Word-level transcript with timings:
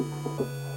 Thank 0.00 0.40
you. 0.40 0.69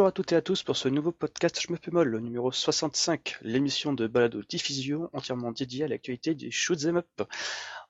Bonjour 0.00 0.08
à 0.08 0.12
toutes 0.12 0.32
et 0.32 0.36
à 0.36 0.40
tous 0.40 0.62
pour 0.62 0.78
ce 0.78 0.88
nouveau 0.88 1.12
podcast 1.12 1.60
Je 1.60 1.70
me 1.70 1.76
fais 1.76 1.90
molle, 1.90 2.08
le 2.08 2.20
numéro 2.20 2.50
65, 2.50 3.36
l'émission 3.42 3.92
de 3.92 4.06
balado 4.06 4.40
diffusion 4.48 5.10
entièrement 5.12 5.52
dédiée 5.52 5.84
à 5.84 5.88
l'actualité 5.88 6.34
des 6.34 6.50
shoot'em 6.50 6.96
up. 6.96 7.22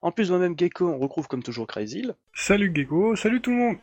En 0.02 0.10
plus 0.10 0.28
moi-même 0.30 0.59
Gecko, 0.59 0.88
on 0.88 0.98
retrouve 0.98 1.28
comme 1.28 1.45
toujours 1.45 1.68
Crazy. 1.68 2.10
Salut 2.34 2.73
Gecko, 2.74 3.15
salut 3.15 3.41
tout 3.41 3.52
le 3.52 3.59
monde 3.59 3.77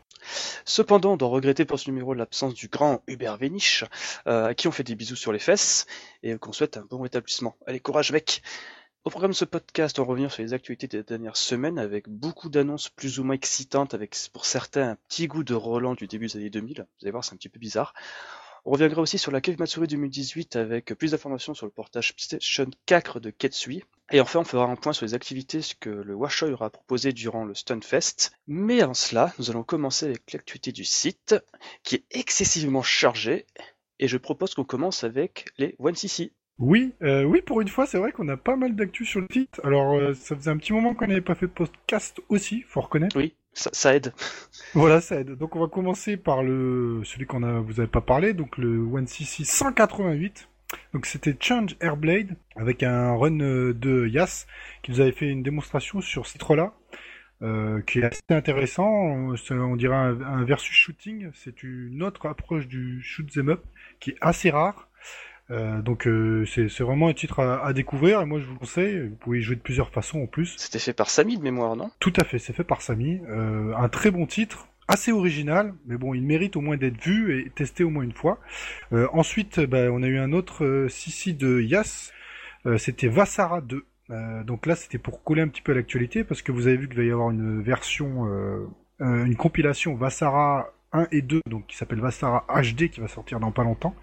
Cependant, 0.66 1.14
on 1.14 1.16
doit 1.18 1.30
regretter 1.30 1.64
pour 1.64 1.80
ce 1.80 1.90
numéro 1.90 2.14
l'absence 2.14 2.54
du 2.54 2.68
grand 2.68 3.02
Hubert 3.08 3.38
Véniche, 3.38 3.86
euh, 4.28 4.48
à 4.48 4.54
qui 4.54 4.68
on 4.68 4.72
fait 4.72 4.84
des 4.84 4.96
bisous 4.96 5.16
sur 5.16 5.32
les 5.32 5.40
fesses, 5.40 5.86
et 6.22 6.38
qu'on 6.38 6.52
souhaite 6.52 6.76
un 6.76 6.86
bon 6.90 7.00
rétablissement. 7.00 7.56
Allez, 7.66 7.80
courage 7.80 8.12
mec 8.12 8.42
au 9.08 9.10
programme 9.10 9.32
de 9.32 9.38
ce 9.38 9.46
podcast, 9.46 10.00
on 10.00 10.04
revenir 10.04 10.34
sur 10.34 10.44
les 10.44 10.54
actualités 10.54 10.88
des 10.88 11.02
dernières 11.02 11.38
semaines 11.38 11.80
avec 11.80 12.10
beaucoup 12.10 12.50
d'annonces 12.50 12.90
plus 12.90 13.20
ou 13.20 13.24
moins 13.24 13.36
excitantes, 13.36 13.94
avec 13.94 14.18
pour 14.34 14.46
certains 14.46 14.90
un 14.90 14.96
petit 15.08 15.28
goût 15.28 15.46
de 15.46 15.54
Roland 15.54 15.94
du 15.94 16.08
début 16.08 16.28
des 16.28 16.36
années 16.36 16.50
2000. 16.50 16.80
Vous 16.80 17.06
allez 17.06 17.12
voir, 17.12 17.24
c'est 17.24 17.34
un 17.34 17.38
petit 17.38 17.48
peu 17.48 17.58
bizarre. 17.58 17.94
On 18.66 18.72
reviendra 18.72 19.02
aussi 19.02 19.18
sur 19.18 19.32
la 19.32 19.40
Cave 19.40 19.60
Matsuri 19.60 19.88
2018 19.88 20.58
avec 20.58 20.94
plus 20.94 21.12
d'informations 21.12 21.54
sur 21.54 21.66
le 21.66 21.72
portage 21.72 22.14
PlayStation 22.16 22.70
4 22.86 23.22
de 23.22 23.30
Ketsui. 23.30 23.86
Et 24.12 24.20
enfin, 24.20 24.42
on 24.42 24.44
fera 24.44 24.66
un 24.66 24.76
point 24.76 24.92
sur 24.92 25.06
les 25.06 25.14
activités 25.14 25.62
que 25.80 25.90
le 25.90 26.14
Washoy 26.14 26.52
aura 26.52 26.70
proposé 26.70 27.14
durant 27.14 27.46
le 27.46 27.56
Stunfest. 27.56 28.32
Mais 28.48 28.82
avant 28.82 28.94
cela, 28.94 29.34
nous 29.40 29.50
allons 29.50 29.64
commencer 29.64 30.06
avec 30.06 30.34
l'actualité 30.34 30.74
du 30.74 30.84
site, 30.84 31.34
qui 31.84 31.96
est 31.96 32.04
excessivement 32.12 32.84
chargée. 32.84 33.46
Et 34.00 34.10
je 34.10 34.18
propose 34.18 34.54
qu'on 34.54 34.66
commence 34.66 35.06
avec 35.06 35.46
les 35.58 35.78
1cc. 35.80 36.32
Oui, 36.60 36.94
euh, 37.04 37.24
oui, 37.24 37.42
pour 37.42 37.62
une 37.62 37.68
fois, 37.68 37.86
c'est 37.86 38.00
vrai 38.00 38.12
qu'on 38.12 38.28
a 38.30 38.38
pas 38.38 38.56
mal 38.56 38.76
d'actu 38.76 39.06
sur 39.06 39.22
le 39.22 39.28
site. 39.32 39.62
Alors, 39.64 39.94
euh, 39.94 40.14
ça 40.16 40.36
faisait 40.36 40.50
un 40.50 40.58
petit 40.58 40.74
moment 40.74 40.96
qu'on 40.96 41.06
n'avait 41.06 41.22
pas 41.22 41.36
fait 41.36 41.46
de 41.46 41.52
podcast 41.52 42.20
aussi, 42.30 42.64
faut 42.68 42.82
reconnaître. 42.82 43.16
Oui, 43.16 43.36
ça, 43.54 43.70
ça, 43.74 43.96
aide. 43.96 44.12
Voilà, 44.74 45.00
ça 45.00 45.20
aide. 45.20 45.36
Donc, 45.36 45.56
on 45.56 45.60
va 45.60 45.68
commencer 45.68 46.18
par 46.18 46.42
le 46.42 47.02
celui 47.04 47.28
qu'on 47.28 47.44
a, 47.44 47.60
vous 47.60 47.80
avez 47.80 47.90
pas 47.90 48.02
parlé, 48.02 48.34
donc 48.34 48.58
le 48.58 48.80
One 48.80 49.06
CC 49.06 49.44
188. 49.44 50.50
Donc, 50.94 51.06
c'était 51.06 51.36
Change 51.40 51.76
Airblade 51.80 52.36
avec 52.56 52.82
un 52.82 53.16
run 53.16 53.40
euh, 53.40 53.74
de 53.74 54.08
Yas 54.08 54.48
qui 54.82 54.92
nous 54.92 55.00
avait 55.00 55.12
fait 55.12 55.30
une 55.30 55.44
démonstration 55.44 56.02
sur 56.02 56.26
ce 56.26 56.34
titre-là. 56.34 56.74
Euh, 57.44 57.82
qui 57.82 58.00
est 58.00 58.04
assez 58.04 58.20
intéressant, 58.30 58.90
on, 58.90 59.36
on 59.52 59.76
dirait 59.76 59.96
un, 59.96 60.20
un 60.22 60.44
versus 60.44 60.74
shooting, 60.74 61.30
c'est 61.36 61.62
une 61.62 62.02
autre 62.02 62.26
approche 62.26 62.68
du 62.68 63.00
shoot 63.04 63.32
them 63.32 63.50
up 63.50 63.64
qui 64.00 64.10
est 64.10 64.18
assez 64.22 64.50
rare, 64.50 64.90
euh, 65.50 65.82
donc 65.82 66.08
euh, 66.08 66.46
c'est 66.46 66.82
vraiment 66.82 67.08
un 67.08 67.14
titre 67.14 67.40
à, 67.40 67.66
à, 67.66 67.72
découvrir 67.72 68.22
et 68.22 68.26
moi 68.26 68.40
je 68.40 68.46
vous 68.46 68.54
le 68.54 68.60
conseille. 68.60 69.08
Vous 69.08 69.16
pouvez 69.16 69.40
y 69.40 69.42
jouer 69.42 69.56
de 69.56 69.62
plusieurs 69.62 69.90
façons 69.90 70.22
en 70.22 70.28
plus. 70.28 70.56
C'était 70.58 70.80
fait 70.80 70.94
par 70.94 71.10
Samy 71.10 71.38
de 71.38 71.44
mémoire, 71.44 71.76
non? 71.76 71.90
Tout 72.00 72.14
à 72.18 72.24
fait, 72.24 72.40
c'est 72.40 72.54
fait 72.54 72.66
par 72.66 72.82
Samy. 72.82 73.22
Euh, 73.30 73.74
un 73.76 73.88
très 73.88 74.12
bon 74.12 74.26
titre, 74.26 74.68
assez 74.88 75.12
original, 75.12 75.74
mais 75.86 75.98
bon, 75.98 76.14
il 76.14 76.24
mérite 76.24 76.58
au 76.58 76.62
moins 76.62 76.78
d'être 76.78 77.02
vu 77.02 77.40
et 77.40 77.50
testé 77.50 77.84
au 77.84 77.90
moins 77.90 78.04
une 78.04 78.14
fois. 78.14 78.40
Euh, 78.92 79.08
ensuite, 79.14 79.60
bah, 79.62 79.90
on 79.92 80.04
a 80.04 80.08
eu 80.08 80.18
un 80.18 80.34
autre 80.34 80.88
Sissi 80.90 81.34
de 81.34 81.62
Yas. 81.62 82.12
C'était 82.78 83.08
Vassara 83.08 83.62
2. 83.62 83.86
donc 84.44 84.66
là, 84.66 84.76
c'était 84.76 84.98
pour 84.98 85.24
coller 85.24 85.42
un 85.42 85.48
petit 85.48 85.62
peu 85.62 85.72
à 85.72 85.76
l'actualité 85.76 86.26
parce 86.26 86.42
que 86.42 86.52
vous 86.52 86.68
avez 86.68 86.76
vu 86.76 86.90
qu'il 86.90 86.98
va 86.98 87.06
y 87.06 87.12
avoir 87.12 87.32
une 87.32 87.62
version, 87.62 88.28
une 89.00 89.36
compilation 89.38 89.96
Vassara 89.96 90.74
1 90.94 91.08
et 91.12 91.22
2, 91.22 91.42
donc 91.48 91.68
qui 91.68 91.78
s'appelle 91.78 92.00
Vassara 92.00 92.46
HD, 92.50 92.90
qui 92.90 93.00
va 93.00 93.08
sortir 93.08 93.40
dans 93.40 93.52
pas 93.52 93.64
longtemps. 93.64 93.96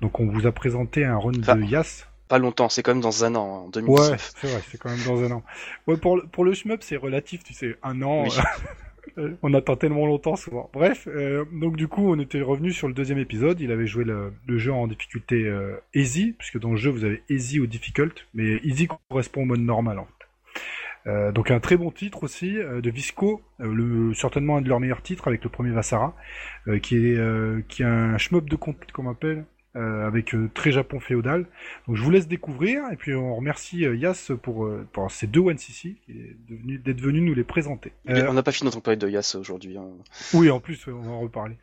Donc 0.00 0.20
on 0.20 0.26
vous 0.26 0.46
a 0.46 0.52
présenté 0.52 1.04
un 1.04 1.18
run 1.18 1.32
de 1.32 1.64
Yas. 1.64 2.06
Pas 2.28 2.38
longtemps, 2.38 2.68
c'est 2.68 2.82
quand 2.82 2.92
même 2.92 3.02
dans 3.02 3.24
un 3.24 3.34
an, 3.34 3.64
en 3.66 3.68
2019. 3.68 4.10
Ouais, 4.10 4.16
c'est 4.18 4.46
vrai, 4.46 4.62
c'est 4.70 4.78
quand 4.78 4.88
même 4.88 5.04
dans 5.04 5.22
un 5.22 5.30
an. 5.30 5.42
Ouais, 5.86 5.96
pour, 5.98 6.22
pour 6.32 6.44
le 6.44 6.54
shmup, 6.54 6.82
c'est 6.82 6.96
relatif, 6.96 7.44
tu 7.44 7.52
sais, 7.52 7.76
un 7.82 8.00
an. 8.02 8.24
on 9.42 9.54
attend 9.54 9.76
tellement 9.76 10.06
longtemps 10.06 10.36
souvent. 10.36 10.70
Bref, 10.72 11.06
euh, 11.06 11.44
donc 11.52 11.76
du 11.76 11.88
coup, 11.88 12.10
on 12.10 12.18
était 12.18 12.40
revenu 12.40 12.72
sur 12.72 12.88
le 12.88 12.94
deuxième 12.94 13.18
épisode. 13.18 13.60
Il 13.60 13.70
avait 13.70 13.86
joué 13.86 14.04
le, 14.04 14.32
le 14.46 14.58
jeu 14.58 14.72
en 14.72 14.86
difficulté 14.86 15.44
euh, 15.44 15.76
easy, 15.94 16.34
puisque 16.38 16.58
dans 16.58 16.70
le 16.70 16.76
jeu 16.76 16.90
vous 16.90 17.04
avez 17.04 17.22
easy 17.28 17.60
ou 17.60 17.66
difficult, 17.66 18.26
mais 18.34 18.60
easy 18.64 18.88
correspond 19.08 19.42
au 19.42 19.46
mode 19.46 19.60
normal 19.60 19.98
en 19.98 20.06
fait. 20.06 20.23
Euh, 21.06 21.32
donc 21.32 21.50
un 21.50 21.60
très 21.60 21.76
bon 21.76 21.90
titre 21.90 22.24
aussi 22.24 22.56
euh, 22.56 22.80
de 22.80 22.90
Visco, 22.90 23.42
euh, 23.60 23.74
le, 23.74 24.14
certainement 24.14 24.56
un 24.56 24.62
de 24.62 24.68
leurs 24.68 24.80
meilleurs 24.80 25.02
titres 25.02 25.28
avec 25.28 25.44
le 25.44 25.50
premier 25.50 25.70
Vassara, 25.70 26.14
qui 26.82 26.96
est 26.96 27.68
qui 27.68 27.82
est 27.82 27.86
un 27.86 28.16
shmup 28.16 28.48
de 28.48 28.56
compte 28.56 28.90
qu'on 28.92 29.10
appelle, 29.10 29.44
avec 29.74 30.34
très 30.54 30.72
Japon 30.72 31.00
féodal. 31.00 31.46
Donc 31.86 31.96
je 31.96 32.02
vous 32.02 32.10
laisse 32.10 32.28
découvrir 32.28 32.82
et 32.92 32.96
puis 32.96 33.14
on 33.14 33.34
remercie 33.34 33.80
Yas 33.80 34.30
pour, 34.42 34.70
pour 34.92 35.10
ces 35.10 35.26
deux 35.26 35.40
One 35.40 35.58
CC 35.58 35.96
d'être 36.08 37.00
venu 37.00 37.20
nous 37.20 37.34
les 37.34 37.44
présenter. 37.44 37.92
on 38.06 38.32
n'a 38.32 38.42
pas 38.42 38.52
fini 38.52 38.66
notre 38.66 38.80
parler 38.80 38.96
de 38.96 39.08
Yas 39.08 39.36
aujourd'hui. 39.38 39.76
Hein. 39.76 39.88
Oui, 40.32 40.50
en 40.50 40.60
plus 40.60 40.86
on 40.86 41.00
va 41.00 41.10
en 41.10 41.20
reparler. 41.20 41.56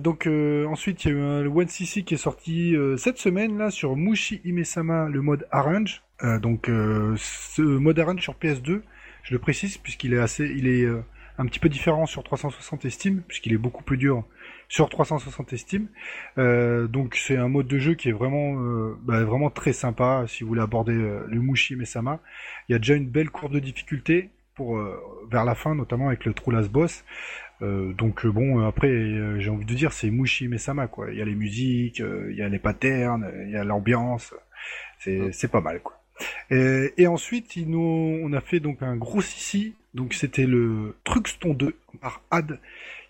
donc 0.00 0.26
ensuite 0.26 1.04
il 1.04 1.08
y 1.08 1.14
a 1.14 1.14
eu 1.14 1.20
un 1.20 1.46
One 1.46 1.68
CC 1.68 2.02
qui 2.02 2.14
est 2.14 2.18
sorti 2.18 2.74
cette 2.96 3.18
semaine 3.18 3.58
là 3.58 3.70
sur 3.70 3.96
Mushi 3.96 4.40
Imesama 4.44 5.08
le 5.08 5.22
mode 5.22 5.46
Arrange. 5.50 6.02
Euh, 6.22 6.38
donc 6.38 6.68
euh, 6.68 7.14
ce 7.18 7.62
Modern 7.62 8.18
sur 8.18 8.34
PS2, 8.34 8.80
je 9.22 9.34
le 9.34 9.38
précise 9.38 9.76
puisqu'il 9.78 10.14
est 10.14 10.18
assez, 10.18 10.44
il 10.44 10.66
est 10.66 10.84
euh, 10.84 11.02
un 11.38 11.46
petit 11.46 11.58
peu 11.58 11.68
différent 11.68 12.06
sur 12.06 12.24
360 12.24 12.84
et 12.84 12.90
Steam 12.90 13.22
puisqu'il 13.26 13.52
est 13.52 13.58
beaucoup 13.58 13.82
plus 13.82 13.98
dur 13.98 14.24
sur 14.68 14.88
360 14.88 15.52
et 15.52 15.56
Steam. 15.56 15.88
donc 16.36 17.14
c'est 17.14 17.36
un 17.36 17.48
mode 17.48 17.66
de 17.66 17.78
jeu 17.78 17.94
qui 17.94 18.08
est 18.08 18.12
vraiment, 18.12 18.54
bah, 19.02 19.24
vraiment 19.24 19.50
très 19.50 19.72
sympa 19.72 20.24
si 20.26 20.42
vous 20.42 20.48
voulez 20.48 20.62
aborder 20.62 20.94
le 20.94 21.40
Mushi 21.40 21.76
Mesama. 21.76 22.20
Il 22.68 22.72
y 22.72 22.74
a 22.74 22.78
déjà 22.78 22.94
une 22.94 23.08
belle 23.08 23.30
courbe 23.30 23.52
de 23.52 23.60
difficulté 23.60 24.30
pour 24.54 24.78
vers 25.30 25.44
la 25.44 25.54
fin, 25.54 25.74
notamment 25.74 26.08
avec 26.08 26.24
le 26.24 26.32
True 26.32 26.52
Last 26.52 26.70
Boss. 26.70 27.04
donc 27.60 28.26
bon, 28.26 28.66
après 28.66 28.88
j'ai 29.38 29.50
envie 29.50 29.66
de 29.66 29.74
dire 29.74 29.92
c'est 29.92 30.10
Mushi 30.10 30.48
Mesama 30.48 30.88
quoi. 30.88 31.12
Il 31.12 31.18
y 31.18 31.22
a 31.22 31.24
les 31.24 31.34
musiques, 31.34 32.00
il 32.00 32.36
y 32.36 32.42
a 32.42 32.48
les 32.48 32.58
patterns, 32.58 33.30
il 33.46 33.52
y 33.52 33.56
a 33.56 33.64
l'ambiance. 33.64 34.34
C'est, 34.98 35.32
c'est 35.32 35.50
pas 35.50 35.60
mal 35.60 35.80
quoi. 35.80 36.00
Et, 36.50 36.92
et 36.96 37.06
ensuite, 37.06 37.56
ils 37.56 37.68
nous, 37.68 38.20
on 38.22 38.32
a 38.32 38.40
fait 38.40 38.60
donc 38.60 38.82
un 38.82 38.96
gros 38.96 39.20
sissi. 39.20 39.74
Donc 39.94 40.12
c'était 40.12 40.46
le 40.46 40.96
Truxton 41.04 41.54
2 41.54 41.74
par 42.00 42.22
Ad 42.30 42.58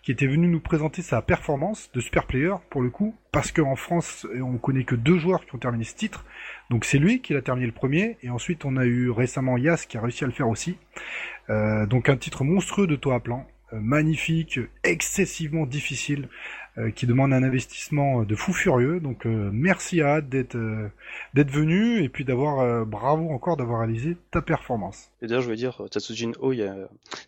qui 0.07 0.13
était 0.13 0.25
venu 0.25 0.47
nous 0.47 0.61
présenter 0.61 1.01
sa 1.01 1.21
performance 1.21 1.91
de 1.91 1.99
super 1.99 2.27
player 2.27 2.53
pour 2.69 2.81
le 2.81 2.89
coup, 2.89 3.13
parce 3.33 3.51
qu'en 3.51 3.75
France 3.75 4.25
on 4.41 4.57
connaît 4.57 4.85
que 4.85 4.95
deux 4.95 5.17
joueurs 5.17 5.45
qui 5.45 5.53
ont 5.53 5.57
terminé 5.57 5.83
ce 5.83 5.95
titre. 5.95 6.23
Donc 6.69 6.85
c'est 6.85 6.97
lui 6.97 7.19
qui 7.19 7.33
l'a 7.33 7.41
terminé 7.41 7.67
le 7.67 7.73
premier, 7.73 8.17
et 8.23 8.29
ensuite 8.29 8.63
on 8.63 8.77
a 8.77 8.85
eu 8.85 9.09
récemment 9.09 9.57
Yas 9.57 9.83
qui 9.85 9.97
a 9.97 10.01
réussi 10.01 10.23
à 10.23 10.27
le 10.27 10.31
faire 10.31 10.47
aussi. 10.47 10.77
Euh, 11.49 11.85
donc 11.87 12.07
un 12.07 12.15
titre 12.15 12.45
monstrueux 12.45 12.87
de 12.87 12.97
à 13.11 13.19
plan, 13.19 13.45
euh, 13.73 13.81
magnifique, 13.81 14.61
excessivement 14.85 15.65
difficile, 15.65 16.29
qui 16.95 17.07
demande 17.07 17.33
un 17.33 17.43
investissement 17.43 18.23
de 18.23 18.35
fou 18.35 18.53
furieux. 18.53 18.99
Donc 18.99 19.25
euh, 19.25 19.49
merci 19.51 20.01
à 20.01 20.15
Ad 20.15 20.29
d'être 20.29 20.57
d'être 21.33 21.51
venu 21.51 22.03
et 22.03 22.09
puis 22.09 22.23
d'avoir 22.25 22.85
bravo 22.85 23.29
encore 23.29 23.57
d'avoir 23.57 23.79
réalisé 23.79 24.17
ta 24.31 24.41
performance. 24.41 25.11
Et 25.21 25.27
d'ailleurs 25.27 25.41
je 25.41 25.49
veux 25.49 25.55
dire 25.55 25.81
Tatsujin 25.89 26.31
Oh, 26.39 26.53
il 26.53 26.59
y 26.59 26.63
a... 26.63 26.75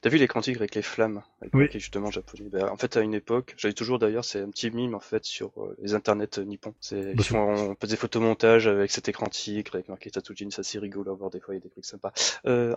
t'as 0.01 0.09
vu 0.09 0.17
les 0.17 0.27
cantiques 0.27 0.57
avec 0.57 0.75
les 0.75 0.81
flammes, 0.81 1.21
avec 1.41 1.53
oui. 1.53 1.67
justement 1.73 2.11
japonais. 2.11 2.49
Bah, 2.51 2.71
en 2.71 2.77
fait 2.77 2.95
à 2.97 3.01
une 3.01 3.13
époque, 3.13 3.55
j'avais 3.57 3.73
toujours 3.73 3.97
d'ailleurs 3.99 4.25
c'est 4.25 4.41
un 4.41 4.49
petit 4.49 4.69
mime 4.71 4.93
en 4.93 4.99
fait 4.99 5.25
sur 5.25 5.51
les 5.81 5.93
internets 5.93 6.39
nippons. 6.45 6.73
C'est 6.79 7.15
bah, 7.15 7.23
ils 7.23 7.23
font 7.23 7.71
on 7.71 7.75
peut 7.75 7.87
des 7.87 7.95
photomontages 7.95 8.67
avec 8.67 8.91
cet 8.91 9.09
écran 9.09 9.27
tigre 9.27 9.75
avec 9.75 9.89
marqué 9.89 10.11
Tatsujin, 10.11 10.51
ça 10.51 10.63
c'est 10.63 10.79
rigolo 10.79 11.11
à 11.11 11.15
voir 11.15 11.29
des 11.29 11.39
fois 11.39 11.55
il 11.55 11.57
y 11.57 11.61
a 11.61 11.63
des 11.63 11.69
trucs 11.69 11.85
sympas. 11.85 12.13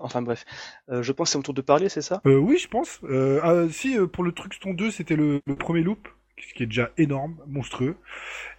enfin 0.01 0.23
bref, 0.23 0.45
je 0.89 1.13
pense 1.13 1.29
que 1.29 1.33
c'est 1.33 1.39
mon 1.39 1.43
tour 1.43 1.55
de 1.55 1.61
parler, 1.63 1.89
c'est 1.89 2.03
ça? 2.03 2.21
Oui 2.25 2.57
je 2.59 2.69
pense. 2.69 3.01
Ah, 3.43 3.65
si 3.71 3.97
pour 4.13 4.25
le 4.25 4.33
Truxton 4.33 4.73
2 4.73 4.91
c'était 4.91 5.17
le, 5.17 5.41
le 5.47 5.57
premier 5.57 5.83
loop? 5.83 6.09
Ce 6.39 6.55
qui 6.55 6.63
est 6.63 6.67
déjà 6.67 6.91
énorme, 6.99 7.37
monstrueux. 7.47 7.97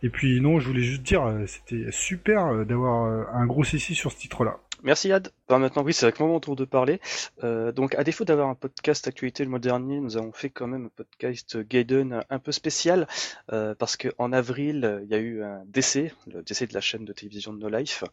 Et 0.01 0.09
puis 0.09 0.39
non, 0.41 0.59
je 0.59 0.67
voulais 0.67 0.83
juste 0.83 1.03
dire, 1.03 1.23
c'était 1.47 1.91
super 1.91 2.65
d'avoir 2.65 3.35
un 3.35 3.45
gros 3.45 3.63
CC 3.63 3.93
sur 3.93 4.11
ce 4.11 4.17
titre-là. 4.17 4.59
Merci 4.85 5.13
Ad. 5.13 5.31
Ben 5.47 5.59
maintenant, 5.59 5.81
oui, 5.81 5.93
c'est 5.93 6.05
avec 6.05 6.19
moi 6.19 6.27
mon 6.27 6.41
tour 6.41 6.57
de 6.57 6.65
parler. 6.65 6.99
Euh, 7.45 7.71
donc, 7.71 7.95
à 7.95 8.03
défaut 8.03 8.25
d'avoir 8.25 8.49
un 8.49 8.55
podcast 8.55 9.07
actualité 9.07 9.45
le 9.45 9.49
mois 9.49 9.59
dernier, 9.59 10.01
nous 10.01 10.17
avons 10.17 10.33
fait 10.33 10.49
quand 10.49 10.67
même 10.67 10.87
un 10.87 10.91
podcast 10.93 11.57
Gaiden 11.57 12.21
un 12.29 12.39
peu 12.39 12.51
spécial 12.51 13.07
euh, 13.53 13.75
parce 13.75 13.95
que 13.95 14.09
en 14.17 14.33
avril, 14.33 14.99
il 15.05 15.09
y 15.09 15.13
a 15.13 15.19
eu 15.19 15.41
un 15.41 15.63
décès, 15.67 16.11
le 16.27 16.43
décès 16.43 16.67
de 16.67 16.73
la 16.73 16.81
chaîne 16.81 17.05
de 17.05 17.13
télévision 17.13 17.53
de 17.53 17.59
No 17.59 17.69
Life. 17.69 18.03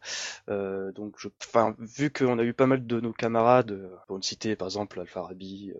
Euh, 0.47 0.93
donc, 0.93 1.15
je, 1.17 1.27
vu 1.79 2.09
qu'on 2.09 2.39
a 2.39 2.43
eu 2.43 2.53
pas 2.53 2.67
mal 2.67 2.87
de 2.87 3.01
nos 3.01 3.11
camarades, 3.11 3.89
pour 4.07 4.15
une 4.15 4.23
citer 4.23 4.55
par 4.55 4.69
exemple 4.69 4.97
Alpha 5.01 5.23
Rabi, 5.23 5.73
euh, 5.75 5.79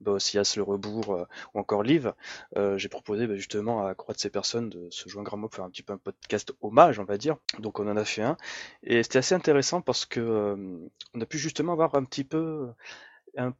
Bossias 0.00 0.54
le 0.56 0.62
Rebours 0.62 1.14
euh, 1.14 1.24
ou 1.54 1.58
encore 1.58 1.82
Liv, 1.82 2.12
euh, 2.56 2.78
j'ai 2.78 2.88
proposé 2.88 3.26
bah, 3.26 3.34
justement 3.34 3.84
à 3.84 3.94
croix 3.96 4.14
de 4.14 4.20
ces 4.20 4.30
personnes 4.30 4.68
de 4.68 4.88
se 4.90 5.08
joindre 5.08 5.34
à 5.34 5.36
moi 5.36 5.48
pour 5.48 5.56
faire 5.56 5.64
un 5.64 5.70
petit 5.70 5.82
peu 5.82 5.94
un 5.94 5.98
podcast 5.98 6.52
hommage, 6.60 7.00
on 7.00 7.04
va 7.04 7.18
dire. 7.18 7.36
Donc, 7.58 7.80
on 7.80 7.88
en 7.88 7.96
a 7.96 8.04
fait 8.04 8.22
un 8.22 8.36
et 8.84 9.02
c'était 9.02 9.18
assez 9.18 9.34
intéressant 9.34 9.80
parce 9.80 10.06
que 10.06 10.27
euh, 10.28 10.88
on 11.14 11.20
a 11.20 11.26
pu 11.26 11.38
justement 11.38 11.72
avoir 11.72 11.94
un 11.94 12.04
petit 12.04 12.24
peu 12.24 12.68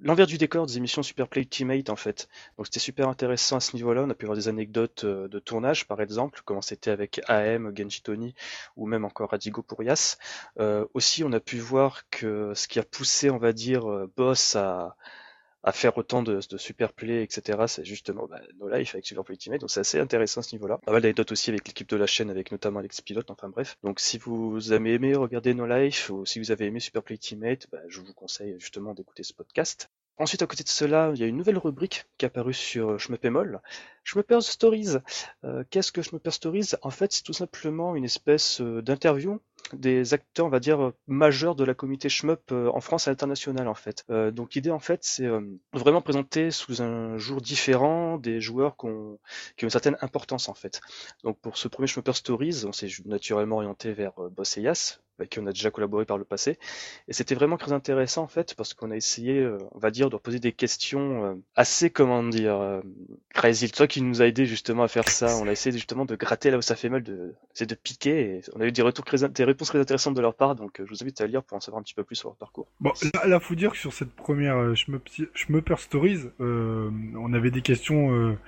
l'envers 0.00 0.26
du 0.26 0.38
décor 0.38 0.66
des 0.66 0.76
émissions 0.76 1.02
Superplay 1.02 1.42
Ultimate 1.42 1.90
en 1.90 1.96
fait. 1.96 2.28
Donc 2.56 2.66
c'était 2.66 2.80
super 2.80 3.08
intéressant 3.08 3.56
à 3.56 3.60
ce 3.60 3.74
niveau-là. 3.74 4.02
On 4.02 4.10
a 4.10 4.14
pu 4.14 4.24
avoir 4.26 4.36
des 4.36 4.48
anecdotes 4.48 5.04
euh, 5.04 5.28
de 5.28 5.38
tournage 5.38 5.86
par 5.86 6.00
exemple, 6.00 6.40
comment 6.44 6.62
c'était 6.62 6.90
avec 6.90 7.20
AM, 7.28 7.72
Genji 7.76 8.02
Tony 8.02 8.34
ou 8.76 8.86
même 8.86 9.04
encore 9.04 9.30
Radigo 9.30 9.62
Purias. 9.62 10.18
Euh, 10.58 10.86
aussi 10.94 11.24
on 11.24 11.32
a 11.32 11.40
pu 11.40 11.58
voir 11.58 12.08
que 12.10 12.52
ce 12.54 12.68
qui 12.68 12.78
a 12.78 12.84
poussé 12.84 13.30
on 13.30 13.38
va 13.38 13.52
dire 13.52 13.90
euh, 13.90 14.10
Boss 14.16 14.56
à, 14.56 14.96
à 15.62 15.72
faire 15.72 15.96
autant 15.98 16.22
de, 16.22 16.40
de 16.48 16.56
super 16.56 16.92
play, 16.92 17.22
etc. 17.22 17.64
C'est 17.66 17.84
justement 17.84 18.26
bah, 18.26 18.40
No 18.58 18.68
Life 18.68 18.94
avec 18.94 19.06
Super 19.06 19.24
Play 19.24 19.34
Ultimate, 19.34 19.60
donc 19.60 19.70
c'est 19.70 19.80
assez 19.80 19.98
intéressant 19.98 20.42
ce 20.42 20.54
niveau-là. 20.54 20.78
Pas 20.78 20.92
mal 20.92 21.02
d'anecdotes 21.02 21.32
aussi 21.32 21.50
avec 21.50 21.66
l'équipe 21.66 21.88
de 21.88 21.96
la 21.96 22.06
chaîne, 22.06 22.30
avec 22.30 22.52
notamment 22.52 22.80
Alex 22.80 23.00
Pilote, 23.00 23.30
enfin 23.30 23.48
bref. 23.48 23.76
Donc 23.82 24.00
si 24.00 24.18
vous 24.18 24.72
avez 24.72 24.94
aimé 24.94 25.14
regarder 25.14 25.54
No 25.54 25.66
Life, 25.66 26.10
ou 26.10 26.24
si 26.26 26.38
vous 26.38 26.50
avez 26.50 26.66
aimé 26.66 26.80
Super 26.80 27.02
Play 27.02 27.16
Ultimate, 27.16 27.66
bah, 27.72 27.78
je 27.88 28.00
vous 28.00 28.14
conseille 28.14 28.54
justement 28.58 28.94
d'écouter 28.94 29.22
ce 29.22 29.34
podcast. 29.34 29.90
Ensuite, 30.20 30.42
à 30.42 30.46
côté 30.48 30.64
de 30.64 30.68
cela, 30.68 31.12
il 31.14 31.20
y 31.20 31.22
a 31.22 31.28
une 31.28 31.36
nouvelle 31.36 31.58
rubrique 31.58 32.06
qui 32.18 32.24
est 32.24 32.26
apparue 32.26 32.52
sur 32.52 32.98
Schmeppemol. 32.98 33.60
Schmepper 34.02 34.40
Stories. 34.40 34.96
Euh, 35.44 35.62
Qu'est-ce 35.70 35.92
que 35.92 36.02
Schmepper 36.02 36.32
Stories? 36.32 36.70
En 36.82 36.90
fait, 36.90 37.12
c'est 37.12 37.22
tout 37.22 37.32
simplement 37.32 37.94
une 37.94 38.04
espèce 38.04 38.60
euh, 38.60 38.82
d'interview 38.82 39.40
des 39.72 40.14
acteurs, 40.14 40.46
on 40.46 40.50
va 40.50 40.60
dire, 40.60 40.92
majeurs 41.06 41.54
de 41.54 41.64
la 41.64 41.74
communauté 41.74 42.08
shmup 42.08 42.52
euh, 42.52 42.70
en 42.72 42.80
France 42.80 43.06
et 43.06 43.10
à 43.10 43.12
l'international, 43.12 43.68
en 43.68 43.74
fait. 43.74 44.04
Euh, 44.10 44.30
donc 44.30 44.54
l'idée, 44.54 44.70
en 44.70 44.78
fait, 44.78 45.00
c'est 45.02 45.26
euh, 45.26 45.40
vraiment 45.72 46.00
présenter 46.00 46.50
sous 46.50 46.82
un 46.82 47.18
jour 47.18 47.40
différent 47.40 48.18
des 48.18 48.40
joueurs 48.40 48.76
qui 48.76 48.86
ont, 48.86 49.18
une 49.60 49.70
certaine 49.70 49.96
importance, 50.00 50.48
en 50.48 50.54
fait. 50.54 50.80
Donc 51.24 51.38
pour 51.40 51.56
ce 51.56 51.68
premier 51.68 51.86
Shmupper 51.86 52.14
Stories, 52.14 52.64
on 52.66 52.72
s'est 52.72 52.88
naturellement 53.04 53.56
orienté 53.56 53.92
vers 53.92 54.12
Boss 54.30 54.58
avec 55.18 55.30
qui 55.30 55.38
on 55.38 55.46
a 55.46 55.52
déjà 55.52 55.70
collaboré 55.70 56.04
par 56.04 56.18
le 56.18 56.24
passé. 56.24 56.58
Et 57.08 57.12
c'était 57.12 57.34
vraiment 57.34 57.56
très 57.56 57.72
intéressant, 57.72 58.22
en 58.22 58.28
fait, 58.28 58.54
parce 58.54 58.74
qu'on 58.74 58.90
a 58.90 58.96
essayé, 58.96 59.46
on 59.72 59.78
va 59.78 59.90
dire, 59.90 60.10
de 60.10 60.16
poser 60.16 60.38
des 60.38 60.52
questions 60.52 61.40
assez, 61.56 61.90
comment 61.90 62.22
dire, 62.22 62.82
crazy. 63.34 63.70
Toi 63.70 63.86
qui 63.86 64.02
nous 64.02 64.22
a 64.22 64.26
aidé 64.26 64.46
justement 64.46 64.82
à 64.82 64.88
faire 64.88 65.08
ça, 65.08 65.36
on 65.36 65.46
a 65.46 65.52
essayé 65.52 65.76
justement 65.76 66.04
de 66.04 66.16
gratter 66.16 66.50
là 66.50 66.58
où 66.58 66.62
ça 66.62 66.76
fait 66.76 66.88
mal, 66.88 67.02
de, 67.02 67.34
de 67.60 67.74
piquer, 67.74 68.40
on 68.54 68.60
a 68.60 68.66
eu 68.66 68.72
des 68.72 68.82
retours 68.82 69.04
des 69.30 69.44
réponses 69.44 69.68
très 69.68 69.80
intéressantes 69.80 70.14
de 70.14 70.20
leur 70.20 70.34
part, 70.34 70.54
donc 70.54 70.80
euh, 70.80 70.84
je 70.86 70.90
vous 70.90 71.02
invite 71.02 71.20
à 71.20 71.26
lire 71.26 71.42
pour 71.42 71.56
en 71.56 71.60
savoir 71.60 71.80
un 71.80 71.82
petit 71.82 71.94
peu 71.94 72.04
plus 72.04 72.16
sur 72.16 72.28
leur 72.28 72.36
parcours. 72.36 72.68
Bon, 72.80 72.92
là, 73.14 73.26
là 73.26 73.40
faut 73.40 73.54
dire 73.54 73.72
que 73.72 73.78
sur 73.78 73.92
cette 73.92 74.12
première 74.12 74.56
euh, 74.56 74.74
Schmupper 74.74 75.76
Stories, 75.78 76.30
euh, 76.40 76.90
on 77.16 77.32
avait 77.32 77.50
des 77.50 77.62
questions 77.62 78.12
euh, 78.12 78.38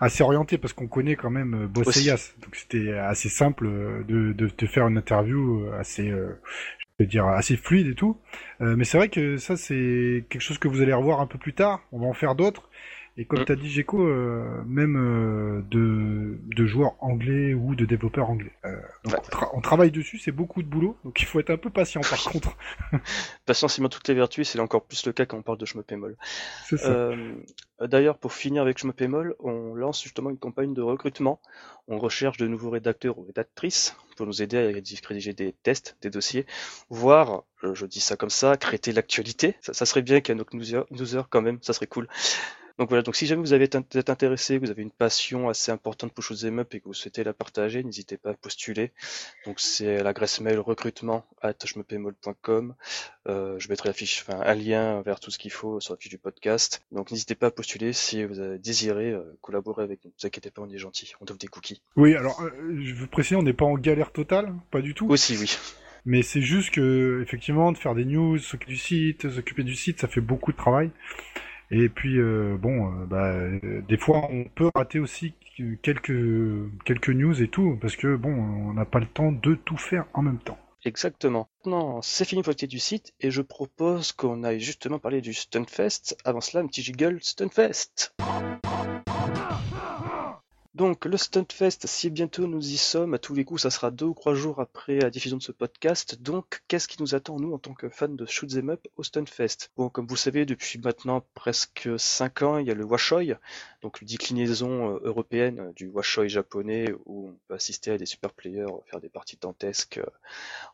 assez 0.00 0.22
orientées 0.22 0.58
parce 0.58 0.72
qu'on 0.72 0.86
connaît 0.86 1.16
quand 1.16 1.30
même 1.30 1.64
euh, 1.64 1.66
Bosseyas, 1.66 2.34
donc 2.42 2.56
c'était 2.56 2.92
assez 2.92 3.28
simple 3.28 3.66
de, 4.06 4.32
de, 4.32 4.50
de, 4.56 4.66
faire 4.66 4.86
une 4.88 4.98
interview 4.98 5.66
assez, 5.78 6.08
je 6.08 6.86
veux 7.00 7.06
dire, 7.06 7.26
assez 7.26 7.56
fluide 7.56 7.88
et 7.88 7.94
tout. 7.94 8.18
mais 8.60 8.84
c'est 8.84 8.98
vrai 8.98 9.08
que 9.08 9.36
ça 9.36 9.56
c'est 9.56 10.24
quelque 10.28 10.42
chose 10.42 10.58
que 10.58 10.68
vous 10.68 10.80
allez 10.80 10.92
revoir 10.92 11.20
un 11.20 11.26
peu 11.26 11.38
plus 11.38 11.54
tard. 11.54 11.82
On 11.92 12.00
va 12.00 12.06
en 12.06 12.14
faire 12.14 12.34
d'autres. 12.34 12.68
Et 13.18 13.24
comme 13.24 13.40
mm. 13.40 13.44
tu 13.46 13.52
as 13.52 13.56
dit, 13.56 13.70
Gecko, 13.70 14.06
euh, 14.06 14.62
même 14.66 14.96
euh, 14.96 15.62
de, 15.70 16.38
de, 16.54 16.66
joueurs 16.66 16.96
anglais 17.00 17.54
ou 17.54 17.74
de 17.74 17.86
développeurs 17.86 18.28
anglais. 18.28 18.52
Euh, 18.66 18.76
on, 19.54 19.60
travaille 19.62 19.90
dessus, 19.90 20.18
c'est 20.18 20.32
beaucoup 20.32 20.62
de 20.62 20.68
boulot, 20.68 20.98
donc 21.02 21.20
il 21.22 21.24
faut 21.24 21.40
être 21.40 21.48
un 21.48 21.56
peu 21.56 21.70
patient 21.70 22.02
par 22.02 22.22
contre. 22.32 22.56
Patience, 23.46 23.78
il 23.78 23.88
toutes 23.88 24.08
les 24.08 24.14
vertus, 24.14 24.50
c'est 24.50 24.60
encore 24.60 24.84
plus 24.84 25.06
le 25.06 25.12
cas 25.12 25.24
quand 25.24 25.38
on 25.38 25.42
parle 25.42 25.58
de 25.58 25.64
Schmopémol. 25.64 26.16
D'ailleurs, 27.80 28.18
pour 28.18 28.32
finir 28.32 28.62
avec 28.62 28.78
Schmopémol, 28.78 29.34
on 29.38 29.74
lance 29.74 30.02
justement 30.02 30.30
une 30.30 30.38
campagne 30.38 30.74
de 30.74 30.82
recrutement. 30.82 31.40
On 31.88 31.98
recherche 31.98 32.36
de 32.36 32.46
nouveaux 32.46 32.70
rédacteurs 32.70 33.18
ou 33.18 33.22
rédactrices 33.22 33.96
pour 34.16 34.26
nous 34.26 34.42
aider 34.42 34.58
à 34.58 35.06
rédiger 35.08 35.34
des 35.34 35.52
tests, 35.62 35.96
des 36.00 36.10
dossiers, 36.10 36.46
voire, 36.88 37.44
je 37.62 37.84
dis 37.86 38.00
ça 38.00 38.16
comme 38.16 38.30
ça, 38.30 38.56
créer 38.56 38.92
l'actualité. 38.92 39.56
Ça, 39.60 39.74
ça, 39.74 39.84
serait 39.86 40.02
bien 40.02 40.20
qu'il 40.20 40.34
y 40.34 40.36
ait 40.36 40.38
notre 40.38 40.54
user 40.90 41.20
quand 41.30 41.42
même, 41.42 41.58
ça 41.62 41.74
serait 41.74 41.86
cool. 41.86 42.08
Donc 42.78 42.90
voilà, 42.90 43.02
donc 43.02 43.16
si 43.16 43.26
jamais 43.26 43.40
vous 43.40 43.54
avez 43.54 43.64
êtes 43.64 44.10
intéressé, 44.10 44.58
vous 44.58 44.70
avez 44.70 44.82
une 44.82 44.90
passion 44.90 45.48
assez 45.48 45.72
importante 45.72 46.12
pour 46.12 46.22
Shoot'em 46.22 46.58
Up 46.58 46.74
et 46.74 46.80
que 46.80 46.84
vous 46.84 46.94
souhaitez 46.94 47.24
la 47.24 47.32
partager, 47.32 47.82
n'hésitez 47.82 48.18
pas 48.18 48.30
à 48.30 48.34
postuler. 48.34 48.92
Donc 49.46 49.60
c'est 49.60 50.02
l'adresse 50.02 50.40
mail 50.40 50.58
recrutement 50.58 51.24
at 51.40 51.54
euh, 53.28 53.58
je 53.58 53.68
mettrai 53.68 53.88
la 53.88 53.92
fiche, 53.92 54.24
enfin, 54.26 54.40
un 54.44 54.54
lien 54.54 55.00
vers 55.02 55.20
tout 55.20 55.30
ce 55.30 55.38
qu'il 55.38 55.50
faut 55.50 55.80
sur 55.80 55.94
la 55.94 55.98
fiche 55.98 56.10
du 56.10 56.18
podcast. 56.18 56.82
Donc 56.92 57.10
n'hésitez 57.10 57.34
pas 57.34 57.46
à 57.46 57.50
postuler 57.50 57.92
si 57.92 58.24
vous 58.24 58.40
avez 58.40 58.58
désiré 58.58 59.10
euh, 59.10 59.22
collaborer 59.40 59.82
avec 59.82 60.04
nous. 60.04 60.10
Ne 60.10 60.14
vous 60.20 60.26
inquiétez 60.26 60.50
pas, 60.50 60.62
on 60.62 60.68
est 60.68 60.78
gentil, 60.78 61.14
on 61.20 61.24
donne 61.24 61.38
des 61.38 61.48
cookies. 61.48 61.82
Oui, 61.96 62.14
alors 62.14 62.42
euh, 62.42 62.78
je 62.84 62.94
veux 62.94 63.06
préciser, 63.06 63.36
on 63.36 63.42
n'est 63.42 63.52
pas 63.52 63.64
en 63.64 63.74
galère 63.74 64.12
totale, 64.12 64.54
pas 64.70 64.82
du 64.82 64.94
tout. 64.94 65.08
Aussi, 65.08 65.36
oui. 65.38 65.56
Mais 66.04 66.22
c'est 66.22 66.42
juste 66.42 66.70
que 66.70 67.20
effectivement, 67.22 67.72
de 67.72 67.78
faire 67.78 67.94
des 67.94 68.04
news, 68.04 68.38
s'occuper 68.38 68.72
du 68.72 68.78
site, 68.78 69.28
s'occuper 69.28 69.64
du 69.64 69.74
site, 69.74 70.00
ça 70.00 70.08
fait 70.08 70.20
beaucoup 70.20 70.52
de 70.52 70.56
travail. 70.56 70.90
Et 71.70 71.88
puis 71.88 72.18
euh, 72.18 72.56
bon, 72.56 72.86
euh, 72.86 73.06
bah, 73.06 73.32
euh, 73.32 73.82
des 73.88 73.96
fois 73.96 74.28
on 74.30 74.44
peut 74.44 74.70
rater 74.74 75.00
aussi 75.00 75.34
quelques 75.82 76.70
quelques 76.84 77.08
news 77.08 77.42
et 77.42 77.48
tout 77.48 77.76
parce 77.80 77.96
que 77.96 78.14
bon, 78.16 78.30
on 78.30 78.72
n'a 78.74 78.84
pas 78.84 79.00
le 79.00 79.06
temps 79.06 79.32
de 79.32 79.54
tout 79.54 79.76
faire 79.76 80.06
en 80.14 80.22
même 80.22 80.38
temps. 80.38 80.58
Exactement. 80.84 81.48
Maintenant, 81.64 82.00
c'est 82.00 82.24
fini 82.24 82.42
pour 82.42 82.52
le 82.60 82.66
du 82.68 82.78
site 82.78 83.12
et 83.20 83.32
je 83.32 83.42
propose 83.42 84.12
qu'on 84.12 84.44
aille 84.44 84.60
justement 84.60 85.00
parler 85.00 85.20
du 85.20 85.34
Stunfest. 85.34 86.16
Avant 86.24 86.40
cela, 86.40 86.62
un 86.62 86.66
petit 86.68 86.82
jiggle 86.82 87.18
Stunfest. 87.20 88.14
Donc 90.76 91.06
le 91.06 91.16
Stuntfest, 91.16 91.86
si 91.86 92.10
bientôt 92.10 92.46
nous 92.46 92.62
y 92.62 92.76
sommes, 92.76 93.14
à 93.14 93.18
tous 93.18 93.34
les 93.34 93.46
coups, 93.46 93.62
ça 93.62 93.70
sera 93.70 93.90
deux 93.90 94.04
ou 94.04 94.12
trois 94.12 94.34
jours 94.34 94.60
après 94.60 94.98
la 94.98 95.08
diffusion 95.08 95.38
de 95.38 95.42
ce 95.42 95.50
podcast. 95.50 96.20
Donc 96.20 96.60
qu'est-ce 96.68 96.86
qui 96.86 97.00
nous 97.00 97.14
attend 97.14 97.40
nous 97.40 97.54
en 97.54 97.58
tant 97.58 97.72
que 97.72 97.88
fans 97.88 98.10
de 98.10 98.26
Shoot'em 98.26 98.68
Up 98.68 98.86
au 98.98 99.02
Stuntfest? 99.02 99.70
Bon, 99.78 99.88
comme 99.88 100.06
vous 100.06 100.16
savez, 100.16 100.44
depuis 100.44 100.78
maintenant 100.78 101.24
presque 101.32 101.88
cinq 101.96 102.42
ans, 102.42 102.58
il 102.58 102.66
y 102.66 102.70
a 102.70 102.74
le 102.74 102.84
Washoi, 102.84 103.38
donc 103.80 104.02
une 104.02 104.08
déclinaison 104.08 104.96
euh, 104.96 105.00
européenne 105.02 105.72
du 105.76 105.88
Washoi 105.88 106.28
japonais 106.28 106.92
où 107.06 107.28
on 107.28 107.38
peut 107.48 107.54
assister 107.54 107.92
à 107.92 107.96
des 107.96 108.04
super 108.04 108.34
players 108.34 108.66
faire 108.84 109.00
des 109.00 109.08
parties 109.08 109.38
dantesques 109.40 109.96
euh, 109.96 110.10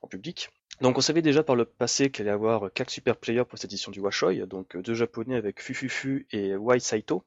en 0.02 0.08
public. 0.08 0.50
Donc 0.82 0.98
on 0.98 1.00
savait 1.00 1.22
déjà 1.22 1.44
par 1.44 1.54
le 1.54 1.64
passé 1.64 2.10
qu'il 2.10 2.22
allait 2.22 2.32
y 2.32 2.34
avoir 2.34 2.72
quatre 2.72 2.90
super 2.90 3.16
players 3.16 3.44
pour 3.44 3.56
cette 3.56 3.70
édition 3.70 3.92
du 3.92 4.00
Washoi, 4.00 4.46
donc 4.46 4.76
deux 4.76 4.94
japonais 4.94 5.36
avec 5.36 5.62
Fufufu 5.62 6.26
et 6.32 6.56
Wai 6.56 6.80
Saito, 6.80 7.24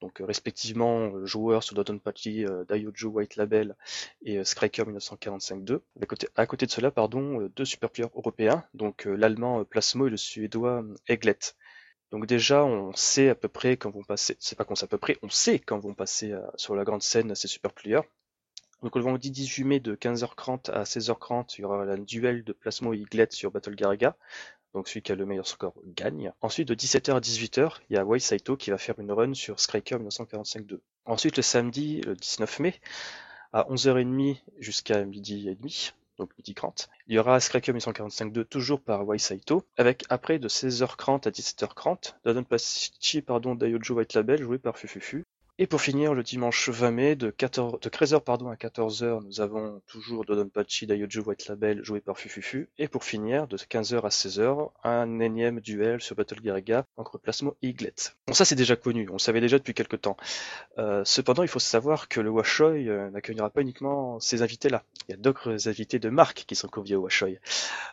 donc 0.00 0.22
respectivement 0.24 1.22
joueurs 1.26 1.62
sur 1.62 1.74
Dodonpachi, 1.74 2.46
euh, 2.46 2.64
Daioju 2.64 3.08
White 3.08 3.36
Label 3.36 3.76
et 4.22 4.38
euh, 4.38 4.44
Skriker 4.44 4.84
1945-2. 4.84 5.80
À 6.34 6.46
côté, 6.46 6.64
de 6.64 6.70
cela, 6.70 6.90
pardon, 6.90 7.42
euh, 7.42 7.50
deux 7.50 7.66
super 7.66 7.90
players 7.90 8.08
européens, 8.14 8.64
donc 8.72 9.04
l'allemand 9.04 9.62
Plasmo 9.66 10.06
et 10.06 10.10
le 10.10 10.16
suédois 10.16 10.82
Eglet. 11.06 11.36
Donc 12.10 12.24
déjà, 12.24 12.64
on 12.64 12.94
sait 12.94 13.28
à 13.28 13.34
peu 13.34 13.48
près 13.48 13.76
quand 13.76 13.90
vont 13.90 14.02
passer, 14.02 14.34
c'est 14.40 14.56
pas 14.56 14.64
qu'on 14.64 14.76
sait 14.76 14.84
à 14.84 14.88
peu 14.88 14.96
près, 14.96 15.18
on 15.20 15.28
sait 15.28 15.58
quand 15.58 15.78
vont 15.78 15.92
passer 15.92 16.32
sur 16.54 16.74
la 16.74 16.84
grande 16.84 17.02
scène 17.02 17.34
ces 17.34 17.48
super 17.48 17.74
players. 17.74 18.08
Donc 18.84 18.96
le 18.96 19.02
vendredi 19.02 19.30
18 19.30 19.64
mai 19.64 19.80
de 19.80 19.94
15h30 19.94 20.70
à 20.70 20.82
16h30, 20.82 21.54
il 21.56 21.62
y 21.62 21.64
aura 21.64 21.84
un 21.84 21.96
duel 21.96 22.44
de 22.44 22.52
Plasmo 22.52 22.92
et 22.92 22.98
Iglet 22.98 23.28
sur 23.30 23.50
Battle 23.50 23.74
Garaga. 23.74 24.14
Donc 24.74 24.88
celui 24.88 25.00
qui 25.00 25.10
a 25.10 25.14
le 25.14 25.24
meilleur 25.24 25.46
score 25.46 25.72
gagne. 25.86 26.34
Ensuite 26.42 26.68
de 26.68 26.74
17h 26.74 27.14
à 27.14 27.20
18h, 27.20 27.78
il 27.88 27.96
y 27.96 27.98
a 27.98 28.04
Wai 28.04 28.20
Saito 28.20 28.58
qui 28.58 28.70
va 28.70 28.76
faire 28.76 28.98
une 28.98 29.10
run 29.10 29.32
sur 29.32 29.58
Striker 29.58 29.96
1945-2. 29.96 30.80
Ensuite 31.06 31.38
le 31.38 31.42
samedi, 31.42 32.02
le 32.02 32.14
19 32.14 32.60
mai, 32.60 32.74
à 33.54 33.62
11h30 33.70 34.36
jusqu'à 34.58 35.02
midi 35.06 35.48
et 35.48 35.54
demi, 35.54 35.92
donc 36.18 36.36
midi 36.36 36.52
30. 36.52 36.90
Il 37.06 37.14
y 37.14 37.18
aura 37.18 37.40
Striker 37.40 37.72
1945-2 37.72 38.44
toujours 38.44 38.82
par 38.82 39.08
Wai 39.08 39.18
Saito, 39.18 39.64
avec 39.78 40.04
après 40.10 40.38
de 40.38 40.48
16h30 40.50 41.26
à 41.26 41.30
17h30, 41.30 42.16
Dodon 42.26 42.44
Pachi, 42.44 43.22
pardon, 43.22 43.54
Daiojo 43.54 43.94
White 43.94 44.12
Label 44.12 44.42
joué 44.42 44.58
par 44.58 44.76
Fufufu, 44.76 45.24
et 45.56 45.68
pour 45.68 45.80
finir, 45.80 46.14
le 46.14 46.24
dimanche 46.24 46.68
20 46.68 46.90
mai, 46.90 47.14
de, 47.14 47.30
14, 47.30 47.78
de 47.78 47.88
13h 47.88 48.20
pardon, 48.20 48.48
à 48.48 48.56
14h, 48.56 49.24
nous 49.24 49.40
avons 49.40 49.80
toujours 49.86 50.24
Dodonpachi 50.24 50.88
Daioju 50.88 51.20
White 51.20 51.46
Label 51.46 51.84
joué 51.84 52.00
par 52.00 52.18
Fufufu. 52.18 52.68
Et 52.76 52.88
pour 52.88 53.04
finir, 53.04 53.46
de 53.46 53.56
15h 53.56 54.04
à 54.04 54.08
16h, 54.08 54.72
un 54.82 55.20
énième 55.20 55.60
duel 55.60 56.00
sur 56.00 56.16
Battle 56.16 56.40
Garaga 56.40 56.84
entre 56.96 57.18
Plasmo 57.18 57.56
et 57.62 57.68
Iglet. 57.68 57.94
Bon, 58.26 58.34
ça 58.34 58.44
c'est 58.44 58.56
déjà 58.56 58.74
connu, 58.74 59.06
on 59.08 59.12
le 59.12 59.18
savait 59.20 59.40
déjà 59.40 59.58
depuis 59.58 59.74
quelques 59.74 60.00
temps. 60.00 60.16
Euh, 60.78 61.04
cependant, 61.04 61.44
il 61.44 61.48
faut 61.48 61.60
savoir 61.60 62.08
que 62.08 62.20
le 62.20 62.30
Washoi 62.30 62.70
euh, 62.88 63.10
n'accueillera 63.10 63.48
pas 63.48 63.60
uniquement 63.60 64.18
ces 64.18 64.42
invités-là. 64.42 64.82
Il 65.08 65.12
y 65.12 65.14
a 65.14 65.18
d'autres 65.18 65.68
invités 65.68 66.00
de 66.00 66.08
marque 66.08 66.46
qui 66.48 66.56
sont 66.56 66.68
conviés 66.68 66.96
au 66.96 67.02
Washoi. 67.02 67.38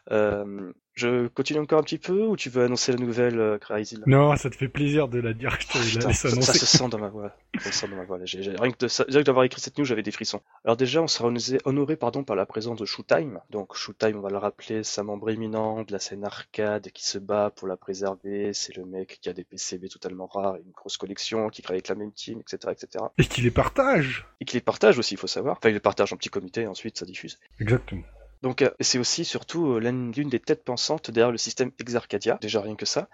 Euh, 0.10 0.74
je 0.94 1.28
continue 1.28 1.60
encore 1.60 1.80
un 1.80 1.84
petit 1.84 1.98
peu 1.98 2.26
ou 2.26 2.36
tu 2.36 2.50
veux 2.50 2.64
annoncer 2.64 2.92
la 2.92 2.98
nouvelle, 2.98 3.40
euh, 3.40 3.58
Crazy 3.58 3.98
Non, 4.08 4.36
ça 4.36 4.50
te 4.50 4.56
fait 4.56 4.68
plaisir 4.68 5.08
de 5.08 5.20
la 5.20 5.34
dire. 5.34 5.58
Je 5.60 5.98
Putain, 5.98 6.12
ça, 6.12 6.30
ça, 6.30 6.54
se 6.54 6.66
sent 6.66 6.90
dans 6.90 7.00
ma 7.00 7.08
voix. 7.08 7.34
Ça 7.60 7.72
se 7.72 7.80
sent 7.80 7.88
dans 7.88 7.96
ma 7.96 8.04
voix. 8.04 8.20
J'ai, 8.26 8.42
rien 8.42 8.72
que 8.72 9.22
d'avoir 9.22 9.46
écrit 9.46 9.62
cette 9.62 9.78
news, 9.78 9.86
j'avais 9.86 10.04
des 10.04 10.12
frissons. 10.12 10.42
Alors 10.66 10.76
déjà, 10.76 11.02
on 11.02 11.08
sera 11.08 11.32
honoré, 11.66 11.96
pardon, 11.96 12.24
par 12.24 12.36
la 12.36 12.46
présence 12.46 12.78
de 12.78 12.86
Showtime. 12.86 13.40
Donc 13.50 13.76
Showtime, 13.76 14.18
on 14.18 14.22
va 14.22 14.30
le 14.30 14.38
rappeler, 14.38 14.84
c'est 14.84 15.00
un 15.00 15.06
membre 15.06 15.30
éminent 15.30 15.84
de 15.84 15.92
la 15.94 16.00
scène 16.00 16.26
arcade 16.26 16.90
qui 16.92 17.08
se 17.08 17.18
bat 17.18 17.52
pour 17.56 17.68
la 17.68 17.78
préserver. 17.78 18.54
C'est 18.54 18.76
le 18.76 18.86
mec 18.86 19.20
qui 19.22 19.30
a 19.30 19.34
des 19.34 19.46
PCB 19.46 19.88
totalement 19.88 20.28
rares, 20.28 20.58
une 20.58 20.72
grosse 20.72 20.98
collection, 20.98 21.50
qui 21.50 21.62
travaille 21.62 21.78
avec 21.78 21.88
la 21.88 21.96
même 21.96 22.12
team, 22.12 22.42
etc., 22.42 22.74
etc. 22.74 23.06
Et 23.18 23.26
qui 23.26 23.42
les 23.42 23.52
partage. 23.52 24.26
Et 24.42 24.46
qui 24.46 24.58
les 24.58 24.62
partage 24.62 25.00
aussi, 25.00 25.14
il 25.14 25.18
faut 25.18 25.28
savoir. 25.28 25.58
Enfin, 25.58 25.70
il 25.70 25.74
les 25.74 25.80
partage 25.80 26.12
en 26.12 26.18
petit 26.18 26.30
comité 26.30 26.62
et 26.62 26.68
ensuite 26.68 26.98
ça 26.98 27.06
diffuse. 27.06 27.40
Exactement. 27.60 28.04
Donc 28.42 28.64
c'est 28.80 28.98
aussi 28.98 29.24
surtout 29.26 29.80
l'une 29.80 30.12
des 30.12 30.40
têtes 30.40 30.64
pensantes 30.64 31.12
derrière 31.12 31.32
le 31.32 31.38
système 31.38 31.72
Exarcadia, 31.80 32.40
déjà 32.42 32.62
rien 32.62 32.76
que 32.76 32.86
ça. 32.86 33.08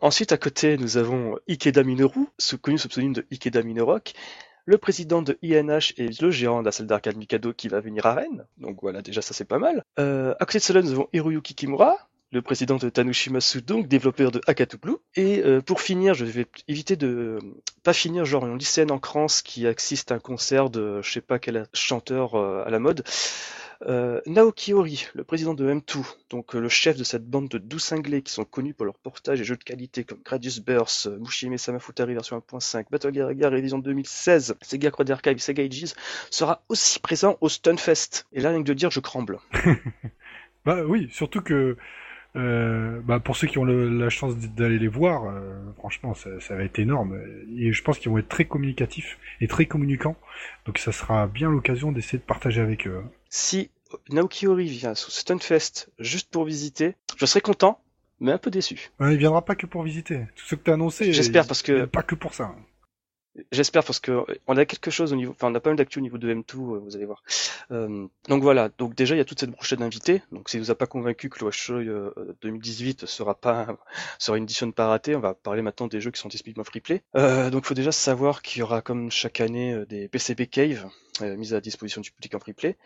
ensuite 0.00 0.32
à 0.32 0.36
côté 0.36 0.76
nous 0.76 0.96
avons 0.96 1.38
Ikeda 1.48 1.82
Minoru, 1.82 2.26
connu 2.60 2.78
sous 2.78 2.88
le 2.88 2.90
pseudonyme 2.90 3.14
de 3.14 3.26
Ikeda 3.30 3.62
Minorock, 3.62 4.14
le 4.66 4.78
président 4.78 5.22
de 5.22 5.38
INH 5.42 5.94
et 5.96 6.08
le 6.20 6.30
gérant 6.30 6.60
de 6.60 6.66
la 6.66 6.72
salle 6.72 6.86
d'arcade 6.86 7.16
Mikado 7.16 7.52
qui 7.52 7.68
va 7.68 7.80
venir 7.80 8.04
à 8.04 8.14
Rennes. 8.14 8.44
Donc 8.58 8.78
voilà, 8.82 9.00
déjà 9.00 9.22
ça 9.22 9.32
c'est 9.32 9.44
pas 9.44 9.58
mal. 9.58 9.82
Euh, 9.98 10.34
à 10.38 10.44
côté 10.44 10.58
de 10.58 10.64
cela, 10.64 10.82
nous 10.82 10.90
avons 10.90 11.08
Hiroyuki 11.12 11.54
Kimura, 11.54 11.96
le 12.32 12.42
président 12.42 12.76
de 12.76 12.90
Tanushimasu, 12.90 13.62
donc 13.62 13.86
développeur 13.86 14.32
de 14.32 14.40
Akatu 14.46 14.76
Blue. 14.76 14.96
Et 15.14 15.38
euh, 15.44 15.60
pour 15.60 15.80
finir, 15.80 16.14
je 16.14 16.24
vais 16.24 16.46
éviter 16.66 16.96
de 16.96 17.38
pas 17.84 17.92
finir 17.92 18.24
genre 18.24 18.44
une 18.44 18.58
lycéenne 18.58 18.90
en 18.90 18.98
crance 18.98 19.40
qui 19.40 19.66
assiste 19.68 20.10
à 20.10 20.16
un 20.16 20.18
concert 20.18 20.68
de 20.68 21.00
je 21.00 21.12
sais 21.12 21.20
pas 21.20 21.38
quel 21.38 21.68
chanteur 21.72 22.34
euh, 22.34 22.64
à 22.66 22.70
la 22.70 22.80
mode. 22.80 23.04
Euh, 23.82 24.20
Naoki 24.26 24.72
Ori, 24.72 25.06
le 25.14 25.24
président 25.24 25.52
de 25.52 25.70
M2, 25.70 26.02
donc 26.30 26.54
euh, 26.54 26.60
le 26.60 26.68
chef 26.68 26.96
de 26.96 27.04
cette 27.04 27.28
bande 27.28 27.48
de 27.48 27.58
12 27.58 27.82
cinglés 27.82 28.22
qui 28.22 28.32
sont 28.32 28.44
connus 28.44 28.72
pour 28.72 28.86
leur 28.86 28.98
portage 28.98 29.40
et 29.40 29.44
jeux 29.44 29.56
de 29.56 29.64
qualité 29.64 30.04
comme 30.04 30.18
Gradius 30.24 30.60
Burst, 30.60 31.08
Mushime 31.20 31.58
Samafutari 31.58 32.14
version 32.14 32.38
1.5, 32.38 32.86
Battle 32.90 33.12
Gear 33.12 33.36
Gear 33.36 33.52
révision 33.52 33.78
2016, 33.78 34.56
Sega 34.62 34.90
Quad 34.90 35.10
Archive, 35.10 35.38
Sega 35.38 35.62
Ages, 35.62 35.94
sera 36.30 36.62
aussi 36.68 37.00
présent 37.00 37.36
au 37.40 37.48
Stunfest. 37.48 38.26
Et 38.32 38.40
là, 38.40 38.50
rien 38.50 38.62
que 38.62 38.68
de 38.68 38.74
dire, 38.74 38.90
je 38.90 39.00
tremble. 39.00 39.38
bah 40.64 40.82
oui, 40.86 41.08
surtout 41.12 41.42
que 41.42 41.76
euh, 42.36 43.00
bah 43.04 43.20
pour 43.20 43.36
ceux 43.36 43.46
qui 43.46 43.58
ont 43.58 43.64
la 43.64 44.10
chance 44.10 44.36
d'aller 44.36 44.78
les 44.78 44.88
voir, 44.88 45.34
franchement, 45.78 46.14
ça, 46.14 46.30
ça, 46.40 46.54
va 46.54 46.64
être 46.64 46.78
énorme. 46.78 47.18
Et 47.58 47.72
je 47.72 47.82
pense 47.82 47.98
qu'ils 47.98 48.10
vont 48.10 48.18
être 48.18 48.28
très 48.28 48.46
communicatifs 48.46 49.18
et 49.42 49.48
très 49.48 49.66
communicants. 49.66 50.16
Donc 50.64 50.78
ça 50.78 50.92
sera 50.92 51.26
bien 51.26 51.50
l'occasion 51.50 51.92
d'essayer 51.92 52.18
de 52.18 52.24
partager 52.24 52.62
avec 52.62 52.86
eux. 52.86 53.02
Si 53.30 53.70
Naoki 54.10 54.46
Ori 54.46 54.66
vient 54.66 54.94
sous 54.94 55.10
Stunfest 55.10 55.88
juste 55.98 56.30
pour 56.30 56.44
visiter, 56.44 56.94
je 57.16 57.26
serais 57.26 57.40
content, 57.40 57.80
mais 58.20 58.32
un 58.32 58.38
peu 58.38 58.50
déçu. 58.50 58.90
Ouais, 59.00 59.14
il 59.14 59.18
viendra 59.18 59.44
pas 59.44 59.54
que 59.54 59.66
pour 59.66 59.82
visiter. 59.82 60.26
Tout 60.36 60.46
ce 60.46 60.54
que 60.54 60.62
tu 60.62 60.70
as 60.70 60.74
annoncé, 60.74 61.12
j'espère 61.12 61.46
parce 61.46 61.62
que 61.62 61.84
pas 61.84 62.02
que 62.02 62.14
pour 62.14 62.34
ça. 62.34 62.54
J'espère 63.52 63.84
parce 63.84 64.00
que 64.00 64.24
on 64.46 64.56
a 64.56 64.64
quelque 64.64 64.90
chose 64.90 65.12
au 65.12 65.16
niveau, 65.16 65.32
enfin 65.32 65.50
on 65.50 65.54
a 65.54 65.60
pas 65.60 65.68
mal 65.68 65.76
d'actu 65.76 65.98
au 65.98 66.02
niveau 66.02 66.16
de 66.16 66.32
M2, 66.32 66.54
euh, 66.54 66.78
vous 66.78 66.96
allez 66.96 67.04
voir. 67.04 67.22
Euh, 67.70 68.06
donc 68.28 68.42
voilà, 68.42 68.70
donc 68.78 68.94
déjà 68.94 69.14
il 69.14 69.18
y 69.18 69.20
a 69.20 69.24
toute 69.24 69.40
cette 69.40 69.50
brochette 69.50 69.78
d'invités. 69.78 70.22
Donc 70.32 70.48
si 70.48 70.58
vous 70.58 70.70
a 70.70 70.74
pas 70.74 70.86
convaincu 70.86 71.28
que 71.28 71.40
le 71.40 71.46
Watch 71.46 71.70
2018 72.40 73.04
sera 73.06 73.34
pas 73.34 73.76
sera 74.18 74.38
une 74.38 74.44
édition 74.44 74.66
de 74.66 74.72
pas 74.72 74.86
ratée, 74.86 75.14
on 75.14 75.20
va 75.20 75.34
parler 75.34 75.60
maintenant 75.60 75.86
des 75.86 76.00
jeux 76.00 76.10
qui 76.10 76.20
sont 76.20 76.30
typiquement 76.30 76.64
free 76.64 76.80
play. 76.80 77.02
Euh, 77.16 77.50
donc 77.50 77.64
il 77.64 77.68
faut 77.68 77.74
déjà 77.74 77.92
savoir 77.92 78.40
qu'il 78.40 78.60
y 78.60 78.62
aura 78.62 78.80
comme 78.80 79.10
chaque 79.10 79.40
année 79.40 79.74
euh, 79.74 79.84
des 79.86 80.08
PCB 80.08 80.46
Cave 80.46 80.88
mis 81.20 81.54
à 81.54 81.60
disposition 81.62 82.02
du 82.02 82.10
public 82.10 82.34
en 82.34 82.40
free 82.40 82.52
play. 82.52 82.76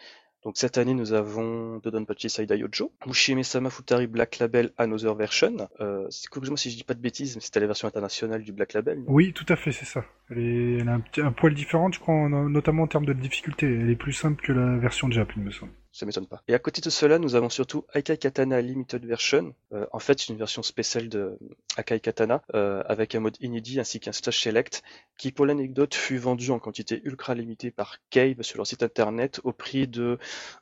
Donc 0.42 0.54
cette 0.56 0.78
année, 0.78 0.94
nous 0.94 1.12
avons 1.12 1.78
Dodonpachi 1.78 2.30
Saida 2.30 2.56
Yojo, 2.56 2.92
Mushime 3.06 3.42
Sama 3.42 3.68
Futari 3.68 4.06
Black 4.06 4.38
Label 4.38 4.70
Another 4.78 5.14
Version. 5.14 5.68
Euh, 5.80 6.08
moi 6.48 6.56
si 6.56 6.70
je 6.70 6.76
dis 6.76 6.84
pas 6.84 6.94
de 6.94 7.00
bêtises, 7.00 7.36
mais 7.36 7.42
c'était 7.42 7.60
la 7.60 7.66
version 7.66 7.88
internationale 7.88 8.42
du 8.42 8.52
Black 8.52 8.72
Label. 8.72 9.02
Oui, 9.06 9.32
tout 9.34 9.46
à 9.48 9.56
fait, 9.56 9.72
c'est 9.72 9.84
ça. 9.84 10.04
Elle, 10.30 10.88
a 10.88 10.94
un, 10.94 11.02
un, 11.26 11.32
poil 11.32 11.54
différent, 11.54 11.92
je 11.92 12.00
crois, 12.00 12.28
notamment 12.28 12.84
en 12.84 12.86
termes 12.86 13.06
de 13.06 13.12
difficulté. 13.12 13.66
Elle 13.66 13.90
est 13.90 13.96
plus 13.96 14.12
simple 14.12 14.42
que 14.42 14.52
la 14.52 14.78
version 14.78 15.10
Jap, 15.10 15.30
il 15.36 15.42
me 15.42 15.50
semble 15.50 15.72
ça 15.92 16.06
m'étonne 16.06 16.26
pas. 16.26 16.42
Et 16.46 16.54
à 16.54 16.58
côté 16.58 16.80
de 16.80 16.90
cela, 16.90 17.18
nous 17.18 17.34
avons 17.34 17.50
surtout 17.50 17.84
Akai 17.92 18.16
Katana 18.16 18.60
Limited 18.60 19.04
Version. 19.04 19.54
Euh, 19.72 19.86
en 19.92 19.98
fait, 19.98 20.20
c'est 20.20 20.32
une 20.32 20.38
version 20.38 20.62
spéciale 20.62 21.08
de 21.08 21.36
Akai 21.76 22.00
Katana 22.00 22.42
euh, 22.54 22.82
avec 22.86 23.14
un 23.14 23.20
mode 23.20 23.36
inédit 23.40 23.80
ainsi 23.80 23.98
qu'un 23.98 24.12
stage 24.12 24.40
select 24.40 24.82
qui, 25.18 25.32
pour 25.32 25.46
l'anecdote, 25.46 25.94
fut 25.94 26.18
vendu 26.18 26.50
en 26.52 26.58
quantité 26.58 27.00
ultra 27.04 27.34
limitée 27.34 27.70
par 27.70 27.96
Cave 28.10 28.42
sur 28.42 28.58
leur 28.58 28.66
site 28.66 28.82
internet 28.82 29.40
au 29.42 29.52
prix 29.52 29.88
de 29.88 30.18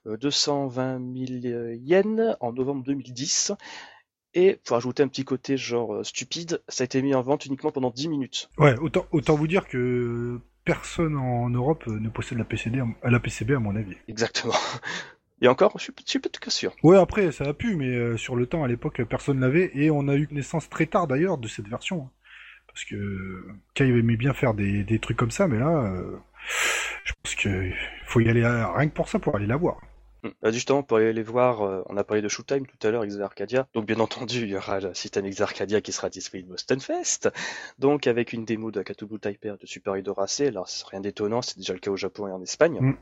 220 0.07 1.01
euh, 1.01 1.27
000 1.27 1.75
yens 1.75 2.37
en 2.41 2.53
novembre 2.53 2.83
2010. 2.85 3.53
Et 4.35 4.59
pour 4.65 4.77
ajouter 4.77 5.03
un 5.03 5.09
petit 5.09 5.25
côté 5.25 5.57
genre 5.57 6.05
stupide, 6.05 6.63
ça 6.69 6.83
a 6.83 6.87
été 6.87 7.03
mis 7.03 7.15
en 7.15 7.23
vente 7.23 7.45
uniquement 7.45 7.73
pendant 7.73 7.91
10 7.91 8.09
minutes. 8.09 8.51
Ouais, 8.59 8.79
autant, 8.79 9.07
autant 9.11 9.35
vous 9.35 9.47
dire 9.47 9.67
que 9.67 10.41
personne 10.65 11.17
en 11.17 11.49
Europe 11.49 11.87
ne 11.87 12.09
possède 12.11 12.39
la 12.39 12.45
PCD, 12.45 12.83
la 13.03 13.21
PCB 13.21 13.53
à 13.53 13.59
mon 13.59 13.75
avis. 13.75 13.97
Exactement. 14.07 14.55
Et 15.40 15.49
encore, 15.49 15.73
je 15.76 15.85
suis, 15.85 15.92
suis 16.04 16.18
pas 16.18 16.28
tout 16.28 16.40
cas 16.40 16.50
sûr. 16.50 16.75
Ouais, 16.83 16.99
après, 16.99 17.30
ça 17.33 17.45
a 17.45 17.54
pu, 17.54 17.76
mais 17.76 17.88
euh, 17.88 18.16
sur 18.16 18.37
le 18.37 18.47
temps, 18.47 18.64
à 18.64 18.68
l'époque, 18.68 19.02
personne 19.04 19.40
l'avait, 19.40 19.71
et 19.75 19.90
on 19.90 20.09
a 20.09 20.16
eu 20.16 20.26
connaissance 20.26 20.68
très 20.68 20.87
tard 20.87 21.07
d'ailleurs 21.07 21.38
de 21.38 21.49
cette 21.49 21.68
version. 21.68 22.02
Hein. 22.02 22.11
Parce 22.66 22.85
que 22.85 23.45
Kai 23.75 23.88
aimait 23.88 24.16
bien 24.16 24.35
faire 24.35 24.54
des, 24.54 24.85
des 24.85 24.99
trucs 24.99 25.16
comme 25.16 25.30
ça, 25.30 25.49
mais 25.49 25.59
là, 25.59 25.68
euh, 25.68 26.16
je 27.04 27.12
pense 27.23 27.35
qu'il 27.35 27.75
faut 28.07 28.21
y 28.21 28.28
aller 28.28 28.47
rien 28.47 28.88
que 28.88 28.95
pour 28.95 29.09
ça, 29.09 29.18
pour 29.18 29.35
aller 29.35 29.47
la 29.47 29.57
voir. 29.57 29.80
Hmm. 30.23 30.30
Bah, 30.42 30.50
justement, 30.50 30.83
pour 30.83 30.99
aller 30.99 31.12
les 31.12 31.23
voir, 31.23 31.62
euh, 31.62 31.83
on 31.87 31.97
a 31.97 32.04
parlé 32.04 32.23
de 32.23 32.28
Showtime 32.28 32.66
tout 32.66 32.87
à 32.87 32.90
l'heure, 32.90 33.04
X 33.04 33.18
Arcadia. 33.21 33.68
Donc 33.75 33.87
bien 33.87 34.00
entendu, 34.00 34.42
il 34.42 34.49
y 34.49 34.57
aura 34.57 34.95
système 34.95 35.26
X 35.26 35.40
Arcadia 35.40 35.80
qui 35.80 35.92
sera 35.92 36.09
disponible 36.09 36.52
au 36.52 36.57
Stunfest. 36.57 37.30
Donc 37.78 38.07
avec 38.07 38.33
une 38.33 38.45
démo 38.45 38.71
de 38.71 38.83
Katubu 38.83 39.18
Taipei 39.18 39.52
de 39.61 39.66
Super 39.66 39.97
Hydoracé. 39.97 40.49
Alors 40.49 40.68
c'est 40.68 40.87
rien 40.87 41.00
d'étonnant, 41.00 41.42
c'est 41.42 41.59
déjà 41.59 41.73
le 41.73 41.78
cas 41.78 41.90
au 41.90 41.97
Japon 41.97 42.26
et 42.26 42.33
en 42.33 42.42
Espagne. 42.42 42.78
Hmm. 42.80 42.95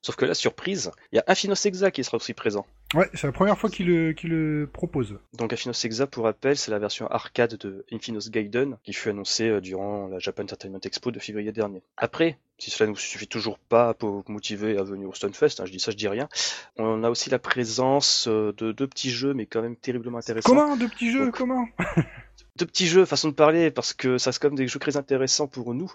Sauf 0.00 0.16
que 0.16 0.24
là, 0.24 0.34
surprise, 0.34 0.90
il 1.12 1.16
y 1.16 1.18
a 1.20 1.24
Infinos 1.28 1.64
Exa 1.64 1.92
qui 1.92 2.02
sera 2.02 2.16
aussi 2.16 2.34
présent. 2.34 2.66
Ouais, 2.94 3.08
c'est 3.14 3.26
la 3.26 3.32
première 3.32 3.56
fois 3.56 3.70
qu'il 3.70 3.86
le, 3.86 4.14
le, 4.24 4.66
propose. 4.66 5.18
Donc 5.32 5.52
Infinos 5.52 5.84
Exa, 5.84 6.08
pour 6.08 6.24
rappel, 6.24 6.56
c'est 6.56 6.72
la 6.72 6.80
version 6.80 7.06
arcade 7.06 7.56
de 7.56 7.86
Infinos 7.92 8.28
Gaiden 8.28 8.78
qui 8.82 8.92
fut 8.92 9.10
annoncée 9.10 9.48
euh, 9.48 9.60
durant 9.60 10.08
la 10.08 10.18
Japan 10.18 10.42
Entertainment 10.42 10.80
Expo 10.84 11.12
de 11.12 11.20
février 11.20 11.52
dernier. 11.52 11.82
Après, 11.96 12.36
si 12.58 12.70
cela 12.70 12.88
ne 12.88 12.94
vous 12.94 13.00
suffit 13.00 13.28
toujours 13.28 13.58
pas 13.58 13.94
pour 13.94 14.10
vous 14.10 14.24
motiver 14.26 14.76
à 14.76 14.82
venir 14.82 15.08
au 15.08 15.14
Stunfest, 15.14 15.60
hein, 15.60 15.66
je 15.66 15.72
dis 15.72 15.80
ça, 15.80 15.92
je 15.92 15.96
dis 15.96 16.08
rien, 16.08 16.28
on 16.76 17.04
a 17.04 17.10
aussi 17.10 17.30
la 17.30 17.38
présence 17.38 18.26
euh, 18.28 18.52
de 18.56 18.72
deux 18.72 18.88
petits 18.88 19.10
jeux, 19.10 19.34
mais 19.34 19.46
quand 19.46 19.62
même 19.62 19.76
terriblement 19.76 20.18
intéressants. 20.18 20.48
Comment 20.48 20.76
Deux 20.76 20.88
petits 20.88 21.12
jeux 21.12 21.30
Comment? 21.30 21.66
de 22.56 22.64
petits 22.64 22.86
jeux, 22.86 23.04
façon 23.04 23.28
de 23.28 23.34
parler, 23.34 23.70
parce 23.70 23.94
que 23.94 24.18
ça 24.18 24.30
reste 24.30 24.42
quand 24.42 24.48
même 24.48 24.56
des 24.56 24.68
jeux 24.68 24.78
très 24.78 24.96
intéressants 24.96 25.46
pour 25.46 25.74
nous, 25.74 25.92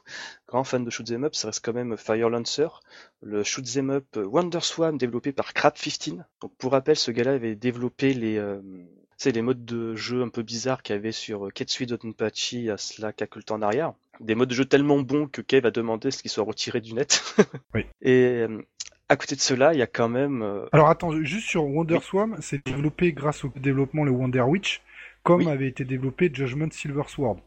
grands 0.47 0.63
fans 0.63 0.79
de 0.79 0.89
shoot'em 0.89 1.23
up, 1.23 1.35
ça 1.35 1.47
reste 1.49 1.63
quand 1.63 1.73
même 1.73 1.97
Fire 1.97 2.29
Lancer, 2.29 2.67
le 3.21 3.43
shoot'em 3.43 3.91
up 3.91 4.05
Wonder 4.15 4.61
Swan 4.61 4.97
développé 4.97 5.31
par 5.31 5.53
Crap15. 5.53 6.23
Donc 6.41 6.55
pour 6.57 6.71
rappel, 6.71 6.95
ce 6.95 7.11
gars-là 7.11 7.33
avait 7.33 7.55
développé 7.55 8.13
les 8.13 8.37
euh, 8.37 8.59
les 9.25 9.41
modes 9.41 9.65
de 9.65 9.95
jeu 9.95 10.21
un 10.21 10.29
peu 10.29 10.43
bizarres 10.43 10.83
qu'il 10.83 10.95
y 10.95 10.99
avait 10.99 11.11
sur 11.11 11.51
Ketsui 11.53 11.85
Dottenpachi 11.85 12.69
à 12.69 12.77
cela 12.77 13.11
quelques 13.11 13.45
temps 13.45 13.55
en 13.55 13.61
arrière. 13.61 13.93
Des 14.19 14.35
modes 14.35 14.49
de 14.49 14.53
jeu 14.53 14.65
tellement 14.65 14.99
bons 14.99 15.27
que 15.27 15.41
Kev 15.41 15.67
a 15.67 15.71
demandé 15.71 16.11
ce 16.11 16.21
qu'ils 16.21 16.31
soient 16.31 16.43
retirés 16.43 16.81
du 16.81 16.93
net. 16.93 17.23
oui. 17.73 17.85
Et 18.01 18.45
euh, 18.47 18.61
à 19.09 19.15
côté 19.15 19.35
de 19.35 19.41
cela, 19.41 19.73
il 19.73 19.79
y 19.79 19.81
a 19.81 19.87
quand 19.87 20.09
même. 20.09 20.41
Euh, 20.41 20.65
Alors 20.71 20.89
attends, 20.89 21.11
juste 21.23 21.47
sur 21.47 21.65
Wonder 21.65 21.99
Swan, 22.01 22.37
c'est 22.41 22.65
développé 22.65 23.13
grâce 23.13 23.43
au 23.43 23.51
développement 23.55 24.03
le 24.03 24.11
Wonder 24.11 24.41
Witch, 24.41 24.81
comme 25.27 25.47
avait 25.49 25.67
été 25.67 25.83
développé 25.83 26.31
Judgment 26.33 26.71
Silver 26.71 27.03
Sword. 27.07 27.41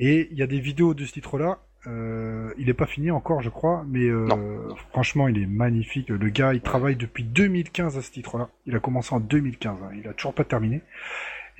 Et 0.00 0.26
il 0.32 0.36
y 0.36 0.42
a 0.42 0.48
des 0.48 0.58
vidéos 0.58 0.94
de 0.94 1.04
ce 1.04 1.12
titre-là. 1.12 1.60
Euh, 1.86 2.52
il 2.58 2.66
n'est 2.66 2.74
pas 2.74 2.86
fini 2.86 3.12
encore, 3.12 3.40
je 3.40 3.50
crois, 3.50 3.84
mais 3.86 4.04
euh, 4.04 4.26
franchement, 4.90 5.28
il 5.28 5.40
est 5.40 5.46
magnifique. 5.46 6.08
Le 6.08 6.28
gars, 6.28 6.54
il 6.54 6.60
travaille 6.60 6.96
depuis 6.96 7.22
2015 7.22 7.96
à 7.96 8.02
ce 8.02 8.10
titre-là. 8.10 8.48
Il 8.66 8.74
a 8.74 8.80
commencé 8.80 9.14
en 9.14 9.20
2015. 9.20 9.78
Hein. 9.80 9.90
Il 9.96 10.08
a 10.08 10.12
toujours 10.12 10.34
pas 10.34 10.42
terminé. 10.42 10.82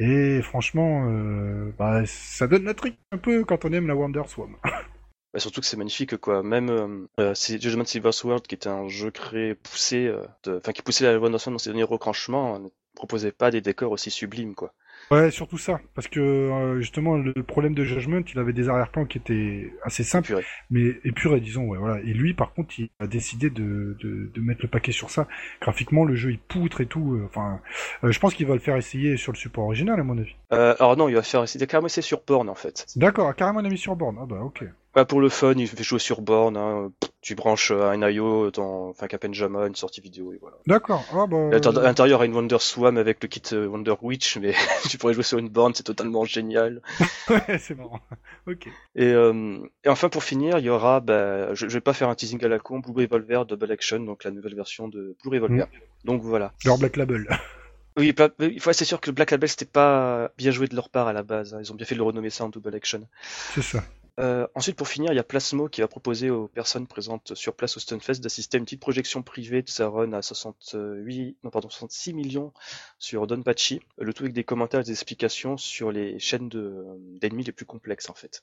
Et 0.00 0.42
franchement, 0.42 1.06
euh, 1.08 1.72
bah, 1.78 2.02
ça 2.04 2.48
donne 2.48 2.64
la 2.64 2.74
truc 2.74 2.96
un 3.12 3.18
peu 3.18 3.44
quand 3.44 3.64
on 3.64 3.72
aime 3.72 3.86
la 3.86 3.94
Wonder 3.94 4.22
Swan. 4.26 4.50
Bah, 5.32 5.38
surtout 5.38 5.60
que 5.60 5.66
c'est 5.68 5.76
magnifique 5.76 6.16
quoi. 6.16 6.42
Même 6.42 7.06
euh, 7.20 7.34
c'est 7.36 7.62
Judgment 7.62 7.84
Silver 7.84 8.10
Sword 8.10 8.42
qui 8.42 8.56
était 8.56 8.68
un 8.68 8.88
jeu 8.88 9.12
créé 9.12 9.54
poussé, 9.54 10.12
enfin 10.44 10.72
qui 10.72 10.82
poussait 10.82 11.04
la 11.04 11.16
Wonder 11.20 11.38
Swan 11.38 11.54
dans 11.54 11.58
ses 11.60 11.70
derniers 11.70 11.84
recranchements, 11.84 12.58
ne 12.58 12.68
proposait 12.96 13.30
pas 13.30 13.52
des 13.52 13.60
décors 13.60 13.92
aussi 13.92 14.10
sublimes 14.10 14.56
quoi. 14.56 14.74
Ouais, 15.10 15.32
surtout 15.32 15.58
ça, 15.58 15.80
parce 15.96 16.06
que 16.06 16.20
euh, 16.20 16.80
justement 16.80 17.16
le 17.16 17.32
problème 17.42 17.74
de 17.74 17.82
Judgment, 17.82 18.22
il 18.32 18.38
avait 18.38 18.52
des 18.52 18.68
arrière-plans 18.68 19.06
qui 19.06 19.18
étaient 19.18 19.72
assez 19.82 20.04
simples, 20.04 20.40
mais 20.70 21.00
épurés, 21.02 21.40
disons, 21.40 21.64
ouais, 21.64 21.78
voilà. 21.78 22.00
Et 22.02 22.12
lui, 22.12 22.32
par 22.32 22.52
contre, 22.52 22.78
il 22.78 22.90
a 23.00 23.08
décidé 23.08 23.50
de, 23.50 23.96
de, 23.98 24.30
de, 24.32 24.40
mettre 24.40 24.60
le 24.62 24.68
paquet 24.68 24.92
sur 24.92 25.10
ça. 25.10 25.26
Graphiquement, 25.60 26.04
le 26.04 26.14
jeu 26.14 26.30
il 26.30 26.38
poutre 26.38 26.80
et 26.80 26.86
tout. 26.86 27.14
Euh, 27.14 27.24
enfin, 27.24 27.60
euh, 28.04 28.12
je 28.12 28.20
pense 28.20 28.34
qu'il 28.34 28.46
va 28.46 28.54
le 28.54 28.60
faire 28.60 28.76
essayer 28.76 29.16
sur 29.16 29.32
le 29.32 29.36
support 29.36 29.64
original, 29.64 29.98
à 29.98 30.04
mon 30.04 30.16
avis. 30.16 30.36
alors 30.50 30.96
non, 30.96 31.08
il 31.08 31.16
va 31.16 31.22
faire 31.22 31.42
essayer 31.42 31.66
carrément 31.66 31.88
essayer 31.88 32.02
sur 32.02 32.22
borne 32.24 32.48
en 32.48 32.54
fait. 32.54 32.86
D'accord, 32.94 33.34
carrément 33.34 33.62
mis 33.62 33.78
sur 33.78 33.96
borne. 33.96 34.16
Ah 34.20 34.26
bah 34.26 34.38
ok. 34.40 34.64
Pas 34.92 35.04
pour 35.04 35.20
le 35.20 35.28
fun, 35.28 35.54
il 35.56 35.68
fait 35.68 35.84
jouer 35.84 36.00
sur 36.00 36.20
borne. 36.20 36.56
Hein. 36.56 36.90
Tu 37.20 37.36
branches 37.36 37.70
un 37.70 38.08
IO 38.10 38.50
dans, 38.50 38.88
enfin 38.88 39.06
Jama, 39.30 39.66
une 39.66 39.76
sortie 39.76 40.00
vidéo 40.00 40.32
et 40.32 40.38
voilà. 40.40 40.56
D'accord. 40.66 41.04
Ah. 41.12 41.26
À 41.30 41.82
l'intérieur, 41.82 42.22
a 42.22 42.24
une 42.24 42.34
Wonder 42.34 42.58
Swam 42.58 42.96
avec 42.96 43.22
le 43.22 43.28
kit 43.28 43.42
euh, 43.52 43.66
Wonder 43.66 43.94
Witch, 44.02 44.38
mais 44.38 44.52
tu 44.88 44.98
pourrais 44.98 45.14
jouer 45.14 45.22
sur 45.22 45.38
une 45.38 45.48
borne, 45.48 45.74
c'est 45.74 45.84
totalement 45.84 46.24
génial. 46.24 46.82
ouais, 47.30 47.58
c'est 47.58 47.76
marrant. 47.76 48.00
ok. 48.48 48.66
Et, 48.96 49.04
euh, 49.04 49.58
et 49.84 49.88
enfin 49.88 50.08
pour 50.08 50.24
finir, 50.24 50.58
il 50.58 50.64
y 50.64 50.70
aura, 50.70 50.98
bah, 50.98 51.54
je, 51.54 51.66
vais 51.66 51.80
pas 51.80 51.92
faire 51.92 52.08
un 52.08 52.16
teasing 52.16 52.44
à 52.44 52.48
la 52.48 52.58
con, 52.58 52.80
Blue 52.80 53.04
Revolver 53.04 53.46
Double 53.46 53.70
Action, 53.70 54.00
donc 54.00 54.24
la 54.24 54.32
nouvelle 54.32 54.56
version 54.56 54.88
de 54.88 55.16
Blue 55.22 55.38
Revolver. 55.38 55.66
Mm. 55.66 56.06
Donc 56.06 56.22
voilà. 56.22 56.52
Leur 56.64 56.78
Black 56.78 56.96
Label. 56.96 57.28
Oui, 57.96 58.14
il 58.38 58.60
faut 58.60 58.72
c'est 58.72 58.84
sûr 58.84 59.00
que 59.00 59.10
Black 59.10 59.32
Label 59.32 59.48
c'était 59.48 59.64
pas 59.64 60.30
bien 60.38 60.52
joué 60.52 60.68
de 60.68 60.76
leur 60.76 60.88
part 60.88 61.08
à 61.08 61.12
la 61.12 61.24
base. 61.24 61.54
Hein. 61.54 61.58
Ils 61.60 61.72
ont 61.72 61.74
bien 61.74 61.84
fait 61.84 61.96
de 61.96 61.98
le 61.98 62.04
renommer 62.04 62.30
ça 62.30 62.44
en 62.44 62.48
Double 62.48 62.74
Action. 62.74 63.06
C'est 63.52 63.62
ça. 63.62 63.82
Euh, 64.20 64.46
ensuite, 64.54 64.76
pour 64.76 64.88
finir, 64.88 65.12
il 65.12 65.16
y 65.16 65.18
a 65.18 65.24
Plasmo 65.24 65.68
qui 65.68 65.80
va 65.80 65.88
proposer 65.88 66.30
aux 66.30 66.46
personnes 66.46 66.86
présentes 66.86 67.34
sur 67.34 67.54
place 67.54 67.76
au 67.76 67.80
Stunfest 67.80 68.20
d'assister 68.20 68.56
à 68.56 68.58
une 68.58 68.64
petite 68.64 68.80
projection 68.80 69.22
privée 69.22 69.62
de 69.62 69.68
sa 69.68 69.88
run 69.88 70.12
à 70.12 70.20
68, 70.20 71.38
non, 71.42 71.50
pardon, 71.50 71.70
66 71.70 72.12
millions 72.12 72.52
sur 72.98 73.26
Donpachi, 73.26 73.80
le 73.98 74.12
tout 74.12 74.24
avec 74.24 74.34
des 74.34 74.44
commentaires 74.44 74.80
et 74.80 74.84
des 74.84 74.90
explications 74.90 75.56
sur 75.56 75.90
les 75.90 76.18
chaînes 76.18 76.48
d'ennemis 76.48 77.44
les 77.44 77.52
plus 77.52 77.66
complexes 77.66 78.10
en 78.10 78.14
fait. 78.14 78.42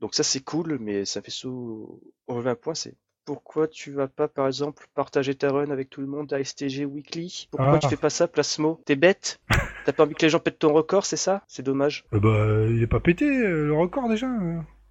Donc 0.00 0.14
ça 0.14 0.22
c'est 0.22 0.40
cool, 0.40 0.78
mais 0.78 1.04
ça 1.04 1.22
fait 1.22 1.30
sous... 1.30 2.02
On 2.28 2.34
revient 2.34 2.50
un 2.50 2.54
point, 2.54 2.74
c'est 2.74 2.94
pourquoi 3.24 3.68
tu 3.68 3.90
vas 3.90 4.08
pas, 4.08 4.28
par 4.28 4.46
exemple, 4.46 4.86
partager 4.94 5.34
ta 5.34 5.50
run 5.50 5.70
avec 5.70 5.88
tout 5.88 6.02
le 6.02 6.06
monde 6.06 6.30
à 6.32 6.44
STG 6.44 6.84
Weekly? 6.84 7.48
Pourquoi 7.50 7.78
tu 7.78 7.86
ah. 7.86 7.88
fais 7.88 7.96
pas 7.96 8.10
ça, 8.10 8.28
Plasmo? 8.28 8.82
T'es 8.84 8.96
bête? 8.96 9.40
T'as 9.86 9.92
pas 9.92 10.02
envie 10.04 10.14
que 10.14 10.26
les 10.26 10.28
gens 10.28 10.40
pètent 10.40 10.58
ton 10.58 10.72
record, 10.72 11.06
c'est 11.06 11.16
ça? 11.16 11.42
C'est 11.48 11.62
dommage. 11.62 12.04
Euh, 12.12 12.20
bah, 12.20 12.70
il 12.70 12.82
est 12.82 12.86
pas 12.86 13.00
pété, 13.00 13.24
euh, 13.24 13.66
le 13.66 13.74
record 13.74 14.08
déjà. 14.08 14.28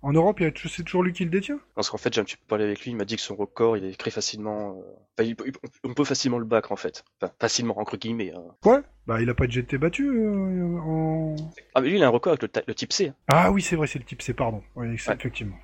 En 0.03 0.12
Europe, 0.12 0.43
c'est 0.67 0.83
toujours 0.83 1.01
lui 1.01 1.13
qui 1.13 1.24
le 1.24 1.29
détient? 1.29 1.60
Parce 1.75 1.89
qu'en 1.89 1.98
fait, 1.98 2.13
j'ai 2.13 2.19
un 2.19 2.25
petit 2.25 2.36
peu 2.36 2.43
parlé 2.45 2.65
avec 2.65 2.81
lui, 2.83 2.91
il 2.91 2.98
m'a 2.98 3.05
dit 3.05 3.15
que 3.15 3.22
son 3.22 3.38
record, 3.38 3.77
il 3.77 3.86
est 3.86 3.91
écrit 3.91 4.12
facilement... 4.12 4.83
Euh, 5.22 5.33
on 5.86 5.93
peut 5.93 6.03
facilement 6.03 6.39
le 6.39 6.45
battre, 6.45 6.74
en 6.74 6.75
fait. 6.75 7.05
Enfin, 7.22 7.31
facilement, 7.39 7.79
entre 7.79 7.95
guillemets. 7.95 8.33
Hein. 8.36 8.43
Ouais 8.65 8.81
Bah, 9.07 9.22
il 9.22 9.29
a 9.29 9.33
pas 9.33 9.48
de 9.48 9.53
GT 9.53 9.77
battu 9.77 10.10
en... 10.77 11.36
Ah, 11.74 11.79
mais 11.79 11.88
lui, 11.88 11.95
il 11.95 12.03
a 12.03 12.07
un 12.07 12.10
record 12.10 12.33
avec 12.33 12.67
le, 12.67 12.75
type 12.75 12.91
C. 12.91 13.07
Hein. 13.07 13.15
Ah 13.29 13.51
oui, 13.51 13.62
c'est 13.62 13.77
vrai, 13.77 13.88
c'est 13.88 13.98
le 13.98 14.03
type 14.03 14.22
C, 14.22 14.33
pardon. 14.33 14.62
Oui, 14.75 14.88
effectivement. 14.93 15.55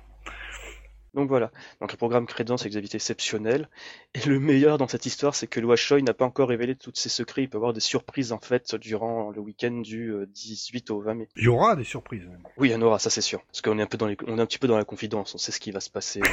Donc 1.14 1.28
voilà, 1.28 1.50
donc 1.80 1.90
le 1.90 1.96
programme 1.96 2.26
Crédence 2.26 2.62
avec 2.62 2.72
des 2.72 2.78
invités 2.78 2.96
exceptionnels. 2.96 3.68
Et 4.14 4.28
le 4.28 4.38
meilleur 4.38 4.78
dans 4.78 4.86
cette 4.86 5.06
histoire, 5.06 5.34
c'est 5.34 5.46
que 5.46 5.58
le 5.58 5.66
Washoy 5.66 6.02
n'a 6.02 6.14
pas 6.14 6.24
encore 6.24 6.48
révélé 6.48 6.76
tous 6.76 6.92
ses 6.94 7.08
secrets. 7.08 7.42
Il 7.42 7.48
peut 7.48 7.56
y 7.56 7.58
avoir 7.58 7.72
des 7.72 7.80
surprises 7.80 8.32
en 8.32 8.38
fait 8.38 8.74
durant 8.76 9.30
le 9.30 9.40
week-end 9.40 9.80
du 9.80 10.14
18 10.28 10.90
euh, 10.90 10.94
au 10.94 11.00
20 11.00 11.14
mai. 11.14 11.28
Il 11.36 11.44
y 11.44 11.48
aura 11.48 11.74
des 11.74 11.84
surprises. 11.84 12.28
Oui, 12.56 12.68
il 12.68 12.72
y 12.72 12.74
en 12.74 12.82
aura, 12.82 12.98
ça 12.98 13.10
c'est 13.10 13.20
sûr. 13.20 13.42
Parce 13.46 13.60
qu'on 13.60 13.78
est 13.78 13.82
un 13.82 13.86
peu 13.86 13.98
dans 13.98 14.06
les... 14.06 14.16
on 14.26 14.38
est 14.38 14.40
un 14.40 14.46
petit 14.46 14.58
peu 14.58 14.68
dans 14.68 14.78
la 14.78 14.84
confidence, 14.84 15.34
on 15.34 15.38
sait 15.38 15.52
ce 15.52 15.60
qui 15.60 15.72
va 15.72 15.80
se 15.80 15.90
passer. 15.90 16.20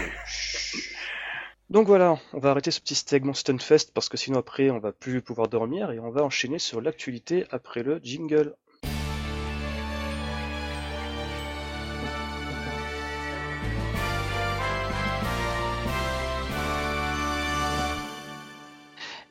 Donc 1.70 1.88
voilà, 1.88 2.18
on 2.32 2.40
va 2.40 2.52
arrêter 2.52 2.72
ce 2.72 2.80
petit 2.80 2.96
segment 2.96 3.34
Stunfest 3.34 3.92
parce 3.94 4.08
que 4.08 4.16
sinon 4.16 4.40
après 4.40 4.70
on 4.70 4.80
va 4.80 4.94
plus 4.94 5.22
pouvoir 5.22 5.50
dormir 5.50 5.92
et 5.92 6.00
on 6.00 6.10
va 6.10 6.24
enchaîner 6.24 6.60
sur 6.60 6.80
l'actualité 6.80 7.46
après 7.52 7.84
le 7.84 8.00
jingle. 8.02 8.56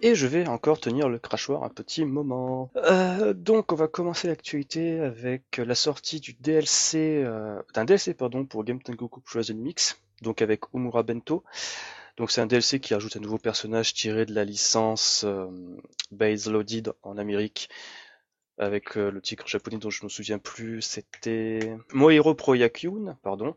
Et 0.07 0.15
je 0.15 0.29
vais 0.29 0.47
encore 0.47 0.79
tenir 0.79 1.09
le 1.09 1.19
crachoir 1.19 1.65
un 1.65 1.69
petit 1.69 2.05
moment. 2.05 2.71
Euh, 2.77 3.33
donc 3.35 3.73
on 3.73 3.75
va 3.75 3.89
commencer 3.89 4.29
l'actualité 4.29 5.01
avec 5.01 5.57
la 5.59 5.75
sortie 5.75 6.21
du 6.21 6.33
DLC, 6.35 7.25
euh, 7.25 7.61
d'un 7.75 7.85
DLC 7.85 8.15
pardon 8.15 8.45
pour 8.45 8.63
Game 8.63 8.81
Tengoku 8.81 9.21
Frozen 9.25 9.59
Mix, 9.59 10.01
donc 10.23 10.43
avec 10.43 10.73
Umura 10.73 11.03
Bento. 11.03 11.43
Donc 12.19 12.31
c'est 12.31 12.41
un 12.41 12.47
DLC 12.47 12.79
qui 12.79 12.95
ajoute 12.95 13.17
un 13.17 13.21
nouveau 13.21 13.39
personnage 13.39 13.95
tiré 13.95 14.27
de 14.27 14.33
la 14.33 14.45
licence 14.45 15.25
euh, 15.27 15.49
Base 16.13 16.49
Loaded 16.49 16.93
en 17.03 17.19
Amérique 17.19 17.69
avec 18.59 18.95
le 18.95 19.21
titre 19.21 19.47
japonais 19.49 19.77
dont 19.77 19.91
je 19.91 20.03
me 20.05 20.09
souviens 20.09 20.39
plus, 20.39 20.81
c'était 20.81 21.77
Mohiro 21.93 22.35
Pro 22.35 22.55
Yakyun, 22.55 23.19
pardon. 23.23 23.55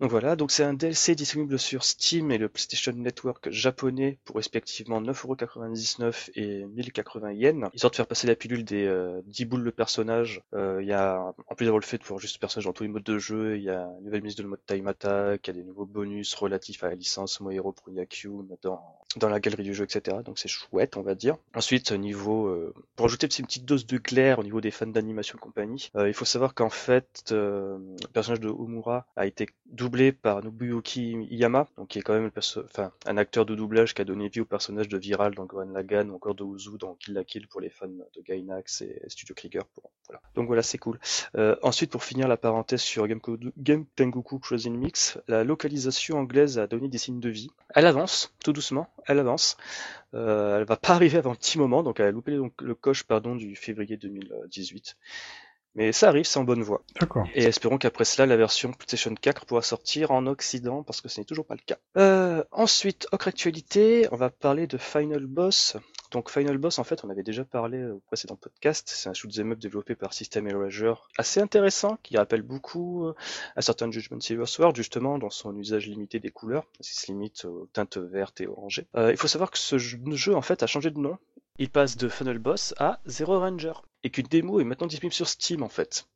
Donc 0.00 0.10
voilà, 0.10 0.34
donc 0.34 0.50
c'est 0.50 0.64
un 0.64 0.72
DLC 0.72 1.14
disponible 1.14 1.58
sur 1.58 1.84
Steam 1.84 2.30
et 2.30 2.38
le 2.38 2.48
PlayStation 2.48 2.92
Network 2.92 3.50
japonais 3.50 4.18
pour 4.24 4.36
respectivement 4.36 5.02
9,99€ 5.02 6.30
et 6.36 6.64
1080 6.64 7.32
yens. 7.32 7.68
Histoire 7.74 7.90
de 7.90 7.96
faire 7.96 8.06
passer 8.06 8.26
la 8.26 8.34
pilule 8.34 8.64
des 8.64 8.84
10 9.26 9.42
euh, 9.42 9.46
boules 9.46 9.64
de 9.64 9.70
personnage. 9.70 10.42
Euh, 10.54 10.78
il 10.80 10.88
y 10.88 10.94
a, 10.94 11.34
en 11.48 11.54
plus 11.54 11.66
d'avoir 11.66 11.80
le 11.80 11.84
fait 11.84 11.98
de 11.98 12.02
pouvoir 12.02 12.18
juste 12.18 12.38
personnage 12.38 12.64
dans 12.64 12.72
tous 12.72 12.84
les 12.84 12.88
modes 12.88 13.02
de 13.02 13.18
jeu, 13.18 13.58
il 13.58 13.62
y 13.62 13.68
a 13.68 13.90
une 13.98 14.06
nouvelle 14.06 14.22
mise 14.22 14.36
de 14.36 14.42
mode 14.42 14.64
Time 14.64 14.88
Attack, 14.88 15.46
il 15.46 15.54
y 15.54 15.58
a 15.58 15.62
des 15.62 15.68
nouveaux 15.68 15.84
bonus 15.84 16.32
relatifs 16.34 16.82
à 16.82 16.88
la 16.88 16.94
licence 16.94 17.38
Mohiro 17.40 17.72
Pro 17.72 17.90
Yakyun 17.90 18.46
dans, 18.62 18.99
dans 19.16 19.28
la 19.28 19.40
galerie 19.40 19.64
du 19.64 19.74
jeu, 19.74 19.84
etc. 19.84 20.18
Donc 20.24 20.38
c'est 20.38 20.48
chouette, 20.48 20.96
on 20.96 21.02
va 21.02 21.14
dire. 21.14 21.36
Ensuite, 21.54 21.92
niveau, 21.92 22.46
euh, 22.46 22.74
pour 22.96 23.06
ajouter 23.06 23.26
une 23.38 23.46
petite 23.46 23.64
dose 23.64 23.86
de 23.86 23.98
clair 23.98 24.38
au 24.38 24.44
niveau 24.44 24.60
des 24.60 24.70
fans 24.70 24.86
d'animation 24.86 25.36
et 25.36 25.40
compagnie, 25.40 25.90
il 25.96 26.14
faut 26.14 26.24
savoir 26.24 26.54
qu'en 26.54 26.70
fait, 26.70 27.24
le 27.30 27.96
personnage 28.12 28.40
de 28.40 28.48
Omura 28.48 29.06
a 29.16 29.26
été 29.26 29.48
doublé 29.66 30.12
par 30.12 30.42
Nobuyuki 30.44 31.26
Iyama, 31.30 31.66
donc 31.76 31.88
qui 31.88 31.98
est 31.98 32.02
quand 32.02 32.14
même 32.14 32.30
un 33.06 33.16
acteur 33.16 33.46
de 33.46 33.54
doublage 33.54 33.94
qui 33.94 34.02
a 34.02 34.04
donné 34.04 34.28
vie 34.28 34.40
au 34.40 34.44
personnage 34.44 34.88
de 34.88 34.98
Viral 34.98 35.34
dans 35.34 35.44
Gohan 35.44 35.70
Lagan 35.72 36.08
ou 36.08 36.14
encore 36.14 36.34
de 36.34 36.44
Uzu 36.44 36.78
dans 36.78 36.94
Kill 36.94 37.14
la 37.14 37.24
Kill 37.24 37.48
pour 37.48 37.60
les 37.60 37.70
fans 37.70 37.88
de 37.88 38.22
Gainax 38.22 38.82
et 38.82 39.02
Studio 39.08 39.34
Krieger. 39.34 39.64
Donc 40.34 40.46
voilà, 40.46 40.62
c'est 40.62 40.78
cool. 40.78 40.98
Euh, 41.36 41.56
ensuite, 41.62 41.90
pour 41.90 42.04
finir 42.04 42.28
la 42.28 42.36
parenthèse 42.36 42.80
sur 42.80 43.06
Game, 43.06 43.20
Game 43.56 43.84
Tengoku 43.96 44.38
Closing 44.38 44.76
Mix, 44.76 45.18
la 45.28 45.44
localisation 45.44 46.18
anglaise 46.18 46.58
a 46.58 46.66
donné 46.66 46.88
des 46.88 46.98
signes 46.98 47.20
de 47.20 47.28
vie. 47.28 47.50
Elle 47.74 47.86
avance, 47.86 48.34
tout 48.42 48.52
doucement, 48.52 48.88
elle 49.06 49.18
avance. 49.18 49.56
Euh, 50.14 50.58
elle 50.58 50.64
va 50.64 50.76
pas 50.76 50.94
arriver 50.94 51.18
avant 51.18 51.32
un 51.32 51.36
petit 51.36 51.58
moment, 51.58 51.82
donc 51.82 52.00
elle 52.00 52.06
a 52.06 52.10
loupé 52.10 52.36
donc, 52.36 52.60
le 52.60 52.74
coche 52.74 53.04
pardon, 53.04 53.36
du 53.36 53.56
février 53.56 53.96
2018. 53.96 54.96
Mais 55.76 55.92
ça 55.92 56.08
arrive, 56.08 56.24
c'est 56.24 56.38
en 56.38 56.44
bonne 56.44 56.62
voie. 56.62 56.82
D'accord. 57.00 57.28
Et 57.34 57.44
espérons 57.44 57.78
qu'après 57.78 58.04
cela, 58.04 58.26
la 58.26 58.36
version 58.36 58.72
PlayStation 58.72 59.14
4 59.14 59.46
pourra 59.46 59.62
sortir 59.62 60.10
en 60.10 60.26
Occident, 60.26 60.82
parce 60.82 61.00
que 61.00 61.08
ce 61.08 61.20
n'est 61.20 61.24
toujours 61.24 61.46
pas 61.46 61.54
le 61.54 61.60
cas. 61.64 61.78
Euh, 61.96 62.42
ensuite, 62.50 63.06
autre 63.12 63.28
actualité, 63.28 64.08
on 64.10 64.16
va 64.16 64.30
parler 64.30 64.66
de 64.66 64.78
Final 64.78 65.26
Boss. 65.26 65.76
Donc 66.10 66.30
Final 66.30 66.58
Boss, 66.58 66.78
en 66.78 66.84
fait, 66.84 67.04
on 67.04 67.10
avait 67.10 67.22
déjà 67.22 67.44
parlé 67.44 67.84
au 67.84 68.00
précédent 68.00 68.36
podcast. 68.36 68.90
C'est 68.92 69.08
un 69.08 69.12
shoot'em 69.12 69.52
up 69.52 69.58
développé 69.58 69.94
par 69.94 70.12
System 70.12 70.48
Erasure, 70.48 71.08
assez 71.18 71.40
intéressant, 71.40 71.98
qui 72.02 72.16
rappelle 72.16 72.42
beaucoup 72.42 73.06
euh, 73.06 73.14
un 73.56 73.60
certain 73.60 73.90
Judgment 73.90 74.20
Silver 74.20 74.46
Sword, 74.46 74.74
justement, 74.74 75.18
dans 75.18 75.30
son 75.30 75.56
usage 75.56 75.86
limité 75.86 76.18
des 76.18 76.30
couleurs. 76.30 76.66
Il 76.80 76.84
se 76.84 77.06
limite 77.06 77.44
aux 77.44 77.68
teintes 77.72 77.98
vertes 77.98 78.40
et 78.40 78.48
orangées. 78.48 78.86
Euh, 78.96 79.10
il 79.12 79.16
faut 79.16 79.28
savoir 79.28 79.50
que 79.50 79.58
ce 79.58 79.78
jeu, 79.78 80.34
en 80.34 80.42
fait, 80.42 80.62
a 80.62 80.66
changé 80.66 80.90
de 80.90 80.98
nom. 80.98 81.16
Il 81.58 81.70
passe 81.70 81.96
de 81.96 82.08
Final 82.08 82.38
Boss 82.38 82.74
à 82.78 83.00
Zero 83.06 83.38
Ranger 83.38 83.74
et 84.02 84.10
qu'une 84.10 84.26
démo 84.26 84.60
est 84.60 84.64
maintenant 84.64 84.86
disponible 84.86 85.14
sur 85.14 85.28
Steam 85.28 85.62
en 85.62 85.68
fait. 85.68 86.06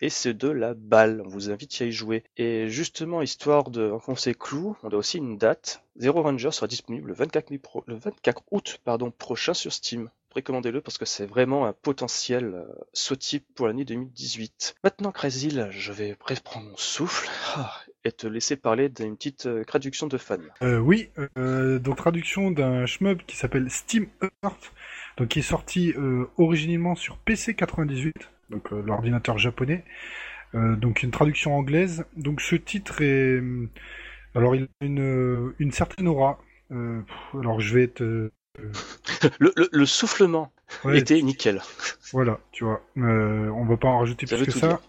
Et 0.00 0.10
c'est 0.10 0.34
de 0.34 0.48
la 0.48 0.74
balle, 0.74 1.22
on 1.24 1.28
vous 1.28 1.50
invite 1.50 1.80
à 1.80 1.84
y 1.84 1.92
jouer. 1.92 2.24
Et 2.36 2.68
justement, 2.68 3.22
histoire 3.22 3.70
de 3.70 3.88
renfoncer 3.88 4.34
clou, 4.34 4.76
on 4.82 4.90
a 4.90 4.96
aussi 4.96 5.18
une 5.18 5.38
date. 5.38 5.82
Zero 5.96 6.22
Ranger 6.22 6.50
sera 6.50 6.66
disponible 6.66 7.08
le 7.08 7.14
24, 7.14 7.50
le 7.86 7.94
24 7.94 8.42
août 8.50 8.80
prochain 9.18 9.54
sur 9.54 9.72
Steam. 9.72 10.10
Précommandez-le 10.34 10.80
parce 10.80 10.98
que 10.98 11.04
c'est 11.04 11.26
vraiment 11.26 11.64
un 11.64 11.72
potentiel 11.72 12.54
euh, 12.54 12.64
saut 12.92 13.14
pour 13.54 13.68
l'année 13.68 13.84
2018. 13.84 14.74
Maintenant, 14.82 15.12
Crazy, 15.12 15.56
je 15.70 15.92
vais 15.92 16.16
prendre 16.42 16.70
mon 16.70 16.76
souffle 16.76 17.30
ah, 17.54 17.72
et 18.02 18.10
te 18.10 18.26
laisser 18.26 18.56
parler 18.56 18.88
d'une 18.88 19.16
petite 19.16 19.46
euh, 19.46 19.62
traduction 19.62 20.08
de 20.08 20.18
fan. 20.18 20.42
Euh, 20.62 20.78
oui, 20.78 21.08
donc 21.36 21.96
traduction 21.96 22.50
d'un 22.50 22.84
shmup 22.84 23.24
qui 23.26 23.36
s'appelle 23.36 23.70
Steam 23.70 24.08
Earth 24.42 24.72
donc 25.16 25.28
qui 25.28 25.38
est 25.38 25.42
sorti 25.42 25.94
originellement 26.38 26.96
sur 26.96 27.18
PC 27.18 27.54
98, 27.54 28.14
donc 28.50 28.72
euh, 28.72 28.82
l'ordinateur 28.84 29.38
japonais. 29.38 29.84
Euh, 30.54 30.76
donc 30.76 31.02
une 31.02 31.10
traduction 31.10 31.56
anglaise. 31.56 32.04
Donc 32.16 32.40
ce 32.40 32.56
titre 32.56 33.02
est, 33.02 33.42
alors 34.34 34.54
il 34.54 34.64
a 34.64 34.84
une, 34.84 35.52
une 35.58 35.72
certaine 35.72 36.08
aura. 36.08 36.38
alors 36.70 37.60
je 37.60 37.74
vais 37.74 37.84
être 37.84 38.02
le, 38.02 39.52
le, 39.72 39.86
soufflement 39.86 40.52
était 40.92 41.20
nickel. 41.22 41.60
Voilà, 42.12 42.38
tu 42.52 42.64
vois. 42.64 42.80
on 42.96 43.64
va 43.64 43.76
pas 43.76 43.88
en 43.88 43.98
rajouter 43.98 44.26
plus 44.26 44.44
que 44.44 44.52
ça. 44.52 44.80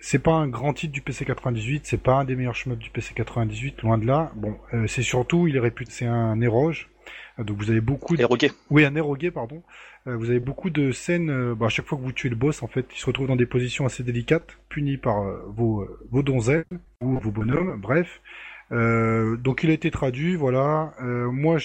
C'est 0.00 0.18
pas 0.18 0.32
un 0.32 0.48
grand 0.48 0.72
titre 0.72 0.94
du 0.94 1.02
PC 1.02 1.26
98, 1.26 1.82
c'est 1.84 1.98
pas 1.98 2.14
un 2.14 2.24
des 2.24 2.36
meilleurs 2.36 2.54
shmups 2.54 2.78
du 2.78 2.88
PC 2.88 3.12
98, 3.14 3.82
loin 3.82 3.98
de 3.98 4.06
là. 4.06 4.32
Bon, 4.34 4.56
c'est 4.86 5.02
surtout, 5.02 5.46
il 5.46 5.56
est 5.56 5.60
réputé, 5.60 5.90
c'est 5.92 6.06
un 6.06 6.40
éroge. 6.40 6.88
Donc 7.38 7.58
vous 7.58 7.70
avez 7.70 7.80
beaucoup 7.80 8.16
de... 8.16 8.24
Oui, 8.70 8.84
un 8.84 8.94
érogué, 8.94 9.30
pardon. 9.30 9.62
Euh, 10.06 10.16
vous 10.16 10.30
avez 10.30 10.40
beaucoup 10.40 10.70
de 10.70 10.92
scènes, 10.92 11.30
euh, 11.30 11.54
bah, 11.54 11.66
à 11.66 11.68
chaque 11.70 11.86
fois 11.86 11.96
que 11.96 12.02
vous 12.02 12.12
tuez 12.12 12.28
le 12.28 12.36
boss, 12.36 12.62
en 12.62 12.66
fait, 12.66 12.86
il 12.94 12.98
se 12.98 13.06
retrouve 13.06 13.26
dans 13.26 13.36
des 13.36 13.46
positions 13.46 13.86
assez 13.86 14.02
délicates, 14.02 14.58
puni 14.68 14.98
par 14.98 15.22
euh, 15.22 15.42
vos, 15.48 15.88
vos 16.10 16.22
donzelles 16.22 16.64
ou 17.00 17.18
vos 17.18 17.30
bonhommes, 17.30 17.80
bref. 17.80 18.20
donc 18.70 19.62
il 19.62 19.70
a 19.70 19.72
été 19.72 19.90
traduit, 19.90 20.36
voilà. 20.36 20.94
moi, 21.00 21.58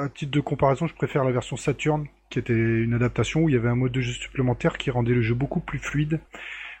à 0.00 0.08
titre 0.08 0.32
de 0.32 0.40
comparaison, 0.40 0.86
je 0.86 0.94
préfère 0.94 1.24
la 1.24 1.32
version 1.32 1.56
Saturn, 1.56 2.06
qui 2.28 2.38
était 2.38 2.52
une 2.52 2.94
adaptation 2.94 3.42
où 3.42 3.48
il 3.48 3.54
y 3.54 3.58
avait 3.58 3.68
un 3.68 3.76
mode 3.76 3.92
de 3.92 4.00
jeu 4.00 4.12
supplémentaire 4.12 4.78
qui 4.78 4.90
rendait 4.90 5.14
le 5.14 5.22
jeu 5.22 5.34
beaucoup 5.34 5.60
plus 5.60 5.78
fluide, 5.78 6.20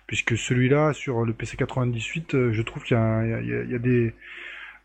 puisque 0.06 0.36
celui-là, 0.36 0.92
sur 0.92 1.24
le 1.24 1.32
PC 1.32 1.56
98, 1.56 2.52
je 2.52 2.62
trouve 2.62 2.82
qu'il 2.84 2.96
y, 2.96 3.70
y, 3.70 3.74
a 3.74 3.78
des 3.78 4.14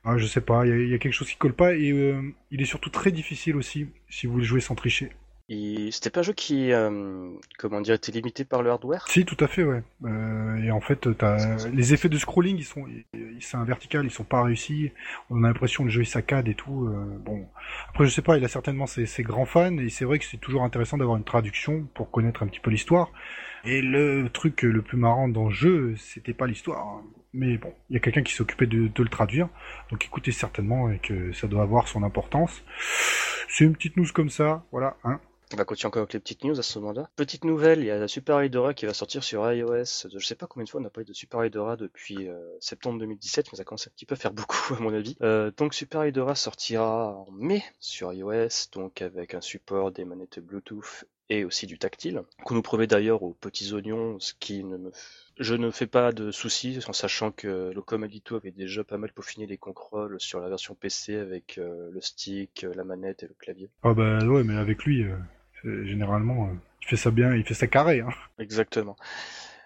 ah, 0.06 0.18
je 0.18 0.28
sais 0.28 0.42
pas, 0.42 0.68
il 0.68 0.88
y, 0.88 0.94
a 0.94 1.00
quelque 1.00 1.14
chose 1.14 1.30
qui 1.30 1.36
colle 1.36 1.54
pas 1.54 1.74
et 1.74 1.90
euh, 1.90 2.22
il 2.52 2.62
est 2.62 2.66
surtout 2.66 2.92
très 2.92 3.12
difficile 3.12 3.56
aussi 3.56 3.88
si 4.08 4.28
vous 4.28 4.34
voulez 4.34 4.46
jouer 4.46 4.62
sans 4.62 4.76
tricher. 4.76 5.10
C'était 5.92 6.12
pas 6.12 6.20
un 6.20 6.24
jeu 6.24 6.34
qui, 6.34 6.72
euh, 6.72 7.30
comment 7.58 7.82
dire, 7.82 7.96
était 7.96 8.12
limité 8.12 8.46
par 8.46 8.62
le 8.62 8.70
hardware? 8.70 9.08
Si, 9.08 9.26
tout 9.26 9.38
à 9.40 9.48
fait, 9.48 9.64
ouais. 9.64 9.84
Euh, 10.04 10.58
et 10.58 10.72
en 10.72 10.80
fait, 10.80 11.08
as... 11.22 11.68
les 11.68 11.94
effets 11.94 12.10
de 12.10 12.18
scrolling, 12.18 12.58
ils 12.58 12.66
sont, 12.66 12.86
c'est 13.40 13.58
un 13.58 13.64
vertical, 13.64 14.06
ils 14.06 14.12
sont 14.12 14.24
pas 14.24 14.44
réussis. 14.44 14.92
On 15.32 15.44
a 15.44 15.48
l'impression 15.48 15.84
que 15.84 15.88
le 15.88 15.94
jeu 15.94 16.02
il 16.02 16.08
saccade 16.08 16.48
et 16.48 16.56
tout. 16.56 16.88
bon, 17.24 17.48
après, 17.90 18.06
je 18.06 18.12
sais 18.12 18.24
pas, 18.24 18.38
il 18.38 18.46
a 18.46 18.48
certainement 18.48 18.88
ses, 18.88 19.08
ses 19.08 19.24
grands 19.24 19.46
fans 19.46 19.78
et 19.78 19.90
c'est 19.90 20.06
vrai 20.06 20.20
que 20.20 20.26
c'est 20.26 20.38
toujours 20.38 20.64
intéressant 20.64 20.98
d'avoir 20.98 21.18
une 21.18 21.24
traduction 21.24 21.88
pour 21.94 22.12
connaître 22.12 22.44
un 22.44 22.48
petit 22.48 22.60
peu 22.60 22.70
l'histoire. 22.70 23.12
Et 23.66 23.82
le 23.82 24.30
truc 24.30 24.62
le 24.62 24.84
plus 24.84 24.98
marrant 24.98 25.28
dans 25.28 25.46
le 25.46 25.54
jeu, 25.54 25.96
c'était 25.98 26.34
pas 26.34 26.46
l'histoire. 26.46 27.02
Mais 27.36 27.58
bon, 27.58 27.74
il 27.90 27.96
y 27.96 27.98
a 27.98 28.00
quelqu'un 28.00 28.24
qui 28.24 28.34
s'occupait 28.34 28.66
de, 28.66 28.90
le 28.98 29.10
traduire, 29.10 29.50
donc 29.92 30.06
écoutez 30.06 30.32
certainement 30.32 30.90
et 30.90 31.00
que 31.00 31.34
ça 31.34 31.48
doit 31.48 31.64
avoir 31.64 31.90
son 31.90 32.02
importance. 32.04 32.64
C'est 33.50 33.66
une 33.66 33.76
petite 33.76 33.98
news 33.98 34.08
comme 34.14 34.30
ça, 34.30 34.64
voilà, 34.72 34.96
hein. 35.04 35.20
On 35.54 35.58
va 35.58 35.66
continuer 35.66 35.90
encore 35.90 36.02
avec 36.02 36.14
les 36.14 36.20
petites 36.20 36.44
news 36.44 36.58
à 36.58 36.64
ce 36.64 36.80
moment-là. 36.80 37.10
Petite 37.16 37.44
nouvelle, 37.44 37.80
il 37.80 37.86
y 37.86 37.92
a 37.92 38.08
Super 38.08 38.44
Hydora 38.44 38.74
qui 38.74 38.88
va 38.88 38.94
sortir 38.94 39.24
sur 39.24 39.50
iOS. 39.52 40.08
Je 40.12 40.20
sais 40.20 40.34
pas 40.34 40.48
combien 40.48 40.64
de 40.64 40.70
fois 40.70 40.82
on 40.82 40.86
a 40.86 40.90
parlé 40.90 41.06
de 41.06 41.14
Super 41.14 41.46
Hydora 41.46 41.76
depuis 41.76 42.28
euh, 42.28 42.40
septembre 42.60 43.00
2017, 43.00 43.52
mais 43.52 43.58
ça 43.58 43.64
commence 43.64 43.88
un 43.88 43.92
petit 43.92 44.08
peu 44.08 44.14
à 44.14 44.18
faire 44.18 44.34
beaucoup 44.34 44.74
à 44.74 44.80
mon 44.80 44.94
avis. 44.94 45.16
Euh, 45.22 45.52
donc 45.56 45.76
Super 45.76 46.06
Hydora 46.06 46.36
sortira 46.36 47.16
en 47.16 47.32
mai 47.32 47.64
sur 47.80 48.12
iOS, 48.12 48.70
donc 48.74 49.02
avec 49.04 49.36
un 49.36 49.42
support 49.42 49.92
des 49.92 50.04
manettes 50.04 50.40
Bluetooth 50.40 51.06
et 51.30 51.44
aussi 51.46 51.66
du 51.68 51.78
tactile, 51.78 52.22
qu'on 52.44 52.56
nous 52.56 52.62
promet 52.62 52.88
d'ailleurs 52.88 53.24
aux 53.24 53.34
petits 53.34 53.74
oignons, 53.74 54.20
ce 54.20 54.34
qui 54.40 54.64
ne 54.64 54.78
me... 54.78 54.92
Je 55.38 55.54
ne 55.56 55.70
fais 55.70 55.88
pas 55.88 56.14
de 56.14 56.32
soucis, 56.32 56.80
en 56.88 56.94
sachant 56.94 57.32
que 57.32 57.72
Locom 57.74 58.06
Edito 58.06 58.38
avait 58.38 58.52
déjà 58.52 58.86
pas 58.86 58.98
mal 58.98 59.12
peaufiné 59.12 59.46
les 59.48 59.58
contrôles 59.58 60.16
sur 60.20 60.40
la 60.40 60.48
version 60.48 60.76
PC 60.76 61.16
avec 61.18 61.58
euh, 61.58 61.90
le 61.92 62.00
stick, 62.00 62.66
la 62.74 62.86
manette 62.86 63.24
et 63.24 63.28
le 63.28 63.36
clavier. 63.38 63.70
Ah 63.84 63.94
bah 63.94 64.20
ouais, 64.20 64.44
mais 64.46 64.56
avec 64.56 64.86
lui, 64.86 65.04
euh, 65.04 65.18
généralement, 65.86 66.48
euh, 66.48 66.54
il 66.82 66.88
fait 66.88 66.96
ça 66.96 67.12
bien, 67.12 67.36
il 67.36 67.44
fait 67.44 67.54
ça 67.54 67.68
carré. 67.68 68.00
Hein. 68.00 68.12
Exactement. 68.40 68.96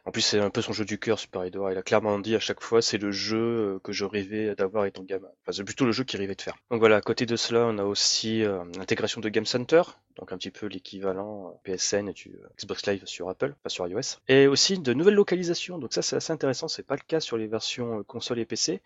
En 0.09 0.11
plus, 0.11 0.21
c'est 0.21 0.39
un 0.39 0.49
peu 0.49 0.63
son 0.63 0.73
jeu 0.73 0.85
du 0.85 0.97
cœur, 0.97 1.19
Super 1.19 1.45
Hydora. 1.45 1.71
Il 1.71 1.77
a 1.77 1.83
clairement 1.83 2.17
dit 2.17 2.35
à 2.35 2.39
chaque 2.39 2.61
fois, 2.61 2.81
c'est 2.81 2.97
le 2.97 3.11
jeu 3.11 3.37
euh, 3.37 3.79
que 3.83 3.91
je 3.91 4.05
rêvais 4.05 4.55
d'avoir 4.55 4.85
étant 4.85 5.03
gamin. 5.03 5.27
Enfin, 5.43 5.51
c'est 5.51 5.63
plutôt 5.63 5.85
le 5.85 5.91
jeu 5.91 6.03
qu'il 6.03 6.19
rêvait 6.19 6.33
de 6.33 6.41
faire. 6.41 6.55
Donc 6.71 6.79
voilà, 6.79 6.95
à 6.95 7.01
côté 7.01 7.27
de 7.27 7.35
cela, 7.35 7.67
on 7.67 7.77
a 7.77 7.83
aussi 7.83 8.43
euh, 8.43 8.63
l'intégration 8.75 9.21
de 9.21 9.29
Game 9.29 9.45
Center, 9.45 9.83
donc 10.15 10.31
un 10.31 10.37
petit 10.39 10.49
peu 10.49 10.65
l'équivalent 10.65 11.53
euh, 11.67 11.75
PSN 11.75 12.11
du 12.11 12.31
Xbox 12.57 12.87
Live 12.87 13.03
sur 13.05 13.29
Apple, 13.29 13.53
pas 13.61 13.69
sur 13.69 13.87
iOS. 13.87 14.17
Et 14.27 14.47
aussi 14.47 14.79
de 14.79 14.93
nouvelles 14.95 15.13
localisations. 15.13 15.77
Donc 15.77 15.93
ça, 15.93 16.01
c'est 16.01 16.15
assez 16.15 16.33
intéressant. 16.33 16.67
C'est 16.67 16.87
pas 16.87 16.95
le 16.95 17.03
cas 17.07 17.19
sur 17.19 17.37
les 17.37 17.45
versions 17.45 18.01
console 18.01 18.39
et 18.39 18.45
PC. 18.45 18.81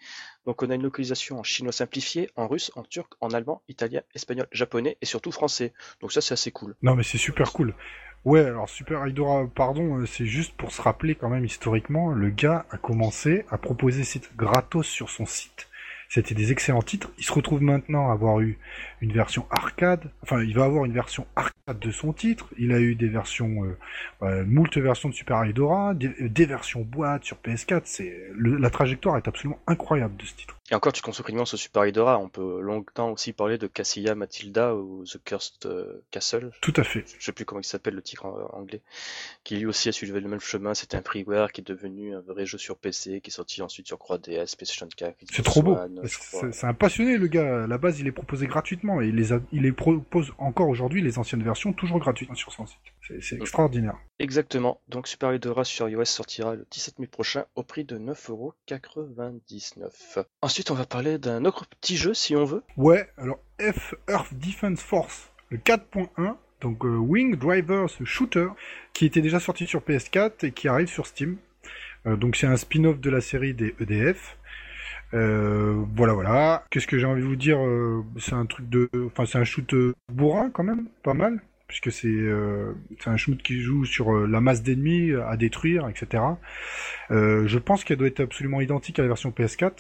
Donc 0.46 0.62
on 0.62 0.70
a 0.72 0.76
une 0.76 0.84
localisation 0.84 1.40
en 1.40 1.44
chinois 1.44 1.72
simplifié, 1.72 2.32
en 2.36 2.50
russe, 2.50 2.70
en 2.76 2.84
turc, 2.84 3.14
en 3.22 3.30
allemand, 3.30 3.62
italien, 3.70 4.02
espagnol, 4.14 4.48
japonais 4.52 4.98
et 5.02 5.06
surtout 5.06 5.32
français. 5.32 5.72
Donc 6.02 6.12
ça, 6.12 6.20
c'est 6.20 6.34
assez 6.34 6.52
cool. 6.52 6.76
Non, 6.82 6.96
mais 6.96 7.04
c'est 7.04 7.18
super 7.18 7.54
cool. 7.54 7.74
Ouais, 8.26 8.40
alors 8.40 8.70
Super 8.70 9.06
Hydora, 9.06 9.48
pardon, 9.54 9.98
euh, 9.98 10.06
c'est 10.06 10.26
juste 10.26 10.54
pour 10.56 10.72
se 10.72 10.82
rappeler 10.82 11.14
quand 11.14 11.28
même 11.28 11.44
historiquement, 11.44 12.12
le 12.12 12.30
gars 12.30 12.66
a 12.72 12.78
commencé 12.78 13.46
à 13.50 13.58
proposer 13.58 14.06
ses 14.06 14.22
titres 14.22 14.36
gratos 14.38 14.88
sur 14.88 15.10
son 15.10 15.26
site. 15.26 15.68
C'était 16.08 16.36
des 16.36 16.52
excellents 16.52 16.84
titres. 16.84 17.12
Il 17.18 17.26
se 17.26 17.34
retrouve 17.34 17.62
maintenant 17.62 18.10
à 18.10 18.14
avoir 18.14 18.40
eu 18.40 18.60
une 19.02 19.12
version 19.12 19.46
arcade. 19.50 20.12
Enfin, 20.22 20.42
il 20.44 20.54
va 20.54 20.64
avoir 20.64 20.86
une 20.86 20.94
version 20.94 21.26
arcade 21.36 21.80
de 21.80 21.92
son 21.92 22.14
titre. 22.14 22.50
Il 22.58 22.72
a 22.72 22.80
eu 22.80 22.96
des 22.96 23.10
versions, 23.10 23.66
euh, 23.66 23.78
euh 24.22 24.46
moult 24.46 24.78
versions 24.78 25.10
de 25.10 25.14
Super 25.16 25.44
Hydora, 25.44 25.94
des, 25.94 26.30
des, 26.30 26.46
versions 26.46 26.82
boîte 26.82 27.24
sur 27.26 27.38
PS4. 27.38 27.82
C'est 27.86 28.16
la 28.38 28.70
trajectoire 28.70 29.18
est 29.18 29.28
absolument 29.28 29.60
incroyable 29.66 30.16
de 30.16 30.26
ce 30.26 30.36
titre. 30.36 30.56
Et 30.74 30.76
encore, 30.76 30.92
tu 30.92 31.04
consacres 31.04 31.30
uniquement 31.30 31.46
sur 31.46 31.60
Super 31.60 31.86
Hydora. 31.86 32.18
On 32.18 32.30
peut 32.30 32.60
longtemps 32.60 33.12
aussi 33.12 33.32
parler 33.32 33.60
de 33.60 33.68
Cassia 33.68 34.16
Matilda 34.16 34.74
ou 34.74 35.04
The 35.06 35.24
Cursed 35.24 35.68
euh, 35.68 36.02
Castle. 36.10 36.50
Tout 36.62 36.74
à 36.78 36.84
fait. 36.84 37.06
Je 37.20 37.24
sais 37.24 37.32
plus 37.32 37.46
comment 37.46 37.62
il 37.62 37.64
s'appelle 37.64 37.94
le 37.94 38.02
titre 38.02 38.26
anglais. 38.54 38.82
Qui 39.44 39.58
lui 39.58 39.68
aussi 39.68 39.90
a 39.90 39.92
suivi 39.92 40.20
le 40.20 40.28
même 40.28 40.40
chemin. 40.40 40.74
C'était 40.74 40.98
un 40.98 41.04
freeware 41.04 41.52
qui 41.52 41.62
est 41.62 41.64
devenu 41.64 42.16
un 42.16 42.22
vrai 42.22 42.48
jeu 42.48 42.58
sur 42.58 42.76
PC, 42.76 43.22
qui 43.22 43.30
est 43.30 43.32
sorti 43.32 43.62
ensuite 43.62 43.86
sur 43.86 43.98
3DS, 43.98 44.56
PlayStation 44.56 44.88
4. 44.98 45.16
C'est 45.32 45.44
trop 45.44 45.62
beau. 45.62 45.78
C'est 46.08 46.66
un 46.66 46.74
passionné 46.74 47.20
le 47.20 47.28
gars. 47.28 47.66
À 47.66 47.68
la 47.68 47.78
base, 47.78 48.00
il 48.00 48.08
est 48.08 48.12
proposé 48.12 48.48
gratuitement 48.48 49.00
et 49.00 49.10
il 49.10 49.16
les, 49.16 49.32
a, 49.32 49.40
il 49.52 49.62
les 49.62 49.74
propose 49.74 50.34
encore 50.40 50.70
aujourd'hui 50.70 51.04
les 51.04 51.20
anciennes 51.20 51.44
versions 51.44 51.74
toujours 51.74 52.00
gratuitement 52.00 52.34
sur 52.34 52.52
son 52.52 52.66
site. 52.66 52.80
C'est 53.22 53.36
extraordinaire. 53.36 54.00
Exactement. 54.18 54.82
Donc 54.88 55.08
Super 55.08 55.34
Hydora 55.34 55.66
sur 55.66 55.88
iOS 55.90 56.06
sortira 56.06 56.56
le 56.56 56.66
17 56.72 57.00
mai 57.00 57.08
prochain 57.08 57.44
au 57.56 57.64
prix 57.64 57.84
de 57.84 58.00
9,99€. 58.00 60.24
Ensuite, 60.42 60.63
on 60.72 60.76
va 60.76 60.86
parler 60.86 61.18
d'un 61.18 61.46
autre 61.46 61.66
petit 61.68 61.98
jeu 61.98 62.14
si 62.14 62.36
on 62.36 62.46
veut. 62.46 62.64
Ouais, 62.78 63.10
alors 63.18 63.40
F 63.60 63.96
Earth 64.10 64.34
Defense 64.34 64.82
Force, 64.82 65.32
le 65.50 65.58
4.1, 65.58 66.36
donc 66.62 66.86
euh, 66.86 66.96
Wing 66.96 67.36
Drivers 67.36 67.90
Shooter, 68.04 68.48
qui 68.94 69.06
était 69.06 69.22
déjà 69.22 69.40
sorti 69.40 69.68
sur 69.68 69.82
PS4 69.82 70.46
et 70.46 70.52
qui 70.52 70.68
arrive 70.68 70.88
sur 70.88 71.06
Steam. 71.06 71.38
Euh, 72.06 72.16
donc 72.16 72.36
c'est 72.36 72.48
un 72.48 72.58
spin-off 72.58 73.00
de 73.00 73.10
la 73.10 73.22
série 73.22 73.54
des 73.54 73.76
EDF. 73.80 74.38
Euh, 75.14 75.84
voilà, 75.96 76.14
voilà. 76.14 76.66
Qu'est-ce 76.72 76.88
que 76.88 76.98
j'ai 76.98 77.06
envie 77.06 77.22
de 77.22 77.28
vous 77.28 77.36
dire 77.36 77.60
C'est 78.20 78.34
un 78.34 78.46
truc 78.46 78.68
de, 78.70 78.90
enfin 79.06 79.26
c'est 79.26 79.38
un 79.38 79.44
shoot 79.44 79.76
bourrin 80.12 80.50
quand 80.50 80.64
même, 80.64 80.88
pas 81.04 81.14
mal 81.14 81.42
puisque 81.68 81.92
c'est 81.92 83.10
un 83.10 83.18
shoot 83.18 83.42
qui 83.42 83.60
joue 83.60 83.84
sur 83.84 84.28
la 84.28 84.42
masse 84.42 84.62
d'ennemis 84.62 85.12
à 85.14 85.38
détruire, 85.38 85.90
etc. 85.90 86.22
Je 87.10 87.58
pense 87.58 87.84
qu'elle 87.84 87.98
doit 87.98 88.06
être 88.06 88.20
absolument 88.20 88.62
identique 88.62 89.00
à 89.00 89.02
la 89.02 89.08
version 89.08 89.32
PS4 89.32 89.72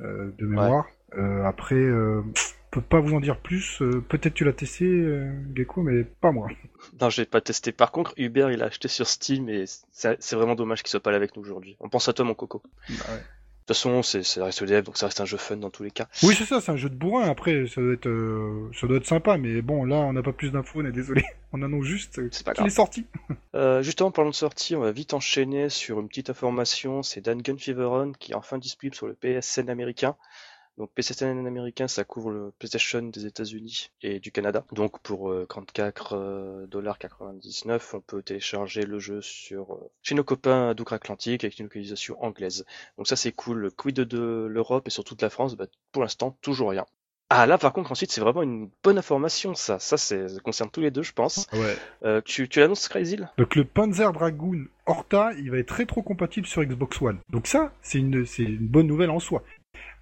euh, 0.00 0.30
de 0.38 0.46
mémoire. 0.46 0.86
Euh, 1.16 1.44
après, 1.44 1.74
euh, 1.74 2.22
peux 2.70 2.80
pas 2.80 3.00
vous 3.00 3.14
en 3.14 3.20
dire 3.20 3.38
plus. 3.38 3.82
Peut-être 4.08 4.34
tu 4.34 4.44
l'as 4.44 4.52
testé, 4.52 4.86
Gecko, 5.54 5.82
mais 5.82 6.04
pas 6.04 6.32
moi. 6.32 6.48
Non, 7.00 7.10
je 7.10 7.20
l'ai 7.20 7.26
pas 7.26 7.40
testé. 7.40 7.72
Par 7.72 7.92
contre, 7.92 8.14
Hubert, 8.16 8.50
il 8.50 8.62
a 8.62 8.66
acheté 8.66 8.88
sur 8.88 9.06
Steam 9.06 9.48
et 9.48 9.64
c'est 9.92 10.32
vraiment 10.32 10.54
dommage 10.54 10.82
qu'il 10.82 10.88
soit 10.88 11.00
pas 11.00 11.10
là 11.10 11.16
avec 11.16 11.36
nous 11.36 11.42
aujourd'hui. 11.42 11.76
On 11.80 11.88
pense 11.88 12.08
à 12.08 12.12
toi, 12.12 12.24
mon 12.24 12.34
coco. 12.34 12.62
Bah 12.88 12.94
ouais. 13.10 13.22
De 13.70 13.72
toute 13.72 13.82
façon, 13.84 14.02
c'est, 14.02 14.24
ça 14.24 14.44
reste 14.44 14.62
EDF, 14.62 14.82
donc 14.82 14.96
ça 14.96 15.06
reste 15.06 15.20
un 15.20 15.24
jeu 15.24 15.36
fun 15.36 15.56
dans 15.56 15.70
tous 15.70 15.84
les 15.84 15.92
cas. 15.92 16.08
Oui, 16.24 16.34
c'est 16.36 16.44
ça, 16.44 16.60
c'est 16.60 16.72
un 16.72 16.76
jeu 16.76 16.88
de 16.88 16.96
bourrin. 16.96 17.30
Après, 17.30 17.68
ça 17.68 17.80
doit 17.80 17.92
être, 17.92 18.08
euh, 18.08 18.68
ça 18.74 18.88
doit 18.88 18.96
être 18.96 19.06
sympa, 19.06 19.36
mais 19.36 19.62
bon, 19.62 19.84
là, 19.84 19.94
on 19.94 20.12
n'a 20.12 20.24
pas 20.24 20.32
plus 20.32 20.50
d'infos, 20.50 20.80
on 20.80 20.86
est 20.86 20.90
désolé. 20.90 21.22
On 21.52 21.62
annonce 21.62 21.84
juste 21.84 22.20
c'est 22.30 22.44
pas 22.44 22.52
qu'il 22.52 22.66
est 22.66 22.70
sorti. 22.70 23.06
euh, 23.56 23.82
justement, 23.82 24.12
parlant 24.12 24.30
de 24.30 24.36
sortie, 24.36 24.76
on 24.76 24.80
va 24.80 24.92
vite 24.92 25.14
enchaîner 25.14 25.68
sur 25.68 25.98
une 25.98 26.06
petite 26.06 26.30
information. 26.30 27.02
C'est 27.02 27.20
Dan 27.20 27.42
Gun 27.42 27.58
Feveron 27.58 28.12
qui 28.12 28.30
est 28.30 28.34
enfin 28.36 28.58
disponible 28.58 28.94
sur 28.94 29.08
le 29.08 29.14
PSN 29.14 29.68
américain. 29.68 30.14
Donc 30.80 30.90
PlayStation 30.92 31.28
américain, 31.28 31.86
ça 31.88 32.04
couvre 32.04 32.30
le 32.30 32.52
PlayStation 32.58 33.02
des 33.02 33.26
États-Unis 33.26 33.90
et 34.00 34.18
du 34.18 34.32
Canada. 34.32 34.64
Donc 34.72 34.98
pour 35.00 35.30
34,99$, 35.30 37.70
euh, 37.70 37.78
on 37.92 38.00
peut 38.00 38.22
télécharger 38.22 38.84
le 38.84 38.98
jeu 38.98 39.20
sur 39.20 39.74
euh, 39.74 39.90
chez 40.00 40.14
nos 40.14 40.24
copains 40.24 40.72
d'outre-Atlantique 40.72 41.44
avec 41.44 41.58
une 41.58 41.66
localisation 41.66 42.16
anglaise. 42.24 42.64
Donc 42.96 43.08
ça 43.08 43.16
c'est 43.16 43.32
cool. 43.32 43.70
Quid 43.76 43.96
de 43.96 44.46
l'Europe 44.50 44.86
et 44.86 44.90
surtout 44.90 45.14
de 45.14 45.20
la 45.20 45.28
France 45.28 45.54
bah, 45.54 45.66
Pour 45.92 46.00
l'instant, 46.00 46.38
toujours 46.40 46.70
rien. 46.70 46.86
Ah 47.32 47.46
là 47.46 47.58
par 47.58 47.72
contre 47.72 47.92
ensuite 47.92 48.10
c'est 48.10 48.20
vraiment 48.20 48.42
une 48.42 48.70
bonne 48.82 48.98
information 48.98 49.54
ça, 49.54 49.78
ça, 49.78 49.96
ça 49.96 50.16
concerne 50.42 50.68
tous 50.68 50.80
les 50.80 50.90
deux 50.90 51.02
je 51.02 51.12
pense. 51.12 51.46
Ouais. 51.52 51.76
Euh, 52.02 52.20
tu, 52.24 52.48
tu 52.48 52.58
l'annonces 52.58 52.88
Crazy 52.88 53.18
Donc 53.38 53.54
le 53.54 53.64
Panzer 53.64 54.12
Dragoon 54.12 54.64
Horta 54.86 55.30
il 55.38 55.52
va 55.52 55.58
être 55.58 55.70
rétro-compatible 55.70 56.48
sur 56.48 56.64
Xbox 56.64 57.00
One. 57.00 57.20
Donc 57.28 57.46
ça 57.46 57.72
c'est 57.82 57.98
une, 57.98 58.26
c'est 58.26 58.42
une 58.42 58.66
bonne 58.66 58.88
nouvelle 58.88 59.10
en 59.10 59.20
soi. 59.20 59.44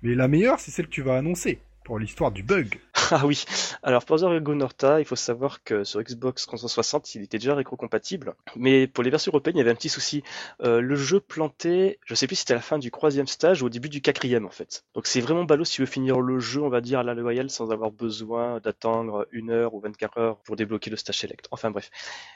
Mais 0.03 0.15
la 0.15 0.29
meilleure, 0.29 0.61
c'est 0.61 0.71
celle 0.71 0.87
que 0.87 0.93
tu 0.93 1.03
vas 1.03 1.17
annoncer 1.17 1.61
pour 1.85 1.99
l'histoire 1.99 2.33
du 2.33 2.43
bug. 2.43 2.79
Ah 3.21 3.25
oui. 3.25 3.45
Alors 3.83 4.05
pour 4.05 4.17
Dragon 4.17 4.61
Horta, 4.61 5.01
il 5.01 5.07
faut 5.07 5.17
savoir 5.17 5.63
que 5.63 5.83
sur 5.83 6.03
Xbox 6.03 6.45
360, 6.45 7.15
il 7.15 7.23
était 7.23 7.39
déjà 7.39 7.55
rétro-compatible. 7.55 8.35
Mais 8.55 8.87
pour 8.87 9.03
les 9.03 9.09
versions 9.09 9.31
européennes, 9.31 9.57
il 9.57 9.61
y 9.61 9.63
avait 9.63 9.71
un 9.71 9.77
petit 9.77 9.89
souci. 9.89 10.23
Euh, 10.63 10.81
le 10.81 10.95
jeu 10.95 11.19
plantait, 11.19 11.99
je 12.05 12.15
sais 12.15 12.27
plus 12.27 12.37
si 12.37 12.41
c'était 12.41 12.53
à 12.53 12.57
la 12.57 12.63
fin 12.63 12.79
du 12.79 12.91
troisième 12.91 13.27
stage 13.27 13.63
ou 13.63 13.67
au 13.67 13.69
début 13.71 13.89
du 13.89 14.03
quatrième 14.03 14.45
en 14.45 14.51
fait. 14.51 14.85
Donc 14.95 15.07
c'est 15.07 15.21
vraiment 15.21 15.45
ballot 15.45 15.65
si 15.65 15.75
tu 15.75 15.83
veux 15.83 15.87
finir 15.87 16.21
le 16.21 16.39
jeu, 16.39 16.61
on 16.61 16.69
va 16.69 16.83
dire 16.83 16.99
à 16.99 17.03
la 17.03 17.15
loyale, 17.15 17.49
sans 17.49 17.71
avoir 17.71 17.91
besoin 17.93 18.61
d'attendre 18.61 19.27
une 19.33 19.51
heure 19.51 19.73
ou 19.73 19.81
24 19.81 20.19
heures 20.19 20.37
pour 20.41 20.57
débloquer 20.57 20.91
le 20.91 20.97
stage 20.97 21.19
select. 21.19 21.49
Enfin 21.51 21.71
bref. 21.71 21.91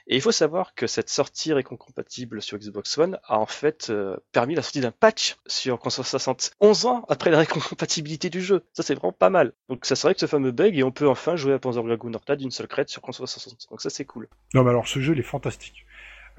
Et 0.07 0.17
il 0.17 0.23
faut 0.23 0.33
savoir 0.33 0.75
que 0.75 0.87
cette 0.87 1.11
sortie 1.11 1.53
rétro-compatible 1.53 2.41
sur 2.41 2.57
Xbox 2.57 2.97
One 2.97 3.19
a 3.25 3.39
en 3.39 3.47
fait 3.47 3.89
euh, 3.91 4.17
permis 4.33 4.55
la 4.55 4.63
sortie 4.63 4.81
d'un 4.81 4.91
patch 4.91 5.37
sur 5.47 5.79
360 5.79 6.53
11 6.61 6.87
ans 6.87 7.05
après 7.09 7.31
la 7.31 7.39
rétro-compatibilité 7.41 8.31
du 8.31 8.41
jeu. 8.41 8.63
Ça 8.73 8.83
c'est 8.83 8.95
vraiment 8.95 9.13
pas 9.13 9.31
mal. 9.31 9.53
Donc 9.69 9.85
ça 9.85 9.97
serait 9.97 10.15
que 10.15 10.21
ce 10.21 10.27
fameux 10.27 10.53
bug 10.63 10.79
et 10.79 10.83
on 10.83 10.91
peut 10.91 11.09
enfin 11.09 11.37
jouer 11.37 11.53
à 11.53 11.59
Panzer 11.59 11.83
Dragoon 11.83 12.15
Horta 12.15 12.37
d'une 12.37 12.51
seule 12.51 12.69
crête 12.69 12.89
sur 12.89 13.03
console 13.03 13.27
60. 13.27 13.69
Donc 13.71 13.81
ça 13.81 13.91
c'est 13.91 14.05
cool. 14.05 14.29
Non 14.55 14.63
mais 14.63 14.71
alors 14.71 14.87
ce 14.87 15.01
jeu 15.01 15.15
il 15.15 15.19
est 15.19 15.25
fantastique. 15.25 15.87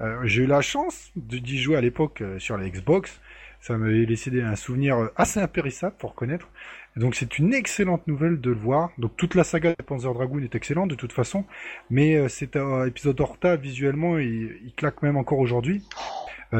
Euh, 0.00 0.20
j'ai 0.24 0.42
eu 0.42 0.46
la 0.46 0.60
chance 0.60 1.10
d'y 1.14 1.58
jouer 1.58 1.76
à 1.76 1.80
l'époque 1.80 2.20
euh, 2.20 2.38
sur 2.38 2.56
la 2.56 2.68
Xbox. 2.68 3.20
Ça 3.60 3.76
m'avait 3.78 4.04
laissé 4.04 4.30
un 4.42 4.56
souvenir 4.56 4.96
euh, 4.96 5.12
assez 5.16 5.40
impérissable 5.40 5.96
pour 5.98 6.10
reconnaître. 6.10 6.48
donc 6.96 7.14
c'est 7.14 7.38
une 7.38 7.54
excellente 7.54 8.06
nouvelle 8.06 8.40
de 8.40 8.50
le 8.50 8.56
voir. 8.56 8.90
Donc 8.98 9.16
toute 9.16 9.34
la 9.34 9.44
saga 9.44 9.70
de 9.70 9.82
Panzer 9.82 10.12
Dragoon 10.12 10.42
est 10.42 10.54
excellente 10.54 10.90
de 10.90 10.94
toute 10.94 11.12
façon, 11.12 11.44
mais 11.90 12.28
cet 12.28 12.56
épisode 12.86 13.20
Horta 13.20 13.56
visuellement 13.56 14.18
il, 14.18 14.58
il 14.64 14.74
claque 14.74 15.02
même 15.02 15.16
encore 15.16 15.38
aujourd'hui. 15.38 15.82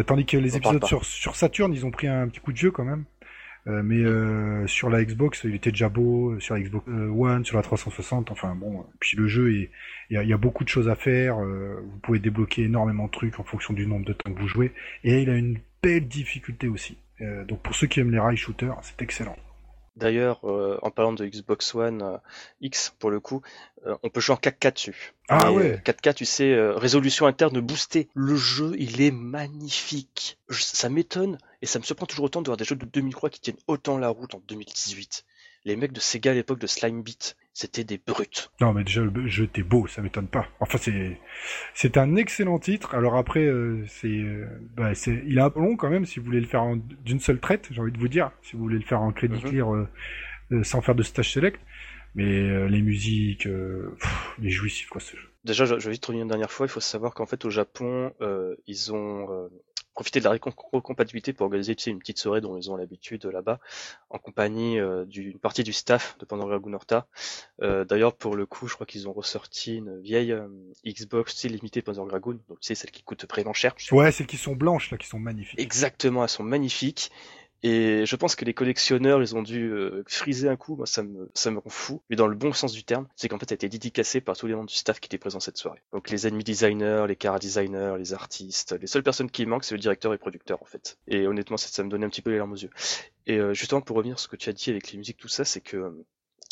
tandis 0.06 0.26
que 0.26 0.36
les 0.36 0.56
épisodes 0.56 0.84
sur, 0.84 1.04
sur 1.04 1.36
Saturn 1.36 1.72
ils 1.72 1.86
ont 1.86 1.90
pris 1.90 2.08
un 2.08 2.28
petit 2.28 2.40
coup 2.40 2.52
de 2.52 2.56
jeu 2.56 2.70
quand 2.70 2.84
même. 2.84 3.04
Euh, 3.66 3.82
mais 3.82 4.00
euh, 4.00 4.66
sur 4.66 4.90
la 4.90 5.02
Xbox, 5.04 5.42
il 5.44 5.54
était 5.54 5.70
déjà 5.70 5.88
beau, 5.88 6.32
euh, 6.32 6.40
sur 6.40 6.54
la 6.54 6.60
Xbox 6.60 6.86
One, 6.88 7.44
sur 7.44 7.56
la 7.56 7.62
360, 7.62 8.30
enfin 8.30 8.54
bon, 8.54 8.84
puis 9.00 9.16
le 9.16 9.26
jeu, 9.26 9.52
il 9.52 9.70
y, 10.10 10.14
y, 10.14 10.32
a 10.32 10.36
beaucoup 10.36 10.64
de 10.64 10.68
choses 10.68 10.88
à 10.88 10.96
faire, 10.96 11.38
vous 11.38 11.98
pouvez 12.02 12.18
débloquer 12.18 12.64
énormément 12.64 13.06
de 13.06 13.10
trucs 13.10 13.40
en 13.40 13.44
fonction 13.44 13.72
du 13.72 13.86
nombre 13.86 14.04
de 14.04 14.12
temps 14.12 14.32
que 14.32 14.38
vous 14.38 14.48
jouez, 14.48 14.72
et 15.02 15.22
il 15.22 15.30
a 15.30 15.36
une 15.36 15.58
belle 15.82 16.06
difficulté 16.06 16.68
aussi. 16.68 16.98
donc 17.48 17.62
pour 17.62 17.74
ceux 17.74 17.86
qui 17.86 18.00
aiment 18.00 18.10
les 18.10 18.18
rail 18.18 18.36
shooters, 18.36 18.76
c'est 18.82 19.00
excellent. 19.00 19.36
D'ailleurs, 19.96 20.40
euh, 20.48 20.78
en 20.82 20.90
parlant 20.90 21.12
de 21.12 21.24
Xbox 21.24 21.74
One 21.74 22.02
euh, 22.02 22.16
X, 22.60 22.94
pour 22.98 23.10
le 23.10 23.20
coup, 23.20 23.42
euh, 23.86 23.96
on 24.02 24.10
peut 24.10 24.20
jouer 24.20 24.34
en 24.34 24.38
4K 24.38 24.72
dessus. 24.72 25.14
Ah 25.28 25.52
Et, 25.52 25.52
ouais. 25.52 25.72
euh, 25.72 25.76
4K, 25.84 26.14
tu 26.14 26.24
sais, 26.24 26.52
euh, 26.52 26.74
résolution 26.76 27.26
interne 27.26 27.60
boostée. 27.60 28.08
Le 28.14 28.34
jeu, 28.36 28.74
il 28.78 29.00
est 29.00 29.12
magnifique. 29.12 30.38
Je- 30.48 30.62
ça 30.62 30.88
m'étonne 30.88 31.38
et 31.62 31.66
ça 31.66 31.78
me 31.78 31.84
surprend 31.84 32.06
toujours 32.06 32.24
autant 32.24 32.42
de 32.42 32.46
voir 32.46 32.56
des 32.56 32.64
jeux 32.64 32.76
de 32.76 32.84
2003 32.86 33.30
qui 33.30 33.40
tiennent 33.40 33.56
autant 33.68 33.96
la 33.98 34.08
route 34.08 34.34
en 34.34 34.40
2018. 34.48 35.24
Les 35.66 35.76
mecs 35.76 35.92
de 35.92 36.00
Sega 36.00 36.32
à 36.32 36.34
l'époque 36.34 36.58
de 36.58 36.66
Slime 36.66 37.02
Beat, 37.02 37.36
c'était 37.54 37.84
des 37.84 37.98
brutes. 37.98 38.50
Non, 38.60 38.72
mais 38.74 38.84
déjà, 38.84 39.00
le 39.02 39.26
jeu 39.28 39.44
était 39.44 39.62
beau, 39.62 39.86
ça 39.86 40.02
m'étonne 40.02 40.28
pas. 40.28 40.46
Enfin, 40.60 40.76
c'est, 40.78 41.18
c'est 41.74 41.96
un 41.96 42.16
excellent 42.16 42.58
titre. 42.58 42.94
Alors 42.94 43.16
après, 43.16 43.44
euh, 43.46 43.82
c'est, 43.88 44.08
euh, 44.08 44.46
bah, 44.76 44.94
c'est, 44.94 45.22
il 45.26 45.38
est 45.38 45.40
un 45.40 45.48
peu 45.50 45.60
long 45.60 45.76
quand 45.76 45.88
même 45.88 46.04
si 46.04 46.18
vous 46.20 46.26
voulez 46.26 46.40
le 46.40 46.46
faire 46.46 46.62
en- 46.62 46.76
d'une 46.76 47.20
seule 47.20 47.40
traite, 47.40 47.68
j'ai 47.70 47.80
envie 47.80 47.92
de 47.92 47.98
vous 47.98 48.08
dire. 48.08 48.30
Si 48.42 48.56
vous 48.56 48.62
voulez 48.62 48.76
le 48.78 48.84
faire 48.84 49.00
en 49.00 49.10
crédit 49.12 49.42
Mhm. 49.42 49.50
clear 49.50 49.74
euh, 49.74 49.88
sans 50.64 50.82
faire 50.82 50.94
de 50.94 51.02
stage 51.02 51.32
select. 51.32 51.58
Mais 52.16 52.68
les 52.68 52.80
musiques, 52.82 53.46
euh, 53.46 53.96
pff, 53.98 54.34
il 54.38 54.46
est 54.46 54.50
jouissif 54.50 54.88
quoi 54.88 55.00
ce 55.00 55.16
jeu. 55.16 55.28
Déjà, 55.44 55.64
je, 55.64 55.80
je 55.80 55.86
vais 55.86 55.92
vite 55.92 56.06
revenir 56.06 56.22
une 56.22 56.28
dernière 56.28 56.50
fois. 56.52 56.66
Il 56.66 56.68
faut 56.68 56.78
savoir 56.78 57.12
qu'en 57.12 57.26
fait, 57.26 57.44
au 57.44 57.50
Japon, 57.50 58.12
ils 58.68 58.92
ont 58.92 59.48
profité 59.94 60.20
de 60.20 60.24
la 60.24 60.36
recompatibilité 60.72 61.32
pour 61.32 61.44
organiser 61.44 61.74
tu 61.74 61.84
sais, 61.84 61.90
une 61.90 61.98
petite 61.98 62.18
soirée 62.18 62.40
dont 62.40 62.56
ils 62.56 62.70
ont 62.70 62.76
l'habitude 62.76 63.24
euh, 63.26 63.32
là-bas, 63.32 63.60
en 64.10 64.18
compagnie 64.18 64.78
euh, 64.78 65.04
d'une 65.04 65.38
partie 65.38 65.62
du 65.62 65.72
staff 65.72 66.16
de 66.18 66.24
Pandora 66.24 66.58
Gunorta. 66.58 67.06
Euh, 67.62 67.84
D'ailleurs, 67.84 68.14
pour 68.14 68.34
le 68.36 68.46
coup, 68.46 68.66
je 68.66 68.74
crois 68.74 68.86
qu'ils 68.86 69.08
ont 69.08 69.12
ressorti 69.12 69.76
une 69.76 70.00
vieille 70.00 70.32
euh, 70.32 70.48
Xbox 70.86 71.32
style 71.32 71.52
limitée 71.52 71.82
Panzer 71.82 72.04
Dragoon, 72.06 72.40
donc 72.48 72.60
tu 72.60 72.66
sais, 72.66 72.74
celle 72.74 72.90
qui 72.90 73.02
coûte 73.02 73.24
vraiment 73.30 73.52
cher. 73.52 73.74
Ouais, 73.92 74.10
celles 74.10 74.26
qui 74.26 74.36
sont 74.36 74.54
blanches 74.54 74.90
là, 74.90 74.98
qui 74.98 75.06
sont 75.06 75.18
magnifiques. 75.20 75.60
Exactement, 75.60 76.22
elles 76.22 76.28
sont 76.28 76.42
magnifiques. 76.42 77.10
Et 77.66 78.04
je 78.04 78.16
pense 78.16 78.36
que 78.36 78.44
les 78.44 78.52
collectionneurs, 78.52 79.22
ils 79.22 79.34
ont 79.34 79.42
dû 79.42 79.70
euh, 79.70 80.04
friser 80.06 80.50
un 80.50 80.56
coup. 80.56 80.76
Moi, 80.76 80.84
ça 80.84 81.02
me, 81.02 81.30
ça 81.32 81.50
me 81.50 81.58
rend 81.58 81.70
fou. 81.70 82.02
Mais 82.10 82.16
dans 82.16 82.26
le 82.26 82.36
bon 82.36 82.52
sens 82.52 82.72
du 82.72 82.84
terme, 82.84 83.08
c'est 83.16 83.26
qu'en 83.30 83.38
fait, 83.38 83.48
ça 83.48 83.54
a 83.54 83.56
été 83.56 83.70
dédicacé 83.70 84.20
par 84.20 84.36
tous 84.36 84.46
les 84.46 84.54
membres 84.54 84.68
du 84.68 84.74
staff 84.74 85.00
qui 85.00 85.06
étaient 85.06 85.16
présents 85.16 85.40
cette 85.40 85.56
soirée. 85.56 85.80
Donc, 85.90 86.10
les 86.10 86.26
ennemis 86.26 86.44
designers, 86.44 87.06
les 87.08 87.16
cara 87.16 87.38
designers, 87.38 87.94
les 87.98 88.12
artistes, 88.12 88.78
les 88.78 88.86
seules 88.86 89.02
personnes 89.02 89.30
qui 89.30 89.46
manquent, 89.46 89.64
c'est 89.64 89.74
le 89.74 89.80
directeur 89.80 90.12
et 90.12 90.18
producteur, 90.18 90.60
en 90.60 90.66
fait. 90.66 90.98
Et 91.08 91.26
honnêtement, 91.26 91.56
ça, 91.56 91.68
ça 91.68 91.82
me 91.82 91.88
donnait 91.88 92.04
un 92.04 92.10
petit 92.10 92.20
peu 92.20 92.32
les 92.32 92.36
larmes 92.36 92.52
aux 92.52 92.56
yeux. 92.56 92.70
Et 93.26 93.38
euh, 93.38 93.54
justement, 93.54 93.80
pour 93.80 93.96
revenir 93.96 94.18
sur 94.18 94.24
ce 94.24 94.36
que 94.36 94.36
tu 94.36 94.50
as 94.50 94.52
dit 94.52 94.68
avec 94.68 94.92
les 94.92 94.98
musiques, 94.98 95.16
tout 95.16 95.28
ça, 95.28 95.46
c'est 95.46 95.62
que 95.62 95.78
euh, 95.78 96.06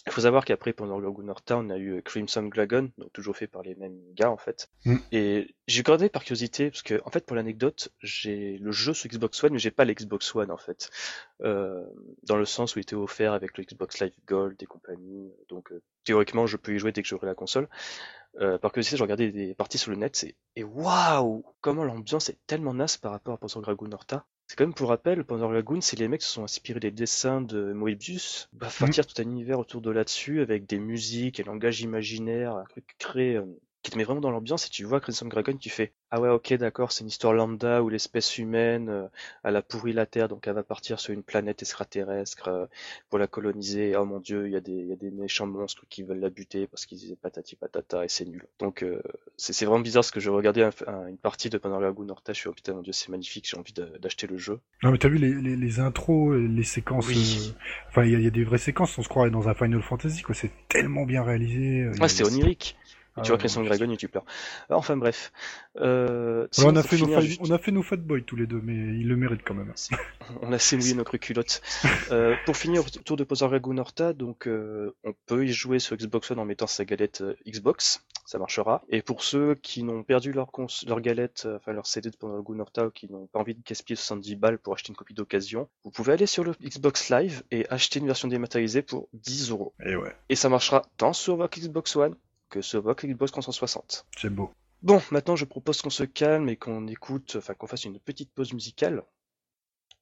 il 0.07 0.13
faut 0.13 0.23
savoir 0.23 0.45
qu'après, 0.45 0.73
pendant 0.73 0.99
le 0.99 1.09
Norta, 1.23 1.57
on 1.57 1.71
a 1.71 1.77
eu 1.77 1.99
euh, 1.99 2.01
Crimson 2.01 2.43
Dragon, 2.43 2.91
donc 2.99 3.13
toujours 3.13 3.37
fait 3.37 3.47
par 3.47 3.63
les 3.63 3.77
mêmes 3.77 4.01
gars, 4.15 4.31
en 4.31 4.37
fait. 4.37 4.69
Mm. 4.85 4.97
Et 5.13 5.55
j'ai 5.69 5.83
gardé 5.83 6.09
par 6.09 6.25
curiosité, 6.25 6.71
parce 6.71 6.83
que, 6.83 7.01
en 7.05 7.11
fait, 7.11 7.25
pour 7.25 7.37
l'anecdote, 7.37 7.93
j'ai 8.01 8.59
le 8.59 8.73
jeu 8.73 8.95
sur 8.95 9.09
Xbox 9.09 9.43
One, 9.45 9.53
mais 9.53 9.59
j'ai 9.61 9.71
pas 9.71 9.85
l'Xbox 9.85 10.35
One, 10.35 10.51
en 10.51 10.57
fait. 10.57 10.91
Euh, 11.43 11.85
dans 12.25 12.37
le 12.37 12.45
sens 12.45 12.75
où 12.75 12.81
il 12.81 12.83
était 12.83 12.97
offert 12.97 13.33
avec 13.33 13.57
le 13.57 13.65
Xbox 13.65 14.01
Live 14.01 14.15
Gold 14.27 14.61
et 14.61 14.67
compagnie. 14.67 15.33
Donc, 15.49 15.71
euh, 15.71 15.81
théoriquement, 16.05 16.47
je 16.47 16.57
peux 16.57 16.75
y 16.75 16.79
jouer 16.79 16.91
dès 16.91 17.03
que 17.03 17.09
j'aurai 17.09 17.27
la 17.27 17.35
console. 17.35 17.69
Euh, 18.41 18.59
par 18.59 18.73
curiosité, 18.73 18.97
j'ai 18.97 19.03
regardé 19.03 19.31
des 19.31 19.55
parties 19.55 19.79
sur 19.79 19.93
le 19.93 19.99
net, 19.99 20.25
et 20.57 20.65
waouh! 20.65 21.45
Comment 21.61 21.85
l'ambiance 21.85 22.29
est 22.29 22.39
tellement 22.47 22.75
naze 22.75 22.97
par 22.97 23.13
rapport 23.13 23.35
à 23.35 23.39
Panzer 23.39 23.61
Dragoon 23.61 23.93
Horta. 23.93 24.25
C'est 24.53 24.57
quand 24.57 24.67
même 24.67 24.75
pour 24.75 24.91
rappel, 24.91 25.25
Panzer 25.25 25.49
Dragoon, 25.49 25.81
c'est 25.81 25.99
les 25.99 26.09
mecs 26.09 26.21
qui 26.21 26.27
se 26.27 26.35
sont 26.35 26.45
inspirés 26.45 26.79
des 26.79 26.91
dessins 26.91 27.41
de 27.41 27.73
Moebius, 27.73 28.51
bah, 28.53 28.69
partir 28.79 29.07
tout 29.07 29.15
un 29.23 29.25
univers 29.25 29.59
autour 29.59 29.81
de 29.81 29.91
là-dessus, 29.91 30.43
avec 30.43 30.67
des 30.67 30.79
musiques, 30.79 31.41
un 31.41 31.45
langage 31.45 31.81
imaginaire, 31.81 32.57
un 32.57 32.65
truc 32.65 32.85
créé, 32.99 33.37
euh, 33.37 33.47
qui 33.83 33.91
te 33.91 33.99
met 33.99 34.05
vraiment 34.05 34.21
dans 34.21 34.31
l'ambiance, 34.31 34.67
et 34.67 34.71
tu 34.71 34.85
vois 34.85 35.01
Crimson 35.01 35.27
Dragon, 35.27 35.57
tu 35.57 35.69
fais, 35.69 35.93
ah 36.13 36.21
ouais, 36.21 36.29
ok, 36.29 36.53
d'accord, 36.55 36.93
c'est 36.93 37.03
une 37.03 37.09
histoire 37.09 37.33
lambda 37.33 37.83
où 37.83 37.89
l'espèce 37.89 38.39
humaine, 38.39 38.89
euh, 38.89 39.09
elle 39.43 39.57
a 39.57 39.63
pourri 39.63 39.93
la 39.93 40.07
Terre, 40.07 40.29
donc 40.29 40.47
elle 40.47 40.55
va 40.55 40.63
partir 40.63 41.01
sur 41.01 41.13
une 41.13 41.23
planète 41.25 41.63
extraterrestre 41.63 42.49
euh, 42.49 42.67
pour 43.11 43.19
la 43.19 43.27
coloniser. 43.27 43.97
Oh 43.97 44.05
mon 44.05 44.21
dieu, 44.21 44.47
il 44.47 44.53
y, 44.53 44.57
a 44.57 44.61
des, 44.61 44.73
il 44.73 44.87
y 44.87 44.93
a 44.93 44.97
des 44.97 45.11
méchants 45.11 45.47
monstres 45.47 45.85
qui 45.89 46.05
veulent 46.05 46.21
la 46.21 46.31
buter 46.31 46.67
parce 46.69 46.87
qu'ils 46.87 46.99
disaient 46.99 47.17
patati 47.17 47.57
patata 47.57 48.05
et 48.05 48.09
c'est 48.09 48.25
nul. 48.25 48.47
Donc 48.61 48.83
euh, 48.85 49.03
c'est 49.37 49.65
vraiment 49.65 49.81
bizarre 49.81 50.03
parce 50.03 50.13
que 50.13 50.21
je 50.21 50.31
regardais 50.31 50.63
un- 50.63 50.71
un- 50.87 51.09
une 51.09 51.19
partie 51.19 51.51
de 51.51 51.59
Pendant 51.59 51.81
Lagoon 51.81 52.09
Horta, 52.09 52.33
je 52.33 52.39
suis 52.39 52.49
oh 52.49 52.53
putain 52.53 52.75
mon 52.75 52.83
dieu 52.83 52.93
c'est 52.93 53.09
magnifique, 53.09 53.49
j'ai 53.49 53.57
envie 53.57 53.73
d'acheter 53.73 54.27
le 54.29 54.37
jeu. 54.37 54.61
Non, 54.85 54.93
mais 54.93 54.99
t'as 54.99 55.09
vu 55.09 55.19
les, 55.19 55.33
les, 55.35 55.57
les 55.57 55.81
intros, 55.81 56.33
euh, 56.35 56.47
les 56.47 56.65
séquences. 56.65 57.09
Oui. 57.09 57.51
euh, 57.51 57.59
Enfin, 57.89 58.05
il 58.05 58.19
y, 58.19 58.23
y 58.23 58.27
a 58.27 58.31
des 58.31 58.45
vraies 58.45 58.59
séquences, 58.59 58.97
on 58.99 59.03
se 59.03 59.09
croirait 59.09 59.31
dans 59.31 59.49
un 59.49 59.55
Final 59.55 59.83
Fantasy, 59.83 60.23
quoi. 60.23 60.35
C'est 60.35 60.51
tellement 60.69 61.05
bien 61.05 61.23
réalisé. 61.23 61.89
Ouais, 62.01 62.09
c'est 62.09 62.25
onirique. 62.25 62.77
Et 63.15 63.21
Ah 63.21 63.23
tu 63.23 63.33
vois 63.33 63.39
ouais, 63.43 63.65
Dragon 63.69 63.91
et 63.93 63.97
tu 63.99 64.09
pleures. 64.09 64.25
Enfin 64.71 64.97
bref. 64.97 65.33
Euh, 65.77 66.47
on, 66.59 66.75
a 66.77 66.83
fait 66.83 66.97
nos 66.97 67.21
juste- 67.21 67.41
on 67.43 67.51
a 67.51 67.59
fait 67.59 67.71
nos 67.73 67.83
fat 67.83 67.97
boys 67.97 68.21
tous 68.27 68.37
les 68.37 68.47
deux, 68.47 68.61
mais 68.63 68.73
ils 68.75 69.07
le 69.07 69.17
méritent 69.17 69.43
quand 69.45 69.55
même. 69.55 69.73
on 70.43 70.51
a 70.53 70.57
assez 70.57 70.77
mouillé 70.77 70.95
nos 70.95 71.05
culottes. 71.05 71.61
Euh, 72.11 72.35
pour 72.47 72.57
finir 72.57 72.85
autour 72.85 73.17
de 73.17 73.25
Panzer 73.25 73.49
Dragoon 73.49 73.79
Horta, 73.79 74.13
donc 74.13 74.47
euh, 74.47 74.95
on 75.05 75.15
peut 75.27 75.47
y 75.47 75.53
jouer 75.53 75.79
sur 75.79 75.97
Xbox 75.97 76.31
One 76.31 76.39
en 76.41 76.45
mettant 76.45 76.67
sa 76.67 76.85
galette 76.85 77.21
euh, 77.23 77.35
Xbox, 77.47 78.05
ça 78.27 78.39
marchera. 78.39 78.83
Et 78.89 79.03
pour 79.03 79.23
ceux 79.23 79.55
qui 79.55 79.83
n'ont 79.83 80.03
perdu 80.03 80.33
leur, 80.33 80.51
cons- 80.51 80.67
leur 80.87 81.01
galette, 81.01 81.45
euh, 81.47 81.57
enfin 81.57 81.73
leur 81.73 81.87
CD 81.87 82.11
de 82.11 82.17
Panzer 82.17 82.35
Dragoon 82.35 82.59
Horta 82.61 82.87
ou 82.87 82.91
qui 82.91 83.11
n'ont 83.11 83.27
pas 83.29 83.39
envie 83.41 83.55
de 83.55 83.61
gaspiller 83.67 83.97
70 83.97 84.37
balles 84.37 84.59
pour 84.59 84.75
acheter 84.75 84.91
une 84.91 84.97
copie 84.97 85.15
d'occasion, 85.15 85.69
vous 85.85 85.91
pouvez 85.91 86.13
aller 86.13 86.27
sur 86.27 86.45
le 86.45 86.53
Xbox 86.63 87.09
Live 87.11 87.43
et 87.51 87.67
acheter 87.71 88.01
une 88.01 88.07
version 88.07 88.29
dématérialisée 88.29 88.83
pour 88.83 89.09
10 89.15 89.51
euros. 89.51 89.73
Et 89.87 89.97
ouais, 89.97 90.15
Et 90.29 90.35
ça 90.37 90.49
marchera 90.49 90.83
tant 90.99 91.13
sur 91.13 91.37
votre 91.37 91.59
Xbox 91.59 91.95
One 91.97 92.15
que 92.61 92.77
votre 92.79 93.07
Xbox 93.07 93.33
360. 93.33 94.07
c'est 94.17 94.31
beau. 94.31 94.51
Bon, 94.83 95.01
maintenant 95.11 95.37
je 95.37 95.45
propose 95.45 95.81
qu'on 95.81 95.91
se 95.91 96.05
calme 96.05 96.49
et 96.49 96.57
qu'on 96.57 96.87
écoute, 96.89 97.37
enfin 97.39 97.55
qu'on 97.55 97.67
fasse 97.67 97.85
une 97.85 97.99
petite 98.01 98.33
pause 98.33 98.53
musicale. 98.53 99.05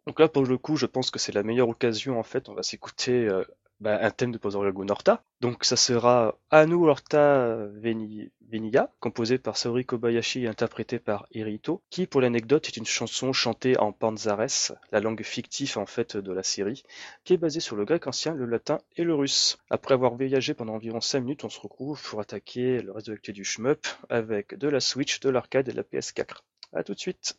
Donc 0.06 0.18
là, 0.18 0.28
pour 0.28 0.44
le 0.44 0.58
coup, 0.58 0.76
je 0.76 0.86
pense 0.86 1.10
que 1.10 1.18
c'est 1.18 1.32
la 1.32 1.42
meilleure 1.42 1.68
occasion, 1.68 2.18
en 2.18 2.22
fait, 2.22 2.48
on 2.48 2.54
va 2.54 2.62
s'écouter 2.62 3.28
euh, 3.28 3.44
bah, 3.80 3.98
un 4.00 4.10
thème 4.10 4.32
de 4.32 4.38
Panzer 4.38 4.60
Dragoon 4.60 4.88
Horta. 4.88 5.22
Donc 5.40 5.64
ça 5.64 5.76
sera 5.76 6.38
Anu 6.50 6.86
Horta 6.88 7.56
Veni- 7.80 8.30
Veniya, 8.50 8.92
composé 9.00 9.38
par 9.38 9.56
Saori 9.56 9.84
Kobayashi 9.84 10.44
et 10.44 10.48
interprété 10.48 10.98
par 10.98 11.26
Irito, 11.32 11.82
qui, 11.90 12.06
pour 12.06 12.20
l'anecdote, 12.20 12.66
est 12.68 12.76
une 12.76 12.84
chanson 12.86 13.32
chantée 13.32 13.78
en 13.78 13.92
panzares, 13.92 14.72
la 14.92 15.00
langue 15.00 15.22
fictive, 15.22 15.78
en 15.78 15.86
fait, 15.86 16.16
de 16.16 16.32
la 16.32 16.42
série, 16.42 16.82
qui 17.24 17.34
est 17.34 17.38
basée 17.38 17.60
sur 17.60 17.76
le 17.76 17.84
grec 17.84 18.06
ancien, 18.06 18.34
le 18.34 18.46
latin 18.46 18.80
et 18.96 19.04
le 19.04 19.14
russe. 19.14 19.56
Après 19.70 19.94
avoir 19.94 20.14
voyagé 20.14 20.52
pendant 20.54 20.74
environ 20.74 21.00
5 21.00 21.20
minutes, 21.20 21.44
on 21.44 21.48
se 21.48 21.60
retrouve 21.60 22.02
pour 22.02 22.20
attaquer 22.20 22.82
le 22.82 22.92
reste 22.92 23.06
de 23.06 23.12
l'actu 23.12 23.32
du 23.32 23.44
shmup 23.44 23.86
avec 24.08 24.56
de 24.56 24.68
la 24.68 24.80
Switch, 24.80 25.20
de 25.20 25.30
l'arcade 25.30 25.68
et 25.68 25.72
de 25.72 25.76
la 25.76 25.84
PS4. 25.84 26.44
A 26.72 26.82
tout 26.84 26.94
de 26.94 27.00
suite 27.00 27.36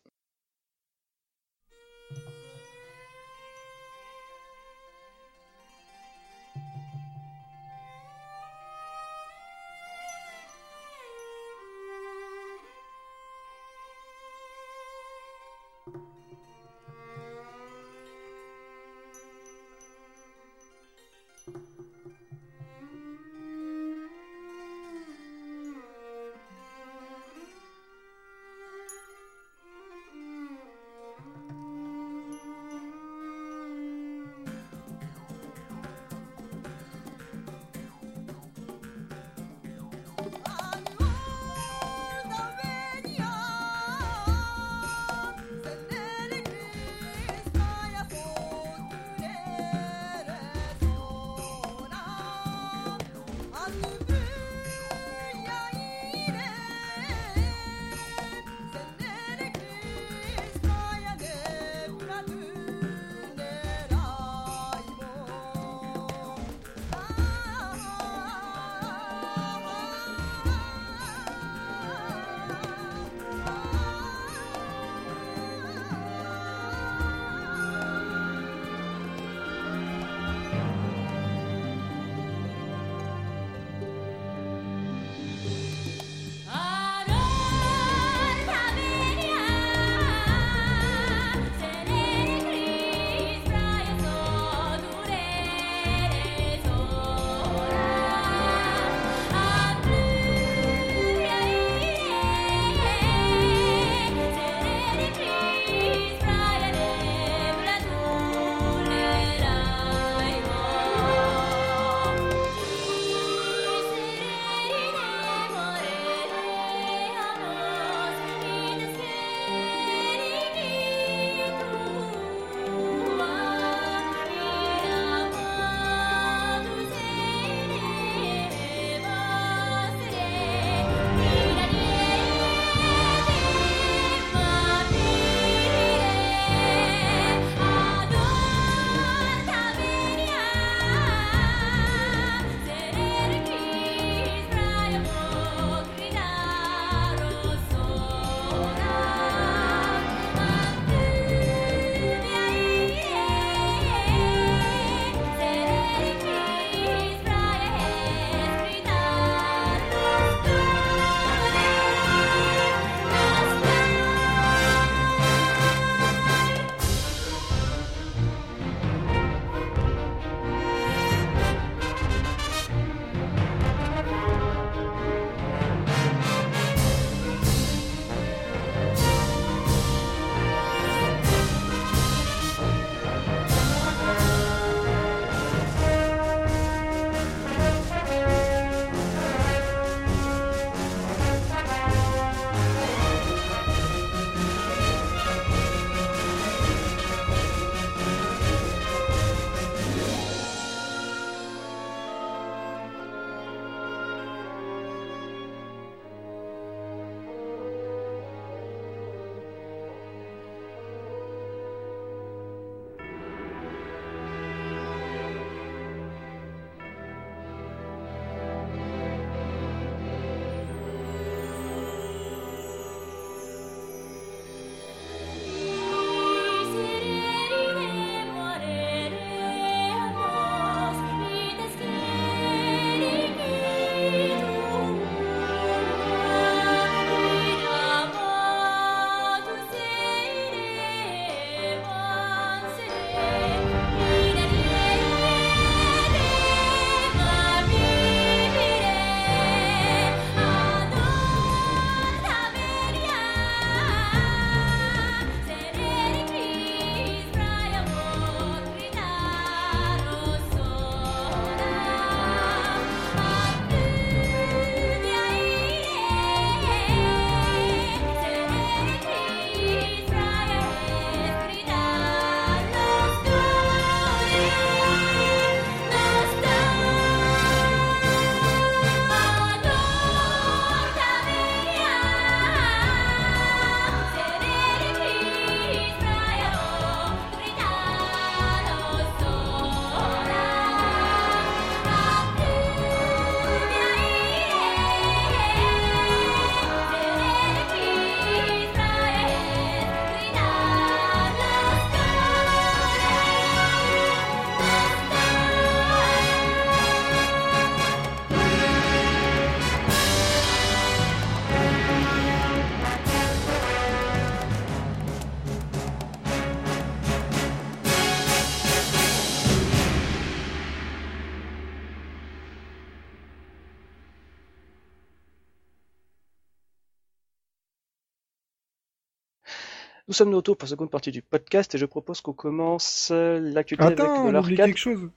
Nous 330.12 330.16
sommes 330.16 330.32
de 330.32 330.36
retour 330.36 330.58
pour 330.58 330.66
la 330.66 330.72
seconde 330.72 330.92
partie 330.92 331.12
du 331.14 331.22
podcast 331.22 331.74
et 331.74 331.78
je 331.78 331.86
propose 331.86 332.20
qu'on 332.20 332.34
commence 332.34 333.14
l'actualité 333.14 333.86
avec 333.86 334.00
Attends, 334.02 334.30
de 334.30 334.38
on 334.38 334.44
quelque 334.44 334.78
chose. 334.78 335.10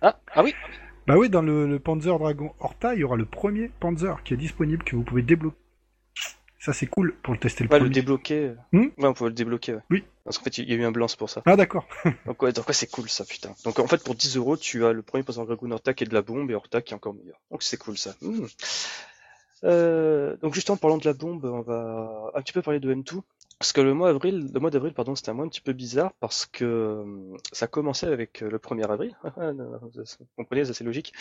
Ah, 0.00 0.18
ah 0.34 0.42
oui 0.42 0.54
Bah 1.06 1.18
oui, 1.18 1.28
dans 1.28 1.42
le, 1.42 1.66
le 1.66 1.78
Panzer 1.78 2.18
Dragon 2.18 2.54
Horta, 2.58 2.94
il 2.94 3.00
y 3.00 3.04
aura 3.04 3.16
le 3.16 3.26
premier 3.26 3.70
Panzer 3.78 4.22
qui 4.24 4.32
est 4.32 4.38
disponible 4.38 4.84
que 4.84 4.96
vous 4.96 5.02
pouvez 5.02 5.20
débloquer. 5.20 5.58
Ça 6.58 6.72
c'est 6.72 6.86
cool 6.86 7.14
pour 7.22 7.34
le 7.34 7.40
tester 7.40 7.64
le 7.64 7.70
Ouais, 7.70 7.78
le 7.78 7.90
débloquer. 7.90 8.54
Hmm 8.72 8.86
ouais, 8.96 9.06
on 9.06 9.12
peut 9.12 9.26
le 9.26 9.34
débloquer. 9.34 9.74
Ouais. 9.74 9.82
Oui. 9.90 10.04
Parce 10.24 10.38
qu'en 10.38 10.44
fait, 10.44 10.56
il 10.56 10.70
y 10.70 10.72
a 10.72 10.76
eu 10.76 10.84
un 10.84 10.92
blanc, 10.92 11.08
pour 11.18 11.28
ça. 11.28 11.42
Ah 11.44 11.54
d'accord. 11.54 11.86
Donc 12.24 12.40
ouais, 12.40 12.52
c'est 12.70 12.90
cool 12.90 13.10
ça, 13.10 13.26
putain. 13.26 13.54
Donc 13.66 13.80
en 13.80 13.86
fait, 13.86 14.02
pour 14.02 14.14
10 14.14 14.38
euros, 14.38 14.56
tu 14.56 14.86
as 14.86 14.94
le 14.94 15.02
premier 15.02 15.24
Panzer 15.24 15.44
Dragoon 15.44 15.72
Horta 15.72 15.92
qui 15.92 16.04
est 16.04 16.06
de 16.06 16.14
la 16.14 16.22
bombe 16.22 16.50
et 16.50 16.54
Horta 16.54 16.80
qui 16.80 16.94
est 16.94 16.96
encore 16.96 17.12
meilleur. 17.12 17.38
Donc 17.50 17.62
c'est 17.62 17.76
cool 17.76 17.98
ça. 17.98 18.14
Hmm. 18.22 18.46
Euh, 19.64 20.36
donc 20.38 20.54
juste 20.54 20.70
en 20.70 20.78
parlant 20.78 20.96
de 20.96 21.04
la 21.04 21.12
bombe, 21.12 21.44
on 21.44 21.60
va 21.60 22.32
un 22.34 22.40
petit 22.40 22.54
peu 22.54 22.62
parler 22.62 22.80
de 22.80 22.94
M2. 22.94 23.20
Parce 23.62 23.72
que 23.72 23.80
le 23.80 23.94
mois 23.94 24.12
d'avril, 24.12 24.92
pardon, 24.92 25.14
c'était 25.14 25.30
un 25.30 25.34
mois 25.34 25.44
un 25.44 25.48
petit 25.48 25.60
peu 25.60 25.72
bizarre 25.72 26.12
parce 26.18 26.46
que 26.46 26.64
euh, 26.64 27.36
ça 27.52 27.68
commençait 27.68 28.08
avec 28.08 28.42
euh, 28.42 28.50
le 28.50 28.58
1er 28.58 28.82
avril. 28.90 29.16
Vous 29.24 30.26
comprenez, 30.36 30.64
c'est 30.64 30.72
assez 30.72 30.82
logique. 30.82 31.12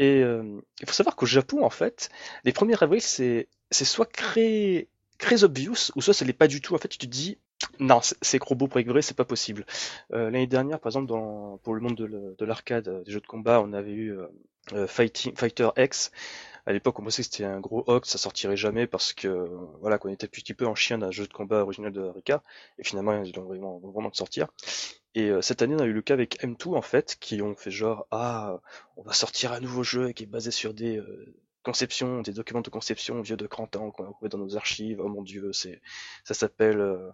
Et 0.00 0.20
euh, 0.24 0.60
il 0.80 0.88
faut 0.88 0.92
savoir 0.94 1.14
qu'au 1.14 1.26
Japon, 1.26 1.64
en 1.64 1.70
fait, 1.70 2.10
les 2.42 2.50
1er 2.50 2.82
avril, 2.82 3.00
c'est 3.00 3.46
soit 3.70 4.10
très 4.10 4.88
très 5.18 5.44
obvious 5.44 5.92
ou 5.94 6.00
soit 6.02 6.12
ça 6.12 6.24
l'est 6.24 6.32
pas 6.32 6.48
du 6.48 6.60
tout. 6.60 6.74
En 6.74 6.78
fait, 6.78 6.88
tu 6.88 6.98
te 6.98 7.06
dis 7.06 7.38
non, 7.78 8.00
c'est- 8.02 8.38
gros 8.38 8.56
beau 8.56 8.66
pour 8.66 8.80
être 8.80 8.88
vrai, 8.88 9.02
c'est 9.02 9.16
pas 9.16 9.24
possible. 9.24 9.64
L'année 10.10 10.48
dernière, 10.48 10.80
par 10.80 10.90
exemple, 10.90 11.06
pour 11.62 11.74
le 11.74 11.80
monde 11.80 11.94
de 11.96 12.44
l'arcade, 12.44 13.04
des 13.04 13.12
jeux 13.12 13.20
de 13.20 13.26
combat, 13.28 13.60
on 13.62 13.72
avait 13.72 13.92
eu 13.92 14.16
Fighter 14.86 15.68
X. 15.76 16.10
À 16.70 16.72
l'époque, 16.72 17.00
on 17.00 17.02
pensait 17.02 17.22
que 17.24 17.28
c'était 17.32 17.42
un 17.42 17.58
gros 17.58 17.82
hoax, 17.88 18.08
ça 18.08 18.16
sortirait 18.16 18.56
jamais 18.56 18.86
parce 18.86 19.12
que 19.12 19.48
voilà, 19.80 19.98
qu'on 19.98 20.08
était 20.08 20.26
un 20.26 20.28
petit 20.28 20.54
peu 20.54 20.66
en 20.68 20.76
chien 20.76 20.98
d'un 20.98 21.10
jeu 21.10 21.26
de 21.26 21.32
combat 21.32 21.62
original 21.62 21.90
de 21.90 22.00
Rika. 22.00 22.44
Et 22.78 22.84
finalement, 22.84 23.20
ils 23.24 23.34
l'ont 23.34 23.42
vraiment, 23.42 23.80
vraiment 23.80 24.08
de 24.08 24.14
sortir. 24.14 24.46
Et 25.16 25.30
euh, 25.30 25.42
cette 25.42 25.62
année, 25.62 25.74
on 25.74 25.80
a 25.80 25.86
eu 25.86 25.92
le 25.92 26.00
cas 26.00 26.14
avec 26.14 26.40
M2 26.44 26.76
en 26.76 26.80
fait, 26.82 27.16
qui 27.18 27.42
ont 27.42 27.56
fait 27.56 27.72
genre 27.72 28.06
ah, 28.12 28.60
on 28.96 29.02
va 29.02 29.12
sortir 29.12 29.52
un 29.52 29.58
nouveau 29.58 29.82
jeu 29.82 30.12
qui 30.12 30.22
est 30.22 30.26
basé 30.26 30.52
sur 30.52 30.72
des 30.72 30.98
euh, 30.98 31.34
conceptions, 31.64 32.22
des 32.22 32.32
documents 32.32 32.60
de 32.60 32.70
conception 32.70 33.20
vieux 33.20 33.36
de 33.36 33.48
30 33.48 33.74
ans 33.74 33.90
qu'on 33.90 34.04
a 34.04 34.12
trouvé 34.12 34.28
dans 34.28 34.38
nos 34.38 34.56
archives. 34.56 35.00
Oh 35.02 35.08
mon 35.08 35.22
dieu, 35.22 35.52
c'est 35.52 35.82
ça 36.22 36.34
s'appelle 36.34 36.78
euh, 36.78 37.10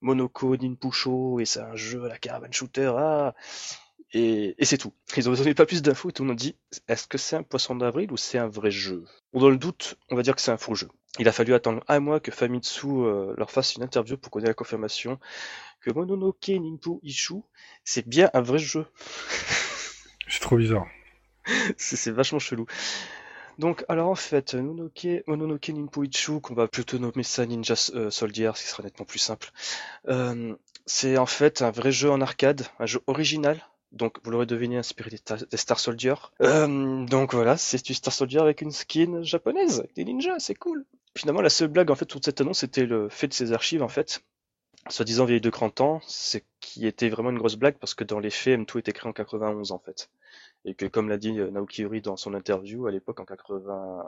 Monoko 0.00 0.56
Ninpusho 0.56 1.40
et 1.40 1.44
c'est 1.44 1.60
un 1.60 1.76
jeu 1.76 2.06
à 2.06 2.08
la 2.08 2.16
caravan 2.16 2.50
shooter. 2.50 2.94
Ah 2.96 3.34
et, 4.12 4.54
et 4.58 4.64
c'est 4.64 4.78
tout. 4.78 4.92
Ils 5.16 5.28
ont 5.28 5.34
donné 5.34 5.54
pas 5.54 5.66
plus 5.66 5.82
d'infos 5.82 6.10
et 6.10 6.12
tout 6.12 6.22
le 6.22 6.28
monde 6.28 6.38
dit 6.38 6.56
est-ce 6.88 7.06
que 7.06 7.18
c'est 7.18 7.36
un 7.36 7.42
poisson 7.42 7.74
d'avril 7.74 8.10
ou 8.12 8.16
c'est 8.16 8.38
un 8.38 8.48
vrai 8.48 8.70
jeu? 8.70 9.04
Bon, 9.32 9.40
Dans 9.40 9.50
le 9.50 9.58
doute, 9.58 9.98
on 10.10 10.16
va 10.16 10.22
dire 10.22 10.34
que 10.34 10.40
c'est 10.40 10.50
un 10.50 10.56
faux 10.56 10.74
jeu. 10.74 10.88
Il 11.18 11.28
a 11.28 11.32
fallu 11.32 11.54
attendre 11.54 11.82
un 11.88 12.00
mois 12.00 12.20
que 12.20 12.30
Famitsu 12.30 12.86
euh, 12.86 13.34
leur 13.36 13.50
fasse 13.50 13.74
une 13.74 13.82
interview 13.82 14.16
pour 14.16 14.30
qu'on 14.30 14.40
ait 14.40 14.46
la 14.46 14.54
confirmation 14.54 15.18
que 15.80 15.90
Mononoke 15.90 16.48
Ninpu 16.48 16.98
Ishu, 17.02 17.42
c'est 17.84 18.06
bien 18.06 18.30
un 18.34 18.40
vrai 18.40 18.58
jeu. 18.58 18.86
C'est 20.30 20.40
trop 20.40 20.56
bizarre. 20.58 20.86
c'est 21.78 22.10
vachement 22.10 22.38
chelou. 22.38 22.66
Donc, 23.58 23.84
alors 23.88 24.10
en 24.10 24.14
fait, 24.14 24.54
Mononoke, 24.54 25.24
Mononoke 25.26 25.70
Ninpu 25.70 26.06
Ichu, 26.06 26.40
qu'on 26.40 26.54
va 26.54 26.68
plutôt 26.68 26.98
nommer 26.98 27.22
ça 27.22 27.46
Ninja 27.46 27.74
euh, 27.94 28.10
Soldier, 28.10 28.52
ce 28.54 28.62
qui 28.62 28.68
sera 28.68 28.82
nettement 28.82 29.06
plus 29.06 29.18
simple, 29.18 29.50
euh, 30.08 30.54
c'est 30.84 31.16
en 31.16 31.26
fait 31.26 31.62
un 31.62 31.70
vrai 31.70 31.92
jeu 31.92 32.10
en 32.10 32.20
arcade, 32.20 32.66
un 32.78 32.86
jeu 32.86 33.00
original. 33.06 33.58
Donc, 33.92 34.18
vous 34.22 34.30
l'aurez 34.30 34.46
deviné, 34.46 34.76
inspiré 34.76 35.10
des, 35.10 35.18
ta- 35.18 35.36
des 35.36 35.56
Star 35.56 35.80
Soldier. 35.80 36.14
Euh, 36.42 37.04
donc 37.06 37.32
voilà, 37.34 37.56
c'est 37.56 37.84
du 37.84 37.94
Star 37.94 38.12
Soldier 38.12 38.40
avec 38.40 38.60
une 38.60 38.70
skin 38.70 39.22
japonaise, 39.22 39.84
des 39.96 40.04
ninjas, 40.04 40.38
c'est 40.40 40.54
cool. 40.54 40.84
Finalement, 41.16 41.40
la 41.40 41.50
seule 41.50 41.68
blague 41.68 41.90
en 41.90 41.94
fait 41.94 42.04
toute 42.04 42.24
cette 42.24 42.40
annonce, 42.40 42.58
c'était 42.60 42.84
le 42.86 43.08
fait 43.08 43.28
de 43.28 43.32
ces 43.34 43.52
archives 43.52 43.82
en 43.82 43.88
fait. 43.88 44.22
Soi-disant 44.90 45.24
vieille 45.24 45.40
de 45.40 45.50
30 45.50 45.80
ans, 45.80 46.00
c'est 46.06 46.44
qui 46.60 46.86
était 46.86 47.08
vraiment 47.08 47.30
une 47.30 47.38
grosse 47.38 47.56
blague 47.56 47.76
parce 47.78 47.94
que 47.94 48.04
dans 48.04 48.20
les 48.20 48.30
faits, 48.30 48.58
M2 48.60 48.78
était 48.78 48.92
créé 48.92 49.08
en 49.08 49.12
91 49.12 49.72
en 49.72 49.78
fait 49.78 50.08
et 50.64 50.74
que 50.74 50.86
comme 50.86 51.08
l'a 51.08 51.18
dit 51.18 51.38
euh, 51.38 51.50
Naoki 51.50 51.82
Uri 51.82 52.00
dans 52.00 52.16
son 52.16 52.34
interview 52.34 52.86
à 52.86 52.90
l'époque 52.90 53.20
en 53.20 53.24
80 53.24 54.04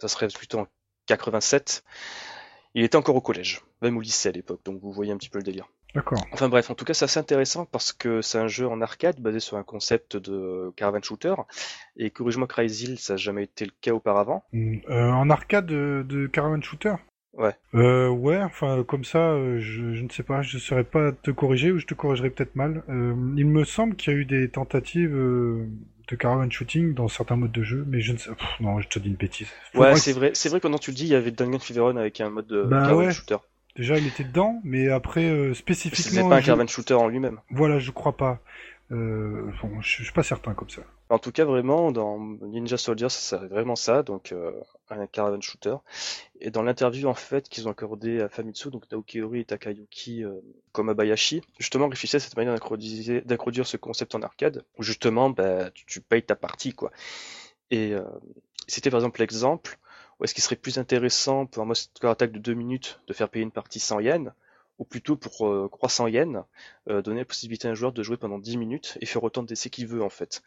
ça 0.00 0.08
serait 0.08 0.28
plutôt 0.28 0.58
en 0.60 0.66
87 1.06 1.84
il 2.74 2.82
était 2.84 2.96
encore 2.96 3.14
au 3.14 3.20
collège 3.20 3.62
même 3.82 3.96
au 3.96 4.00
lycée 4.00 4.28
à 4.28 4.32
l'époque 4.32 4.60
donc 4.64 4.80
vous 4.80 4.90
voyez 4.92 5.12
un 5.12 5.16
petit 5.16 5.28
peu 5.28 5.38
le 5.38 5.44
délire 5.44 5.68
D'accord. 5.94 6.26
enfin 6.32 6.48
bref 6.48 6.70
en 6.70 6.74
tout 6.74 6.84
cas 6.84 6.94
c'est 6.94 7.04
assez 7.04 7.20
intéressant 7.20 7.66
parce 7.66 7.92
que 7.92 8.20
c'est 8.22 8.38
un 8.38 8.48
jeu 8.48 8.66
en 8.68 8.80
arcade 8.80 9.20
basé 9.20 9.40
sur 9.40 9.56
un 9.56 9.62
concept 9.62 10.16
de 10.16 10.72
caravan 10.76 11.02
shooter 11.02 11.34
et 11.96 12.10
corrige-moi 12.10 12.46
Crazy 12.48 12.96
ça 12.96 13.14
n'a 13.14 13.16
jamais 13.16 13.44
été 13.44 13.64
le 13.64 13.72
cas 13.80 13.92
auparavant 13.92 14.44
Hmm, 14.52 14.76
euh, 14.88 15.10
en 15.10 15.28
arcade 15.30 15.66
de, 15.66 16.04
de 16.08 16.26
Caravan 16.26 16.62
Shooter? 16.62 16.94
Ouais. 17.32 17.54
Euh, 17.74 18.08
ouais, 18.08 18.40
enfin 18.40 18.84
comme 18.84 19.04
ça, 19.04 19.18
euh, 19.32 19.58
je, 19.58 19.94
je 19.94 20.02
ne 20.02 20.08
sais 20.08 20.22
pas, 20.22 20.42
je 20.42 20.56
ne 20.56 20.60
saurais 20.60 20.84
pas 20.84 21.10
te 21.12 21.30
corriger 21.32 21.72
ou 21.72 21.78
je 21.78 21.86
te 21.86 21.94
corrigerai 21.94 22.30
peut-être 22.30 22.54
mal. 22.54 22.84
Euh, 22.88 23.14
il 23.36 23.46
me 23.46 23.64
semble 23.64 23.96
qu'il 23.96 24.12
y 24.12 24.16
a 24.16 24.18
eu 24.20 24.24
des 24.24 24.48
tentatives 24.48 25.10
de 25.12 26.16
Caravan 26.16 26.48
Shooting 26.50 26.94
dans 26.94 27.08
certains 27.08 27.36
modes 27.36 27.52
de 27.52 27.62
jeu, 27.62 27.84
mais 27.88 28.00
je 28.00 28.12
ne 28.12 28.18
sais. 28.18 28.30
Pff, 28.30 28.60
non, 28.60 28.80
je 28.80 28.88
te 28.88 28.98
dis 28.98 29.08
une 29.08 29.16
bêtise. 29.16 29.48
Ouais 29.74 29.96
c'est 29.96 30.12
vrai 30.12 30.30
c'est 30.34 30.48
vrai 30.48 30.60
que 30.60 30.68
que 30.68 30.78
tu 30.78 30.90
le 30.90 30.96
dis 30.96 31.04
il 31.04 31.10
y 31.10 31.14
avait 31.14 31.30
Dungeon 31.32 31.58
Feveron 31.58 31.96
avec 31.96 32.20
un 32.20 32.30
mode 32.30 32.46
de 32.46 32.68
Bah 32.70 32.82
caravan 32.84 33.08
ouais. 33.08 33.10
shooter 33.10 33.36
Déjà, 33.76 33.98
il 33.98 34.06
était 34.06 34.24
dedans, 34.24 34.60
mais 34.64 34.88
après 34.88 35.24
euh, 35.24 35.52
spécifiquement. 35.54 36.10
c'était 36.12 36.28
pas 36.28 36.36
un 36.36 36.40
je- 36.40 36.46
caravan 36.46 36.66
shooter 36.66 36.94
en 36.94 37.08
lui-même 37.08 37.40
Voilà, 37.50 37.78
je 37.78 37.90
crois 37.90 38.16
pas. 38.16 38.40
Euh, 38.92 39.50
bon, 39.62 39.80
je, 39.80 39.98
je 39.98 40.02
suis 40.04 40.12
pas 40.12 40.22
certain 40.22 40.54
comme 40.54 40.68
ça. 40.70 40.82
En 41.08 41.18
tout 41.18 41.32
cas, 41.32 41.44
vraiment, 41.44 41.90
dans 41.90 42.18
Ninja 42.18 42.76
Soldier, 42.76 43.08
ça 43.08 43.18
serait 43.38 43.48
vraiment 43.48 43.76
ça, 43.76 44.02
donc 44.02 44.32
euh, 44.32 44.52
un 44.90 45.06
caravan 45.06 45.40
shooter. 45.40 45.74
Et 46.40 46.50
dans 46.50 46.62
l'interview 46.62 47.08
en 47.08 47.14
fait 47.14 47.48
qu'ils 47.48 47.66
ont 47.66 47.70
accordé 47.70 48.20
à 48.20 48.28
Famitsu, 48.28 48.70
donc 48.70 48.84
Naoki 48.92 49.22
Ori 49.22 49.40
et 49.40 49.44
Takayuki 49.44 50.22
euh, 50.24 50.32
Komabayashi, 50.72 51.42
justement 51.58 51.88
réfléchissaient 51.88 52.18
à 52.18 52.20
cette 52.20 52.36
manière 52.36 52.52
d'introduire 52.54 53.22
d'introduire 53.24 53.66
ce 53.66 53.76
concept 53.76 54.14
en 54.14 54.22
arcade, 54.22 54.64
où 54.78 54.82
justement, 54.82 55.30
bah, 55.30 55.70
tu, 55.70 55.84
tu 55.86 56.00
payes 56.00 56.22
ta 56.22 56.36
partie, 56.36 56.74
quoi. 56.74 56.90
Et 57.70 57.92
euh, 57.92 58.02
c'était 58.66 58.90
par 58.90 59.00
exemple 59.00 59.20
l'exemple 59.20 59.78
où 60.20 60.24
est-ce 60.24 60.34
qu'il 60.34 60.42
serait 60.42 60.56
plus 60.56 60.78
intéressant 60.78 61.46
pour 61.46 61.62
un 61.68 61.74
score 61.74 62.10
attack 62.10 62.32
de 62.32 62.38
2 62.38 62.54
minutes 62.54 63.00
de 63.06 63.12
faire 63.12 63.28
payer 63.28 63.42
une 63.42 63.52
partie 63.52 63.80
100 63.80 64.00
yens, 64.00 64.32
ou 64.78 64.84
plutôt 64.84 65.16
pour 65.16 65.46
euh, 65.46 65.68
300 65.72 66.08
yens, 66.08 66.44
euh, 66.88 67.02
donner 67.02 67.20
la 67.20 67.24
possibilité 67.24 67.68
à 67.68 67.72
un 67.72 67.74
joueur 67.74 67.92
de 67.92 68.02
jouer 68.02 68.16
pendant 68.16 68.38
10 68.38 68.56
minutes 68.56 68.98
et 69.00 69.06
faire 69.06 69.22
autant 69.24 69.42
de 69.42 69.48
décès 69.48 69.70
qu'il 69.70 69.86
veut 69.86 70.02
en 70.02 70.10
fait. 70.10 70.42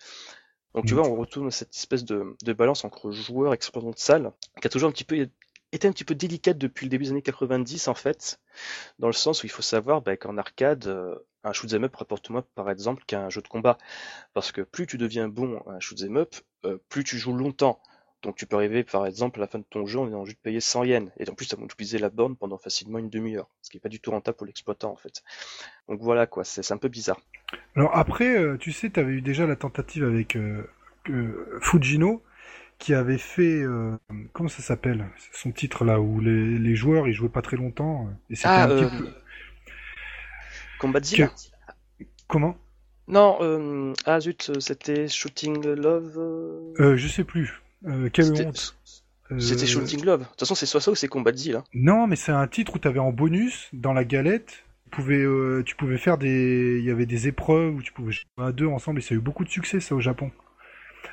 Donc 0.75 0.85
tu 0.85 0.93
Mm. 0.93 0.97
vois, 0.97 1.07
on 1.07 1.15
retourne 1.15 1.47
à 1.47 1.51
cette 1.51 1.75
espèce 1.75 2.03
de, 2.05 2.35
de 2.43 2.53
balance 2.53 2.85
entre 2.85 3.11
joueur 3.11 3.53
et 3.53 3.55
exploitant 3.55 3.91
de 3.91 3.97
salle, 3.97 4.31
qui 4.61 4.67
a 4.67 4.69
toujours 4.69 4.89
un 4.89 4.91
petit 4.91 5.03
peu 5.03 5.27
été 5.73 5.87
un 5.87 5.91
petit 5.91 6.05
peu 6.05 6.15
délicate 6.15 6.57
depuis 6.57 6.85
le 6.85 6.89
début 6.89 7.05
des 7.05 7.11
années 7.11 7.21
90 7.21 7.87
en 7.87 7.93
fait, 7.93 8.39
dans 8.99 9.07
le 9.07 9.13
sens 9.13 9.43
où 9.43 9.47
il 9.47 9.49
faut 9.49 9.61
savoir 9.61 10.01
bah, 10.01 10.17
qu'en 10.17 10.37
arcade, 10.37 10.87
euh, 10.87 11.15
un 11.43 11.53
shoot'em 11.53 11.83
up 11.85 11.95
rapporte 11.95 12.29
moins 12.29 12.43
par 12.55 12.69
exemple 12.69 13.03
qu'un 13.07 13.29
jeu 13.29 13.41
de 13.41 13.47
combat, 13.47 13.77
parce 14.33 14.51
que 14.51 14.61
plus 14.61 14.87
tu 14.87 14.97
deviens 14.97 15.27
bon 15.29 15.59
à 15.67 15.73
un 15.73 15.79
shoot'em 15.79 16.17
up, 16.17 16.35
euh, 16.65 16.77
plus 16.89 17.03
tu 17.03 17.17
joues 17.17 17.33
longtemps. 17.33 17.81
Donc 18.27 18.35
tu 18.35 18.45
peux 18.45 18.57
arriver 18.57 18.83
par 18.83 19.07
exemple 19.07 19.39
à 19.39 19.43
la 19.43 19.47
fin 19.47 19.57
de 19.57 19.63
ton 19.63 19.85
jeu 19.85 19.99
en 19.99 20.07
ayant 20.09 20.25
juste 20.25 20.41
payé 20.43 20.59
100 20.59 20.83
yens, 20.83 21.09
et 21.17 21.29
en 21.29 21.33
plus 21.33 21.45
ça 21.45 21.55
va 21.55 21.63
utiliser 21.63 21.97
la 21.97 22.09
borne 22.09 22.35
pendant 22.35 22.57
facilement 22.57 22.99
une 22.99 23.09
demi-heure, 23.09 23.47
ce 23.61 23.69
qui 23.69 23.77
est 23.77 23.79
pas 23.79 23.87
du 23.87 24.01
tout 24.01 24.11
rentable 24.11 24.35
pour 24.35 24.45
l'exploitant 24.45 24.91
en 24.91 24.97
fait. 24.97 25.23
Donc 25.87 26.01
voilà 26.01 26.27
quoi, 26.27 26.43
c'est 26.43 26.69
un 26.73 26.77
peu 26.77 26.89
bizarre. 26.89 27.21
Alors 27.77 27.95
après, 27.95 28.37
euh, 28.37 28.57
tu 28.57 28.73
sais, 28.73 28.89
tu 28.89 28.99
avais 28.99 29.13
eu 29.13 29.21
déjà 29.21 29.47
la 29.47 29.55
tentative 29.55 30.03
avec 30.03 30.35
euh, 30.35 30.69
euh, 31.09 31.57
Fujino, 31.61 32.21
qui 32.79 32.93
avait 32.93 33.17
fait, 33.17 33.61
euh, 33.61 33.95
comment 34.33 34.49
ça 34.49 34.61
s'appelle, 34.61 35.05
son 35.31 35.53
titre 35.53 35.85
là, 35.85 36.01
où 36.01 36.19
les, 36.19 36.59
les 36.59 36.75
joueurs 36.75 37.07
ils 37.07 37.13
jouaient 37.13 37.29
pas 37.29 37.41
très 37.41 37.55
longtemps, 37.55 38.09
et 38.29 38.35
c'était 38.35 38.49
Ah, 38.49 38.65
un 38.65 38.67
petit 38.67 38.97
peu... 38.97 39.09
Combatzilla 40.79 41.31
Comment? 42.27 42.57
Non, 43.07 43.93
ah 44.03 44.19
zut, 44.19 44.59
c'était 44.59 45.07
Shooting 45.07 45.65
Love. 45.65 46.75
Je 46.77 47.07
sais 47.07 47.23
plus. 47.23 47.61
Euh, 47.85 48.09
quelle 48.11 48.25
c'était- 48.25 48.45
honte. 48.45 48.75
Euh, 49.31 49.39
C'était 49.39 49.65
Shooting 49.67 50.05
Love. 50.05 50.21
De 50.21 50.25
toute 50.25 50.39
façon, 50.39 50.55
c'est 50.55 50.65
soit 50.65 50.79
ça 50.79 50.89
ou 50.91 50.95
c'est 50.95 51.07
Combatzilla. 51.09 51.63
Non, 51.73 52.07
mais 52.07 52.15
c'est 52.15 52.31
un 52.31 52.47
titre 52.47 52.75
où 52.75 52.79
tu 52.79 52.87
avais 52.87 52.99
en 52.99 53.11
bonus, 53.11 53.67
dans 53.73 53.91
la 53.93 54.05
galette, 54.05 54.63
tu 54.85 54.89
pouvais, 54.91 55.21
euh, 55.21 55.63
tu 55.65 55.75
pouvais 55.75 55.97
faire 55.97 56.17
des... 56.17 56.77
Il 56.79 56.85
y 56.85 56.91
avait 56.91 57.05
des 57.05 57.27
épreuves 57.27 57.75
où 57.75 57.81
tu 57.81 57.91
pouvais 57.91 58.13
jouer 58.13 58.23
à 58.37 58.51
deux 58.53 58.67
ensemble, 58.67 58.99
et 58.99 59.01
ça 59.01 59.13
a 59.13 59.17
eu 59.17 59.21
beaucoup 59.21 59.43
de 59.43 59.49
succès, 59.49 59.81
ça, 59.81 59.95
au 59.95 59.99
Japon. 59.99 60.31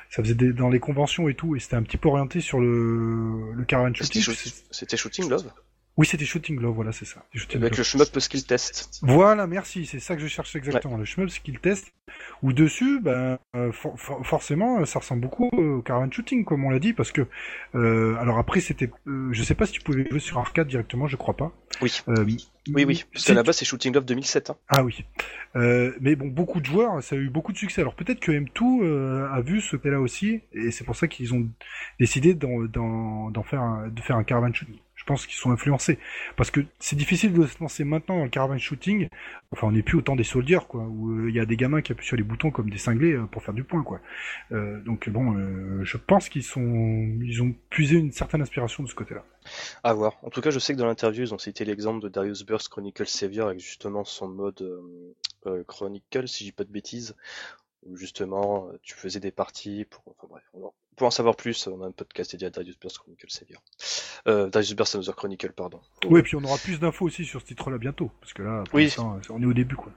Ça 0.09 0.23
faisait 0.23 0.33
des... 0.33 0.53
dans 0.53 0.69
les 0.69 0.79
conventions 0.79 1.27
et 1.27 1.33
tout, 1.35 1.57
et 1.57 1.59
c'était 1.59 1.75
un 1.75 1.83
petit 1.83 1.97
peu 1.97 2.07
orienté 2.07 2.39
sur 2.39 2.59
le, 2.61 3.51
le 3.53 3.65
caravan 3.65 3.91
C'était 3.93 4.21
shooting. 4.21 4.51
Shoot- 4.51 4.63
c'était 4.71 4.95
Shooting 4.97 5.29
Love. 5.29 5.51
Oui, 5.97 6.05
c'était 6.05 6.25
Shooting 6.25 6.59
Love, 6.59 6.75
voilà, 6.75 6.91
c'est 6.91 7.05
ça. 7.05 7.23
Avec 7.33 7.53
Love. 7.71 7.77
le 7.77 7.83
shmup 7.83 8.19
skill 8.19 8.45
test. 8.45 8.99
Voilà, 9.01 9.47
merci, 9.47 9.85
c'est 9.85 9.99
ça 10.01 10.15
que 10.15 10.21
je 10.21 10.27
cherchais 10.27 10.57
exactement, 10.59 10.97
le 10.97 11.05
shmup 11.05 11.29
skill 11.29 11.57
test, 11.59 11.93
où 12.41 12.51
dessus, 12.51 12.99
ben, 13.01 13.37
euh, 13.55 13.71
for- 13.71 13.97
for- 13.97 14.25
forcément, 14.27 14.81
euh, 14.81 14.85
ça 14.85 14.99
ressemble 14.99 15.21
beaucoup 15.21 15.47
au 15.53 15.81
caravan 15.81 16.11
shooting, 16.11 16.43
comme 16.43 16.65
on 16.65 16.69
l'a 16.69 16.79
dit, 16.79 16.91
parce 16.91 17.13
que, 17.13 17.25
euh, 17.75 18.17
alors 18.17 18.37
après, 18.39 18.59
c'était, 18.59 18.89
euh, 19.07 19.29
je 19.31 19.41
sais 19.41 19.55
pas 19.55 19.65
si 19.65 19.71
tu 19.71 19.81
pouvais 19.81 20.05
jouer 20.09 20.19
sur 20.19 20.37
arcade 20.37 20.67
directement, 20.67 21.07
je 21.07 21.15
crois 21.15 21.37
pas. 21.37 21.53
Oui. 21.81 22.01
Euh, 22.09 22.25
Oui, 22.73 22.83
oui. 22.83 23.05
Parce 23.13 23.29
la 23.29 23.43
base, 23.43 23.55
c'est 23.57 23.65
Shooting 23.65 23.93
Love 23.93 24.05
2007. 24.05 24.49
Hein. 24.49 24.57
Ah 24.67 24.83
oui. 24.83 25.05
Euh, 25.55 25.93
mais 26.01 26.15
bon, 26.17 26.27
beaucoup 26.27 26.59
de 26.59 26.65
joueurs, 26.65 27.01
ça 27.03 27.15
a 27.15 27.19
eu 27.19 27.29
beaucoup 27.29 27.53
de 27.53 27.57
succès. 27.57 27.79
Alors 27.81 27.95
peut-être 27.95 28.19
que 28.19 28.31
M2 28.33 28.81
euh, 28.83 29.29
a 29.31 29.39
vu 29.41 29.61
ce 29.61 29.75
côté-là 29.77 30.01
aussi, 30.01 30.41
et 30.51 30.71
c'est 30.71 30.83
pour 30.83 30.95
ça 30.95 31.07
qu'ils 31.07 31.33
ont 31.33 31.47
décidé 31.99 32.33
d'en 32.33 33.43
faire 33.43 33.61
un, 33.61 33.87
de 33.87 34.01
faire 34.01 34.17
un 34.17 34.23
caravan 34.25 34.51
shooting. 34.53 34.75
Pense 35.05 35.27
qu'ils 35.27 35.35
sont 35.35 35.51
influencés. 35.51 35.99
Parce 36.35 36.49
que 36.49 36.61
c'est 36.79 36.95
difficile 36.95 37.33
de 37.33 37.45
se 37.45 37.59
lancer 37.59 37.83
maintenant 37.83 38.17
dans 38.17 38.23
le 38.23 38.29
caravan 38.29 38.57
shooting. 38.57 39.07
Enfin, 39.51 39.67
on 39.67 39.71
n'est 39.71 39.83
plus 39.83 39.97
autant 39.97 40.15
des 40.15 40.23
soldiers, 40.23 40.65
quoi, 40.67 40.81
où 40.81 41.11
euh, 41.11 41.29
il 41.29 41.35
y 41.35 41.39
a 41.39 41.45
des 41.45 41.57
gamins 41.57 41.81
qui 41.81 41.91
appuient 41.91 42.07
sur 42.07 42.17
les 42.17 42.23
boutons 42.23 42.49
comme 42.49 42.69
des 42.69 42.77
cinglés 42.77 43.13
euh, 43.13 43.25
pour 43.25 43.43
faire 43.43 43.53
du 43.53 43.63
point, 43.63 43.83
quoi. 43.83 43.99
Euh, 44.51 44.81
donc 44.81 45.09
bon, 45.09 45.83
je 45.83 45.97
pense 45.97 46.29
qu'ils 46.29 46.43
sont, 46.43 47.17
ils 47.21 47.43
ont 47.43 47.53
puisé 47.69 47.97
une 47.97 48.11
certaine 48.11 48.41
inspiration 48.41 48.83
de 48.83 48.89
ce 48.89 48.95
côté-là. 48.95 49.23
À 49.83 49.93
voir. 49.93 50.17
En 50.23 50.29
tout 50.29 50.41
cas, 50.41 50.49
je 50.49 50.57
sais 50.57 50.73
que 50.73 50.79
dans 50.79 50.87
l'interview, 50.87 51.21
ils 51.23 51.33
ont 51.33 51.37
cité 51.37 51.65
l'exemple 51.65 52.01
de 52.01 52.09
Darius 52.09 52.43
Burst 52.43 52.69
Chronicle 52.69 53.05
Savior 53.05 53.47
avec 53.47 53.59
justement 53.59 54.03
son 54.03 54.27
mode 54.27 54.81
Chronicle, 55.67 56.27
si 56.27 56.43
je 56.43 56.49
dis 56.49 56.51
pas 56.51 56.63
de 56.63 56.71
bêtises, 56.71 57.15
où 57.85 57.95
justement 57.95 58.69
tu 58.81 58.95
faisais 58.95 59.19
des 59.19 59.31
parties 59.31 59.85
pour. 59.85 60.03
Enfin 60.07 60.27
bref, 60.29 60.43
pour 60.95 61.07
en 61.07 61.11
savoir 61.11 61.35
plus, 61.35 61.67
on 61.67 61.81
a 61.81 61.87
un 61.87 61.91
podcast 61.91 62.31
dédié 62.31 62.47
à 62.47 62.49
Darius 62.49 62.79
Burst 62.79 62.99
Chronicle 62.99 63.29
Savior. 63.29 63.61
Euh, 64.27 64.49
Darius 64.49 64.75
Burst 64.75 64.95
Another 64.95 65.15
Chronicle, 65.15 65.51
pardon. 65.51 65.81
Oui, 66.05 66.21
et 66.21 66.23
puis 66.23 66.35
on 66.35 66.43
aura 66.43 66.57
plus 66.57 66.79
d'infos 66.79 67.05
aussi 67.05 67.25
sur 67.25 67.41
ce 67.41 67.45
titre-là 67.45 67.77
bientôt, 67.77 68.11
parce 68.21 68.33
que 68.33 68.43
là, 68.43 68.63
oui. 68.73 68.93
on 69.29 69.41
est 69.41 69.45
au 69.45 69.53
début, 69.53 69.75
quoi. 69.75 69.91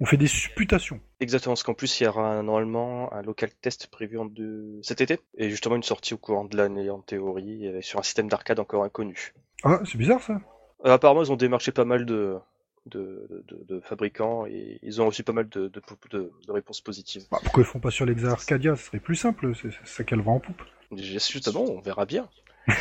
On 0.00 0.06
fait 0.06 0.16
des 0.16 0.28
supputations. 0.28 1.00
Exactement, 1.18 1.54
parce 1.54 1.64
qu'en 1.64 1.74
plus, 1.74 2.00
il 2.00 2.04
y 2.04 2.06
aura 2.06 2.42
normalement 2.42 3.12
un 3.12 3.22
local 3.22 3.50
test 3.60 3.88
prévu 3.88 4.18
en 4.18 4.26
de... 4.26 4.78
cet 4.82 5.00
été, 5.00 5.18
et 5.36 5.50
justement 5.50 5.74
une 5.74 5.82
sortie 5.82 6.14
au 6.14 6.18
courant 6.18 6.44
de 6.44 6.56
l'année, 6.56 6.88
en 6.90 7.00
théorie, 7.00 7.68
sur 7.82 7.98
un 7.98 8.04
système 8.04 8.28
d'arcade 8.28 8.60
encore 8.60 8.84
inconnu. 8.84 9.34
Ah, 9.64 9.80
c'est 9.84 9.98
bizarre 9.98 10.22
ça 10.22 10.40
euh, 10.84 10.92
Apparemment, 10.92 11.22
ils 11.22 11.32
ont 11.32 11.36
démarché 11.36 11.72
pas 11.72 11.84
mal 11.84 12.06
de, 12.06 12.38
de, 12.86 13.44
de, 13.68 13.80
fabricants 13.80 14.46
et 14.46 14.78
ils 14.82 15.00
ont 15.00 15.06
aussi 15.06 15.22
pas 15.22 15.32
mal 15.32 15.48
de, 15.48 15.68
de, 15.68 16.30
réponses 16.48 16.80
positives. 16.80 17.24
Bah, 17.30 17.38
pourquoi 17.42 17.62
ils 17.62 17.66
font 17.66 17.80
pas 17.80 17.90
sur 17.90 18.06
l'Exa 18.06 18.30
Arcadia? 18.30 18.76
Ce 18.76 18.84
serait 18.84 19.00
plus 19.00 19.16
simple, 19.16 19.52
c'est 19.54 19.70
ça 19.84 20.04
qu'elle 20.04 20.20
va 20.20 20.32
en 20.32 20.40
poupe. 20.40 20.62
Justement, 20.92 21.62
on 21.62 21.80
verra 21.80 22.06
bien. 22.06 22.28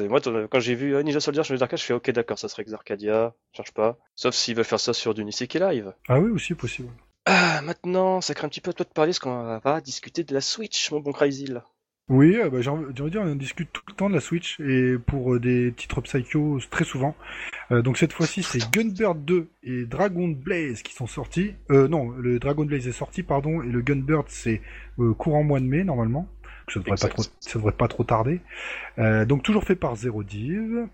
moi, 0.00 0.20
quand 0.50 0.60
j'ai 0.60 0.74
vu 0.74 1.02
Ninja 1.02 1.20
Soldier 1.20 1.44
sur 1.44 1.54
les 1.54 1.62
arcades, 1.62 1.78
je 1.78 1.84
fais 1.84 1.94
ok, 1.94 2.10
d'accord, 2.10 2.38
ça 2.38 2.48
serait 2.48 2.62
Exa 2.62 2.76
Arcadia, 2.76 3.34
cherche 3.52 3.72
pas. 3.72 3.98
Sauf 4.14 4.34
s'ils 4.34 4.54
veulent 4.54 4.64
faire 4.64 4.80
ça 4.80 4.92
sur 4.92 5.14
du 5.14 5.24
Niseki 5.24 5.58
Live. 5.58 5.92
Ah 6.08 6.18
oui, 6.18 6.30
aussi 6.30 6.54
possible. 6.54 6.90
Ah, 7.26 7.60
maintenant, 7.62 8.20
ça 8.20 8.34
crée 8.34 8.46
un 8.46 8.48
petit 8.48 8.60
peu 8.60 8.70
à 8.70 8.72
toi 8.72 8.84
de 8.84 8.90
parler, 8.90 9.10
parce 9.10 9.18
qu'on 9.18 9.58
va 9.58 9.80
discuter 9.80 10.24
de 10.24 10.32
la 10.32 10.40
Switch, 10.40 10.90
mon 10.90 11.00
bon 11.00 11.12
Crazy. 11.12 11.46
Oui, 12.08 12.36
euh, 12.36 12.48
bah, 12.48 12.62
j'ai 12.62 12.70
envie 12.70 12.92
de 12.92 13.08
dire, 13.08 13.20
on 13.20 13.34
discute 13.34 13.70
tout 13.70 13.82
le 13.88 13.92
temps 13.92 14.08
de 14.08 14.14
la 14.14 14.20
Switch 14.20 14.58
et 14.60 14.96
pour 14.98 15.34
euh, 15.34 15.40
des 15.40 15.72
titres 15.72 16.00
Psycho 16.00 16.58
très 16.70 16.84
souvent. 16.84 17.14
Euh, 17.70 17.82
donc 17.82 17.98
cette 17.98 18.14
fois-ci, 18.14 18.42
c'est 18.42 18.70
Gunbird 18.70 19.24
2 19.24 19.48
et 19.64 19.84
Dragon 19.84 20.28
Blaze 20.28 20.82
qui 20.82 20.94
sont 20.94 21.06
sortis. 21.06 21.54
non, 21.70 22.10
le 22.10 22.38
Dragon 22.38 22.64
Blaze 22.64 22.88
est 22.88 22.92
sorti, 22.92 23.22
pardon, 23.22 23.62
et 23.62 23.66
le 23.66 23.82
Gunbird 23.82 24.26
c'est 24.28 24.62
courant 25.18 25.42
mois 25.42 25.60
de 25.60 25.66
mai 25.66 25.84
normalement. 25.84 26.28
Ça 26.72 26.80
devrait, 26.80 26.96
pas 27.00 27.08
trop, 27.08 27.22
ça 27.22 27.58
devrait 27.58 27.72
pas 27.72 27.88
trop 27.88 28.04
tarder. 28.04 28.40
donc 28.98 29.42
toujours 29.42 29.64
fait 29.64 29.76
par 29.76 29.96
Zero 29.96 30.22
Div. 30.22 30.86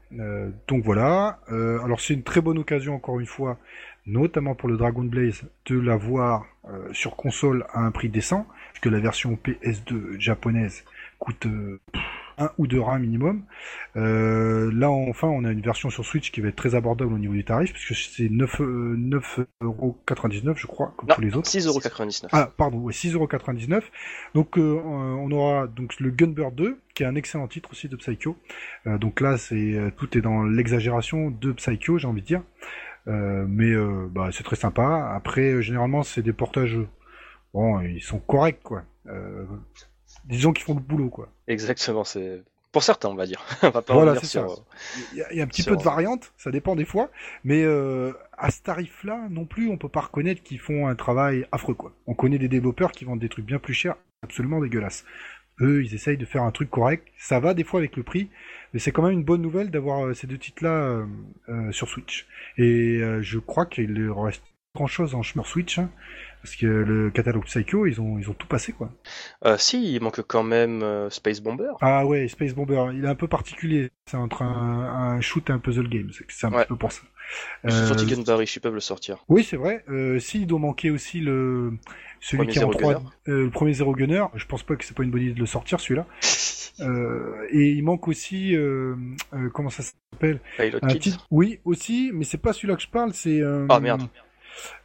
donc 0.69 0.85
voilà. 0.85 1.41
alors 1.49 2.01
c'est 2.01 2.15
une 2.15 2.23
très 2.23 2.41
bonne 2.41 2.59
occasion 2.59 2.95
encore 2.95 3.19
une 3.19 3.27
fois, 3.27 3.59
notamment 4.07 4.55
pour 4.55 4.69
le 4.69 4.77
Dragon 4.77 5.03
Blaze, 5.03 5.43
de 5.67 5.79
l'avoir 5.79 6.47
sur 6.93 7.17
console 7.17 7.67
à 7.73 7.81
un 7.81 7.91
prix 7.91 8.09
décent, 8.09 8.47
puisque 8.73 8.93
la 8.93 9.01
version 9.01 9.37
PS2 9.43 10.21
japonaise 10.21 10.85
coûte 11.19 11.47
euh, 11.47 11.81
un 12.37 12.51
ou 12.59 12.67
deux 12.67 12.81
reins 12.81 12.99
minimum. 12.99 13.45
Euh, 13.97 14.73
là, 14.73 14.91
enfin, 14.91 15.29
on 15.29 15.45
a 15.45 15.53
une 15.53 15.61
version 15.61 15.91
sur 15.91 16.05
Switch 16.05 16.33
qui 16.33 16.41
va 16.41 16.49
être 16.49 16.57
très 16.57 16.75
abordable 16.75 17.13
au 17.13 17.19
niveau 17.19 17.35
du 17.35 17.45
tarif, 17.45 17.73
puisque 17.73 17.95
c'est 17.95 18.25
9,99€, 18.25 20.49
euh, 20.49 20.55
je 20.57 20.67
crois, 20.67 20.93
comme 20.97 21.09
tous 21.09 21.21
les 21.21 21.37
autres. 21.37 21.49
6,99€. 21.49 22.29
Ah, 22.33 22.51
pardon, 22.57 22.79
ouais, 22.79 22.93
6,99€. 22.93 23.83
Donc, 24.35 24.57
on 24.57 25.31
aura 25.31 25.69
donc 25.69 25.99
le 26.01 26.11
Gunbird 26.11 26.55
2, 26.55 26.81
qui 26.95 27.05
est 27.05 27.07
un 27.07 27.15
excellent 27.15 27.47
titre 27.47 27.71
aussi 27.71 27.89
de 27.89 27.97
Psycho. 27.97 28.37
donc 28.87 29.21
là, 29.21 29.39
c'est 29.39 29.93
tout 29.97 30.19
est 30.19 30.21
dans 30.21 30.43
l'exagération 30.43 31.31
de 31.31 31.53
Psycho, 31.53 31.99
j'ai 31.99 32.09
envie 32.09 32.23
de 32.23 32.27
dire. 32.27 32.43
mais 33.07 33.73
bah, 34.11 34.31
c'est 34.33 34.45
très 34.45 34.57
sympa. 34.57 35.13
Après, 35.15 35.63
généralement, 35.63 36.03
c'est 36.03 36.23
des 36.23 36.33
portages. 36.33 36.79
Bon, 37.53 37.81
ils 37.81 38.03
sont 38.03 38.19
corrects, 38.19 38.63
quoi 38.65 38.83
disons 40.25 40.53
qu'ils 40.53 40.65
font 40.65 40.75
le 40.75 40.81
boulot, 40.81 41.11
quoi. 41.11 41.29
Exactement, 41.47 42.05
c'est 42.05 42.43
pour 42.75 42.83
certains, 42.83 43.09
on 43.09 43.15
va 43.15 43.27
dire. 43.27 43.41
on 43.63 43.71
va 43.71 43.83
pas 43.83 43.95
voilà, 43.95 44.17
c'est 44.21 44.41
Il 45.13 45.19
y, 45.19 45.41
a, 45.41 45.45
un 45.45 45.47
petit 45.47 45.63
peu 45.63 45.77
de 45.77 45.83
variante, 45.83 46.33
ça 46.37 46.51
dépend 46.51 46.75
des 46.75 46.85
fois, 46.85 47.09
mais 47.45 47.63
euh, 47.63 48.13
à 48.37 48.51
ce 48.51 48.63
tarif-là, 48.63 49.29
non 49.31 49.45
plus, 49.45 49.69
on 49.69 49.79
peut 49.79 49.89
pas 49.89 50.01
reconnaître 50.01 50.43
qu'ils 50.43 50.59
font 50.59 50.89
un 50.89 50.97
travail 50.97 51.47
affreux, 51.53 51.75
quoi. 51.75 51.93
On 52.09 52.15
connaît 52.15 52.39
des 52.39 52.49
développeurs 52.49 52.91
qui 52.91 53.05
vendent 53.05 53.21
des 53.21 53.29
trucs 53.29 53.47
bien 53.47 53.61
plus 53.61 53.75
chers, 53.75 53.95
absolument 54.23 54.61
dégueulasses. 54.61 55.05
Eux, 55.61 55.85
ils 55.85 55.95
essayent 55.95 56.17
de 56.17 56.25
faire 56.25 56.43
un 56.43 56.51
truc 56.51 56.69
correct. 56.69 57.07
Ça 57.17 57.39
va 57.39 57.55
des 57.55 57.63
fois 57.63 57.79
avec 57.79 57.97
le 57.97 58.03
prix, 58.03 58.29
mais 58.73 58.81
c'est 58.81 58.91
quand 58.91 59.03
même 59.03 59.13
une 59.13 59.23
bonne 59.23 59.43
nouvelle 59.43 59.71
d'avoir 59.71 60.07
euh, 60.07 60.15
ces 60.15 60.27
deux 60.27 60.39
titres-là 60.39 61.07
euh, 61.49 61.71
sur 61.71 61.89
Switch. 61.89 62.27
Et 62.59 63.01
je 63.21 63.39
crois 63.39 63.67
qu'il 63.67 64.11
reste 64.11 64.43
grand 64.75 64.89
chose 64.89 65.15
en 65.15 65.23
chemin 65.23 65.45
Switch. 65.45 65.79
Hein. 65.79 65.91
Parce 66.45 66.57
que 66.57 66.67
le 66.67 67.11
catalogue 67.11 67.45
Psycho, 67.45 67.87
ils 67.87 68.03
ont, 68.03 68.19
ils 68.19 68.29
ont 68.29 68.35
tout 68.35 68.47
passé, 68.47 68.73
quoi. 68.73 68.91
Euh, 69.47 69.57
si, 69.57 69.95
il 69.95 70.03
manque 70.03 70.21
quand 70.21 70.43
même 70.43 70.83
euh, 70.83 71.09
Space 71.09 71.41
Bomber. 71.41 71.71
Ah 71.81 72.05
ouais, 72.05 72.29
Space 72.29 72.53
Bomber, 72.53 72.91
il 72.93 73.03
est 73.03 73.09
un 73.09 73.15
peu 73.15 73.29
particulier. 73.29 73.89
C'est 74.05 74.19
entre 74.19 74.43
un, 74.43 75.17
un, 75.17 75.21
shoot 75.23 75.49
et 75.49 75.55
un 75.55 75.59
puzzle 75.59 75.89
game. 75.89 76.11
C'est 76.29 76.47
un 76.47 76.65
peu 76.65 76.77
pour 76.77 76.93
ça. 76.93 77.01
Euh, 77.65 77.87
sorti 77.87 78.05
Gunbarry, 78.05 78.45
je 78.45 78.61
peux 78.61 78.69
le 78.69 78.81
sortir. 78.81 79.25
Oui, 79.31 79.43
c'est 79.43 79.57
vrai. 79.57 79.87
Euh, 79.89 80.19
si, 80.19 80.43
il 80.43 80.47
doit 80.47 80.59
manquer 80.59 80.91
aussi 80.91 81.21
le 81.21 81.79
celui 82.21 82.47
qui 82.49 82.59
est 82.59 82.65
en 82.65 82.69
3, 82.69 82.93
euh, 82.93 83.45
le 83.45 83.51
premier 83.51 83.73
Zero 83.73 83.95
Gunner. 83.95 84.27
Je 84.35 84.45
pense 84.45 84.63
pas 84.63 84.77
que 84.77 84.85
c'est 84.85 84.95
pas 84.95 85.03
une 85.03 85.11
bonne 85.11 85.23
idée 85.23 85.33
de 85.33 85.41
le 85.41 85.47
sortir 85.47 85.81
celui-là. 85.81 86.07
Euh, 86.81 87.47
et 87.51 87.71
il 87.71 87.85
manque 87.85 88.09
aussi 88.09 88.57
euh, 88.57 88.97
euh 89.33 89.49
comment 89.51 89.71
ça 89.71 89.85
s'appelle? 89.85 90.41
Un 90.59 90.97
titre... 90.97 91.25
Oui, 91.31 91.61
aussi, 91.65 92.11
mais 92.13 92.25
c'est 92.25 92.37
pas 92.37 92.53
celui-là 92.53 92.75
que 92.75 92.83
je 92.83 92.89
parle. 92.89 93.15
C'est 93.15 93.41
ah 93.69 93.79
merde. 93.79 94.09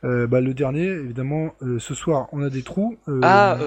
Euh, 0.04 0.28
bah, 0.28 0.42
le 0.42 0.54
dernier, 0.54 0.86
évidemment, 0.86 1.56
euh, 1.62 1.80
ce 1.80 1.94
soir, 1.94 2.28
on 2.32 2.42
a 2.42 2.50
des 2.50 2.64
trous. 2.64 2.98
Euh, 3.08 3.20
ah, 3.24 3.58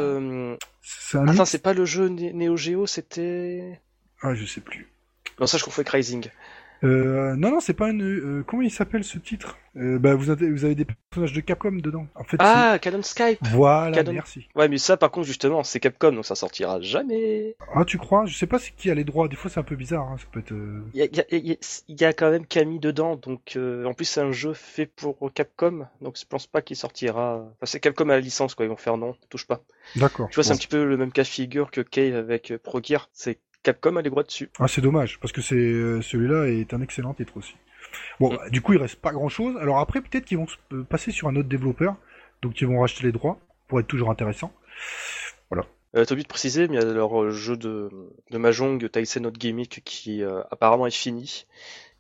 c'est 0.82 1.18
un 1.18 1.28
Attends, 1.28 1.44
c'est 1.44 1.62
pas 1.62 1.74
le 1.74 1.84
jeu 1.84 2.08
Neo 2.08 2.56
Geo, 2.56 2.86
c'était. 2.86 3.80
Ah, 4.22 4.34
je 4.34 4.44
sais 4.44 4.60
plus. 4.60 4.88
Non, 5.40 5.46
ça, 5.46 5.58
je 5.58 5.64
confonds 5.64 5.80
avec 5.80 5.90
Rising. 5.90 6.28
Euh, 6.84 7.36
non, 7.36 7.50
non, 7.52 7.60
c'est 7.60 7.74
pas 7.74 7.90
une. 7.90 8.02
Euh, 8.02 8.44
comment 8.46 8.62
il 8.62 8.70
s'appelle 8.70 9.04
ce 9.04 9.18
titre? 9.18 9.58
Euh, 9.76 9.98
Bah, 9.98 10.14
vous 10.14 10.30
avez, 10.30 10.50
vous 10.50 10.64
avez 10.64 10.74
des 10.74 10.84
personnages 10.84 11.32
de 11.32 11.40
Capcom 11.40 11.72
dedans. 11.72 12.06
En 12.14 12.24
fait, 12.24 12.36
ah, 12.40 12.78
Canon 12.80 13.02
Skype. 13.02 13.38
Voilà, 13.52 14.02
merci. 14.02 14.48
Ouais, 14.56 14.68
mais 14.68 14.78
ça, 14.78 14.96
par 14.96 15.10
contre, 15.10 15.26
justement, 15.26 15.62
c'est 15.62 15.80
Capcom, 15.80 16.12
donc 16.12 16.26
ça 16.26 16.34
sortira 16.34 16.80
jamais. 16.80 17.54
Ah, 17.74 17.84
tu 17.84 17.98
crois? 17.98 18.26
Je 18.26 18.36
sais 18.36 18.46
pas 18.46 18.58
qui 18.58 18.90
a 18.90 18.94
les 18.94 19.04
droits. 19.04 19.28
Des 19.28 19.36
fois, 19.36 19.50
c'est 19.50 19.60
un 19.60 19.64
peu 19.64 19.76
bizarre. 19.76 20.08
Hein. 20.08 20.16
Ça 20.18 20.26
peut 20.32 20.40
être. 20.40 20.54
Il 20.92 20.98
y 20.98 21.02
a, 21.02 21.06
y, 21.06 21.52
a, 21.52 21.56
y 21.88 22.04
a, 22.04 22.12
quand 22.12 22.30
même 22.30 22.46
Camille 22.46 22.80
dedans, 22.80 23.16
donc 23.16 23.56
en 23.56 23.94
plus, 23.94 24.04
c'est 24.04 24.20
un 24.20 24.32
jeu 24.32 24.52
fait 24.52 24.86
pour 24.86 25.16
Capcom, 25.32 25.86
donc 26.00 26.18
je 26.18 26.24
pense 26.26 26.46
pas 26.46 26.62
qu'il 26.62 26.76
sortira. 26.76 27.36
Enfin, 27.36 27.66
c'est 27.66 27.80
Capcom 27.80 28.08
à 28.08 28.14
la 28.14 28.20
licence, 28.20 28.54
quoi. 28.54 28.66
Ils 28.66 28.68
vont 28.68 28.76
faire 28.76 28.96
non, 28.96 29.14
touche 29.30 29.46
pas. 29.46 29.62
D'accord. 29.96 30.28
Tu 30.30 30.34
vois, 30.34 30.44
c'est 30.44 30.52
un 30.52 30.56
petit 30.56 30.68
peu 30.68 30.84
le 30.84 30.96
même 30.96 31.12
cas 31.12 31.22
de 31.22 31.28
figure 31.28 31.70
que 31.70 31.80
Cave 31.80 32.16
avec 32.16 32.52
Pro 32.62 32.80
Gear. 32.82 33.08
C'est 33.12 33.38
Capcom 33.62 33.96
a 33.96 34.02
les 34.02 34.10
droits 34.10 34.22
dessus. 34.22 34.50
Ah, 34.58 34.68
c'est 34.68 34.80
dommage, 34.80 35.18
parce 35.20 35.32
que 35.32 35.40
c'est 35.40 35.54
euh, 35.54 36.02
celui-là 36.02 36.48
est 36.48 36.74
un 36.74 36.80
excellent 36.80 37.14
titre 37.14 37.36
aussi. 37.36 37.54
Bon, 38.20 38.32
mm. 38.32 38.50
du 38.50 38.60
coup, 38.60 38.72
il 38.72 38.78
reste 38.78 38.96
pas 38.96 39.12
grand-chose. 39.12 39.56
Alors 39.58 39.78
après, 39.78 40.00
peut-être 40.00 40.24
qu'ils 40.24 40.38
vont 40.38 40.46
euh, 40.72 40.82
passer 40.82 41.10
sur 41.10 41.28
un 41.28 41.36
autre 41.36 41.48
développeur, 41.48 41.96
donc 42.42 42.60
ils 42.60 42.66
vont 42.66 42.80
racheter 42.80 43.04
les 43.04 43.12
droits 43.12 43.38
pour 43.68 43.80
être 43.80 43.86
toujours 43.86 44.10
intéressant. 44.10 44.52
Voilà. 45.50 45.66
Euh, 45.94 46.04
T'as 46.04 46.14
oublié 46.14 46.24
de 46.24 46.28
préciser, 46.28 46.68
mais 46.68 46.76
il 46.76 46.82
y 46.82 46.84
a 46.84 46.92
leur 46.92 47.30
jeu 47.30 47.56
de, 47.56 47.90
de 48.30 48.38
Mahjong, 48.38 48.90
Taisen 48.90 49.22
Not 49.22 49.32
Gimmick, 49.32 49.82
qui 49.84 50.22
apparemment 50.50 50.86
est 50.86 50.90
fini. 50.90 51.46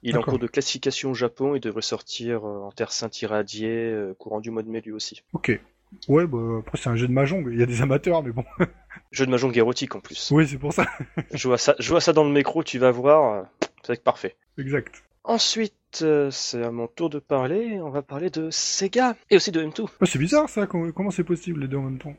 Il 0.02 0.16
est 0.16 0.18
en 0.18 0.22
cours 0.22 0.40
de 0.40 0.48
classification 0.48 1.12
au 1.12 1.14
Japon 1.14 1.54
et 1.54 1.60
devrait 1.60 1.82
sortir 1.82 2.44
en 2.44 2.72
Terre 2.72 2.90
Sainte 2.90 3.22
irradiée 3.22 3.94
courant 4.18 4.40
du 4.40 4.50
mois 4.50 4.62
de 4.62 4.68
mai 4.68 4.80
lui 4.80 4.92
aussi. 4.92 5.22
Ok. 5.32 5.60
Ouais, 6.08 6.26
bah 6.26 6.38
après 6.60 6.78
c'est 6.78 6.88
un 6.88 6.96
jeu 6.96 7.06
de 7.06 7.12
Mahjong, 7.12 7.48
il 7.50 7.58
y 7.58 7.62
a 7.62 7.66
des 7.66 7.82
amateurs, 7.82 8.22
mais 8.22 8.32
bon. 8.32 8.44
Jeu 9.12 9.26
de 9.26 9.30
Mahjong 9.30 9.56
érotique 9.56 9.94
en 9.94 10.00
plus. 10.00 10.30
Oui, 10.30 10.46
c'est 10.48 10.58
pour 10.58 10.72
ça. 10.72 10.86
je, 11.32 11.48
vois 11.48 11.58
ça. 11.58 11.74
je 11.78 11.88
vois 11.90 12.00
ça 12.00 12.12
dans 12.12 12.24
le 12.24 12.30
micro, 12.30 12.62
tu 12.62 12.78
vas 12.78 12.90
voir. 12.90 13.46
C'est 13.82 14.02
parfait. 14.02 14.36
Exact. 14.58 15.02
Ensuite, 15.24 15.74
c'est 15.96 16.62
à 16.62 16.70
mon 16.70 16.86
tour 16.86 17.10
de 17.10 17.18
parler. 17.18 17.80
On 17.80 17.90
va 17.90 18.02
parler 18.02 18.30
de 18.30 18.50
Sega 18.50 19.16
et 19.30 19.36
aussi 19.36 19.50
de 19.50 19.62
M2. 19.62 19.86
c'est 20.04 20.18
bizarre 20.18 20.48
ça. 20.48 20.66
Comment 20.66 21.10
c'est 21.10 21.24
possible 21.24 21.60
les 21.60 21.68
deux 21.68 21.76
en 21.76 21.82
même 21.82 21.98
temps? 21.98 22.14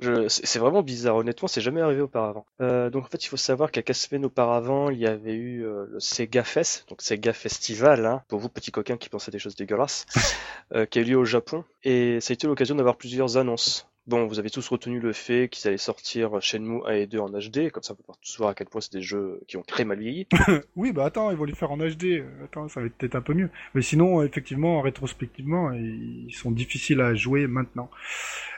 C'est 0.28 0.58
vraiment 0.58 0.82
bizarre. 0.82 1.14
Honnêtement, 1.16 1.46
c'est 1.46 1.60
jamais 1.60 1.80
arrivé 1.80 2.00
auparavant. 2.00 2.44
Euh, 2.60 2.90
donc 2.90 3.04
en 3.04 3.08
fait, 3.08 3.24
il 3.24 3.28
faut 3.28 3.36
savoir 3.36 3.70
qu'à 3.70 3.82
quelques 3.82 3.96
semaines 3.96 4.24
auparavant, 4.24 4.90
il 4.90 4.98
y 4.98 5.06
avait 5.06 5.34
eu 5.34 5.64
euh, 5.64 5.86
le 5.88 6.00
Sega 6.00 6.42
Fest, 6.42 6.86
donc 6.88 7.02
Sega 7.02 7.32
Festival, 7.32 8.04
hein, 8.04 8.22
pour 8.26 8.40
vous 8.40 8.48
petits 8.48 8.72
coquins 8.72 8.96
qui 8.96 9.08
pensaient 9.08 9.30
des 9.30 9.38
choses 9.38 9.54
dégueulasses, 9.54 10.06
qui 10.90 10.98
a 10.98 11.02
eu 11.02 11.04
lieu 11.04 11.16
au 11.16 11.24
Japon. 11.24 11.64
Et 11.84 12.20
ça 12.20 12.32
a 12.32 12.34
été 12.34 12.48
l'occasion 12.48 12.74
d'avoir 12.74 12.96
plusieurs 12.96 13.36
annonces. 13.36 13.86
Bon, 14.08 14.26
vous 14.26 14.40
avez 14.40 14.50
tous 14.50 14.66
retenu 14.68 14.98
le 14.98 15.12
fait 15.12 15.48
qu'ils 15.48 15.68
allaient 15.68 15.78
sortir 15.78 16.42
Shenmue 16.42 16.80
1 16.86 16.90
et 16.92 17.06
2 17.06 17.20
en 17.20 17.28
HD, 17.28 17.70
comme 17.70 17.84
ça 17.84 17.92
on 17.92 17.96
peut 17.96 18.18
tous 18.20 18.36
voir 18.38 18.50
à 18.50 18.54
quel 18.54 18.66
point 18.66 18.80
c'est 18.80 18.92
des 18.92 19.02
jeux 19.02 19.40
qui 19.46 19.56
ont 19.56 19.62
très 19.62 19.84
mal 19.84 20.00
vieilli. 20.00 20.26
oui, 20.76 20.92
bah 20.92 21.04
attends, 21.04 21.30
ils 21.30 21.36
vont 21.36 21.44
les 21.44 21.54
faire 21.54 21.70
en 21.70 21.78
HD, 21.78 22.24
attends, 22.42 22.68
ça 22.68 22.80
va 22.80 22.86
être 22.86 22.96
peut-être 22.96 23.14
un 23.14 23.20
peu 23.20 23.32
mieux. 23.32 23.48
Mais 23.74 23.82
sinon, 23.82 24.20
effectivement, 24.24 24.80
rétrospectivement, 24.80 25.72
ils 25.72 26.34
sont 26.34 26.50
difficiles 26.50 27.00
à 27.00 27.14
jouer 27.14 27.46
maintenant. 27.46 27.90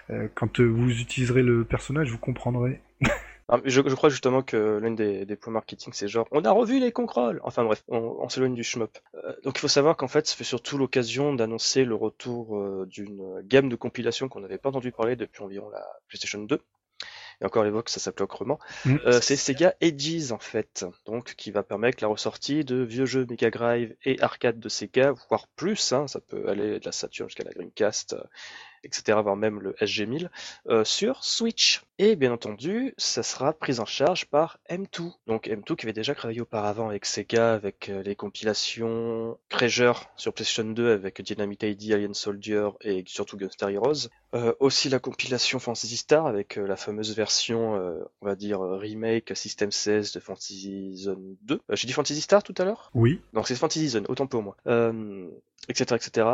Euh, 0.08 0.28
quand 0.34 0.60
euh, 0.60 0.64
vous 0.64 0.90
utiliserez 0.98 1.42
le 1.42 1.64
personnage, 1.64 2.10
vous 2.10 2.18
comprendrez. 2.18 2.80
Ah, 3.48 3.60
je, 3.64 3.82
je 3.86 3.94
crois 3.94 4.08
justement 4.08 4.42
que 4.42 4.78
l'un 4.82 4.92
des, 4.92 5.26
des 5.26 5.36
points 5.36 5.52
marketing, 5.52 5.92
c'est 5.92 6.08
genre, 6.08 6.26
on 6.30 6.44
a 6.44 6.50
revu 6.50 6.80
les 6.80 6.92
contrôles 6.92 7.40
Enfin 7.44 7.64
bref, 7.64 7.84
on, 7.88 7.98
on 7.98 8.28
s'éloigne 8.28 8.54
du 8.54 8.64
shmup. 8.64 8.98
Euh, 9.14 9.34
donc 9.44 9.58
il 9.58 9.60
faut 9.60 9.68
savoir 9.68 9.96
qu'en 9.96 10.08
fait, 10.08 10.26
ça 10.26 10.34
fait 10.34 10.44
surtout 10.44 10.78
l'occasion 10.78 11.34
d'annoncer 11.34 11.84
le 11.84 11.94
retour 11.94 12.56
euh, 12.56 12.86
d'une 12.88 13.42
gamme 13.42 13.68
de 13.68 13.76
compilations 13.76 14.28
qu'on 14.28 14.40
n'avait 14.40 14.58
pas 14.58 14.70
entendu 14.70 14.92
parler 14.92 15.16
depuis 15.16 15.42
environ 15.42 15.68
la 15.70 15.84
PlayStation 16.08 16.42
2 16.42 16.60
et 17.40 17.44
encore 17.44 17.62
à 17.62 17.66
l'époque 17.66 17.88
ça 17.88 18.00
s'appelait 18.00 18.24
autrement. 18.24 18.58
Mm. 18.84 18.96
Euh, 19.06 19.20
c'est 19.20 19.36
Sega 19.36 19.74
Edges 19.80 20.32
en 20.32 20.38
fait, 20.38 20.84
donc 21.06 21.34
qui 21.34 21.50
va 21.50 21.62
permettre 21.62 22.02
la 22.02 22.08
ressortie 22.08 22.64
de 22.64 22.76
vieux 22.76 23.06
jeux 23.06 23.26
Mega 23.28 23.50
Drive 23.50 23.94
et 24.04 24.20
arcade 24.20 24.58
de 24.58 24.68
Sega, 24.68 25.12
voire 25.28 25.46
plus, 25.48 25.92
hein, 25.92 26.06
ça 26.06 26.20
peut 26.20 26.48
aller 26.48 26.78
de 26.78 26.84
la 26.84 26.92
Saturn 26.92 27.28
jusqu'à 27.28 27.44
la 27.44 27.52
Dreamcast, 27.52 28.14
euh, 28.14 28.22
etc., 28.84 29.18
voire 29.22 29.36
même 29.36 29.60
le 29.60 29.72
SG1000, 29.80 30.28
euh, 30.68 30.84
sur 30.84 31.24
Switch. 31.24 31.82
Et 31.98 32.16
bien 32.16 32.32
entendu, 32.32 32.92
ça 32.96 33.22
sera 33.22 33.52
pris 33.52 33.78
en 33.78 33.84
charge 33.84 34.26
par 34.26 34.58
M2. 34.68 35.12
Donc 35.28 35.46
M2 35.46 35.76
qui 35.76 35.86
avait 35.86 35.92
déjà 35.92 36.12
travaillé 36.14 36.40
auparavant 36.40 36.88
avec 36.88 37.04
Sega, 37.04 37.54
avec 37.54 37.88
euh, 37.88 38.02
les 38.02 38.16
compilations 38.16 39.38
Treasure 39.48 40.10
sur 40.16 40.32
PlayStation 40.32 40.64
2 40.64 40.90
avec 40.90 41.22
Dynamite 41.22 41.62
ID, 41.62 41.92
Alien 41.92 42.12
Soldier 42.14 42.70
et 42.80 43.04
surtout 43.06 43.36
Gunstar 43.36 43.70
Heroes. 43.70 44.08
Euh, 44.34 44.52
aussi 44.58 44.88
la 44.88 44.98
compilation 44.98 45.60
Fantasy 45.60 45.96
Star 45.96 46.26
avec 46.26 46.58
euh, 46.58 46.66
la 46.66 46.74
fameuse 46.74 47.14
version, 47.14 47.76
euh, 47.76 48.00
on 48.20 48.26
va 48.26 48.34
dire, 48.34 48.60
remake 48.60 49.30
System 49.36 49.70
16 49.70 50.10
de 50.12 50.18
Fantasy 50.18 50.96
Zone 50.96 51.36
2. 51.42 51.54
Euh, 51.54 51.76
J'ai 51.76 51.86
dit 51.86 51.92
Fantasy 51.92 52.20
Star 52.20 52.42
tout 52.42 52.54
à 52.58 52.64
l'heure? 52.64 52.90
Oui. 52.94 53.20
donc 53.32 53.46
c'est 53.46 53.54
Fantasy 53.54 53.90
Zone, 53.90 54.06
autant 54.08 54.26
pour 54.26 54.42
moi. 54.42 54.56
Etc, 55.68 55.94
etc. 55.94 56.26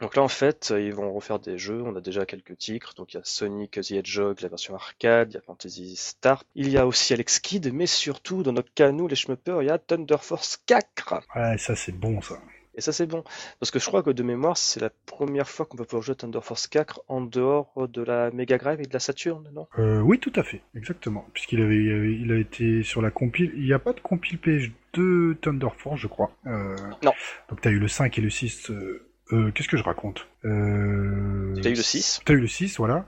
Donc 0.00 0.16
là, 0.16 0.22
en 0.22 0.28
fait, 0.28 0.74
ils 0.76 0.92
vont 0.92 1.12
refaire 1.14 1.38
des 1.38 1.56
jeux. 1.56 1.82
On 1.82 1.96
a 1.96 2.02
déjà 2.02 2.26
quelques 2.26 2.58
titres. 2.58 2.94
Donc 2.94 3.14
il 3.14 3.16
y 3.16 3.20
a 3.20 3.24
Sonic 3.24 3.80
the 3.80 3.92
Hedgehog, 3.92 4.40
la 4.42 4.48
version 4.48 4.74
arcade, 4.74 5.03
il 5.04 5.32
y 5.34 5.36
a 5.36 5.40
Fantasy 5.40 5.96
Star. 5.96 6.44
Il 6.54 6.68
y 6.70 6.78
a 6.78 6.86
aussi 6.86 7.12
Alex 7.12 7.38
Kidd, 7.40 7.70
mais 7.72 7.86
surtout, 7.86 8.42
dans 8.42 8.52
notre 8.52 8.72
cas, 8.74 8.90
nous, 8.92 9.06
les 9.08 9.16
schmuppers, 9.16 9.62
il 9.62 9.66
y 9.66 9.70
a 9.70 9.78
Thunder 9.78 10.16
Force 10.20 10.58
4. 10.66 11.14
Ouais, 11.36 11.58
ça 11.58 11.76
c'est 11.76 11.92
bon 11.92 12.20
ça. 12.20 12.38
Et 12.76 12.80
ça, 12.80 12.92
c'est 12.92 13.06
bon. 13.06 13.22
Parce 13.60 13.70
que 13.70 13.78
je 13.78 13.86
crois 13.86 14.02
que 14.02 14.10
de 14.10 14.24
mémoire, 14.24 14.56
c'est 14.56 14.80
la 14.80 14.90
première 15.06 15.48
fois 15.48 15.64
qu'on 15.64 15.76
peut 15.76 15.84
pouvoir 15.84 16.02
jouer 16.02 16.16
Thunder 16.16 16.40
Force 16.42 16.66
4 16.66 17.02
en 17.06 17.20
dehors 17.20 17.72
de 17.88 18.02
la 18.02 18.32
Mega 18.32 18.58
Drive 18.58 18.80
et 18.80 18.86
de 18.86 18.92
la 18.92 18.98
Saturn, 18.98 19.48
non? 19.52 19.68
Euh, 19.78 20.00
oui, 20.00 20.18
tout 20.18 20.32
à 20.34 20.42
fait, 20.42 20.60
exactement. 20.74 21.24
Puisqu'il 21.32 21.62
avait, 21.62 21.76
il 21.76 22.32
a 22.32 22.36
été 22.36 22.82
sur 22.82 23.00
la 23.00 23.12
compile. 23.12 23.52
Il 23.54 23.62
n'y 23.62 23.72
a 23.72 23.78
pas 23.78 23.92
de 23.92 24.00
compile 24.00 24.38
PS2 24.38 25.36
Thunder 25.36 25.68
Force, 25.78 26.00
je 26.00 26.08
crois. 26.08 26.32
Euh, 26.46 26.74
Non. 27.04 27.12
Donc 27.48 27.60
t'as 27.60 27.70
eu 27.70 27.78
le 27.78 27.86
5 27.86 28.18
et 28.18 28.20
le 28.20 28.30
6. 28.30 28.70
Euh, 28.70 29.52
Qu'est-ce 29.54 29.68
que 29.68 29.76
je 29.76 29.84
raconte? 29.84 30.26
T'as 30.42 30.48
eu 30.50 31.74
le 31.74 31.82
6 31.82 32.22
T'as 32.24 32.34
eu 32.34 32.40
le 32.40 32.48
6, 32.48 32.76
voilà. 32.78 33.06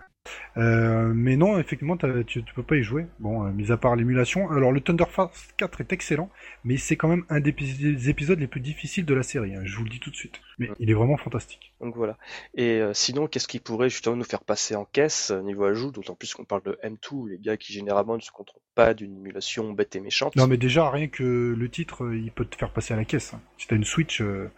Euh, 0.56 1.12
mais 1.14 1.36
non, 1.36 1.58
effectivement, 1.58 1.96
tu, 1.96 2.24
tu 2.44 2.54
peux 2.54 2.62
pas 2.62 2.76
y 2.76 2.82
jouer. 2.82 3.06
Bon, 3.18 3.44
euh, 3.46 3.50
mis 3.50 3.70
à 3.72 3.76
part 3.76 3.96
l'émulation. 3.96 4.50
Alors, 4.50 4.72
le 4.72 4.80
Thunder 4.80 5.04
Force 5.08 5.48
4 5.56 5.80
est 5.80 5.92
excellent, 5.92 6.30
mais 6.64 6.76
c'est 6.76 6.96
quand 6.96 7.08
même 7.08 7.24
un 7.28 7.40
des, 7.40 7.50
épis- 7.52 7.78
des 7.78 8.10
épisodes 8.10 8.38
les 8.38 8.46
plus 8.46 8.60
difficiles 8.60 9.04
de 9.04 9.14
la 9.14 9.22
série. 9.22 9.54
hein, 9.54 9.62
je 9.64 9.76
vous 9.76 9.84
le 9.84 9.90
dis 9.90 10.00
tout 10.00 10.10
de 10.10 10.16
suite. 10.16 10.40
Mais 10.58 10.70
il 10.78 10.90
est 10.90 10.94
vraiment 10.94 11.16
fantastique. 11.16 11.72
Donc 11.80 11.94
voilà. 11.96 12.16
Et 12.54 12.80
euh, 12.80 12.94
sinon, 12.94 13.26
qu'est-ce 13.26 13.48
qui 13.48 13.60
pourrait 13.60 13.90
justement 13.90 14.16
nous 14.16 14.24
faire 14.24 14.42
passer 14.44 14.74
en 14.74 14.84
caisse 14.86 15.30
niveau 15.30 15.64
ajout, 15.64 15.90
d'autant 15.90 16.14
plus 16.14 16.32
qu'on 16.34 16.44
parle 16.44 16.62
de 16.62 16.78
M2, 16.82 17.28
les 17.28 17.38
gars 17.38 17.56
qui 17.56 17.72
généralement 17.72 18.16
ne 18.16 18.22
se 18.22 18.30
contrôlent 18.30 18.60
pas 18.74 18.94
d'une 18.94 19.14
émulation 19.16 19.72
bête 19.72 19.96
et 19.96 20.00
méchante. 20.00 20.36
Non, 20.36 20.46
mais 20.46 20.56
déjà, 20.56 20.90
rien 20.90 21.08
que 21.08 21.54
le 21.56 21.68
titre, 21.68 22.10
il 22.14 22.30
peut 22.30 22.44
te 22.44 22.56
faire 22.56 22.70
passer 22.70 22.94
à 22.94 22.96
la 22.96 23.04
caisse. 23.04 23.34
hein. 23.34 23.40
Si 23.58 23.66
t'as 23.66 23.76
une 23.76 23.84
Switch, 23.84 24.20
euh, 24.20 24.50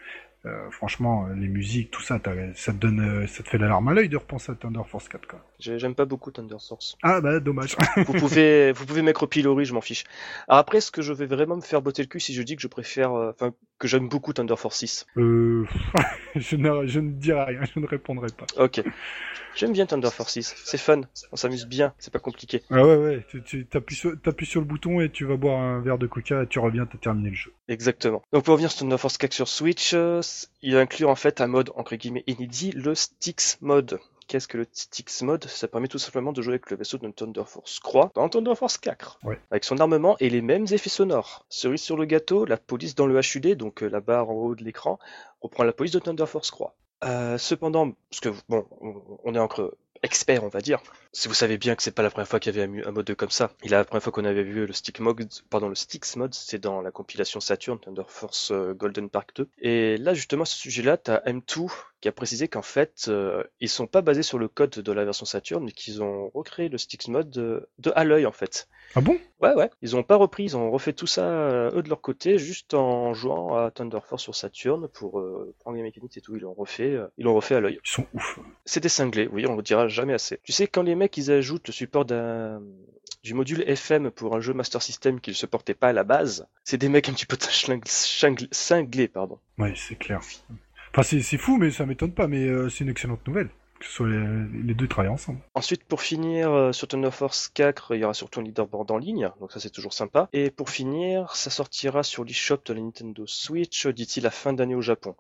euh, 0.46 0.70
franchement, 0.70 1.26
euh, 1.26 1.34
les 1.34 1.48
musiques, 1.48 1.90
tout 1.90 2.02
ça, 2.02 2.20
ça 2.54 2.72
te 2.72 2.78
donne, 2.78 3.00
euh, 3.00 3.26
ça 3.26 3.42
te 3.42 3.48
fait 3.48 3.58
la 3.58 3.68
larme 3.68 3.88
à 3.88 3.94
l'œil 3.94 4.08
de 4.08 4.16
repenser 4.16 4.52
à 4.52 4.54
Thunder 4.54 4.82
Force 4.88 5.08
4. 5.08 5.26
Quoi. 5.26 5.44
J'ai- 5.58 5.78
J'aime 5.78 5.94
pas 5.96 6.04
beaucoup 6.04 6.30
Thunder 6.30 6.56
Source. 6.58 6.96
Ah 7.02 7.20
bah 7.20 7.40
dommage. 7.40 7.76
vous 8.06 8.12
pouvez, 8.12 8.70
vous 8.72 8.86
pouvez 8.86 9.02
mettre 9.02 9.24
au 9.24 9.26
pilori, 9.26 9.64
je 9.64 9.74
m'en 9.74 9.80
fiche. 9.80 10.04
Alors 10.46 10.60
après, 10.60 10.78
est-ce 10.78 10.90
que 10.92 11.02
je 11.02 11.12
vais 11.12 11.26
vraiment 11.26 11.56
me 11.56 11.60
faire 11.60 11.82
botter 11.82 12.02
le 12.02 12.08
cul 12.08 12.20
si 12.20 12.34
je 12.34 12.42
dis 12.42 12.54
que 12.54 12.62
je 12.62 12.68
préfère, 12.68 13.12
euh, 13.14 13.30
enfin, 13.30 13.52
que 13.78 13.88
j'aime 13.88 14.08
beaucoup 14.08 14.32
Thunder 14.32 14.56
Force 14.56 14.76
6 14.78 15.06
euh, 15.16 15.64
je, 16.36 16.56
ne, 16.56 16.86
je 16.86 17.00
ne 17.00 17.10
dirai 17.10 17.44
rien, 17.44 17.60
je 17.74 17.80
ne 17.80 17.86
répondrai 17.86 18.28
pas. 18.36 18.46
Ok. 18.62 18.82
J'aime 19.56 19.72
bien 19.72 19.86
Thunder 19.86 20.10
Force 20.12 20.34
6. 20.34 20.54
C'est 20.64 20.78
fun. 20.78 21.00
On 21.32 21.36
s'amuse 21.36 21.66
bien. 21.66 21.92
C'est 21.98 22.12
pas 22.12 22.20
compliqué. 22.20 22.62
Ah 22.70 22.84
ouais, 22.86 22.96
ouais, 22.96 23.26
tu, 23.44 23.66
sur, 23.90 24.12
sur 24.42 24.60
le 24.60 24.66
bouton 24.66 25.00
et 25.00 25.10
tu 25.10 25.24
vas 25.24 25.36
boire 25.36 25.60
un 25.60 25.80
verre 25.80 25.98
de 25.98 26.06
coca 26.06 26.44
et 26.44 26.46
tu 26.46 26.60
reviens, 26.60 26.86
t'as 26.86 26.98
terminé 26.98 27.30
le 27.30 27.34
jeu. 27.34 27.52
Exactement. 27.66 28.22
Donc 28.32 28.44
pour 28.44 28.52
revenir 28.52 28.70
sur 28.70 28.80
Thunder 28.84 28.98
Force 28.98 29.18
4 29.18 29.32
sur 29.32 29.48
Switch, 29.48 29.94
il 30.62 30.76
inclut 30.76 31.06
en 31.06 31.14
fait 31.14 31.40
un 31.40 31.46
mode 31.46 31.70
entre 31.76 31.96
guillemets 31.96 32.24
inédit, 32.26 32.72
le 32.72 32.94
Styx 32.94 33.58
mode. 33.60 33.98
Qu'est-ce 34.26 34.46
que 34.46 34.58
le 34.58 34.66
Styx 34.70 35.22
mode? 35.22 35.44
Ça 35.46 35.68
permet 35.68 35.88
tout 35.88 35.98
simplement 35.98 36.32
de 36.32 36.42
jouer 36.42 36.54
avec 36.54 36.70
le 36.70 36.76
vaisseau 36.76 36.98
de 36.98 37.08
Thunder 37.10 37.44
Force 37.46 37.80
Croix 37.80 38.10
dans 38.14 38.28
Thunder 38.28 38.54
Force 38.54 38.76
4. 38.76 39.20
Ouais. 39.24 39.40
Avec 39.50 39.64
son 39.64 39.78
armement 39.78 40.16
et 40.20 40.28
les 40.28 40.42
mêmes 40.42 40.66
effets 40.70 40.90
sonores. 40.90 41.46
Cerise 41.48 41.80
sur 41.80 41.96
le 41.96 42.04
gâteau, 42.04 42.44
la 42.44 42.58
police 42.58 42.94
dans 42.94 43.06
le 43.06 43.18
HUD, 43.18 43.56
donc 43.56 43.82
euh, 43.82 43.88
la 43.88 44.00
barre 44.00 44.28
en 44.28 44.34
haut 44.34 44.54
de 44.54 44.62
l'écran, 44.64 44.98
reprend 45.40 45.64
la 45.64 45.72
police 45.72 45.92
de 45.92 45.98
Thunder 45.98 46.26
Force 46.26 46.50
Croix. 46.50 46.74
Euh, 47.04 47.38
cependant, 47.38 47.92
parce 48.10 48.20
que 48.20 48.28
bon, 48.50 48.66
on- 49.24 49.34
est 49.34 49.38
encore 49.38 49.70
expert, 50.02 50.44
on 50.44 50.48
va 50.48 50.60
dire. 50.60 50.80
Si 51.12 51.28
vous 51.28 51.34
savez 51.34 51.58
bien 51.58 51.74
que 51.74 51.82
c'est 51.82 51.90
pas 51.90 52.02
la 52.02 52.10
première 52.10 52.28
fois 52.28 52.40
qu'il 52.40 52.54
y 52.54 52.60
avait 52.60 52.84
un, 52.84 52.90
mode 52.90 53.14
comme 53.14 53.30
ça. 53.30 53.52
Il 53.62 53.74
a 53.74 53.78
la 53.78 53.84
première 53.84 54.02
fois 54.02 54.12
qu'on 54.12 54.24
avait 54.24 54.42
vu 54.42 54.66
le 54.66 54.72
stick 54.72 55.00
mode, 55.00 55.28
pardon, 55.50 55.68
le 55.68 55.74
Styx 55.74 56.16
mode, 56.16 56.34
c'est 56.34 56.58
dans 56.58 56.80
la 56.82 56.90
compilation 56.90 57.40
Saturn 57.40 57.78
Thunder 57.78 58.02
Force 58.06 58.50
euh, 58.52 58.74
Golden 58.74 59.08
Park 59.08 59.30
2. 59.36 59.48
Et 59.60 59.96
là, 59.96 60.14
justement, 60.14 60.42
à 60.42 60.46
ce 60.46 60.56
sujet-là, 60.56 60.96
t'as 60.96 61.20
M2 61.20 61.68
qui 62.00 62.08
a 62.08 62.12
précisé 62.12 62.48
qu'en 62.48 62.62
fait, 62.62 63.06
euh, 63.08 63.42
ils 63.60 63.68
sont 63.68 63.86
pas 63.86 64.02
basés 64.02 64.22
sur 64.22 64.38
le 64.38 64.48
code 64.48 64.70
de 64.70 64.92
la 64.92 65.04
version 65.04 65.26
Saturn, 65.26 65.64
mais 65.64 65.72
qu'ils 65.72 66.02
ont 66.02 66.30
recréé 66.34 66.68
le 66.68 66.78
Styx 66.78 67.08
mode 67.08 67.30
de, 67.30 67.68
de 67.78 67.92
à 67.96 68.04
l'œil, 68.04 68.26
en 68.26 68.32
fait. 68.32 68.68
Ah 68.94 69.00
bon? 69.00 69.18
Ouais, 69.40 69.54
ouais. 69.54 69.70
Ils 69.82 69.96
ont 69.96 70.02
pas 70.02 70.16
repris, 70.16 70.44
ils 70.44 70.56
ont 70.56 70.70
refait 70.70 70.92
tout 70.92 71.06
ça 71.06 71.24
euh, 71.24 71.70
eux 71.74 71.82
de 71.82 71.88
leur 71.88 72.00
côté, 72.00 72.38
juste 72.38 72.74
en 72.74 73.12
jouant 73.14 73.56
à 73.56 73.70
Thunder 73.70 73.98
Force 74.04 74.22
sur 74.22 74.34
Saturn 74.34 74.88
pour 74.88 75.20
euh, 75.20 75.54
prendre 75.60 75.76
les 75.76 75.82
mécaniques 75.82 76.16
et 76.16 76.20
tout. 76.20 76.36
Ils 76.36 76.42
l'ont 76.42 76.54
refait, 76.54 76.94
euh, 76.94 77.06
ils 77.18 77.24
l'ont 77.24 77.34
refait 77.34 77.56
à 77.56 77.60
l'œil. 77.60 77.78
Ils 77.84 77.90
sont 77.90 78.06
ouf. 78.14 78.38
C'était 78.64 78.88
cinglé, 78.88 79.28
oui, 79.30 79.46
on 79.46 79.56
le 79.56 79.62
dira 79.62 79.88
jamais 79.88 80.14
assez. 80.14 80.40
Tu 80.42 80.52
sais, 80.52 80.66
quand 80.66 80.82
les 80.82 80.94
mecs 80.94 81.16
ils 81.16 81.30
ajoutent 81.30 81.68
le 81.68 81.72
support 81.72 82.04
d'un 82.04 82.62
du 83.24 83.34
module 83.34 83.62
FM 83.66 84.10
pour 84.10 84.36
un 84.36 84.40
jeu 84.40 84.54
Master 84.54 84.80
System 84.80 85.20
qu'ils 85.20 85.34
supportaient 85.34 85.74
pas 85.74 85.88
à 85.88 85.92
la 85.92 86.04
base, 86.04 86.46
c'est 86.64 86.78
des 86.78 86.88
mecs 86.88 87.08
un 87.08 87.12
petit 87.12 87.26
peu 87.26 87.36
cinglés, 88.52 89.08
pardon. 89.08 89.38
Ouais, 89.58 89.74
c'est 89.76 89.96
clair. 89.96 90.20
Enfin, 90.92 91.02
c'est, 91.02 91.20
c'est 91.20 91.36
fou, 91.36 91.58
mais 91.58 91.70
ça 91.70 91.84
m'étonne 91.84 92.12
pas, 92.12 92.28
mais 92.28 92.48
c'est 92.70 92.84
une 92.84 92.90
excellente 92.90 93.26
nouvelle. 93.26 93.50
Que 93.78 93.86
ce 93.86 93.92
soit 93.92 94.08
les, 94.08 94.62
les 94.64 94.74
deux 94.74 94.88
travaillent 94.88 95.12
ensemble. 95.12 95.40
Ensuite, 95.54 95.84
pour 95.84 96.02
finir, 96.02 96.50
euh, 96.50 96.72
sur 96.72 96.88
Thunder 96.88 97.10
Force 97.10 97.48
4, 97.48 97.94
il 97.94 98.00
y 98.00 98.04
aura 98.04 98.14
surtout 98.14 98.40
un 98.40 98.42
leaderboard 98.42 98.90
en 98.90 98.98
ligne, 98.98 99.30
donc 99.40 99.52
ça 99.52 99.60
c'est 99.60 99.70
toujours 99.70 99.92
sympa. 99.92 100.28
Et 100.32 100.50
pour 100.50 100.70
finir, 100.70 101.34
ça 101.36 101.50
sortira 101.50 102.02
sur 102.02 102.24
l'eShop 102.24 102.58
de 102.66 102.74
la 102.74 102.80
Nintendo 102.80 103.24
Switch 103.26 103.86
d'ici 103.86 104.20
la 104.20 104.30
fin 104.30 104.52
d'année 104.52 104.74
au 104.74 104.80
Japon. 104.80 105.14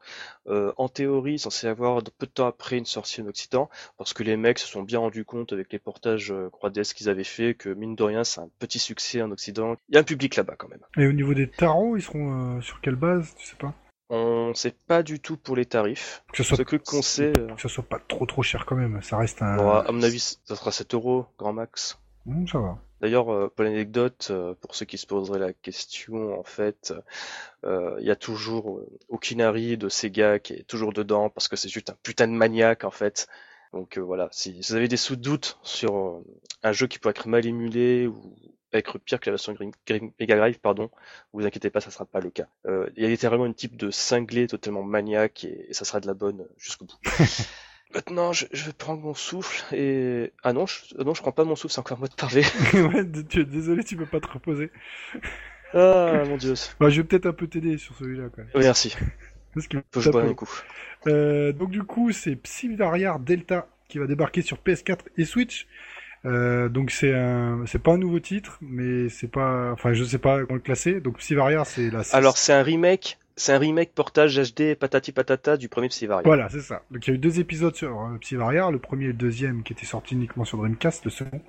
Euh, 0.48 0.72
en 0.76 0.88
théorie, 0.88 1.38
censé 1.38 1.66
avoir 1.66 2.02
peu 2.02 2.26
de 2.26 2.32
temps 2.32 2.46
après 2.46 2.78
une 2.78 2.86
sortie 2.86 3.22
en 3.22 3.26
Occident, 3.26 3.68
parce 3.96 4.12
que 4.12 4.22
les 4.22 4.36
mecs 4.36 4.58
se 4.58 4.66
sont 4.66 4.82
bien 4.82 4.98
rendus 4.98 5.24
compte 5.24 5.52
avec 5.52 5.72
les 5.72 5.78
portages 5.78 6.32
euh, 6.32 6.50
3DS 6.60 6.94
qu'ils 6.94 7.08
avaient 7.08 7.24
fait 7.24 7.54
que 7.54 7.68
mine 7.68 7.94
de 7.94 8.02
rien, 8.02 8.24
c'est 8.24 8.40
un 8.40 8.48
petit 8.58 8.78
succès 8.78 9.22
en 9.22 9.30
Occident. 9.30 9.76
Il 9.88 9.94
y 9.94 9.98
a 9.98 10.00
un 10.00 10.04
public 10.04 10.36
là-bas 10.36 10.56
quand 10.56 10.68
même. 10.68 10.80
Et 10.96 11.06
au 11.06 11.12
niveau 11.12 11.34
des 11.34 11.48
tarots, 11.48 11.96
ils 11.96 12.02
seront 12.02 12.60
sur 12.60 12.80
quelle 12.80 12.96
base 12.96 13.34
Tu 13.36 13.46
sais 13.46 13.56
pas? 13.56 13.74
On 14.10 14.54
sait 14.54 14.74
pas 14.86 15.02
du 15.02 15.20
tout 15.20 15.36
pour 15.36 15.54
les 15.56 15.66
tarifs. 15.66 16.22
Que 16.32 16.42
ce 16.42 16.56
soit, 16.56 16.64
que 16.64 16.76
qu'on 16.76 17.02
sait, 17.02 17.32
euh, 17.38 17.54
que 17.54 17.60
ce 17.60 17.68
soit 17.68 17.84
pas 17.84 17.98
trop 17.98 18.24
trop 18.24 18.42
cher 18.42 18.64
quand 18.64 18.76
même. 18.76 19.02
Ça 19.02 19.18
reste 19.18 19.42
un. 19.42 19.56
bon, 19.56 19.70
à 19.70 19.92
mon 19.92 20.02
avis, 20.02 20.38
ça 20.44 20.56
sera 20.56 20.72
7 20.72 20.94
euros, 20.94 21.26
grand 21.38 21.52
max. 21.52 21.98
Ça 22.50 22.58
va. 22.58 22.78
D'ailleurs, 23.00 23.32
euh, 23.32 23.52
pour 23.54 23.64
l'anecdote, 23.64 24.28
euh, 24.30 24.54
pour 24.60 24.74
ceux 24.74 24.84
qui 24.84 24.98
se 24.98 25.06
poseraient 25.06 25.38
la 25.38 25.52
question, 25.52 26.38
en 26.38 26.42
fait, 26.42 26.92
euh, 27.64 27.96
il 28.00 28.06
y 28.06 28.10
a 28.10 28.16
toujours 28.16 28.80
Okinari 29.08 29.76
de 29.76 29.88
Sega 29.88 30.38
qui 30.38 30.54
est 30.54 30.66
toujours 30.66 30.92
dedans 30.92 31.30
parce 31.30 31.48
que 31.48 31.56
c'est 31.56 31.68
juste 31.68 31.90
un 31.90 31.96
putain 32.02 32.26
de 32.26 32.32
maniaque 32.32 32.84
en 32.84 32.90
fait. 32.90 33.28
Donc 33.72 33.98
euh, 33.98 34.00
voilà, 34.00 34.28
si 34.32 34.60
vous 34.60 34.74
avez 34.74 34.88
des 34.88 34.96
sous-doutes 34.96 35.58
sur 35.62 36.22
un 36.62 36.72
jeu 36.72 36.86
qui 36.86 36.98
pourrait 36.98 37.12
être 37.12 37.28
mal 37.28 37.46
émulé 37.46 38.06
ou 38.06 38.34
être 38.72 38.98
pire 38.98 39.18
que 39.20 39.30
la 39.30 39.32
version 39.32 39.56
Mega 40.18 40.36
Drive, 40.36 40.58
pardon, 40.60 40.90
vous 41.32 41.46
inquiétez 41.46 41.70
pas, 41.70 41.80
ça 41.80 41.90
sera 41.90 42.04
pas 42.04 42.20
le 42.20 42.30
cas. 42.30 42.46
Euh, 42.66 42.88
il 42.96 43.02
y 43.02 43.06
a 43.06 43.08
littéralement 43.08 43.46
une 43.46 43.54
type 43.54 43.76
de 43.76 43.90
cinglé 43.90 44.46
totalement 44.46 44.82
maniaque 44.82 45.44
et, 45.44 45.66
et 45.70 45.74
ça 45.74 45.84
sera 45.84 46.00
de 46.00 46.06
la 46.06 46.14
bonne 46.14 46.46
jusqu'au 46.58 46.84
bout. 46.84 46.98
Maintenant, 47.94 48.34
je, 48.34 48.44
je 48.52 48.66
vais 48.66 48.74
prendre 48.74 49.00
mon 49.00 49.14
souffle 49.14 49.74
et 49.74 50.32
ah 50.42 50.52
non, 50.52 50.66
je, 50.66 50.94
non, 51.02 51.14
je 51.14 51.22
prends 51.22 51.32
pas 51.32 51.44
mon 51.44 51.56
souffle, 51.56 51.72
c'est 51.72 51.80
encore 51.80 51.98
moi 51.98 52.08
de 52.08 52.14
parler. 52.14 52.42
ouais, 52.74 53.06
tu- 53.30 53.46
désolé, 53.46 53.82
tu 53.82 53.96
peux 53.96 54.04
pas 54.04 54.20
te 54.20 54.28
reposer. 54.28 54.70
Ah 55.72 56.22
mon 56.26 56.36
dieu. 56.36 56.54
Bah, 56.80 56.90
je 56.90 57.00
vais 57.00 57.06
peut-être 57.08 57.26
un 57.26 57.32
peu 57.32 57.46
t'aider 57.46 57.78
sur 57.78 57.96
celui-là 57.96 58.24
quand 58.30 58.42
même. 58.42 58.50
Oui, 58.54 58.60
merci. 58.62 58.94
Parce 59.54 59.68
que 59.68 59.78
Faut 59.92 60.00
je 60.00 60.10
peut- 60.10 60.18
un 60.18 60.34
coup. 60.34 60.50
Euh, 61.06 61.52
donc 61.52 61.70
du 61.70 61.82
coup, 61.82 62.12
c'est 62.12 62.36
Psyvariar 62.36 63.18
Delta 63.20 63.68
qui 63.88 63.98
va 63.98 64.06
débarquer 64.06 64.42
sur 64.42 64.58
PS4 64.58 64.98
et 65.16 65.24
Switch. 65.24 65.66
Euh, 66.24 66.68
donc 66.68 66.90
c'est 66.90 67.14
un, 67.14 67.64
c'est 67.66 67.82
pas 67.82 67.92
un 67.92 67.98
nouveau 67.98 68.20
titre, 68.20 68.58
mais 68.60 69.08
c'est 69.08 69.30
pas, 69.30 69.70
enfin 69.72 69.92
je 69.92 70.02
sais 70.04 70.18
pas 70.18 70.40
comment 70.40 70.54
le 70.54 70.60
classer. 70.60 71.00
Donc 71.00 71.18
Psyvariar 71.18 71.66
c'est 71.66 71.90
la. 71.90 72.02
Alors 72.12 72.36
c'est 72.36 72.52
un 72.52 72.62
remake, 72.62 73.18
c'est 73.36 73.52
un 73.52 73.58
remake 73.58 73.92
portage 73.94 74.36
HD 74.36 74.74
patati 74.74 75.12
patata 75.12 75.56
du 75.56 75.68
premier 75.68 75.88
Psyvaria. 75.88 76.22
Voilà, 76.24 76.48
c'est 76.48 76.60
ça. 76.60 76.82
Donc 76.90 77.06
il 77.06 77.10
y 77.10 77.12
a 77.12 77.14
eu 77.14 77.18
deux 77.18 77.38
épisodes 77.40 77.74
sur 77.74 78.00
euh, 78.00 78.18
Psyvariar, 78.20 78.72
le 78.72 78.78
premier 78.78 79.04
et 79.04 79.08
le 79.08 79.12
deuxième 79.14 79.62
qui 79.62 79.72
étaient 79.72 79.86
sortis 79.86 80.14
uniquement 80.14 80.44
sur 80.44 80.58
Dreamcast, 80.58 81.04
le 81.04 81.10
second. 81.10 81.40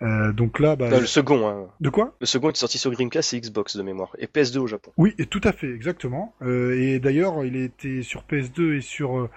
Euh, 0.00 0.32
donc 0.32 0.60
là, 0.60 0.76
bah, 0.76 0.88
Non, 0.90 1.00
le 1.00 1.06
second, 1.06 1.48
hein. 1.48 1.66
de 1.80 1.90
quoi? 1.90 2.14
Le 2.20 2.26
second 2.26 2.50
est 2.50 2.56
sorti 2.56 2.78
sur 2.78 2.92
Dreamcast 2.92 3.34
et 3.34 3.40
Xbox 3.40 3.76
de 3.76 3.82
mémoire. 3.82 4.14
Et 4.20 4.26
PS2 4.26 4.58
au 4.58 4.66
Japon. 4.68 4.92
Oui, 4.96 5.12
et 5.18 5.26
tout 5.26 5.40
à 5.42 5.50
fait, 5.52 5.68
exactement. 5.72 6.36
Euh, 6.40 6.80
et 6.80 7.00
d'ailleurs, 7.00 7.44
il 7.44 7.56
était 7.56 8.02
sur 8.02 8.22
PS2 8.22 8.76
et 8.76 8.80
sur. 8.80 9.28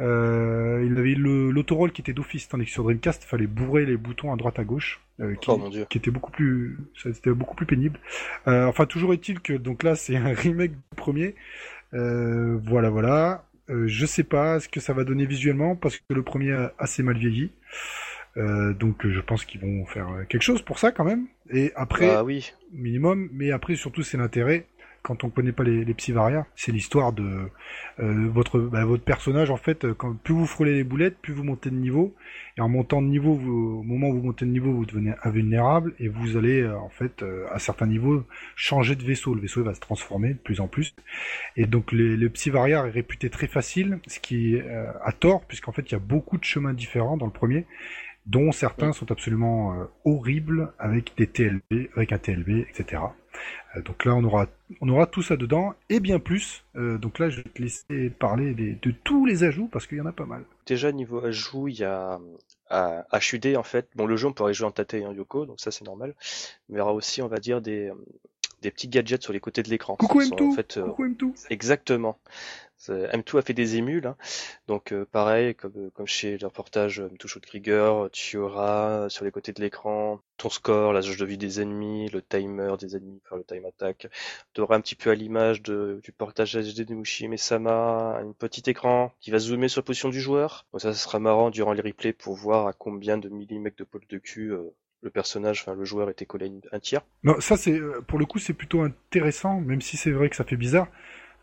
Euh, 0.00 0.84
il 0.86 0.98
avait 0.98 1.14
le- 1.14 1.50
l'autoroll 1.50 1.92
qui 1.92 2.00
était 2.02 2.12
d'office, 2.12 2.48
tandis 2.48 2.64
que 2.66 2.70
sur 2.70 2.84
Dreamcast, 2.84 3.24
il 3.24 3.26
fallait 3.28 3.46
bourrer 3.46 3.86
les 3.86 3.96
boutons 3.96 4.32
à 4.32 4.36
droite 4.36 4.58
à 4.58 4.64
gauche, 4.64 5.00
euh, 5.20 5.34
qui, 5.36 5.50
Oh 5.50 5.56
mon 5.56 5.70
dieu. 5.70 5.86
qui 5.88 5.98
était 5.98 6.10
beaucoup 6.10 6.30
plus, 6.30 6.78
ça, 7.02 7.12
c'était 7.12 7.30
beaucoup 7.30 7.54
plus 7.56 7.66
pénible. 7.66 7.98
Euh, 8.46 8.66
enfin, 8.66 8.86
toujours 8.86 9.12
est-il 9.14 9.40
que 9.40 9.54
donc 9.54 9.82
là, 9.82 9.94
c'est 9.96 10.16
un 10.16 10.32
remake 10.34 10.72
du 10.72 10.96
premier. 10.96 11.34
Euh, 11.94 12.58
voilà, 12.64 12.90
voilà. 12.90 13.44
Euh, 13.70 13.84
je 13.88 14.06
sais 14.06 14.22
pas 14.24 14.60
ce 14.60 14.68
que 14.68 14.80
ça 14.80 14.92
va 14.92 15.04
donner 15.04 15.26
visuellement 15.26 15.74
parce 15.76 15.96
que 15.96 16.14
le 16.14 16.22
premier 16.22 16.52
a 16.52 16.72
assez 16.78 17.02
mal 17.02 17.16
vieilli. 17.18 17.50
Euh, 18.36 18.74
donc, 18.74 19.06
je 19.08 19.20
pense 19.20 19.44
qu'ils 19.44 19.60
vont 19.62 19.86
faire 19.86 20.08
quelque 20.28 20.42
chose 20.42 20.60
pour 20.62 20.78
ça 20.78 20.92
quand 20.92 21.04
même. 21.04 21.26
Et 21.50 21.72
après, 21.74 22.10
Ah 22.10 22.22
oui. 22.22 22.52
minimum, 22.72 23.28
mais 23.32 23.50
après 23.50 23.76
surtout 23.76 24.02
c'est 24.02 24.18
l'intérêt 24.18 24.66
quand 25.06 25.22
on 25.22 25.30
connaît 25.30 25.52
pas 25.52 25.62
les, 25.62 25.84
les 25.84 25.94
Psyvaria, 25.94 26.46
c'est 26.56 26.72
l'histoire 26.72 27.12
de 27.12 27.48
euh, 28.00 28.28
votre 28.28 28.58
bah, 28.58 28.84
votre 28.84 29.04
personnage 29.04 29.50
en 29.52 29.56
fait. 29.56 29.84
euh, 29.84 29.94
Quand 29.94 30.14
plus 30.16 30.34
vous 30.34 30.46
frôlez 30.46 30.74
les 30.74 30.82
boulettes, 30.82 31.16
plus 31.22 31.32
vous 31.32 31.44
montez 31.44 31.70
de 31.70 31.76
niveau, 31.76 32.16
et 32.58 32.60
en 32.60 32.68
montant 32.68 33.00
de 33.00 33.06
niveau, 33.06 33.34
vous- 33.34 33.78
au 33.78 33.82
moment 33.84 34.08
où 34.08 34.14
vous 34.14 34.26
montez 34.26 34.44
de 34.44 34.50
niveau, 34.50 34.72
vous 34.72 34.84
devenez 34.84 35.12
invulnérable 35.22 35.94
et 36.00 36.08
vous 36.08 36.36
allez 36.36 36.60
euh, 36.62 36.76
en 36.76 36.88
fait 36.88 37.22
euh, 37.22 37.46
à 37.52 37.60
certains 37.60 37.86
niveaux 37.86 38.24
changer 38.56 38.96
de 38.96 39.04
vaisseau. 39.04 39.32
Le 39.34 39.40
vaisseau 39.42 39.62
va 39.62 39.74
se 39.74 39.80
transformer 39.80 40.30
de 40.30 40.38
plus 40.38 40.60
en 40.60 40.66
plus, 40.66 40.94
et 41.56 41.66
donc 41.66 41.92
les, 41.92 42.16
le 42.16 42.28
Psyvaria 42.30 42.84
est 42.84 42.90
réputé 42.90 43.30
très 43.30 43.46
facile, 43.46 44.00
ce 44.08 44.18
qui 44.18 44.56
est 44.56 44.62
euh, 44.62 44.90
à 45.04 45.12
tort 45.12 45.44
puisqu'en 45.46 45.70
fait 45.70 45.82
il 45.88 45.92
y 45.92 45.94
a 45.94 46.00
beaucoup 46.00 46.36
de 46.36 46.44
chemins 46.44 46.74
différents 46.74 47.16
dans 47.16 47.26
le 47.26 47.32
premier 47.32 47.64
dont 48.26 48.50
certains 48.52 48.92
sont 48.92 49.10
absolument 49.12 49.74
euh, 49.74 49.84
horribles 50.04 50.72
avec 50.78 51.16
des 51.16 51.26
TLB, 51.26 51.90
avec 51.94 52.12
un 52.12 52.18
TLB, 52.18 52.66
etc. 52.68 53.02
Euh, 53.76 53.82
donc 53.82 54.04
là, 54.04 54.14
on 54.14 54.24
aura, 54.24 54.46
on 54.80 54.88
aura 54.88 55.06
tout 55.06 55.22
ça 55.22 55.36
dedans 55.36 55.74
et 55.88 56.00
bien 56.00 56.18
plus. 56.18 56.64
Euh, 56.74 56.98
donc 56.98 57.18
là, 57.18 57.30
je 57.30 57.36
vais 57.36 57.48
te 57.48 57.62
laisser 57.62 58.10
parler 58.10 58.54
de 58.54 58.90
tous 59.04 59.26
les 59.26 59.44
ajouts 59.44 59.68
parce 59.68 59.86
qu'il 59.86 59.98
y 59.98 60.00
en 60.00 60.06
a 60.06 60.12
pas 60.12 60.26
mal. 60.26 60.44
Déjà, 60.66 60.90
niveau 60.90 61.24
ajout, 61.24 61.68
il 61.68 61.78
y 61.78 61.84
a 61.84 62.18
HUD 63.12 63.56
en 63.56 63.62
fait. 63.62 63.88
Bon, 63.94 64.06
le 64.06 64.16
jeu, 64.16 64.26
on 64.26 64.32
pourrait 64.32 64.54
jouer 64.54 64.66
en 64.66 64.72
Tate 64.72 64.94
et 64.94 65.06
en 65.06 65.12
Yoko, 65.12 65.46
donc 65.46 65.60
ça 65.60 65.70
c'est 65.70 65.84
normal. 65.84 66.14
Mais 66.68 66.76
il 66.76 66.78
y 66.78 66.80
aura 66.80 66.92
aussi, 66.92 67.22
on 67.22 67.28
va 67.28 67.38
dire, 67.38 67.60
des, 67.60 67.92
des 68.66 68.72
petits 68.72 68.88
gadgets 68.88 69.22
sur 69.22 69.32
les 69.32 69.40
côtés 69.40 69.62
de 69.62 69.70
l'écran. 69.70 69.94
Coucou 69.96 70.18
Qui 70.20 70.26
sont, 70.28 70.34
M2, 70.36 70.42
en 70.48 70.52
fait, 70.52 70.76
euh, 70.76 70.82
coucou 70.86 71.04
M2. 71.06 71.46
Exactement. 71.50 72.18
C'est- 72.78 73.06
M2 73.16 73.38
a 73.38 73.42
fait 73.42 73.54
des 73.54 73.76
émules, 73.76 74.06
hein. 74.06 74.16
donc 74.68 74.92
euh, 74.92 75.06
pareil, 75.10 75.54
comme, 75.54 75.72
euh, 75.76 75.90
comme 75.94 76.06
chez 76.06 76.36
le 76.36 76.46
reportage 76.46 77.00
euh, 77.00 77.08
M2 77.08 77.40
Krieger, 77.40 78.10
tu 78.12 78.36
auras 78.36 79.08
sur 79.08 79.24
les 79.24 79.30
côtés 79.30 79.52
de 79.52 79.62
l'écran 79.62 80.20
ton 80.36 80.50
score, 80.50 80.92
la 80.92 81.00
jauge 81.00 81.16
de 81.16 81.24
vie 81.24 81.38
des 81.38 81.62
ennemis, 81.62 82.10
le 82.10 82.20
timer 82.20 82.74
des 82.78 82.94
ennemis, 82.96 83.22
enfin 83.24 83.36
le 83.36 83.44
time 83.44 83.64
attack. 83.64 84.08
Tu 84.52 84.60
auras 84.60 84.76
un 84.76 84.80
petit 84.82 84.94
peu 84.94 85.08
à 85.10 85.14
l'image 85.14 85.62
du 85.62 86.12
portage 86.18 86.54
HD 86.54 86.84
de 86.84 86.94
Mushi 86.94 87.28
Mesama, 87.28 88.18
un 88.20 88.32
petit 88.32 88.68
écran 88.68 89.10
qui 89.20 89.30
va 89.30 89.38
zoomer 89.38 89.68
sur 89.68 89.80
la 89.80 89.84
position 89.84 90.10
du 90.10 90.20
joueur. 90.20 90.66
Ça, 90.74 90.92
ça 90.92 90.94
sera 90.94 91.18
marrant 91.18 91.48
durant 91.48 91.72
les 91.72 91.80
replays 91.82 92.12
pour 92.12 92.34
voir 92.34 92.66
à 92.66 92.74
combien 92.74 93.16
de 93.16 93.30
millimètres 93.30 93.76
de 93.78 93.84
pôle 93.84 94.02
de 94.10 94.18
cul 94.18 94.50
euh, 94.52 94.74
le 95.06 95.10
personnage, 95.10 95.62
enfin 95.62 95.74
le 95.74 95.84
joueur 95.84 96.10
était 96.10 96.26
collé 96.26 96.52
un 96.72 96.80
tir. 96.80 97.00
Non, 97.22 97.40
ça 97.40 97.56
c'est 97.56 97.78
euh, 97.78 98.02
pour 98.06 98.18
le 98.18 98.26
coup 98.26 98.38
c'est 98.38 98.52
plutôt 98.52 98.82
intéressant, 98.82 99.60
même 99.60 99.80
si 99.80 99.96
c'est 99.96 100.10
vrai 100.10 100.28
que 100.28 100.36
ça 100.36 100.44
fait 100.44 100.56
bizarre, 100.56 100.88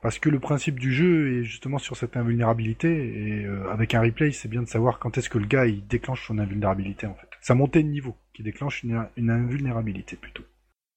parce 0.02 0.20
que 0.20 0.30
le 0.30 0.40
principe 0.40 0.80
du 0.80 0.94
jeu 0.94 1.40
est 1.40 1.44
justement 1.44 1.80
sur 1.80 1.96
cette 1.96 2.16
invulnérabilité 2.16 2.90
et 2.90 3.46
euh, 3.46 3.72
avec 3.72 3.96
un 3.96 4.02
replay, 4.02 4.32
c'est 4.32 4.50
bien 4.50 4.62
de 4.62 4.68
savoir 4.68 5.00
quand 5.00 5.18
est-ce 5.18 5.30
que 5.30 5.40
le 5.40 5.48
gars 5.48 5.66
il 5.66 5.88
déclenche 5.88 6.28
son 6.28 6.38
invulnérabilité 6.38 7.08
en 7.08 7.16
fait. 7.16 7.30
Sa 7.42 7.56
montée 7.56 7.82
de 7.82 7.88
niveau 7.88 8.16
qui 8.34 8.44
déclenche 8.44 8.84
une, 8.84 9.08
une 9.18 9.30
invulnérabilité 9.30 10.16
plutôt. 10.18 10.44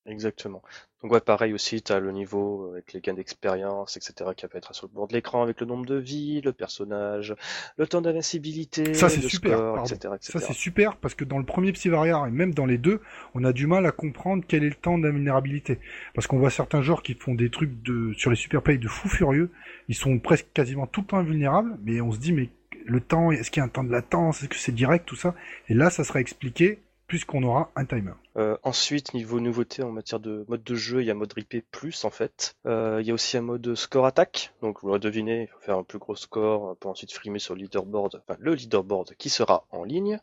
Exactement. 0.07 0.63
Donc 1.07 1.13
ouais, 1.13 1.21
pareil 1.21 1.53
aussi, 1.53 1.83
tu 1.83 1.93
as 1.93 2.01
le 2.01 2.11
niveau 2.11 2.65
euh, 2.65 2.73
avec 2.73 2.93
les 2.93 3.01
gains 3.01 3.15
d'expérience, 3.15 3.97
etc., 3.97 4.31
qui 4.37 4.45
apparaîtra 4.45 4.75
sur 4.75 4.89
le 4.89 4.93
bord 4.93 5.07
de 5.07 5.13
l'écran 5.13 5.41
avec 5.41 5.61
le 5.61 5.67
nombre 5.69 5.87
de 5.87 5.95
vies, 5.95 6.41
le 6.41 6.53
personnage, 6.53 7.33
le 7.77 7.87
temps 7.87 8.01
d'invincibilité, 8.01 8.93
Ça, 8.93 9.09
c'est 9.09 9.23
le 9.23 9.29
super, 9.29 9.57
score, 9.57 9.79
etc., 9.79 10.15
etc. 10.17 10.19
Ça 10.21 10.41
c'est 10.41 10.53
super 10.53 10.97
parce 10.97 11.15
que 11.15 11.25
dans 11.25 11.39
le 11.39 11.45
premier 11.45 11.71
Psyvaria 11.71 12.25
et 12.27 12.33
même 12.33 12.53
dans 12.55 12.67
les 12.67 12.77
deux, 12.77 13.01
on 13.37 13.45
a 13.45 13.53
du 13.53 13.69
mal 13.69 13.87
à 13.87 13.93
comprendre 13.93 14.43
quel 14.49 14.65
est 14.65 14.69
le 14.69 14.75
temps 14.75 14.99
d'invulnérabilité. 14.99 15.79
Parce 16.13 16.27
qu'on 16.27 16.39
voit 16.39 16.51
certains 16.51 16.83
joueurs 16.83 17.05
qui 17.05 17.15
font 17.15 17.37
des 17.37 17.51
trucs 17.51 17.81
de 17.83 18.13
sur 18.15 18.31
les 18.31 18.37
super 18.37 18.61
plays 18.61 18.77
de 18.77 18.89
fous 18.89 19.09
furieux, 19.09 19.53
ils 19.87 19.95
sont 19.95 20.19
presque 20.19 20.49
quasiment 20.55 20.89
tout 20.89 21.03
le 21.03 21.07
temps 21.07 21.19
invulnérables, 21.19 21.79
mais 21.85 22.01
on 22.01 22.11
se 22.11 22.19
dit 22.19 22.33
mais 22.33 22.51
le 22.85 23.01
temps, 23.01 23.31
est-ce 23.31 23.53
qu'il 23.53 23.61
y 23.61 23.63
a 23.63 23.67
un 23.67 23.69
temps 23.69 23.85
de 23.85 23.93
latence, 23.93 24.43
est-ce 24.43 24.49
que 24.49 24.57
c'est 24.57 24.75
direct 24.75 25.07
tout 25.07 25.15
ça? 25.15 25.37
Et 25.69 25.75
là 25.75 25.89
ça 25.89 26.03
sera 26.03 26.19
expliqué 26.19 26.81
puisqu'on 27.07 27.43
aura 27.43 27.71
un 27.77 27.85
timer. 27.85 28.13
Euh, 28.37 28.57
ensuite, 28.63 29.15
niveau 29.15 29.41
nouveauté 29.41 29.83
en 29.83 29.93
matière 29.93 30.21
de 30.21 30.45
mode 30.49 30.63
de 30.63 30.75
jeu, 30.75 31.03
il 31.03 31.07
y 31.07 31.11
a 31.11 31.15
mode 31.15 31.33
RIP 31.33 31.65
plus 31.71 32.05
en 32.05 32.11
fait. 32.11 32.57
Euh, 32.67 32.99
il 33.01 33.07
y 33.07 33.11
a 33.11 33.15
aussi 33.15 33.37
un 33.37 33.43
mode 33.43 33.75
score 33.75 34.07
attaque. 34.07 34.53
Donc 34.63 34.81
vous 34.81 34.89
l'aurez 34.89 35.01
deviné, 35.01 35.43
il 35.43 35.49
faut 35.49 35.61
faire 35.61 35.79
un 35.79 35.85
plus 35.85 35.99
gros 35.99 36.17
score 36.17 36.77
pour 36.77 36.91
ensuite 36.91 37.13
frimer 37.13 37.39
sur 37.39 37.55
le 37.55 37.63
leaderboard, 37.63 38.23
enfin 38.23 38.37
le 38.41 38.55
leaderboard 38.55 39.15
qui 39.17 39.31
sera 39.31 39.67
en 39.71 39.85
ligne. 39.85 40.21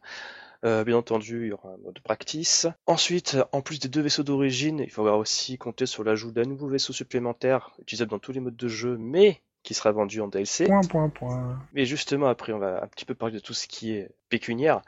Euh, 0.65 0.85
bien 0.85 0.95
entendu, 0.95 1.47
il 1.47 1.49
y 1.49 1.51
aura 1.51 1.69
un 1.69 1.77
mode 1.77 1.99
practice. 1.99 2.67
Ensuite, 2.85 3.37
en 3.51 3.61
plus 3.61 3.79
des 3.79 3.89
deux 3.89 4.01
vaisseaux 4.01 4.23
d'origine, 4.23 4.79
il 4.79 4.89
faudra 4.89 5.17
aussi 5.17 5.57
compter 5.57 5.85
sur 5.85 6.05
l'ajout 6.05 6.31
d'un 6.31 6.45
nouveau 6.45 6.67
vaisseau 6.69 6.93
supplémentaire 6.93 7.71
utilisable 7.81 8.11
dans 8.11 8.19
tous 8.19 8.31
les 8.31 8.39
modes 8.39 8.55
de 8.55 8.67
jeu, 8.69 8.97
mais 8.97 9.41
qui 9.63 9.73
sera 9.73 9.91
vendu 9.91 10.21
en 10.21 10.27
DLC. 10.27 10.65
Point, 10.65 10.81
point, 10.81 11.09
point. 11.09 11.59
Mais 11.73 11.85
justement, 11.85 12.27
après, 12.27 12.53
on 12.53 12.59
va 12.59 12.83
un 12.83 12.87
petit 12.87 13.05
peu 13.05 13.15
parler 13.15 13.33
de 13.35 13.39
tout 13.39 13.53
ce 13.53 13.67
qui 13.67 13.93
est 13.93 14.09
pécuniaire, 14.29 14.81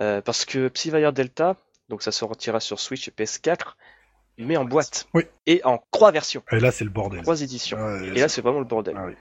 euh, 0.00 0.20
parce 0.20 0.44
que 0.44 0.68
Psyvire 0.68 1.12
Delta, 1.12 1.56
donc 1.88 2.02
ça 2.02 2.12
sortira 2.12 2.60
sur 2.60 2.80
Switch 2.80 3.06
et 3.08 3.10
PS4, 3.12 3.76
mais 4.38 4.56
en 4.56 4.64
boîte 4.64 5.06
Oui. 5.14 5.24
et 5.46 5.62
en 5.64 5.78
trois 5.92 6.10
versions, 6.12 6.42
Et 6.52 6.60
là 6.60 6.70
c'est 6.70 6.84
le 6.84 6.90
bordel. 6.90 7.22
trois 7.22 7.40
éditions. 7.42 7.78
Ah, 7.80 8.00
Et 8.04 8.10
là, 8.20 8.28
c'est 8.28 8.42
vraiment 8.42 8.58
le 8.58 8.64
bordel. 8.66 8.94
ah 8.98 9.06
oui. 9.06 9.14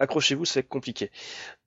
Accrochez-vous, 0.00 0.42
être 0.58 0.68
compliqué. 0.68 1.12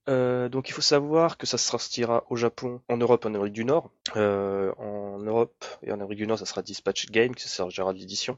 Euh, 0.09 0.49
donc 0.49 0.67
il 0.69 0.73
faut 0.73 0.81
savoir 0.81 1.37
que 1.37 1.45
ça 1.47 1.57
sortira 1.57 2.25
au 2.29 2.35
Japon, 2.35 2.81
en 2.89 2.97
Europe 2.97 3.25
en 3.25 3.33
Amérique 3.33 3.53
du 3.53 3.63
Nord. 3.65 3.89
Euh, 4.17 4.73
en 4.77 5.17
Europe 5.19 5.65
et 5.83 5.91
en 5.91 5.95
Amérique 5.95 6.17
du 6.17 6.27
Nord, 6.27 6.37
ça 6.37 6.45
sera 6.45 6.61
Dispatch 6.61 7.07
Game 7.07 7.33
qui 7.35 7.47
s'arrangera 7.47 7.93
de 7.93 7.99
l'édition. 7.99 8.37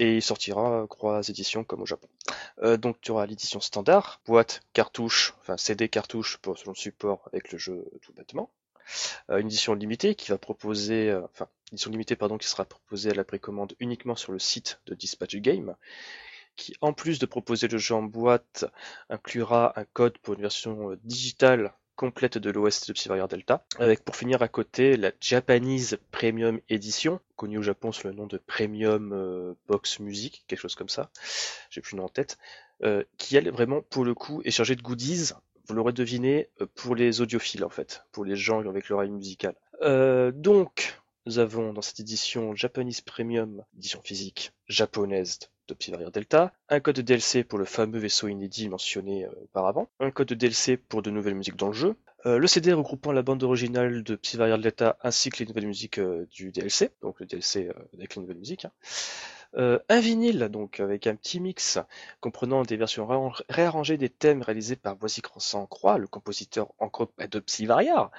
Et 0.00 0.16
il 0.16 0.22
sortira 0.22 0.86
trois 0.88 1.28
éditions 1.28 1.62
comme 1.62 1.82
au 1.82 1.86
Japon. 1.86 2.08
Euh, 2.62 2.78
donc 2.78 3.00
tu 3.02 3.10
auras 3.10 3.26
l'édition 3.26 3.60
standard, 3.60 4.20
boîte, 4.24 4.62
cartouche, 4.72 5.34
enfin 5.40 5.58
CD 5.58 5.88
cartouche 5.88 6.38
pour 6.38 6.58
selon 6.58 6.72
le 6.72 6.76
support 6.78 7.28
avec 7.32 7.52
le 7.52 7.58
jeu 7.58 7.84
tout 8.00 8.12
bêtement. 8.14 8.50
Euh, 9.30 9.38
une 9.38 9.46
édition 9.46 9.74
limitée 9.74 10.14
qui 10.14 10.30
va 10.30 10.38
proposer, 10.38 11.10
euh, 11.10 11.22
enfin 11.24 11.48
édition 11.72 11.90
limitée 11.90 12.16
pardon 12.16 12.38
qui 12.38 12.48
sera 12.48 12.64
proposée 12.64 13.10
à 13.10 13.14
la 13.14 13.24
précommande 13.24 13.74
uniquement 13.78 14.16
sur 14.16 14.32
le 14.32 14.38
site 14.38 14.80
de 14.86 14.94
Dispatch 14.94 15.36
Game, 15.36 15.76
qui 16.56 16.74
en 16.80 16.92
plus 16.92 17.18
de 17.18 17.26
proposer 17.26 17.68
le 17.68 17.78
jeu 17.78 17.94
en 17.94 18.02
boîte 18.02 18.64
inclura 19.10 19.78
un 19.78 19.84
code 19.84 20.18
pour 20.18 20.34
une 20.34 20.40
version 20.40 20.92
euh, 20.92 20.96
digitale 21.04 21.74
complète 22.00 22.38
de 22.38 22.50
de 22.50 22.92
Psyvaria 22.94 23.26
Delta, 23.26 23.62
avec 23.78 24.02
pour 24.02 24.16
finir 24.16 24.40
à 24.40 24.48
côté 24.48 24.96
la 24.96 25.12
Japanese 25.20 25.98
Premium 26.10 26.58
Edition, 26.70 27.20
connue 27.36 27.58
au 27.58 27.62
Japon 27.62 27.92
sous 27.92 28.06
le 28.06 28.14
nom 28.14 28.26
de 28.26 28.38
Premium 28.38 29.12
euh, 29.12 29.52
Box 29.68 29.98
Music, 30.00 30.42
quelque 30.48 30.60
chose 30.60 30.76
comme 30.76 30.88
ça, 30.88 31.10
j'ai 31.68 31.82
plus 31.82 31.96
le 31.96 31.98
nom 31.98 32.06
en 32.06 32.08
tête, 32.08 32.38
euh, 32.84 33.04
qui 33.18 33.36
elle 33.36 33.50
vraiment 33.50 33.82
pour 33.82 34.06
le 34.06 34.14
coup 34.14 34.40
est 34.46 34.50
chargée 34.50 34.76
de 34.76 34.82
goodies, 34.82 35.32
vous 35.66 35.74
l'aurez 35.74 35.92
deviné, 35.92 36.48
euh, 36.62 36.66
pour 36.74 36.94
les 36.94 37.20
audiophiles 37.20 37.66
en 37.66 37.68
fait, 37.68 38.02
pour 38.12 38.24
les 38.24 38.34
gens 38.34 38.66
avec 38.66 38.88
l'oreille 38.88 39.10
musicale. 39.10 39.56
Euh, 39.82 40.32
donc, 40.32 40.98
nous 41.26 41.38
avons 41.38 41.74
dans 41.74 41.82
cette 41.82 42.00
édition 42.00 42.54
Japanese 42.54 43.02
Premium, 43.02 43.62
édition 43.76 44.00
physique 44.00 44.52
japonaise 44.68 45.38
de 45.70 45.74
Psyvaria 45.74 46.10
Delta, 46.10 46.52
un 46.68 46.80
code 46.80 46.96
de 46.96 47.02
DLC 47.02 47.44
pour 47.44 47.58
le 47.58 47.64
fameux 47.64 47.98
vaisseau 47.98 48.28
inédit 48.28 48.68
mentionné 48.68 49.24
euh, 49.24 49.30
auparavant, 49.44 49.88
un 50.00 50.10
code 50.10 50.28
de 50.28 50.34
DLC 50.34 50.76
pour 50.76 51.02
de 51.02 51.10
nouvelles 51.10 51.34
musiques 51.34 51.56
dans 51.56 51.68
le 51.68 51.72
jeu, 51.72 51.96
euh, 52.26 52.38
le 52.38 52.46
CD 52.46 52.72
regroupant 52.72 53.12
la 53.12 53.22
bande 53.22 53.42
originale 53.42 54.02
de 54.02 54.14
Psyvaria 54.16 54.58
Delta 54.58 54.98
ainsi 55.02 55.30
que 55.30 55.38
les 55.38 55.46
nouvelles 55.46 55.66
musiques 55.66 55.98
euh, 55.98 56.26
du 56.30 56.52
DLC, 56.52 56.90
donc 57.02 57.20
le 57.20 57.26
DLC 57.26 57.68
euh, 57.68 57.72
avec 57.94 58.14
les 58.16 58.22
nouvelles 58.22 58.38
musiques, 58.38 58.66
hein. 58.66 58.72
Euh, 59.56 59.80
un 59.88 59.98
vinyle 59.98 60.48
donc 60.48 60.78
avec 60.78 61.08
un 61.08 61.16
petit 61.16 61.40
mix 61.40 61.80
comprenant 62.20 62.62
des 62.62 62.76
versions 62.76 63.04
réarrang- 63.04 63.42
réarrangées 63.48 63.96
des 63.96 64.08
thèmes 64.08 64.42
réalisés 64.42 64.76
par 64.76 64.94
Boisy 64.94 65.22
Croissant 65.22 65.66
Croix, 65.66 65.98
le 65.98 66.06
compositeur 66.06 66.68
encore 66.78 67.10
de 67.18 67.40
Psyvaria, 67.40 68.12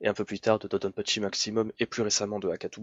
et 0.00 0.08
un 0.08 0.14
peu 0.14 0.24
plus 0.24 0.40
tard 0.40 0.58
de 0.58 0.66
Dodonpachi 0.66 1.20
Maximum 1.20 1.72
et 1.78 1.84
plus 1.84 2.00
récemment 2.00 2.38
de 2.38 2.48
Hakatu. 2.48 2.80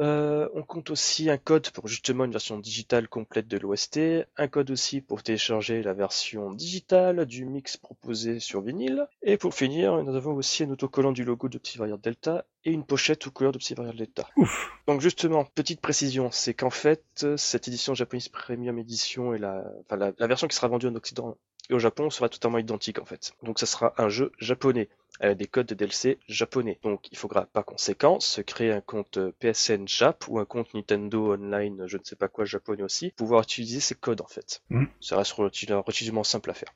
Euh, 0.00 0.48
on 0.54 0.62
compte 0.62 0.90
aussi 0.90 1.30
un 1.30 1.38
code 1.38 1.70
pour 1.70 1.86
justement 1.86 2.24
une 2.24 2.32
version 2.32 2.58
digitale 2.58 3.08
complète 3.08 3.46
de 3.46 3.58
l'OST, 3.58 4.00
un 4.36 4.48
code 4.48 4.70
aussi 4.70 5.00
pour 5.00 5.22
télécharger 5.22 5.82
la 5.82 5.92
version 5.92 6.52
digitale 6.52 7.26
du 7.26 7.44
mix 7.44 7.76
proposé 7.76 8.40
sur 8.40 8.60
vinyle, 8.60 9.06
et 9.22 9.36
pour 9.36 9.54
finir, 9.54 10.02
nous 10.02 10.16
avons 10.16 10.34
aussi 10.34 10.64
un 10.64 10.70
autocollant 10.70 11.12
du 11.12 11.24
logo 11.24 11.48
de 11.48 11.58
Psyvaria 11.58 11.96
Delta 11.96 12.44
et 12.64 12.72
une 12.72 12.84
pochette 12.84 13.26
aux 13.26 13.30
couleurs 13.30 13.52
de 13.52 13.58
Psyvaria 13.58 13.92
Delta. 13.92 14.28
Ouf. 14.36 14.72
Donc 14.88 15.00
justement, 15.00 15.44
petite 15.44 15.80
précision, 15.80 16.30
c'est 16.32 16.54
qu'en 16.54 16.70
fait, 16.70 17.26
cette 17.36 17.68
édition 17.68 17.94
Japanese 17.94 18.28
Premium 18.28 18.78
Edition 18.78 19.34
et 19.34 19.38
la, 19.38 19.64
enfin, 19.80 19.96
la, 19.96 20.12
la 20.18 20.26
version 20.26 20.48
qui 20.48 20.56
sera 20.56 20.68
vendue 20.68 20.88
en 20.88 20.94
Occident 20.96 21.36
et 21.70 21.74
au 21.74 21.78
Japon 21.78 22.10
sera 22.10 22.28
totalement 22.28 22.58
identique 22.58 22.98
en 22.98 23.04
fait. 23.04 23.32
Donc 23.42 23.58
ça 23.58 23.66
sera 23.66 23.94
un 23.98 24.08
jeu 24.08 24.32
japonais 24.38 24.88
des 25.22 25.46
codes 25.46 25.66
de 25.66 25.74
DLC 25.74 26.18
japonais. 26.28 26.78
Donc 26.82 27.10
il 27.12 27.16
faudra 27.16 27.46
par 27.46 27.64
conséquent 27.64 28.18
se 28.20 28.40
créer 28.40 28.72
un 28.72 28.80
compte 28.80 29.18
PSN 29.38 29.86
Jap 29.86 30.24
ou 30.28 30.38
un 30.38 30.44
compte 30.44 30.74
Nintendo 30.74 31.34
Online, 31.34 31.84
je 31.86 31.96
ne 31.96 32.02
sais 32.02 32.16
pas 32.16 32.28
quoi 32.28 32.44
japonais 32.44 32.82
aussi, 32.82 33.10
pour 33.10 33.26
pouvoir 33.26 33.42
utiliser 33.42 33.80
ces 33.80 33.94
codes 33.94 34.20
en 34.20 34.26
fait. 34.26 34.62
Mm. 34.70 34.84
Ça 35.00 35.16
reste 35.16 35.32
relativement 35.32 36.24
simple 36.24 36.50
à 36.50 36.54
faire. 36.54 36.72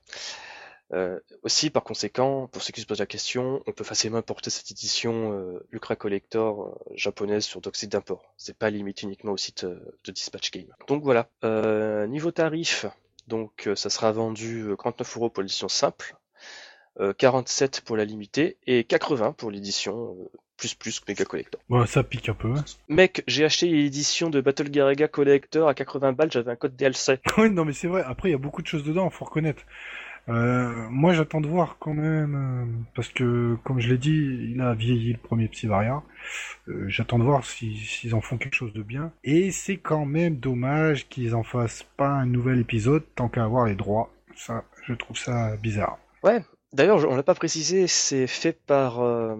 Euh, 0.95 1.19
aussi, 1.43 1.71
par 1.71 1.85
conséquent, 1.85 2.49
pour 2.51 2.63
ceux 2.63 2.73
qui 2.73 2.81
se 2.81 2.87
posent 2.87 3.01
la 3.01 3.07
question, 3.07 3.63
on 3.67 3.73
peut 3.73 3.85
facilement 3.85 4.19
importer 4.19 4.51
cette 4.51 4.71
édition 4.71 5.33
euh, 5.33 5.67
Ultra 5.71 5.97
Collector 5.97 6.63
euh, 6.63 6.95
japonaise 6.95 7.45
sur 7.45 7.61
d'autres 7.61 7.79
sites 7.79 7.93
d'import. 7.93 8.33
C'est 8.37 8.57
pas 8.57 8.71
limité 8.71 9.05
uniquement 9.05 9.33
au 9.33 9.37
site 9.37 9.65
euh, 9.65 9.79
de 10.05 10.13
Dispatch 10.13 10.51
Game. 10.51 10.75
Donc 10.87 11.03
voilà. 11.03 11.29
Euh, 11.45 12.07
niveau 12.07 12.31
tarif, 12.31 12.87
donc 13.29 13.67
euh, 13.67 13.77
ça 13.77 13.91
sera 13.91 14.11
vendu 14.13 14.63
euh, 14.63 14.77
49 14.77 15.17
euros 15.19 15.31
pour 15.31 15.43
l'édition 15.43 15.69
simple, 15.69 16.17
euh, 16.17 16.18
47 17.17 17.83
pour 17.85 17.97
la 17.97 18.05
limitée 18.05 18.57
et 18.67 18.85
80 18.85 19.33
pour 19.33 19.51
l'édition 19.51 20.17
euh, 20.21 20.29
plus 20.57 20.75
plus 20.75 21.01
méga 21.07 21.25
collector. 21.25 21.61
Bon, 21.69 21.87
ça 21.87 22.03
pique 22.03 22.29
un 22.29 22.35
peu. 22.35 22.49
hein. 22.53 22.65
Mec, 22.89 23.23
j'ai 23.29 23.45
acheté 23.45 23.69
l'édition 23.69 24.29
de 24.31 24.41
Battle 24.41 24.71
Garaga 24.71 25.07
Collector 25.07 25.69
à 25.69 25.75
80 25.75 26.13
balles, 26.13 26.33
j'avais 26.33 26.51
un 26.51 26.57
code 26.57 26.75
DLC. 26.77 27.21
Oui, 27.39 27.51
non, 27.51 27.65
mais 27.65 27.73
c'est 27.73 27.87
vrai. 27.89 28.03
Après, 28.05 28.29
il 28.29 28.33
y 28.33 28.35
a 28.35 28.39
beaucoup 28.39 28.63
de 28.63 28.67
choses 28.67 28.83
dedans, 28.85 29.09
faut 29.11 29.25
reconnaître. 29.25 29.63
Euh, 30.29 30.89
moi, 30.91 31.15
j'attends 31.15 31.41
de 31.41 31.47
voir 31.47 31.77
quand 31.79 31.95
même, 31.95 32.35
euh, 32.35 32.85
parce 32.95 33.09
que, 33.09 33.57
comme 33.65 33.81
je 33.81 33.89
l'ai 33.89 33.97
dit, 33.97 34.51
il 34.53 34.61
a 34.61 34.75
vieilli 34.75 35.13
le 35.13 35.19
premier 35.19 35.49
Psyvaria. 35.49 36.03
Euh, 36.69 36.85
j'attends 36.89 37.19
de 37.19 37.25
voir 37.25 37.47
si- 37.47 37.77
s'ils 37.79 38.15
en 38.15 38.21
font 38.21 38.37
quelque 38.37 38.55
chose 38.57 38.75
de 38.75 38.83
bien. 38.83 39.11
Et 39.25 39.51
c'est 39.53 39.79
quand 39.79 40.05
même 40.05 40.37
dommage 40.37 41.09
qu'ils 41.09 41.35
en 41.35 41.45
fassent 41.45 41.87
pas 41.97 42.09
un 42.11 42.27
nouvel 42.27 42.59
épisode 42.61 43.05
tant 43.15 43.29
qu'à 43.29 43.45
avoir 43.45 43.65
les 43.67 43.75
droits. 43.75 44.13
Ça, 44.37 44.65
je 44.87 44.93
trouve 44.93 45.17
ça 45.17 45.57
bizarre. 45.57 45.97
D'ailleurs, 46.75 47.09
on 47.09 47.17
l'a 47.17 47.23
pas 47.23 47.35
précisé, 47.35 47.87
c'est 47.87 48.27
fait 48.27 48.53
par 48.53 49.01
euh, 49.01 49.35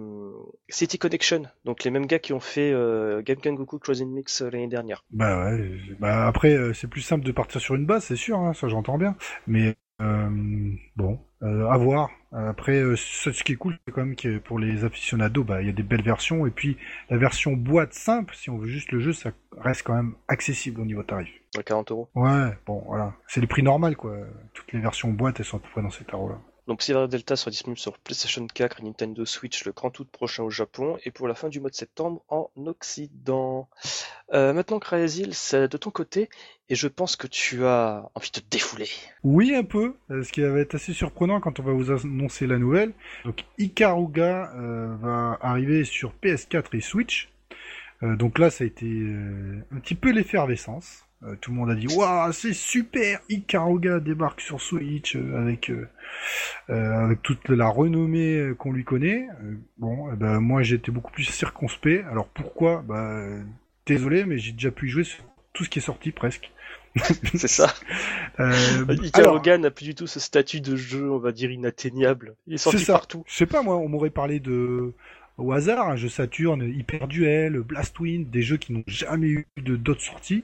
City 0.67 0.97
Connection, 0.97 1.43
donc 1.63 1.83
les 1.83 1.91
mêmes 1.91 2.07
gars 2.07 2.17
qui 2.17 2.33
ont 2.33 2.39
fait 2.39 2.71
euh, 2.71 3.21
Game 3.21 3.55
Goku 3.55 3.77
Crossing 3.77 4.11
Mix 4.11 4.41
euh, 4.41 4.49
l'année 4.49 4.67
dernière. 4.67 5.03
Bah 5.11 5.45
ouais. 5.45 5.77
Bah 5.99 6.25
après, 6.25 6.53
euh, 6.53 6.73
c'est 6.73 6.87
plus 6.87 7.01
simple 7.01 7.23
de 7.25 7.31
partir 7.31 7.61
sur 7.61 7.75
une 7.75 7.85
base, 7.85 8.05
c'est 8.05 8.15
sûr. 8.15 8.39
Hein, 8.39 8.53
ça, 8.53 8.67
j'entends 8.67 8.97
bien. 8.97 9.15
Mais 9.45 9.75
euh, 10.01 10.71
bon, 10.95 11.19
à 11.41 11.77
voir. 11.77 12.09
Après, 12.31 12.81
ce 12.95 13.31
ce 13.31 13.43
qui 13.43 13.53
est 13.53 13.55
cool, 13.57 13.77
c'est 13.85 13.91
quand 13.91 14.05
même 14.05 14.15
que 14.15 14.37
pour 14.39 14.59
les 14.59 14.83
aficionados, 14.83 15.43
bah 15.43 15.61
il 15.61 15.67
y 15.67 15.69
a 15.69 15.73
des 15.73 15.83
belles 15.83 16.03
versions. 16.03 16.45
Et 16.47 16.51
puis 16.51 16.77
la 17.09 17.17
version 17.17 17.53
boîte 17.53 17.93
simple, 17.93 18.35
si 18.35 18.49
on 18.49 18.57
veut 18.57 18.67
juste 18.67 18.91
le 18.91 18.99
jeu, 18.99 19.13
ça 19.13 19.31
reste 19.57 19.83
quand 19.83 19.95
même 19.95 20.13
accessible 20.27 20.81
au 20.81 20.85
niveau 20.85 21.03
tarif. 21.03 21.29
à 21.57 21.63
40 21.63 21.91
euros. 21.91 22.09
Ouais, 22.15 22.55
bon, 22.67 22.83
voilà. 22.87 23.13
C'est 23.27 23.41
les 23.41 23.47
prix 23.47 23.63
normal, 23.63 23.95
quoi. 23.95 24.15
Toutes 24.53 24.71
les 24.73 24.79
versions 24.79 25.09
boîte, 25.09 25.39
elles 25.39 25.45
sont 25.45 25.57
à 25.57 25.59
peu 25.59 25.69
près 25.71 25.81
dans 25.81 25.89
ces 25.89 26.05
tarots-là. 26.05 26.39
Donc 26.69 26.81
Psyvaria 26.81 27.07
Delta 27.07 27.35
sera 27.35 27.49
disponible 27.49 27.79
sur 27.79 27.97
PlayStation 27.97 28.45
4 28.45 28.81
et 28.81 28.83
Nintendo 28.83 29.25
Switch 29.25 29.65
le 29.65 29.73
30 29.73 30.01
août 30.01 30.07
prochain 30.11 30.43
au 30.43 30.51
Japon 30.51 30.99
et 31.03 31.09
pour 31.09 31.27
la 31.27 31.33
fin 31.33 31.49
du 31.49 31.59
mois 31.59 31.71
de 31.71 31.75
septembre 31.75 32.21
en 32.29 32.51
Occident. 32.67 33.67
Euh, 34.35 34.53
maintenant, 34.53 34.77
Crazy, 34.77 35.29
c'est 35.31 35.67
de 35.67 35.77
ton 35.77 35.89
côté 35.89 36.29
et 36.69 36.75
je 36.75 36.87
pense 36.87 37.15
que 37.15 37.25
tu 37.25 37.65
as 37.65 38.07
envie 38.13 38.29
de 38.29 38.39
te 38.39 38.49
défouler. 38.51 38.87
Oui, 39.23 39.55
un 39.55 39.63
peu, 39.63 39.95
euh, 40.11 40.21
ce 40.21 40.31
qui 40.31 40.41
va 40.41 40.59
être 40.59 40.75
assez 40.75 40.93
surprenant 40.93 41.39
quand 41.39 41.59
on 41.59 41.63
va 41.63 41.73
vous 41.73 41.89
annoncer 41.89 42.45
la 42.45 42.59
nouvelle. 42.59 42.93
Donc, 43.25 43.45
Ikaruga 43.57 44.53
euh, 44.53 44.95
va 45.01 45.39
arriver 45.41 45.85
sur 45.85 46.13
PS4 46.21 46.65
et 46.73 46.81
Switch. 46.81 47.31
Donc 48.03 48.37
là, 48.37 48.49
ça 48.49 48.63
a 48.63 48.67
été 48.67 48.85
un 48.85 49.79
petit 49.79 49.95
peu 49.95 50.11
l'effervescence. 50.11 51.08
Euh, 51.23 51.35
tout 51.41 51.51
le 51.51 51.57
monde 51.57 51.69
a 51.69 51.75
dit 51.75 51.87
waouh 51.87 52.31
c'est 52.31 52.53
super 52.53 53.19
Ikaruga 53.27 53.99
débarque 53.99 54.39
sur 54.39 54.61
Switch 54.61 55.17
euh, 55.17 55.37
avec 55.37 55.69
euh, 55.69 55.85
avec 56.69 57.21
toute 57.21 57.49
la 57.49 57.67
renommée 57.67 58.53
qu'on 58.57 58.71
lui 58.71 58.85
connaît. 58.85 59.27
Euh, 59.43 59.55
bon, 59.77 60.13
ben, 60.13 60.39
moi 60.39 60.63
j'étais 60.63 60.91
beaucoup 60.91 61.11
plus 61.11 61.25
circonspect. 61.25 62.05
Alors 62.09 62.29
pourquoi? 62.29 62.83
Bah 62.87 63.21
désolé, 63.85 64.23
mais 64.23 64.37
j'ai 64.37 64.53
déjà 64.53 64.71
pu 64.71 64.87
y 64.87 64.89
jouer 64.89 65.03
sur 65.03 65.23
tout 65.51 65.65
ce 65.65 65.69
qui 65.69 65.79
est 65.79 65.81
sorti 65.81 66.11
presque. 66.11 66.51
c'est 67.35 67.47
ça. 67.47 67.73
Ikaruga 68.39 69.57
n'a 69.57 69.71
plus 69.71 69.85
du 69.85 69.95
tout 69.95 70.07
ce 70.07 70.19
statut 70.21 70.61
de 70.61 70.75
jeu, 70.77 71.11
on 71.11 71.19
va 71.19 71.33
dire, 71.33 71.51
inatteignable. 71.51 72.35
Il 72.47 72.53
est 72.53 72.57
sorti 72.57 72.79
C'est 72.79 72.85
ça. 72.85 72.93
partout. 72.93 73.23
Je 73.27 73.35
sais 73.35 73.45
pas, 73.45 73.61
moi, 73.61 73.77
on 73.77 73.89
m'aurait 73.89 74.09
parlé 74.09 74.39
de 74.39 74.93
au 75.39 75.51
hasard, 75.53 75.89
un 75.89 75.95
jeu 75.95 76.09
Saturn, 76.09 76.61
Hyper 76.61 77.07
Duel, 77.07 77.59
Blastwind, 77.61 78.29
des 78.29 78.41
jeux 78.41 78.57
qui 78.57 78.73
n'ont 78.73 78.83
jamais 78.87 79.27
eu 79.27 79.47
de 79.57 79.75
d'autres 79.75 80.01
sorties. 80.01 80.43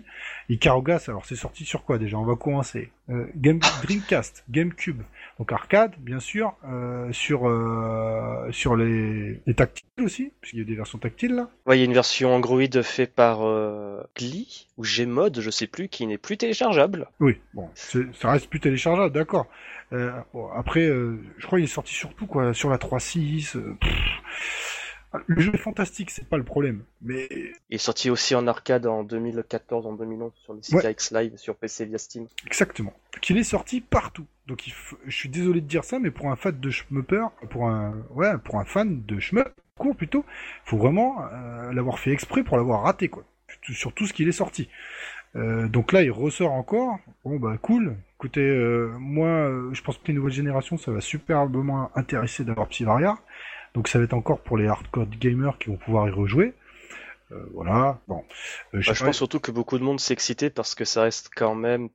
C'est- 0.49 1.09
alors 1.09 1.25
c'est 1.25 1.35
sorti 1.35 1.65
sur 1.65 1.83
quoi 1.83 1.97
déjà 1.97 2.17
On 2.17 2.25
va 2.25 2.35
commencer. 2.35 2.89
Euh, 3.09 3.25
Game 3.35 3.59
Dreamcast, 3.83 4.43
GameCube, 4.49 5.01
donc 5.37 5.51
arcade, 5.51 5.93
bien 5.99 6.19
sûr, 6.19 6.55
euh, 6.67 7.11
sur 7.11 7.47
euh, 7.47 8.47
sur 8.51 8.75
les, 8.75 9.39
les 9.45 9.53
tactiles 9.53 9.85
aussi, 10.03 10.31
puisqu'il 10.41 10.59
y 10.59 10.61
a 10.63 10.65
des 10.65 10.75
versions 10.75 10.97
tactiles 10.97 11.35
là. 11.35 11.49
Ouais, 11.67 11.77
il 11.77 11.81
y 11.81 11.83
a 11.83 11.85
une 11.85 11.93
version 11.93 12.33
Android 12.33 12.63
faite 12.83 13.13
par 13.13 13.43
euh, 13.45 14.01
Glee 14.17 14.67
ou 14.77 14.83
Gmod, 14.83 15.39
je 15.39 15.49
sais 15.51 15.67
plus, 15.67 15.87
qui 15.87 16.07
n'est 16.07 16.17
plus 16.17 16.37
téléchargeable. 16.37 17.07
Oui, 17.19 17.37
bon, 17.53 17.69
ça 17.75 18.31
reste 18.31 18.49
plus 18.49 18.59
téléchargeable, 18.59 19.13
d'accord. 19.13 19.45
Bon, 20.33 20.49
après, 20.53 20.87
je 20.87 21.45
crois 21.45 21.59
qu'il 21.59 21.65
est 21.65 21.71
sorti 21.71 21.93
surtout 21.93 22.25
quoi, 22.25 22.53
sur 22.53 22.69
la 22.69 22.77
3.6. 22.77 23.55
le 25.27 25.41
jeu 25.41 25.51
est 25.53 25.57
fantastique, 25.57 26.11
c'est 26.11 26.27
pas 26.27 26.37
le 26.37 26.43
problème, 26.43 26.83
mais 27.01 27.27
Il 27.69 27.75
est 27.75 27.77
sorti 27.77 28.09
aussi 28.09 28.35
en 28.35 28.47
arcade 28.47 28.85
en 28.85 29.03
2014, 29.03 29.85
en 29.85 29.93
2011 29.93 30.31
sur 30.35 30.53
le 30.53 30.59
CKX 30.61 31.11
Live 31.13 31.37
sur 31.37 31.55
PC 31.55 31.85
via 31.85 31.97
Steam. 31.97 32.27
Exactement. 32.45 32.93
Qu'il 33.21 33.37
est 33.37 33.43
sorti 33.43 33.81
partout. 33.81 34.25
Donc 34.47 34.67
il 34.67 34.73
f- 34.73 34.95
je 35.05 35.15
suis 35.15 35.29
désolé 35.29 35.61
de 35.61 35.67
dire 35.67 35.83
ça, 35.83 35.99
mais 35.99 36.11
pour 36.11 36.29
un 36.31 36.35
fan 36.35 36.59
de 36.59 36.69
shmupper, 36.69 37.25
pour 37.49 37.67
un 37.67 37.95
ouais, 38.11 38.37
pour 38.43 38.59
un 38.59 38.65
fan 38.65 39.01
de 39.05 39.19
shmup 39.19 39.49
court 39.77 39.95
plutôt, 39.95 40.23
faut 40.65 40.77
vraiment 40.77 41.25
euh, 41.33 41.73
l'avoir 41.73 41.99
fait 41.99 42.11
exprès 42.11 42.43
pour 42.43 42.57
l'avoir 42.57 42.83
raté 42.83 43.07
quoi. 43.09 43.23
Sur- 43.71 43.93
tout 43.93 44.05
ce 44.05 44.13
qu'il 44.13 44.27
est 44.27 44.31
sorti. 44.33 44.69
Euh, 45.35 45.67
donc 45.67 45.91
là, 45.91 46.01
il 46.01 46.11
ressort 46.11 46.51
encore. 46.53 46.97
Bon 47.25 47.37
bah 47.37 47.57
cool. 47.61 47.97
Écoutez, 48.17 48.39
euh, 48.47 48.93
moi, 48.99 49.49
je 49.73 49.81
pense 49.81 49.97
que 49.97 50.07
les 50.07 50.13
nouvelles 50.13 50.31
générations, 50.33 50.77
ça 50.77 50.91
va 50.91 51.01
superbement 51.01 51.91
intéresser 51.95 52.43
d'avoir 52.45 52.67
Psyvaria. 52.69 53.17
Donc 53.75 53.87
ça 53.87 53.99
va 53.99 54.05
être 54.05 54.13
encore 54.13 54.39
pour 54.39 54.57
les 54.57 54.67
hardcore 54.67 55.05
gamers 55.07 55.57
qui 55.59 55.69
vont 55.69 55.77
pouvoir 55.77 56.07
y 56.07 56.11
rejouer. 56.11 56.53
Euh, 57.31 57.43
voilà. 57.53 57.99
Bon. 58.07 58.19
Euh, 58.73 58.81
Bah, 58.85 58.93
je 58.93 59.03
pense 59.03 59.15
surtout 59.17 59.39
que 59.39 59.51
beaucoup 59.51 59.77
de 59.77 59.83
monde 59.83 59.99
s'est 59.99 60.13
excité 60.13 60.49
parce 60.49 60.75
que 60.75 60.85
ça 60.85 61.01
reste 61.01 61.29
quand 61.35 61.55
même 61.55 61.89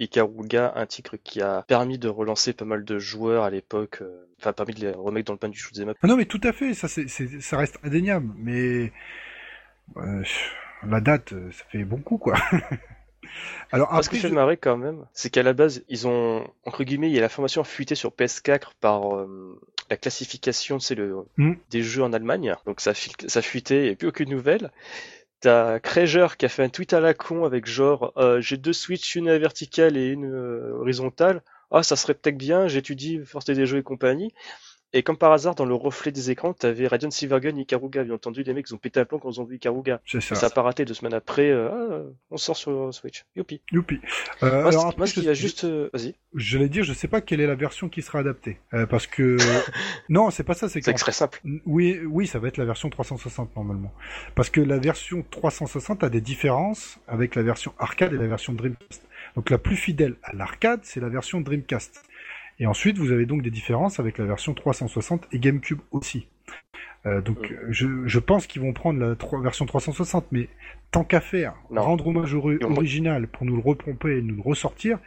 Ikaruga, 0.00 0.72
un 0.76 0.86
titre 0.86 1.16
qui 1.16 1.42
a 1.42 1.62
permis 1.68 1.98
de 1.98 2.08
relancer 2.08 2.52
pas 2.52 2.64
mal 2.64 2.84
de 2.84 2.98
joueurs 2.98 3.42
à 3.44 3.50
l'époque, 3.50 3.98
euh, 4.02 4.26
enfin 4.40 4.52
permis 4.52 4.74
de 4.74 4.80
les 4.80 4.90
remettre 4.92 5.26
dans 5.26 5.32
le 5.34 5.38
pain 5.38 5.48
du 5.48 5.58
shoot'em 5.58 5.88
up. 5.90 5.96
Ah 6.02 6.06
non, 6.06 6.16
mais 6.16 6.24
tout 6.26 6.40
à 6.44 6.52
fait, 6.52 6.72
ça, 6.72 6.86
c'est, 6.88 7.08
c'est- 7.08 7.40
ça 7.40 7.56
reste 7.58 7.78
indéniable, 7.82 8.32
mais 8.38 8.92
la 10.86 11.00
date, 11.00 11.30
ça 11.50 11.64
fait 11.70 11.84
bon 11.84 11.98
coup, 11.98 12.18
quoi. 12.18 12.34
Alors 13.72 13.88
Ah, 13.90 14.02
ce 14.02 14.08
qui 14.08 14.16
après, 14.16 14.22
fait 14.22 14.28
je- 14.28 14.34
marrer 14.34 14.56
quand 14.56 14.76
même, 14.76 15.04
c'est 15.12 15.30
qu'à 15.30 15.42
la 15.42 15.52
base, 15.52 15.84
ils 15.88 16.06
ont, 16.06 16.48
entre 16.64 16.84
guillemets, 16.84 17.08
il 17.10 17.14
y 17.14 17.18
a 17.18 17.20
l'information 17.20 17.64
fuitée 17.64 17.96
sur 17.96 18.10
PS4 18.12 18.70
par 18.80 19.16
euh, 19.16 19.60
la 19.90 19.96
classification, 19.96 20.78
c'est 20.80 20.94
le 20.94 21.16
Hmm. 21.36 21.54
des 21.70 21.82
jeux 21.82 22.02
en 22.02 22.12
Allemagne. 22.12 22.54
Donc 22.66 22.80
ça, 22.80 22.92
ça 22.94 23.42
fuitait 23.42 23.88
et 23.88 23.96
plus 23.96 24.08
aucune 24.08 24.30
nouvelle. 24.30 24.70
T'as 25.40 25.78
Krager 25.80 26.28
qui 26.38 26.46
a 26.46 26.48
fait 26.48 26.64
un 26.64 26.68
tweet 26.70 26.92
à 26.92 27.00
la 27.00 27.14
con 27.14 27.44
avec 27.44 27.66
genre 27.66 28.12
euh, 28.16 28.40
j'ai 28.40 28.56
deux 28.56 28.72
Switch, 28.72 29.14
une 29.16 29.36
verticale 29.36 29.96
et 29.96 30.08
une 30.08 30.24
euh, 30.32 30.72
horizontale. 30.80 31.42
Ah, 31.70 31.82
ça 31.82 31.96
serait 31.96 32.14
peut-être 32.14 32.38
bien, 32.38 32.68
j'étudie 32.68 33.18
Force 33.24 33.44
des 33.44 33.66
jeux 33.66 33.78
et 33.78 33.82
compagnie. 33.82 34.32
Et 34.98 35.02
comme 35.02 35.18
par 35.18 35.30
hasard, 35.32 35.54
dans 35.54 35.66
le 35.66 35.74
reflet 35.74 36.10
des 36.10 36.30
écrans, 36.30 36.54
t'avais 36.54 36.86
Radiant 36.86 37.10
Silvergun, 37.10 37.54
Ikaruga. 37.58 38.02
Bien 38.02 38.14
entendu, 38.14 38.42
les 38.42 38.54
mecs 38.54 38.64
ils 38.70 38.74
ont 38.74 38.78
pété 38.78 38.98
un 38.98 39.04
plomb 39.04 39.18
quand 39.18 39.30
ils 39.30 39.40
ont 39.42 39.44
vu 39.44 39.56
Ikaruga. 39.56 40.00
c'est 40.06 40.18
Et 40.18 40.20
ça. 40.22 40.34
ça 40.36 40.46
a 40.46 40.50
pas 40.50 40.62
raté 40.62 40.86
deux 40.86 40.94
semaines 40.94 41.12
après. 41.12 41.50
euh, 41.50 41.68
ah, 41.70 42.10
on 42.30 42.38
sort 42.38 42.56
sur 42.56 42.94
Switch. 42.94 43.26
Youpi. 43.36 43.60
Youpi. 43.72 44.00
Euh, 44.42 44.62
Moi, 44.62 44.70
alors 44.70 44.94
moi, 44.96 45.06
ce 45.06 45.20
je- 45.20 45.28
a 45.28 45.34
juste, 45.34 45.64
euh, 45.64 45.90
vas-y. 45.92 46.14
j'allais 46.34 46.70
dire, 46.70 46.82
je 46.82 46.94
sais 46.94 47.08
pas 47.08 47.20
quelle 47.20 47.42
est 47.42 47.46
la 47.46 47.54
version 47.56 47.90
qui 47.90 48.00
sera 48.00 48.20
adaptée, 48.20 48.58
Euh, 48.72 48.86
parce 48.86 49.06
que 49.06 49.36
non, 50.08 50.30
c'est 50.30 50.44
pas 50.44 50.54
ça, 50.54 50.68
c'est 50.70 50.80
très 50.80 51.12
simple. 51.12 51.40
Oui, 51.66 52.00
oui, 52.08 52.26
ça 52.26 52.38
va 52.38 52.48
être 52.48 52.56
la 52.56 52.64
version 52.64 52.88
360 52.88 53.54
normalement. 53.54 53.92
Parce 54.34 54.48
que 54.48 54.62
la 54.62 54.78
version 54.78 55.22
360 55.30 56.04
a 56.04 56.08
des 56.08 56.22
différences 56.22 56.98
avec 57.06 57.34
la 57.34 57.42
version 57.42 57.74
arcade 57.78 58.14
et 58.14 58.16
la 58.16 58.26
version 58.28 58.54
Dreamcast. 58.54 59.02
Donc 59.34 59.50
la 59.50 59.58
plus 59.58 59.76
fidèle 59.76 60.14
à 60.22 60.32
l'arcade, 60.34 60.80
c'est 60.84 61.00
la 61.00 61.10
version 61.10 61.42
Dreamcast. 61.42 62.02
Et 62.58 62.66
ensuite, 62.66 62.98
vous 62.98 63.12
avez 63.12 63.26
donc 63.26 63.42
des 63.42 63.50
différences 63.50 64.00
avec 64.00 64.18
la 64.18 64.24
version 64.24 64.54
360 64.54 65.26
et 65.32 65.38
GameCube 65.38 65.80
aussi. 65.90 66.26
Euh, 67.04 67.20
donc 67.20 67.50
Mm. 67.50 67.56
je, 67.70 67.86
je 68.06 68.18
pense 68.18 68.46
qu'ils 68.46 68.62
vont 68.62 68.72
prendre 68.72 68.98
la 68.98 69.14
version 69.42 69.66
360, 69.66 70.26
mais 70.32 70.48
tant 70.90 71.04
qu'à 71.04 71.20
faire, 71.20 71.54
Non. 71.70 71.82
rendre 71.82 72.06
hommage 72.06 72.34
au 72.34 72.40
original 72.62 73.28
pour 73.28 73.44
nous 73.44 73.56
le 73.56 73.62
repomper 73.62 74.16
et 74.18 74.22
nous 74.22 74.34
le 74.36 74.42
ressortir, 74.42 74.98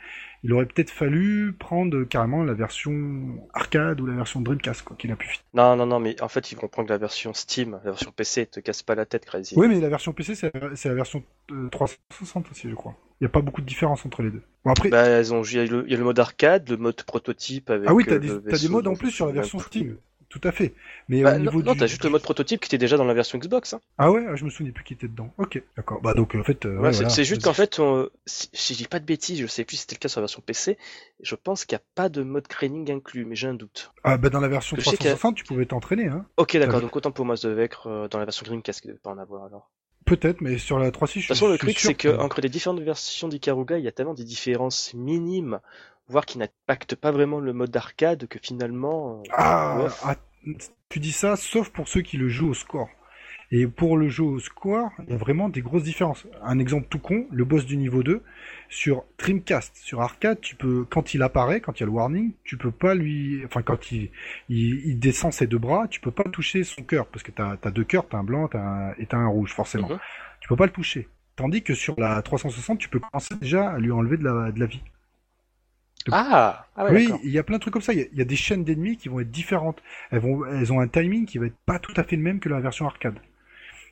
il 0.43 0.53
aurait 0.53 0.67
peut-être 0.67 0.91
fallu 0.91 1.51
prendre 1.59 2.03
carrément 2.05 2.43
la 2.43 2.53
version 2.53 3.45
arcade 3.53 3.99
ou 3.99 4.05
la 4.05 4.13
version 4.15 4.39
Dreamcast, 4.39 4.83
quoi, 4.83 4.95
qu'il 4.95 5.11
a 5.11 5.17
pu 5.17 5.27
fit. 5.27 5.41
Non, 5.53 5.75
non, 5.75 5.85
non, 5.85 5.99
mais 5.99 6.21
en 6.21 6.29
fait, 6.29 6.51
ils 6.53 6.57
vont 6.57 6.69
prendre 6.69 6.89
la 6.89 6.97
version 6.97 7.33
Steam, 7.33 7.71
la 7.83 7.91
version 7.91 8.11
PC, 8.15 8.45
te 8.45 8.59
casse 8.61 8.81
pas 8.83 8.95
la 8.95 9.05
tête, 9.05 9.25
Crazy. 9.25 9.55
Oui, 9.57 9.67
mais 9.67 9.81
la 9.81 9.89
version 9.89 10.13
PC, 10.13 10.35
c'est 10.35 10.53
la, 10.53 10.69
la 10.69 10.93
version 10.95 11.23
euh, 11.51 11.67
360 11.69 12.51
aussi, 12.51 12.69
je 12.69 12.75
crois. 12.75 12.95
Il 13.21 13.25
n'y 13.25 13.27
a 13.27 13.31
pas 13.31 13.41
beaucoup 13.41 13.61
de 13.61 13.65
différence 13.65 14.05
entre 14.05 14.23
les 14.23 14.31
deux. 14.31 14.41
Bon, 14.63 14.71
après, 14.71 14.89
Bah, 14.89 15.03
elles 15.05 15.33
ont, 15.33 15.43
il 15.43 15.53
y, 15.53 15.59
a 15.59 15.65
le, 15.65 15.83
il 15.85 15.91
y 15.91 15.95
a 15.95 15.97
le 15.97 16.03
mode 16.05 16.19
arcade, 16.19 16.69
le 16.69 16.77
mode 16.77 17.01
prototype 17.03 17.69
avec. 17.69 17.89
ah 17.89 17.93
oui, 17.93 18.05
t'as 18.05 18.15
euh, 18.15 18.19
des, 18.19 18.29
t'as 18.49 18.57
des 18.57 18.69
modes 18.69 18.87
en 18.87 18.95
plus 18.95 19.09
je 19.09 19.15
sur 19.15 19.25
la 19.25 19.31
souviens 19.31 19.41
version. 19.41 19.59
Steam. 19.59 19.97
tout 20.29 20.39
à 20.43 20.51
fait. 20.53 20.73
Mais 21.09 21.21
Bah, 21.23 21.35
au 21.35 21.39
niveau 21.39 21.59
non, 21.59 21.65
non, 21.65 21.73
du... 21.73 21.79
t'as 21.79 21.87
juste 21.87 22.03
le 22.05 22.11
mode 22.11 22.21
prototype 22.21 22.61
qui 22.61 22.67
était 22.67 22.77
déjà 22.77 22.95
dans 22.95 23.03
la 23.03 23.13
version 23.13 23.37
Xbox. 23.37 23.73
Hein. 23.73 23.81
Ah 23.97 24.09
ouais, 24.11 24.23
ah, 24.29 24.35
je 24.37 24.45
me 24.45 24.49
souvenais 24.49 24.71
plus 24.71 24.83
qui 24.85 24.93
était 24.93 25.07
dedans. 25.09 25.33
Ok, 25.37 25.61
d'accord. 25.75 26.01
Bah 26.01 26.13
donc 26.13 26.33
en 26.35 26.43
fait, 26.43 26.65
euh, 26.65 26.75
Ouais, 26.77 26.81
ouais, 26.83 26.93
c'est 26.93 27.03
voilà. 27.09 27.23
juste 27.23 27.43
qu'en 27.43 27.53
fait, 27.53 27.79
on- 27.79 28.09
si, 28.25 28.49
si 28.53 28.73
je 28.73 28.77
dis 28.77 28.87
pas 28.87 28.99
de 28.99 29.05
bêtises, 29.05 29.41
je 29.41 29.47
sais 29.47 29.65
plus 29.65 29.75
si 29.75 29.81
c'était 29.81 29.95
le 29.95 29.99
cas 29.99 30.07
sur 30.07 30.21
la 30.21 30.23
version 30.23 30.41
PC, 30.41 30.77
je 31.21 31.35
pense 31.35 31.65
qu'il 31.65 31.75
n'y 31.75 31.81
a 31.81 31.85
pas 31.95 32.07
de 32.07 32.21
mode 32.23 32.47
training 32.47 32.89
inclus, 32.91 33.25
mais 33.25 33.35
j'ai 33.35 33.47
un 33.47 33.53
doute. 33.53 33.91
Ah 34.05 34.17
bah 34.17 34.29
dans 34.29 34.39
la 34.39 34.47
version 34.47 34.77
Je 34.77 34.81
sais 34.81 34.95
qu'il 34.95 35.07
y 35.07 35.09
a- 35.09 35.15
360, 35.15 35.35
tu 35.35 35.43
pouvais 35.43 35.65
t'entraîner, 35.65 36.07
hein. 36.07 36.25
Ok, 36.37 36.55
d'accord, 36.57 36.79
donc 36.79 36.95
autant 36.95 37.11
pour 37.11 37.25
moi 37.25 37.35
ça 37.35 37.49
devait 37.49 37.63
être 37.65 37.87
euh, 37.87 38.07
dans 38.07 38.19
la 38.19 38.25
version 38.25 38.45
Dreamcast 38.45 38.79
qu'il 38.81 38.91
devait 38.91 38.99
pas 39.01 39.09
en 39.11 39.17
avoir 39.17 39.43
alors. 39.43 39.69
Peut-être, 40.09 40.41
mais 40.41 40.57
sur 40.57 40.79
la 40.79 40.89
3.6, 40.89 41.19
je 41.19 41.19
De 41.19 41.21
suis 41.21 41.27
toute 41.27 41.37
façon, 41.37 41.47
le 41.51 41.57
truc, 41.57 41.79
c'est 41.79 41.93
que 41.93 42.09
entre 42.17 42.41
les 42.41 42.49
différentes 42.49 42.81
versions 42.81 43.27
d'Ikaruga, 43.27 43.77
il 43.77 43.85
y 43.85 43.87
a 43.87 43.91
tellement 43.91 44.15
des 44.15 44.23
différences 44.23 44.93
minimes, 44.95 45.59
voire 46.07 46.25
qui 46.25 46.39
n'impactent 46.39 46.95
pas 46.95 47.11
vraiment 47.11 47.39
le 47.39 47.53
mode 47.53 47.75
arcade, 47.77 48.27
que 48.27 48.39
finalement. 48.41 49.19
euh, 49.21 49.29
Ah, 49.33 49.87
ah, 50.03 50.15
tu 50.89 50.99
dis 50.99 51.11
ça, 51.11 51.35
sauf 51.35 51.69
pour 51.69 51.87
ceux 51.87 52.01
qui 52.01 52.17
le 52.17 52.27
jouent 52.27 52.49
au 52.49 52.53
score. 52.55 52.89
Et 53.51 53.65
pour 53.65 53.97
le 53.97 54.09
jeu 54.09 54.23
au 54.23 54.39
score, 54.39 54.91
il 55.07 55.11
y 55.11 55.13
a 55.13 55.17
vraiment 55.17 55.49
des 55.49 55.61
grosses 55.61 55.83
différences. 55.83 56.27
Un 56.43 56.59
exemple 56.59 56.85
tout 56.87 56.99
con, 56.99 57.25
le 57.31 57.45
boss 57.45 57.65
du 57.65 57.77
niveau 57.77 58.03
2, 58.03 58.21
sur 58.69 59.05
Dreamcast, 59.17 59.75
sur 59.75 60.01
arcade, 60.01 60.39
tu 60.39 60.55
peux, 60.55 60.85
quand 60.87 61.15
il 61.15 61.23
apparaît, 61.23 61.59
quand 61.59 61.79
il 61.79 61.79
y 61.79 61.83
a 61.83 61.87
le 61.87 61.91
warning, 61.91 62.33
tu 62.43 62.57
peux 62.57 62.69
pas 62.69 62.93
lui, 62.93 63.41
enfin 63.45 63.63
quand 63.63 63.91
il, 63.91 64.11
il, 64.49 64.85
il 64.85 64.99
descend 64.99 65.33
ses 65.33 65.47
deux 65.47 65.57
bras, 65.57 65.87
tu 65.87 65.99
peux 65.99 66.11
pas 66.11 66.25
toucher 66.25 66.63
son 66.63 66.83
cœur, 66.83 67.07
parce 67.07 67.23
que 67.23 67.31
t'as 67.31 67.57
as 67.63 67.71
deux 67.71 67.83
cœurs, 67.83 68.07
t'as 68.07 68.19
un 68.19 68.23
blanc 68.23 68.47
t'as 68.47 68.59
un, 68.59 68.93
et 68.99 69.07
t'as 69.07 69.17
un 69.17 69.27
rouge, 69.27 69.51
forcément. 69.53 69.89
Mhm. 69.89 69.99
Tu 70.41 70.47
peux 70.47 70.55
pas 70.55 70.67
le 70.67 70.71
toucher. 70.71 71.07
Tandis 71.35 71.63
que 71.63 71.73
sur 71.73 71.99
la 71.99 72.21
360, 72.21 72.77
tu 72.77 72.89
peux 72.89 72.99
commencer 72.99 73.33
déjà 73.41 73.71
à 73.71 73.79
lui 73.79 73.91
enlever 73.91 74.17
de 74.17 74.25
la, 74.25 74.51
de 74.51 74.59
la 74.59 74.65
vie. 74.67 74.83
Ah, 76.11 76.65
ah 76.75 76.85
ouais, 76.85 76.91
oui, 76.91 77.13
il 77.23 77.31
y 77.31 77.39
a 77.39 77.43
plein 77.43 77.57
de 77.57 77.61
trucs 77.61 77.73
comme 77.73 77.81
ça. 77.81 77.93
Il 77.93 77.99
y 77.99 78.03
a, 78.03 78.05
il 78.11 78.17
y 78.17 78.21
a 78.21 78.25
des 78.25 78.35
chaînes 78.35 78.63
d'ennemis 78.63 78.97
qui 78.97 79.09
vont 79.09 79.19
être 79.19 79.31
différentes. 79.31 79.81
Elles, 80.11 80.19
vont, 80.19 80.45
elles 80.45 80.71
ont 80.71 80.79
un 80.79 80.87
timing 80.87 81.25
qui 81.25 81.37
va 81.37 81.47
être 81.47 81.57
pas 81.65 81.79
tout 81.79 81.93
à 81.97 82.03
fait 82.03 82.15
le 82.15 82.21
même 82.21 82.39
que 82.39 82.49
la 82.49 82.59
version 82.59 82.85
arcade. 82.85 83.19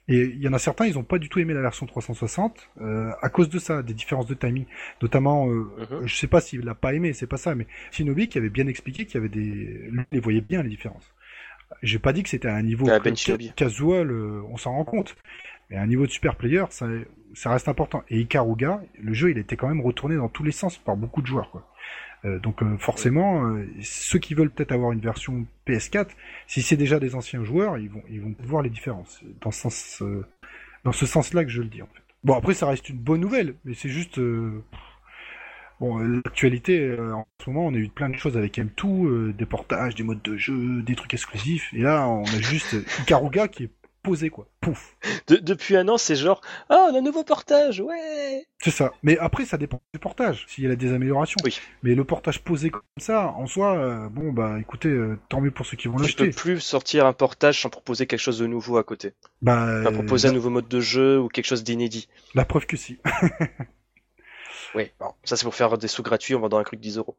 Et 0.09 0.21
il 0.21 0.41
y 0.41 0.47
en 0.47 0.53
a 0.53 0.59
certains, 0.59 0.85
ils 0.85 0.97
ont 0.97 1.03
pas 1.03 1.17
du 1.19 1.27
tout 1.29 1.39
aimé 1.39 1.53
la 1.53 1.61
version 1.61 1.85
360 1.85 2.69
euh, 2.81 3.11
à 3.21 3.29
cause 3.29 3.49
de 3.49 3.59
ça, 3.59 3.83
des 3.83 3.93
différences 3.93 4.27
de 4.27 4.33
timing. 4.35 4.65
Notamment, 5.01 5.49
euh, 5.49 5.69
Mhm. 5.91 6.07
je 6.07 6.15
sais 6.15 6.27
pas 6.27 6.39
s'il 6.41 6.61
l'a 6.61 6.75
pas 6.75 6.93
aimé, 6.93 7.13
c'est 7.13 7.27
pas 7.27 7.37
ça, 7.37 7.55
mais 7.55 7.67
Shinobi 7.91 8.29
qui 8.29 8.37
avait 8.37 8.49
bien 8.49 8.67
expliqué 8.67 9.05
qu'il 9.05 9.15
y 9.15 9.17
avait 9.17 9.29
des, 9.29 9.41
lui, 9.41 10.01
il 10.11 10.15
les 10.15 10.19
voyait 10.21 10.41
bien 10.41 10.63
les 10.63 10.69
différences. 10.69 11.13
J'ai 11.83 11.99
pas 11.99 12.13
dit 12.13 12.23
que 12.23 12.29
c'était 12.29 12.47
à 12.47 12.55
un 12.55 12.63
niveau 12.63 12.87
Ah, 12.89 12.99
Ben 12.99 13.13
casual, 13.55 14.09
euh, 14.09 14.41
on 14.49 14.57
s'en 14.57 14.71
rend 14.71 14.85
compte. 14.85 15.15
Mais 15.69 15.75
à 15.75 15.81
un 15.81 15.87
niveau 15.87 16.05
de 16.05 16.11
super 16.11 16.35
player, 16.37 16.63
ça, 16.69 16.87
ça 17.33 17.51
reste 17.51 17.67
important. 17.67 18.03
Et 18.09 18.19
Ikaruga, 18.21 18.81
le 19.01 19.13
jeu, 19.13 19.31
il 19.31 19.37
était 19.37 19.57
quand 19.57 19.67
même 19.67 19.81
retourné 19.81 20.15
dans 20.15 20.29
tous 20.29 20.43
les 20.43 20.53
sens 20.53 20.77
par 20.77 20.95
beaucoup 20.95 21.21
de 21.21 21.27
joueurs, 21.27 21.51
quoi. 21.51 21.67
Euh, 22.25 22.39
donc 22.39 22.63
euh, 22.63 22.77
forcément, 22.77 23.45
euh, 23.45 23.67
ceux 23.81 24.19
qui 24.19 24.33
veulent 24.33 24.49
peut-être 24.49 24.71
avoir 24.71 24.91
une 24.91 24.99
version 24.99 25.45
PS4, 25.67 26.09
si 26.47 26.61
c'est 26.61 26.77
déjà 26.77 26.99
des 26.99 27.15
anciens 27.15 27.43
joueurs, 27.43 27.77
ils 27.77 27.89
vont 27.89 28.35
voir 28.39 28.61
les 28.61 28.69
différences. 28.69 29.21
Dans 29.41 29.51
ce 29.51 31.05
sens-là 31.05 31.43
que 31.43 31.51
je 31.51 31.61
le 31.61 31.67
dis 31.67 31.81
en. 31.81 31.89
Bon 32.23 32.33
après 32.33 32.55
ça 32.55 32.67
reste 32.67 32.89
une 32.89 32.97
bonne 32.97 33.21
nouvelle, 33.21 33.55
mais 33.63 33.73
c'est 33.73 33.89
juste 33.89 34.19
bon 35.79 35.97
l'actualité 35.99 36.97
en 36.99 37.25
ce 37.43 37.49
moment 37.49 37.67
on 37.67 37.73
a 37.73 37.77
eu 37.77 37.89
plein 37.89 38.09
de 38.09 38.17
choses 38.17 38.37
avec 38.37 38.57
M2, 38.57 39.05
euh, 39.05 39.33
des 39.33 39.45
portages, 39.45 39.95
des 39.95 40.03
modes 40.03 40.21
de 40.23 40.35
jeu, 40.35 40.81
des 40.81 40.95
trucs 40.95 41.13
exclusifs, 41.13 41.71
et 41.73 41.81
là 41.81 42.07
on 42.07 42.23
a 42.23 42.41
juste 42.41 42.75
Ikaruga 43.01 43.47
qui 43.47 43.65
est 43.65 43.71
posé 44.07 44.29
quoi. 44.29 44.47
Pouf. 44.61 44.95
De- 45.27 45.35
depuis 45.35 45.75
un 45.75 45.87
an, 45.89 45.97
c'est 45.97 46.15
genre, 46.15 46.41
ah, 46.69 46.87
on 46.89 46.95
a 46.95 46.97
un 46.99 47.01
nouveau 47.01 47.23
portage, 47.23 47.81
ouais. 47.81 48.45
C'est 48.59 48.71
ça. 48.71 48.91
Mais 49.03 49.17
après, 49.19 49.45
ça 49.45 49.57
dépend 49.57 49.79
du 49.93 49.99
portage, 49.99 50.45
s'il 50.47 50.63
y 50.63 50.67
a 50.71 50.75
des 50.75 50.93
améliorations. 50.93 51.37
Oui. 51.43 51.59
Mais 51.83 51.93
le 51.93 52.03
portage 52.05 52.41
posé 52.43 52.69
comme 52.69 52.81
ça, 52.97 53.27
en 53.37 53.45
soi, 53.45 53.77
euh, 53.77 54.09
bon, 54.09 54.31
bah 54.31 54.57
écoutez, 54.59 54.89
euh, 54.89 55.19
tant 55.29 55.41
mieux 55.41 55.51
pour 55.51 55.65
ceux 55.65 55.77
qui 55.77 55.87
vont 55.87 55.97
Tu 55.97 56.03
l'acheter. 56.03 56.25
peux 56.27 56.31
plus 56.35 56.59
sortir 56.59 57.05
un 57.05 57.13
portage 57.13 57.61
sans 57.61 57.69
proposer 57.69 58.07
quelque 58.07 58.19
chose 58.21 58.39
de 58.39 58.47
nouveau 58.47 58.77
à 58.77 58.83
côté. 58.83 59.13
Bah, 59.41 59.63
Enfin, 59.81 59.89
euh, 59.89 59.91
proposer 59.91 60.29
un 60.29 60.31
nouveau 60.31 60.49
mode 60.49 60.67
de 60.67 60.79
jeu 60.79 61.19
ou 61.19 61.27
quelque 61.27 61.45
chose 61.45 61.63
d'inédit. 61.63 62.07
la 62.33 62.45
preuve 62.45 62.65
que 62.65 62.77
si. 62.77 62.97
Oui, 64.75 64.91
bon, 64.99 65.07
ça 65.23 65.37
c'est 65.37 65.45
pour 65.45 65.55
faire 65.55 65.77
des 65.77 65.87
sous 65.87 66.03
gratuits 66.03 66.35
en 66.35 66.39
vendant 66.39 66.57
un 66.57 66.63
truc 66.63 66.79
10 66.79 66.97
euros. 66.97 67.17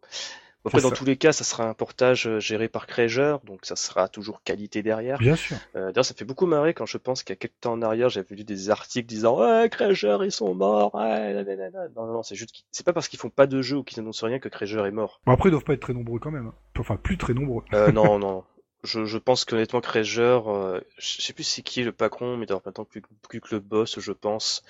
Après, 0.65 0.81
dans 0.83 0.91
ça. 0.91 0.97
tous 0.97 1.05
les 1.05 1.17
cas, 1.17 1.33
ça 1.33 1.45
sera 1.45 1.65
un 1.69 1.73
portage 1.75 2.27
euh, 2.27 2.41
géré 2.41 2.69
par 2.69 2.87
Craigeur, 2.87 3.41
donc 3.45 3.65
ça 3.65 3.75
sera 3.77 4.09
toujours 4.09 4.43
qualité 4.43 4.83
derrière. 4.83 5.19
Bien 5.19 5.37
sûr. 5.37 5.57
Euh, 5.77 5.93
D'ailleurs, 5.93 6.05
ça 6.05 6.15
fait 6.15 6.25
beaucoup 6.25 6.47
marrer 6.47 6.75
quand 6.75 6.85
je 6.85 6.99
pense 6.99 7.23
qu'il 7.23 7.33
y 7.33 7.37
a 7.37 7.37
quelques 7.37 7.61
temps 7.61 7.73
en 7.73 7.81
arrière, 7.83 8.09
j'avais 8.09 8.35
lu 8.35 8.45
des 8.45 8.69
articles 8.69 9.07
disant 9.09 9.39
Ouais, 9.39 9.71
ils 9.71 10.33
sont 10.33 10.55
morts. 10.55 10.95
Ouais, 10.95 11.33
nanana. 11.33 11.89
Non, 11.97 12.07
non, 12.07 12.13
non, 12.15 12.23
c'est 12.23 12.35
juste 12.35 12.65
c'est 12.71 12.85
pas 12.85 12.93
parce 12.93 13.09
qu'ils 13.09 13.19
font 13.19 13.31
pas 13.31 13.47
de 13.47 13.63
jeu 13.63 13.77
ou 13.79 13.83
qu'ils 13.85 13.99
n'annoncent 14.03 14.27
rien 14.27 14.39
que 14.39 14.49
Craigeur 14.49 14.85
est 14.87 14.91
mort. 14.91 15.21
Bon, 15.27 15.33
après, 15.33 15.49
ils 15.49 15.53
doivent 15.53 15.65
pas 15.65 15.75
être 15.75 15.81
très 15.81 15.95
nombreux 15.95 16.19
quand 16.19 16.31
même. 16.31 16.49
hein. 16.49 16.55
Enfin, 16.79 16.97
plus 16.97 17.17
très 17.19 17.35
nombreux. 17.35 17.63
Euh, 17.73 17.91
non, 17.93 18.19
non. 18.19 18.45
Je, 18.85 19.05
je 19.07 19.19
pense 19.19 19.45
qu'honnêtement, 19.45 19.81
Craigeur, 19.81 20.49
euh, 20.55 20.81
je 20.99 21.21
sais 21.23 21.33
plus 21.33 21.43
c'est 21.45 21.63
qui 21.63 21.83
le 21.83 21.91
patron, 21.93 22.37
mais 22.37 22.47
d'ailleurs 22.47 22.63
maintenant 22.65 22.85
plus, 22.85 23.03
plus 23.29 23.41
que 23.41 23.55
le 23.55 23.61
boss, 23.61 23.99
je 23.99 24.13
pense. 24.13 24.63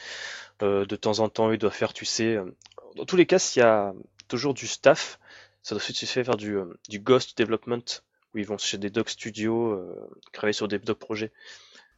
Euh, 0.63 0.87
de 0.87 0.97
temps 0.97 1.19
en 1.21 1.29
temps, 1.29 1.51
il 1.53 1.59
doit 1.59 1.71
faire, 1.71 1.93
tu 1.93 2.05
sais. 2.05 2.37
euh, 2.37 2.45
Dans 2.97 3.05
tous 3.05 3.17
les 3.17 3.27
cas, 3.27 3.39
s'il 3.39 3.61
y 3.63 3.67
a 3.67 3.93
toujours 4.29 4.55
du 4.55 4.67
staff, 4.67 5.19
ça 5.69 5.75
doit 5.75 5.83
se 5.83 6.07
faire 6.07 6.37
du, 6.39 6.57
euh, 6.57 6.65
du 6.89 6.99
ghost 6.99 7.37
development, 7.37 8.03
où 8.33 8.39
ils 8.39 8.47
vont 8.47 8.57
chez 8.57 8.79
des 8.79 8.89
doc 8.89 9.11
studios, 9.11 9.73
euh, 9.73 10.11
travailler 10.33 10.55
sur 10.55 10.67
des 10.67 10.79
doc 10.79 10.99
projets. 10.99 11.31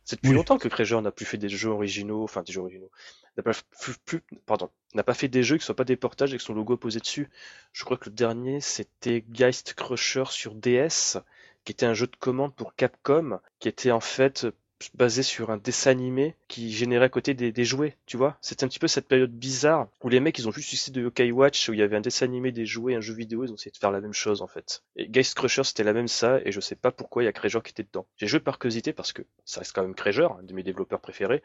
C'est 0.04 0.16
depuis 0.16 0.30
Oui. 0.30 0.34
longtemps 0.34 0.58
que 0.58 0.66
Craigeur 0.66 1.00
n'a 1.02 1.12
plus 1.12 1.24
fait 1.24 1.36
des 1.38 1.48
jeux 1.48 1.70
originaux, 1.70 2.24
enfin 2.24 2.42
des 2.42 2.52
jeux 2.52 2.62
originaux. 2.62 2.90
N'a 3.36 3.44
pas, 3.44 3.52
plus, 3.80 3.94
plus- 4.04 4.22
pardon, 4.44 4.70
n'a 4.94 5.04
pas 5.04 5.14
fait 5.14 5.28
des 5.28 5.44
jeux 5.44 5.56
qui 5.56 5.64
soient 5.64 5.76
pas 5.76 5.84
des 5.84 5.94
portages 5.94 6.30
avec 6.30 6.40
son 6.40 6.52
logo 6.52 6.76
posé 6.76 6.98
dessus. 6.98 7.30
Je 7.72 7.84
crois 7.84 7.96
que 7.96 8.08
le 8.10 8.14
dernier 8.16 8.60
c'était 8.60 9.24
Geist 9.28 9.74
Crusher 9.74 10.24
sur 10.30 10.56
DS, 10.56 11.18
qui 11.64 11.70
était 11.70 11.86
un 11.86 11.94
jeu 11.94 12.08
de 12.08 12.16
commande 12.16 12.52
pour 12.56 12.74
Capcom, 12.74 13.38
qui 13.60 13.68
était 13.68 13.92
en 13.92 14.00
fait 14.00 14.48
basé 14.94 15.22
sur 15.22 15.50
un 15.50 15.56
dessin 15.56 15.90
animé 15.90 16.34
qui 16.48 16.72
générait 16.72 17.06
à 17.06 17.08
côté 17.08 17.34
des, 17.34 17.64
jouets, 17.64 17.96
tu 18.06 18.16
vois. 18.16 18.38
C'était 18.40 18.64
un 18.64 18.68
petit 18.68 18.78
peu 18.78 18.88
cette 18.88 19.08
période 19.08 19.32
bizarre 19.32 19.88
où 20.02 20.08
les 20.08 20.20
mecs 20.20 20.38
ils 20.38 20.48
ont 20.48 20.52
juste 20.52 20.70
succès 20.70 20.90
de 20.90 21.02
Yokai 21.02 21.30
Watch 21.32 21.68
où 21.68 21.72
il 21.72 21.78
y 21.78 21.82
avait 21.82 21.96
un 21.96 22.00
dessin 22.00 22.26
animé, 22.26 22.52
des 22.52 22.66
jouets, 22.66 22.94
un 22.94 23.00
jeu 23.00 23.14
vidéo, 23.14 23.44
ils 23.44 23.52
ont 23.52 23.54
essayé 23.54 23.70
de 23.70 23.76
faire 23.76 23.90
la 23.90 24.00
même 24.00 24.12
chose 24.12 24.42
en 24.42 24.46
fait. 24.46 24.82
Et 24.96 25.08
Geist 25.08 25.34
Crusher 25.34 25.64
c'était 25.64 25.84
la 25.84 25.92
même 25.92 26.08
ça 26.08 26.40
et 26.44 26.52
je 26.52 26.60
sais 26.60 26.76
pas 26.76 26.90
pourquoi 26.90 27.22
il 27.22 27.26
y 27.26 27.28
a 27.28 27.32
Craigeur 27.32 27.62
qui 27.62 27.72
était 27.72 27.82
dedans. 27.82 28.06
J'ai 28.16 28.26
joué 28.26 28.40
par 28.40 28.58
curiosité 28.58 28.92
parce 28.92 29.12
que 29.12 29.22
ça 29.44 29.60
reste 29.60 29.74
quand 29.74 29.82
même 29.82 29.94
Craigeur, 29.94 30.38
un 30.38 30.42
de 30.42 30.54
mes 30.54 30.62
développeurs 30.62 31.00
préférés, 31.00 31.42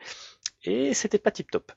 et 0.64 0.94
c'était 0.94 1.20
pas 1.20 1.32
tip 1.32 1.52
top. 1.52 1.72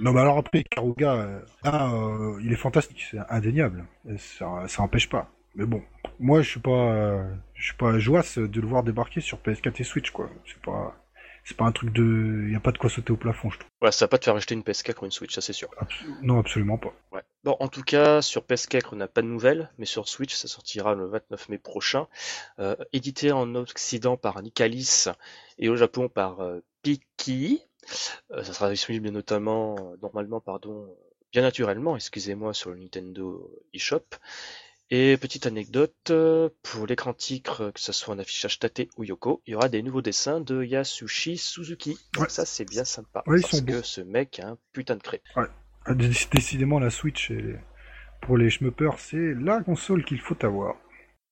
Non, 0.00 0.12
mais 0.12 0.20
alors 0.20 0.38
après, 0.38 0.62
Karuga, 0.62 1.14
euh, 1.14 1.40
là, 1.64 1.92
euh, 1.92 2.40
il 2.42 2.52
est 2.52 2.56
fantastique, 2.56 3.04
c'est 3.10 3.18
indéniable. 3.28 3.84
Ça, 4.16 4.64
ça 4.68 4.82
empêche 4.82 5.08
pas. 5.08 5.30
Mais 5.58 5.66
bon, 5.66 5.82
moi, 6.20 6.40
je 6.40 6.48
suis 6.48 6.60
pas, 6.60 6.92
euh, 6.92 7.34
je 7.54 7.64
suis 7.64 7.76
pas 7.76 7.98
joasse 7.98 8.38
de 8.38 8.60
le 8.60 8.66
voir 8.66 8.84
débarquer 8.84 9.20
sur 9.20 9.38
PS4 9.38 9.80
et 9.80 9.84
Switch, 9.84 10.12
quoi. 10.12 10.30
C'est 10.46 10.62
pas, 10.62 10.96
c'est 11.44 11.56
pas 11.56 11.64
un 11.64 11.72
truc 11.72 11.92
de, 11.92 12.48
y 12.48 12.54
a 12.54 12.60
pas 12.60 12.70
de 12.70 12.78
quoi 12.78 12.88
sauter 12.88 13.12
au 13.12 13.16
plafond, 13.16 13.50
je 13.50 13.58
trouve. 13.58 13.70
Voilà, 13.80 13.90
ça 13.90 14.04
va 14.04 14.08
pas 14.08 14.18
te 14.18 14.26
faire 14.26 14.36
acheter 14.36 14.54
une 14.54 14.62
PS4 14.62 14.94
ou 15.02 15.06
une 15.06 15.10
Switch, 15.10 15.34
ça 15.34 15.40
c'est 15.40 15.52
sûr. 15.52 15.68
Non, 16.22 16.38
absolument 16.38 16.78
pas. 16.78 16.94
Ouais. 17.10 17.22
Bon, 17.42 17.56
en 17.58 17.66
tout 17.66 17.82
cas, 17.82 18.22
sur 18.22 18.42
PS4, 18.42 18.90
on 18.92 18.96
n'a 18.96 19.08
pas 19.08 19.20
de 19.20 19.26
nouvelles, 19.26 19.68
mais 19.78 19.84
sur 19.84 20.08
Switch, 20.08 20.32
ça 20.32 20.46
sortira 20.46 20.94
le 20.94 21.06
29 21.06 21.48
mai 21.48 21.58
prochain. 21.58 22.06
Euh, 22.60 22.76
édité 22.92 23.32
en 23.32 23.56
Occident 23.56 24.16
par 24.16 24.40
Nicalis 24.40 25.06
et 25.58 25.68
au 25.68 25.74
Japon 25.74 26.08
par 26.08 26.38
euh, 26.38 26.60
Piki. 26.82 27.64
Euh, 28.30 28.44
ça 28.44 28.52
sera 28.52 28.70
disponible 28.70 29.08
notamment, 29.08 29.74
normalement, 30.02 30.40
pardon, 30.40 30.88
bien 31.32 31.42
naturellement, 31.42 31.96
excusez-moi, 31.96 32.54
sur 32.54 32.70
le 32.70 32.76
Nintendo 32.76 33.50
eShop. 33.74 34.04
Et 34.90 35.18
petite 35.18 35.44
anecdote, 35.46 35.94
euh, 36.10 36.48
pour 36.62 36.86
l'écran 36.86 37.12
titre, 37.12 37.70
que 37.74 37.80
ce 37.80 37.92
soit 37.92 38.14
en 38.14 38.18
affichage 38.18 38.58
Tate 38.58 38.88
ou 38.96 39.04
Yoko, 39.04 39.42
il 39.46 39.52
y 39.52 39.54
aura 39.54 39.68
des 39.68 39.82
nouveaux 39.82 40.00
dessins 40.00 40.40
de 40.40 40.64
Yasushi 40.64 41.36
Suzuki. 41.36 41.98
Donc 42.14 42.24
Ouais. 42.24 42.28
ça, 42.30 42.46
c'est 42.46 42.64
bien 42.64 42.84
sympa. 42.84 43.22
Ouais, 43.26 43.40
parce 43.42 43.60
que 43.60 43.72
beaux. 43.72 43.82
ce 43.82 44.00
mec 44.00 44.40
a 44.40 44.48
un 44.48 44.58
putain 44.72 44.96
de 44.96 45.02
cré. 45.02 45.20
Ah, 45.36 45.46
dé- 45.94 46.08
Décidément, 46.32 46.78
la 46.80 46.88
Switch, 46.88 47.30
pour 48.22 48.38
les 48.38 48.48
schmuppers, 48.48 48.98
c'est 48.98 49.34
la 49.38 49.60
console 49.60 50.04
qu'il 50.06 50.20
faut 50.20 50.42
avoir. 50.42 50.76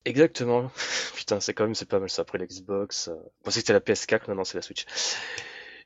Exactement. 0.05 0.71
Putain, 1.17 1.41
c'est 1.41 1.53
quand 1.55 1.65
même 1.65 1.75
c'est 1.75 1.89
pas 1.89 1.99
mal 1.99 2.09
ça 2.11 2.23
après 2.23 2.39
l'Xbox. 2.39 3.09
Euh... 3.09 3.15
Moi 3.45 3.51
c'était 3.51 3.73
la 3.73 3.81
PS4, 3.81 4.29
non 4.29 4.37
non 4.37 4.45
c'est 4.45 4.57
la 4.59 4.63
Switch. 4.63 4.85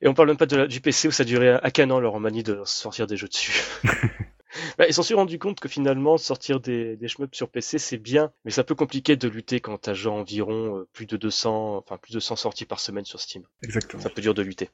Et 0.03 0.09
on 0.09 0.13
parle 0.15 0.29
même 0.29 0.37
pas 0.37 0.45
de 0.47 0.57
la, 0.57 0.67
du 0.67 0.81
PC 0.83 1.09
où 1.09 1.11
ça 1.11 1.25
durait 1.25 1.59
à 1.63 1.71
qu'un 1.71 1.89
an 1.91 2.01
leur 2.01 2.19
manie 2.21 2.43
de 2.43 2.61
sortir 2.67 3.07
des 3.07 3.17
jeux 3.17 3.29
dessus. 3.29 3.63
Bah, 4.79 4.87
ils 4.89 4.95
s'en 4.95 5.03
sont 5.03 5.17
rendu 5.17 5.39
compte 5.39 5.61
que 5.61 5.69
finalement 5.69 6.19
sortir 6.19 6.61
des, 6.61 6.97
des 6.97 7.09
shmups 7.09 7.37
sur 7.37 7.49
PC 7.49 7.79
c'est 7.79 7.99
bien, 7.99 8.33
mais 8.45 8.51
c'est 8.51 8.61
un 8.61 8.65
peu 8.65 8.75
compliqué 8.75 9.17
de 9.17 9.29
lutter 9.29 9.61
quand 9.61 9.79
t'as 9.79 9.95
genre 9.95 10.15
environ 10.15 10.79
euh, 10.79 10.89
plus 10.93 11.07
de 11.07 11.17
200, 11.17 11.77
enfin 11.77 11.97
plus 11.97 12.13
de 12.13 12.21
100 12.21 12.37
sorties 12.37 12.67
par 12.67 12.81
semaine 12.81 13.05
sur 13.05 13.21
Steam. 13.21 13.45
Exactement. 13.63 14.03
C'est 14.03 14.09
un 14.09 14.15
peu 14.15 14.23
dur 14.23 14.35
de 14.35 14.43
lutter. 14.43 14.71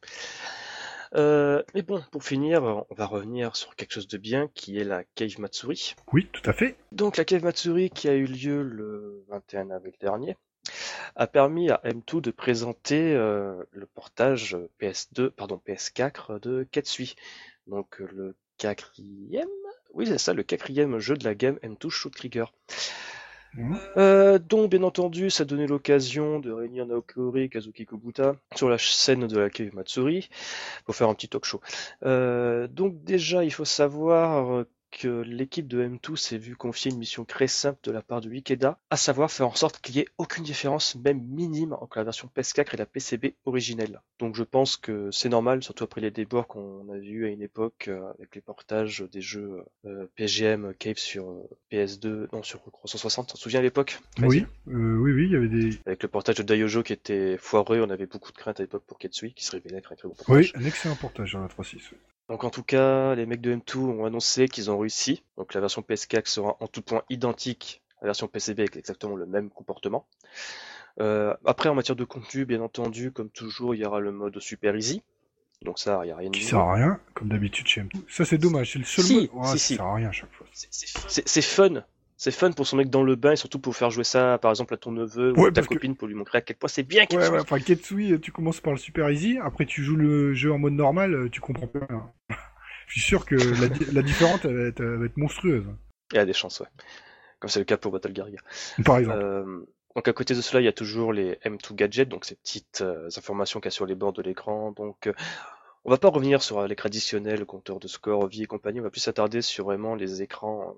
Euh, 1.15 1.63
mais 1.75 1.83
bon, 1.83 2.03
pour 2.11 2.25
finir, 2.25 2.63
on 2.63 2.95
va 2.95 3.07
revenir 3.07 3.57
sur 3.57 3.77
quelque 3.77 3.93
chose 3.93 4.09
de 4.09 4.19
bien 4.19 4.49
qui 4.55 4.79
est 4.79 4.85
la 4.85 5.05
Cave 5.15 5.39
Matsuri. 5.39 5.95
Oui, 6.13 6.29
tout 6.33 6.49
à 6.49 6.53
fait. 6.53 6.77
Donc 6.93 7.17
la 7.17 7.25
Cave 7.25 7.45
Matsuri 7.45 7.91
qui 7.91 8.09
a 8.09 8.15
eu 8.15 8.27
lieu 8.27 8.63
le 8.63 9.25
21 9.29 9.71
avril 9.71 9.95
dernier 10.01 10.37
a 11.15 11.27
permis 11.27 11.71
à 11.71 11.81
M2 11.85 12.21
de 12.21 12.31
présenter 12.31 13.15
euh, 13.15 13.63
le 13.71 13.87
portage 13.87 14.57
PS2, 14.81 15.31
pardon 15.31 15.61
PS4 15.67 16.41
de 16.41 16.67
Ketsui. 16.71 17.15
Donc 17.67 17.99
le 18.01 18.37
quatrième, 18.59 19.49
oui 19.97 20.07
c'est 20.07 20.19
ça, 20.19 20.35
le 20.35 20.43
quatrième 20.43 20.99
jeu 20.99 21.17
de 21.17 21.25
la 21.25 21.35
game 21.35 21.59
M2 21.63 21.89
Shoot 21.89 22.15
Trigger. 22.15 22.45
Mhm. 23.55 23.79
Euh, 23.97 24.39
donc, 24.39 24.71
bien 24.71 24.83
entendu, 24.83 25.31
ça 25.31 25.47
donnait 25.47 25.67
l'occasion 25.67 26.39
de 26.39 26.53
réunir 26.53 26.85
Naokori 26.85 27.43
et 27.45 27.49
Kazuki 27.49 27.87
Kobuta 27.87 28.37
sur 28.55 28.69
la 28.69 28.77
scène 28.77 29.27
de 29.27 29.39
la 29.39 29.49
Cave 29.49 29.75
Matsuri 29.75 30.29
pour 30.85 30.95
faire 30.95 31.09
un 31.09 31.15
petit 31.15 31.29
talk 31.29 31.47
show. 31.47 31.61
Euh, 32.05 32.69
donc, 32.69 33.03
déjà, 33.03 33.45
il 33.45 33.53
faut 33.53 33.65
savoir 33.65 34.67
l'équipe 35.03 35.69
de 35.69 35.83
M2 35.83 36.17
s'est 36.17 36.39
vue 36.39 36.57
confier 36.57 36.91
une 36.91 36.99
mission 36.99 37.25
très 37.25 37.47
simple 37.47 37.79
de 37.83 37.93
la 37.93 38.03
part 38.03 38.21
de 38.21 38.31
Ikeda, 38.31 38.79
à 38.91 38.97
savoir 38.97 39.31
faire 39.31 39.49
en 39.49 39.55
sorte 39.55 39.81
qu'il 39.81 39.95
n'y 39.95 40.01
ait 40.03 40.09
aucune 40.19 40.45
différence, 40.45 40.95
même 40.97 41.23
minime, 41.23 41.75
entre 41.75 41.99
la 41.99 42.05
version 42.05 42.31
PS4 42.35 42.75
et 42.75 42.77
la 42.77 42.87
PCB 42.87 43.35
originelle. 43.45 44.01
Donc 44.19 44.35
je 44.35 44.43
pense 44.43 44.77
que 44.77 45.11
c'est 45.11 45.29
normal, 45.29 45.63
surtout 45.63 45.85
après 45.85 46.01
les 46.01 46.11
débords 46.11 46.47
qu'on 46.47 46.89
a 46.93 46.99
vus 46.99 47.27
à 47.27 47.29
une 47.29 47.43
époque 47.43 47.89
euh, 47.89 48.11
avec 48.19 48.35
les 48.35 48.41
portages 48.41 49.05
des 49.13 49.21
jeux 49.21 49.63
euh, 49.85 50.07
PGM 50.15 50.75
Cave 50.79 50.97
sur 50.97 51.29
euh, 51.29 51.49
PS2, 51.71 52.29
non 52.33 52.43
sur 52.43 52.63
360, 52.63 53.29
t'en 53.29 53.37
souviens 53.37 53.61
à 53.61 53.63
l'époque? 53.63 54.01
Oui, 54.23 54.47
euh, 54.69 54.97
oui, 54.97 55.13
oui, 55.13 55.25
il 55.27 55.33
y 55.33 55.37
avait 55.37 55.49
des. 55.49 55.79
Avec 55.87 56.03
le 56.03 56.09
portage 56.09 56.37
de 56.37 56.43
Daiojo 56.43 56.83
qui 56.83 56.93
était 56.93 57.37
foireux, 57.39 57.81
on 57.81 57.91
avait 57.91 58.07
beaucoup 58.07 58.33
de 58.33 58.37
craintes 58.37 58.61
à 58.61 58.63
l'époque 58.63 58.85
pour 58.87 58.99
Ketsui, 58.99 59.35
qui 59.35 59.45
se 59.45 59.53
révélait 59.53 59.79
être 59.79 59.93
un 59.93 59.97
très 59.97 60.09
bon 60.09 60.15
portage. 60.15 60.53
Oui, 60.55 60.63
un 60.63 60.67
excellent 60.67 60.97
portage 60.97 61.35
la 61.35 61.47
3.6. 61.47 61.81
Donc 62.29 62.45
en 62.45 62.51
tout 62.51 62.63
cas, 62.63 63.15
les 63.15 63.27
mecs 63.27 63.41
de 63.41 63.55
M2 63.55 63.79
ont 63.79 64.05
annoncé 64.05 64.49
qu'ils 64.49 64.71
ont 64.71 64.79
réussi. 64.79 65.23
Donc 65.37 65.55
la 65.55 65.61
version 65.61 65.83
PS4 65.83 66.27
sera 66.27 66.57
en 66.61 66.67
tout 66.67 66.83
point 66.83 67.03
identique 67.09 67.83
à 68.01 68.05
la 68.05 68.09
version 68.09 68.27
PCB 68.29 68.61
avec 68.61 68.77
exactement 68.77 69.17
le 69.17 69.27
même 69.27 69.49
comportement. 69.51 70.07
Euh, 71.01 71.35
après, 71.45 71.69
en 71.69 71.75
matière 71.75 71.97
de 71.97 72.05
contenu, 72.05 72.45
bien 72.45 72.61
entendu, 72.63 73.13
comme 73.13 73.31
toujours, 73.31 73.75
il 73.75 73.81
y 73.81 73.85
aura 73.85 74.01
le 74.01 74.13
mode 74.13 74.39
Super 74.41 74.75
Easy. 74.77 75.03
Donc 75.63 75.79
ça, 75.79 76.01
il 76.03 76.07
n'y 76.07 76.13
a 76.13 76.17
rien 76.17 76.31
de 76.31 76.37
Qui 76.37 76.45
sert 76.45 76.59
à 76.59 76.75
rien, 76.75 77.01
comme 77.15 77.29
d'habitude 77.29 77.67
chez 77.67 77.83
M2. 77.83 77.93
Ça, 78.09 78.25
c'est 78.25 78.39
dommage, 78.39 78.73
c'est 78.73 78.79
le 78.79 78.85
seul 78.85 79.05
Si, 79.05 79.15
mode. 79.15 79.31
Ouais, 79.33 79.47
si, 79.47 79.51
ça 79.53 79.59
si. 79.59 79.77
sert 79.77 79.85
à 79.87 79.95
rien 79.95 80.09
à 80.09 80.13
chaque 80.13 80.33
fois. 80.33 80.47
C'est 80.53 81.43
fun. 81.43 81.85
C'est 82.19 82.31
fun 82.31 82.51
pour 82.53 82.67
son 82.67 82.77
mec 82.79 82.89
dans 82.89 83.03
le 83.03 83.15
bain 83.15 83.33
et 83.33 83.37
surtout 83.37 83.59
pour 83.59 83.77
faire 83.77 83.91
jouer 83.91 84.05
ça, 84.05 84.39
par 84.39 84.51
exemple, 84.51 84.73
à 84.73 84.77
ton 84.79 84.91
neveu 84.91 85.33
ou 85.33 85.43
Ouais, 85.43 85.49
à 85.49 85.53
ta 85.53 85.63
que- 85.63 85.67
copine 85.69 85.97
pour 85.97 86.09
lui 86.09 86.15
montrer 86.15 86.39
à 86.39 86.41
quel 86.41 86.57
point 86.57 86.69
c'est 86.69 86.83
bien 86.83 87.03
Ouais, 87.03 87.07
Ketsui. 87.09 87.29
ouais, 87.31 87.41
enfin, 87.41 87.59
Ketsui, 87.59 88.21
tu 88.21 88.33
commences 88.33 88.61
par 88.61 88.73
le 88.73 88.79
Super 88.79 89.11
Easy, 89.11 89.39
après 89.43 89.67
tu 89.67 89.83
joues 89.85 89.97
le 89.97 90.33
jeu 90.33 90.51
en 90.53 90.59
mode 90.59 90.73
normal, 90.73 91.15
euh, 91.15 91.29
tu 91.29 91.41
comprends 91.43 91.69
rien. 91.75 92.11
Je 92.89 92.93
suis 92.93 93.01
sûr 93.01 93.27
que 93.27 93.35
la, 93.35 93.69
la 93.93 94.03
différence, 94.03 94.41
elle 94.45 94.57
va 94.57 94.63
être, 94.69 94.81
elle 94.81 94.97
va 94.99 95.05
être 95.07 95.17
monstrueuse. 95.17 95.67
Il 96.13 96.17
y 96.17 96.19
a 96.21 96.25
des 96.25 96.33
chances, 96.33 96.61
ouais. 96.61 96.69
Comme 97.41 97.51
c'est 97.51 97.59
le 97.59 97.65
cas 97.65 97.77
pour 97.77 97.93
Battle 97.93 98.13
Guerrilla. 98.13 98.39
Par 98.85 98.99
exemple. 98.99 99.19
Euh, 99.23 99.61
donc 99.97 100.09
à 100.09 100.13
côté 100.13 100.35
de 100.35 100.41
cela, 100.41 100.61
il 100.61 100.65
y 100.65 100.69
a 100.69 100.73
toujours 100.73 101.13
les 101.13 101.33
M2 101.45 101.75
gadgets, 101.75 102.09
donc 102.09 102.25
ces 102.25 102.37
petites 102.37 102.81
euh, 102.83 103.09
informations 103.17 103.61
qu'il 103.61 103.67
y 103.67 103.69
a 103.69 103.73
sur 103.73 103.87
les 103.87 103.95
bords 103.95 104.13
de 104.13 104.23
l'écran. 104.23 104.73
Donc 104.73 105.07
euh, 105.07 105.13
on 105.85 105.91
va 105.91 105.99
pas 105.99 106.09
revenir 106.09 106.43
sur 106.43 106.59
euh, 106.61 106.67
l'écran 106.69 106.87
additionnel, 106.87 107.41
le 107.41 107.45
compteur 107.45 107.79
de 107.81 107.89
score, 107.89 108.27
vie 108.29 108.45
et 108.45 108.47
compagnie, 108.47 108.81
on 108.81 108.85
va 108.85 108.91
plus 108.91 109.01
s'attarder 109.01 109.43
sur 109.43 109.65
vraiment 109.65 109.95
les 109.95 110.23
écrans 110.23 110.75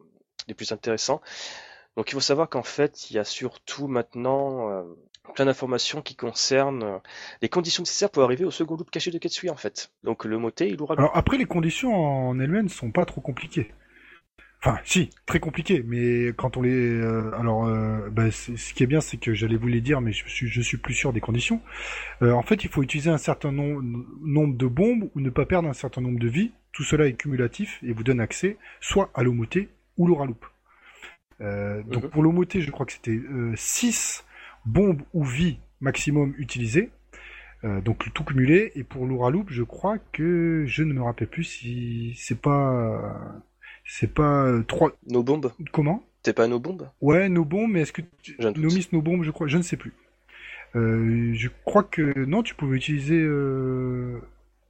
les 0.47 0.55
plus 0.55 0.73
intéressants. 0.73 1.21
Donc 1.97 2.11
il 2.11 2.15
faut 2.15 2.21
savoir 2.21 2.49
qu'en 2.49 2.63
fait, 2.63 3.11
il 3.11 3.17
y 3.17 3.19
a 3.19 3.25
surtout 3.25 3.89
maintenant 3.89 4.71
euh, 4.71 4.83
plein 5.35 5.47
d'informations 5.47 6.01
qui 6.01 6.15
concernent 6.15 6.85
euh, 6.85 6.99
les 7.43 7.49
conditions 7.49 7.83
nécessaires 7.83 8.11
pour 8.11 8.23
arriver 8.23 8.45
au 8.45 8.53
second 8.53 8.77
loop 8.77 8.91
caché 8.91 9.11
de 9.11 9.19
Ketsui 9.19 9.51
en 9.51 9.57
fait. 9.57 9.91
Donc 10.05 10.25
le 10.25 10.39
moté, 10.39 10.69
il 10.69 10.81
aura 10.81 10.95
Alors 10.97 11.17
après, 11.17 11.39
les 11.39 11.47
conditions 11.47 11.93
en 11.95 12.39
elles-mêmes 12.39 12.69
sont 12.69 12.93
pas 12.93 13.05
trop 13.05 13.21
compliquées. 13.21 13.73
Enfin, 14.61 14.79
si, 14.85 15.11
très 15.25 15.39
compliquées, 15.39 15.85
mais 15.87 16.33
quand 16.37 16.57
on 16.57 16.63
les... 16.63 16.71
euh, 16.71 17.31
alors, 17.39 17.65
bah, 18.11 18.29
ce 18.33 18.75
qui 18.75 18.83
est 18.83 18.89
bien, 18.89 19.01
c'est 19.01 19.17
que 19.17 19.33
j'allais 19.33 19.57
vous 19.57 19.69
les 19.69 19.81
dire, 19.81 20.01
mais 20.01 20.13
je 20.13 20.29
suis, 20.29 20.49
je 20.49 20.61
suis 20.61 20.79
plus 20.79 20.95
sûr 20.95 21.13
des 21.13 21.21
conditions. 21.21 21.61
En 22.21 22.43
fait, 22.43 22.65
il 22.65 22.69
faut 22.69 22.83
utiliser 22.83 23.09
un 23.09 23.19
certain 23.19 23.53
nom- 23.53 23.81
nombre 23.81 24.57
de 24.57 24.67
bombes 24.67 25.11
ou 25.15 25.21
ne 25.21 25.31
pas 25.31 25.47
perdre 25.47 25.69
un 25.69 25.75
certain 25.75 26.01
nombre 26.01 26.19
de 26.19 26.27
vies. 26.27 26.51
Tout 26.73 26.83
cela 26.83 27.07
est 27.07 27.13
cumulatif 27.13 27.79
et 27.85 27.93
vous 27.93 28.03
donne 28.03 28.19
accès 28.19 28.57
soit 28.81 29.11
à 29.15 29.23
l'Omoté 29.23 29.69
ou 29.99 30.07
l'Oraloupe. 30.07 30.47
Euh, 31.41 31.83
donc 31.83 32.05
Mhm. 32.05 32.11
pour 32.11 32.23
l'Omoté, 32.23 32.61
je 32.63 32.71
crois 32.71 32.87
que 32.87 32.93
c'était 32.93 33.21
6 33.55 34.25
bombes 34.65 35.03
ou 35.13 35.25
vies 35.25 35.59
maximum 35.81 36.35
utilisées. 36.39 36.91
Euh, 37.65 37.81
donc 37.81 38.07
le 38.07 38.13
tout 38.13 38.25
cumulé. 38.25 38.73
Et 38.77 38.85
pour 38.85 39.07
l'Ouraloup, 39.07 39.45
je 39.49 39.63
crois 39.65 39.99
que 40.13 40.65
je 40.67 40.83
ne 40.85 40.93
me 40.95 41.03
rappelle 41.03 41.29
plus 41.29 41.45
si 41.45 42.15
c'est 42.17 42.41
pas 42.41 43.43
c'est 43.85 44.13
pas 44.15 44.45
euh, 44.47 44.63
trois 44.63 44.93
nos 45.09 45.23
bombes? 45.23 45.53
comment? 45.73 46.05
T'es 46.23 46.33
pas 46.33 46.47
nos 46.49 46.59
bombes? 46.61 46.89
Ouais, 47.01 47.29
nos 47.29 47.45
bombes, 47.45 47.71
mais 47.73 47.81
est-ce 47.83 47.93
que 47.93 48.03
tu... 48.23 48.37
Doute. 48.39 48.57
Nomis 48.59 48.89
nos 48.93 49.01
bombes, 49.03 49.23
je 49.23 49.31
crois, 49.31 49.47
je 49.47 49.57
ne 49.57 49.63
sais 49.63 49.77
plus. 49.77 49.93
Euh, 50.77 51.33
je 51.35 51.49
crois 51.65 51.85
que 51.85 52.25
non, 52.27 52.43
tu 52.43 52.55
pouvais 52.55 52.77
utiliser. 52.77 53.19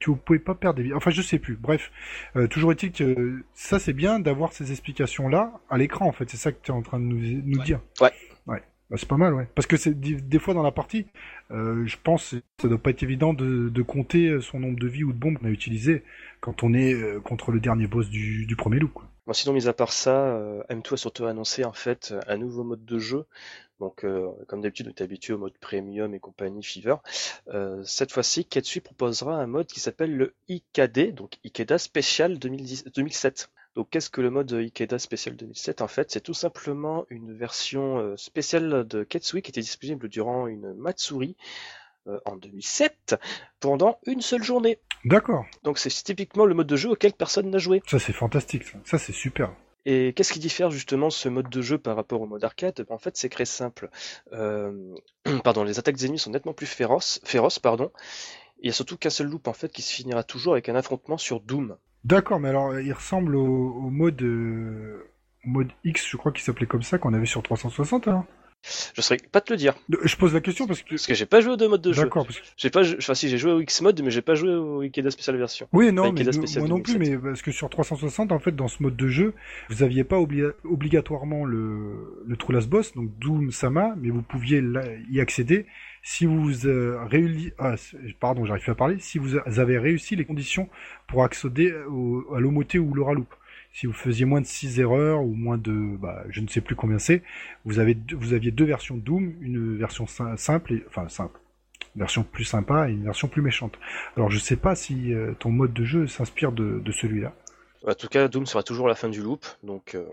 Euh... 0.07 0.13
Tu 0.13 0.15
pouvais 0.15 0.39
pas 0.39 0.55
perdre 0.55 0.77
des 0.77 0.83
vies. 0.83 0.93
Enfin, 0.93 1.11
je 1.11 1.21
sais 1.21 1.39
plus. 1.39 1.55
Bref, 1.55 1.91
euh, 2.35 2.47
toujours 2.47 2.71
est-il 2.71 2.91
que 2.91 3.03
euh, 3.03 3.43
ça, 3.53 3.79
c'est 3.79 3.93
bien 3.93 4.19
d'avoir 4.19 4.53
ces 4.53 4.71
explications-là 4.71 5.53
à 5.69 5.77
l'écran. 5.77 6.05
En 6.07 6.11
fait, 6.13 6.29
c'est 6.29 6.37
ça 6.37 6.51
que 6.51 6.57
tu 6.61 6.71
es 6.71 6.73
en 6.73 6.81
train 6.81 6.99
de 6.99 7.05
nous, 7.05 7.19
nous 7.43 7.59
Ouais. 7.59 7.65
dire. 7.65 7.81
Ouais. 8.01 8.11
Ouais. 8.47 8.63
Bah, 8.89 8.95
c'est 8.97 9.07
pas 9.07 9.17
mal, 9.17 9.33
ouais. 9.33 9.47
Parce 9.55 9.67
que 9.67 9.77
c'est 9.77 9.99
des, 9.99 10.15
des 10.15 10.39
fois 10.39 10.53
dans 10.53 10.63
la 10.63 10.71
partie, 10.71 11.05
euh, 11.51 11.85
je 11.85 11.97
pense, 12.03 12.33
ça 12.61 12.67
doit 12.67 12.77
pas 12.81 12.89
être 12.91 13.03
évident 13.03 13.33
de, 13.33 13.69
de 13.69 13.81
compter 13.83 14.39
son 14.41 14.59
nombre 14.59 14.79
de 14.79 14.87
vies 14.87 15.03
ou 15.03 15.13
de 15.13 15.17
bombes 15.19 15.37
qu'on 15.37 15.45
a 15.45 15.51
utilisées 15.51 16.03
quand 16.39 16.63
on 16.63 16.73
est 16.73 16.93
euh, 16.93 17.19
contre 17.19 17.51
le 17.51 17.59
dernier 17.59 17.85
boss 17.87 18.09
du, 18.09 18.45
du 18.47 18.55
premier. 18.55 18.79
Quoi. 18.79 19.05
Bon, 19.27 19.33
sinon, 19.33 19.53
mis 19.53 19.67
à 19.67 19.73
part 19.73 19.91
ça, 19.91 20.29
euh, 20.29 20.63
M2 20.71 20.93
a 20.93 20.97
surtout 20.97 21.25
annoncé 21.25 21.65
en 21.65 21.73
fait 21.73 22.15
un 22.27 22.37
nouveau 22.37 22.63
mode 22.63 22.83
de 22.85 22.97
jeu. 22.97 23.25
Donc, 23.79 24.03
euh, 24.03 24.29
comme 24.47 24.61
d'habitude, 24.61 24.87
on 24.87 24.89
est 24.89 25.01
habitué 25.01 25.33
au 25.33 25.37
mode 25.37 25.57
premium 25.57 26.13
et 26.13 26.19
compagnie 26.19 26.63
Fever. 26.63 26.95
Euh, 27.47 27.81
cette 27.85 28.11
fois-ci, 28.11 28.45
Ketsui 28.45 28.81
proposera 28.81 29.35
un 29.35 29.47
mode 29.47 29.67
qui 29.67 29.79
s'appelle 29.79 30.15
le 30.15 30.33
IKD, 30.49 31.13
donc 31.13 31.37
Ikeda 31.45 31.77
Special 31.77 32.37
2010 32.39 32.85
2007. 32.95 33.49
Donc, 33.75 33.89
qu'est-ce 33.89 34.09
que 34.09 34.21
le 34.21 34.29
mode 34.29 34.51
Ikeda 34.51 34.99
Special 34.99 35.35
2007 35.35 35.81
En 35.81 35.87
fait, 35.87 36.11
c'est 36.11 36.21
tout 36.21 36.33
simplement 36.33 37.05
une 37.09 37.33
version 37.33 37.99
euh, 37.99 38.17
spéciale 38.17 38.85
de 38.85 39.03
Ketsui 39.03 39.41
qui 39.41 39.51
était 39.51 39.61
disponible 39.61 40.09
durant 40.09 40.47
une 40.47 40.73
Matsuri 40.73 41.35
en 42.25 42.37
2007 42.37 43.17
pendant 43.59 43.99
une 44.07 44.21
seule 44.21 44.41
journée. 44.41 44.79
D'accord. 45.05 45.45
Donc, 45.61 45.77
c'est 45.77 45.91
typiquement 45.91 46.47
le 46.47 46.55
mode 46.55 46.65
de 46.65 46.75
jeu 46.75 46.89
auquel 46.89 47.13
personne 47.13 47.51
n'a 47.51 47.59
joué. 47.59 47.83
Ça, 47.85 47.99
c'est 47.99 48.13
fantastique. 48.13 48.63
Ça, 48.63 48.79
ça 48.85 48.97
c'est 48.97 49.13
super. 49.13 49.51
Et 49.85 50.13
qu'est-ce 50.13 50.33
qui 50.33 50.39
diffère 50.39 50.71
justement 50.71 51.09
ce 51.09 51.29
mode 51.29 51.49
de 51.49 51.61
jeu 51.61 51.77
par 51.77 51.95
rapport 51.95 52.21
au 52.21 52.27
mode 52.27 52.43
arcade? 52.43 52.85
En 52.89 52.97
fait, 52.97 53.15
c'est 53.17 53.29
très 53.29 53.45
simple. 53.45 53.89
Euh, 54.33 54.95
pardon, 55.43 55.63
les 55.63 55.79
attaques 55.79 55.95
des 55.95 56.05
ennemis 56.05 56.19
sont 56.19 56.31
nettement 56.31 56.53
plus 56.53 56.67
féroces, 56.67 57.21
féroces 57.23 57.59
pardon. 57.59 57.91
Il 58.61 58.67
y 58.67 58.69
a 58.69 58.73
surtout 58.73 58.97
qu'un 58.97 59.09
seul 59.09 59.27
loop 59.27 59.47
en 59.47 59.53
fait 59.53 59.71
qui 59.71 59.81
se 59.81 59.93
finira 59.93 60.23
toujours 60.23 60.53
avec 60.53 60.67
un 60.69 60.75
affrontement 60.75 61.17
sur 61.17 61.39
Doom. 61.39 61.77
D'accord, 62.03 62.39
mais 62.39 62.49
alors 62.49 62.79
il 62.79 62.91
ressemble 62.93 63.35
au, 63.35 63.89
euh, 63.89 65.03
mode 65.45 65.71
X, 65.83 66.07
je 66.07 66.17
crois 66.17 66.31
qu'il 66.31 66.43
s'appelait 66.43 66.67
comme 66.67 66.83
ça, 66.83 66.97
qu'on 66.97 67.13
avait 67.13 67.25
sur 67.25 67.41
360. 67.41 68.07
Alors? 68.07 68.25
Je 68.93 69.01
saurais 69.01 69.19
pas 69.31 69.39
te 69.41 69.53
le 69.53 69.57
dire 69.57 69.73
Euh, 69.93 69.97
Je 70.03 70.15
pose 70.17 70.33
la 70.33 70.41
question 70.41 70.67
parce 70.67 70.81
que. 70.81 70.89
parce 70.89 71.07
que 71.07 71.13
j'ai 71.13 71.25
pas 71.25 71.39
joué 71.39 71.53
aux 71.53 71.57
deux 71.57 71.69
modes 71.69 71.81
de 71.81 71.93
jeu. 71.93 72.03
D'accord. 72.03 72.25
Parce. 72.25 72.41
J'ai 72.57 72.69
pas, 72.69 72.81
enfin 72.97 73.13
si 73.13 73.29
j'ai 73.29 73.37
joué 73.37 73.51
au 73.53 73.61
X 73.61 73.81
mode, 73.81 74.01
mais 74.03 74.11
j'ai 74.11 74.21
pas 74.21 74.35
joué 74.35 74.53
au 74.53 74.81
Ikeda 74.81 75.09
Special 75.11 75.37
version. 75.37 75.67
Oui, 75.71 75.91
non, 75.93 76.11
mais 76.11 76.23
moi 76.23 76.67
non 76.67 76.79
plus, 76.81 76.93
2007. 76.95 76.99
mais 76.99 77.17
parce 77.17 77.41
que 77.41 77.51
sur 77.51 77.69
360, 77.69 78.31
en 78.33 78.39
fait, 78.39 78.55
dans 78.55 78.67
ce 78.67 78.83
mode 78.83 78.97
de 78.97 79.07
jeu, 79.07 79.33
vous 79.69 79.81
aviez 79.81 80.03
pas 80.03 80.17
obli- 80.17 80.51
obligatoirement 80.65 81.45
le, 81.45 82.21
le 82.27 82.35
True 82.35 82.53
Last 82.53 82.69
Boss, 82.69 82.93
donc 82.95 83.09
Doom 83.19 83.51
Sama, 83.51 83.95
mais 83.97 84.09
vous 84.09 84.21
pouviez 84.21 84.59
là- 84.61 84.83
y 85.09 85.21
accéder 85.21 85.65
si 86.03 86.25
vous 86.25 86.65
euh, 86.67 86.97
ah, 87.57 87.77
c'est- 87.77 87.97
pardon, 88.19 88.45
j'arrive 88.45 88.63
plus 88.63 88.71
à 88.71 88.75
parler, 88.75 88.97
si 88.99 89.19
vous 89.19 89.37
avez 89.59 89.77
réussi 89.77 90.15
les 90.15 90.25
conditions 90.25 90.69
pour 91.07 91.23
accéder 91.23 91.73
au, 91.89 92.25
à 92.35 92.39
l'Omoté 92.39 92.77
ou 92.79 92.93
l'Oraloup. 92.93 93.25
Si 93.71 93.85
vous 93.87 93.93
faisiez 93.93 94.25
moins 94.25 94.41
de 94.41 94.45
6 94.45 94.79
erreurs 94.79 95.21
ou 95.21 95.33
moins 95.33 95.57
de, 95.57 95.95
bah, 95.97 96.23
je 96.29 96.41
ne 96.41 96.47
sais 96.47 96.59
plus 96.61 96.75
combien 96.75 96.99
c'est, 96.99 97.21
vous 97.65 97.79
avez, 97.79 97.97
vous 98.17 98.33
aviez 98.33 98.51
deux 98.51 98.65
versions 98.65 98.95
de 98.97 99.01
Doom, 99.01 99.33
une 99.41 99.77
version 99.77 100.05
sim- 100.07 100.35
simple 100.37 100.73
et, 100.73 100.83
enfin, 100.87 101.07
simple, 101.07 101.39
une 101.95 101.99
version 102.01 102.23
plus 102.23 102.43
sympa 102.45 102.89
et 102.89 102.93
une 102.93 103.03
version 103.03 103.27
plus 103.27 103.41
méchante. 103.41 103.79
Alors, 104.17 104.29
je 104.31 104.39
sais 104.39 104.55
pas 104.57 104.75
si 104.75 105.13
euh, 105.13 105.33
ton 105.39 105.51
mode 105.51 105.73
de 105.73 105.83
jeu 105.85 106.07
s'inspire 106.07 106.51
de, 106.51 106.79
de 106.83 106.91
celui-là. 106.91 107.33
En 107.87 107.93
tout 107.93 108.07
cas, 108.07 108.27
Doom 108.27 108.45
sera 108.45 108.63
toujours 108.63 108.87
à 108.87 108.89
la 108.89 108.95
fin 108.95 109.07
du 109.07 109.21
loop, 109.21 109.45
donc 109.63 109.95
euh, 109.95 110.03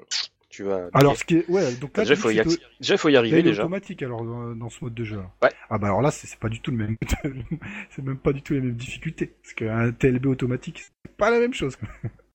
tu 0.51 0.63
vas. 0.63 0.89
Alors, 0.93 1.17
ce 1.17 1.25
qui 1.25 1.39
est, 1.39 1.49
ouais, 1.51 1.75
donc 1.77 1.97
là, 1.97 2.05
déjà, 2.05 2.15
faut 2.15 2.31
y 2.31 2.39
acc- 2.39 2.61
déjà, 2.79 2.95
il 2.95 2.99
faut 2.99 3.09
y 3.09 3.17
arriver 3.17 3.43
déjà. 3.43 3.63
automatique 3.63 4.03
alors 4.03 4.23
dans, 4.25 4.55
dans 4.55 4.69
ce 4.71 4.85
mode 4.85 4.95
de 4.95 5.03
jeu. 5.03 5.19
Ouais. 5.43 5.51
Ah 5.69 5.79
bah 5.79 5.89
alors 5.89 6.03
là, 6.03 6.13
c'est 6.13 6.39
pas 6.39 6.49
du 6.49 6.61
tout 6.61 6.71
le 6.71 6.77
même, 6.77 6.97
c'est 7.91 8.05
même 8.05 8.19
pas 8.19 8.33
du 8.33 8.43
tout 8.43 8.53
les 8.53 8.61
mêmes 8.61 8.75
difficultés. 8.77 9.35
Parce 9.43 9.55
qu'un 9.55 9.91
TLB 9.91 10.27
automatique, 10.27 10.85
c'est 11.03 11.17
pas 11.17 11.31
la 11.31 11.41
même 11.41 11.55
chose. 11.55 11.77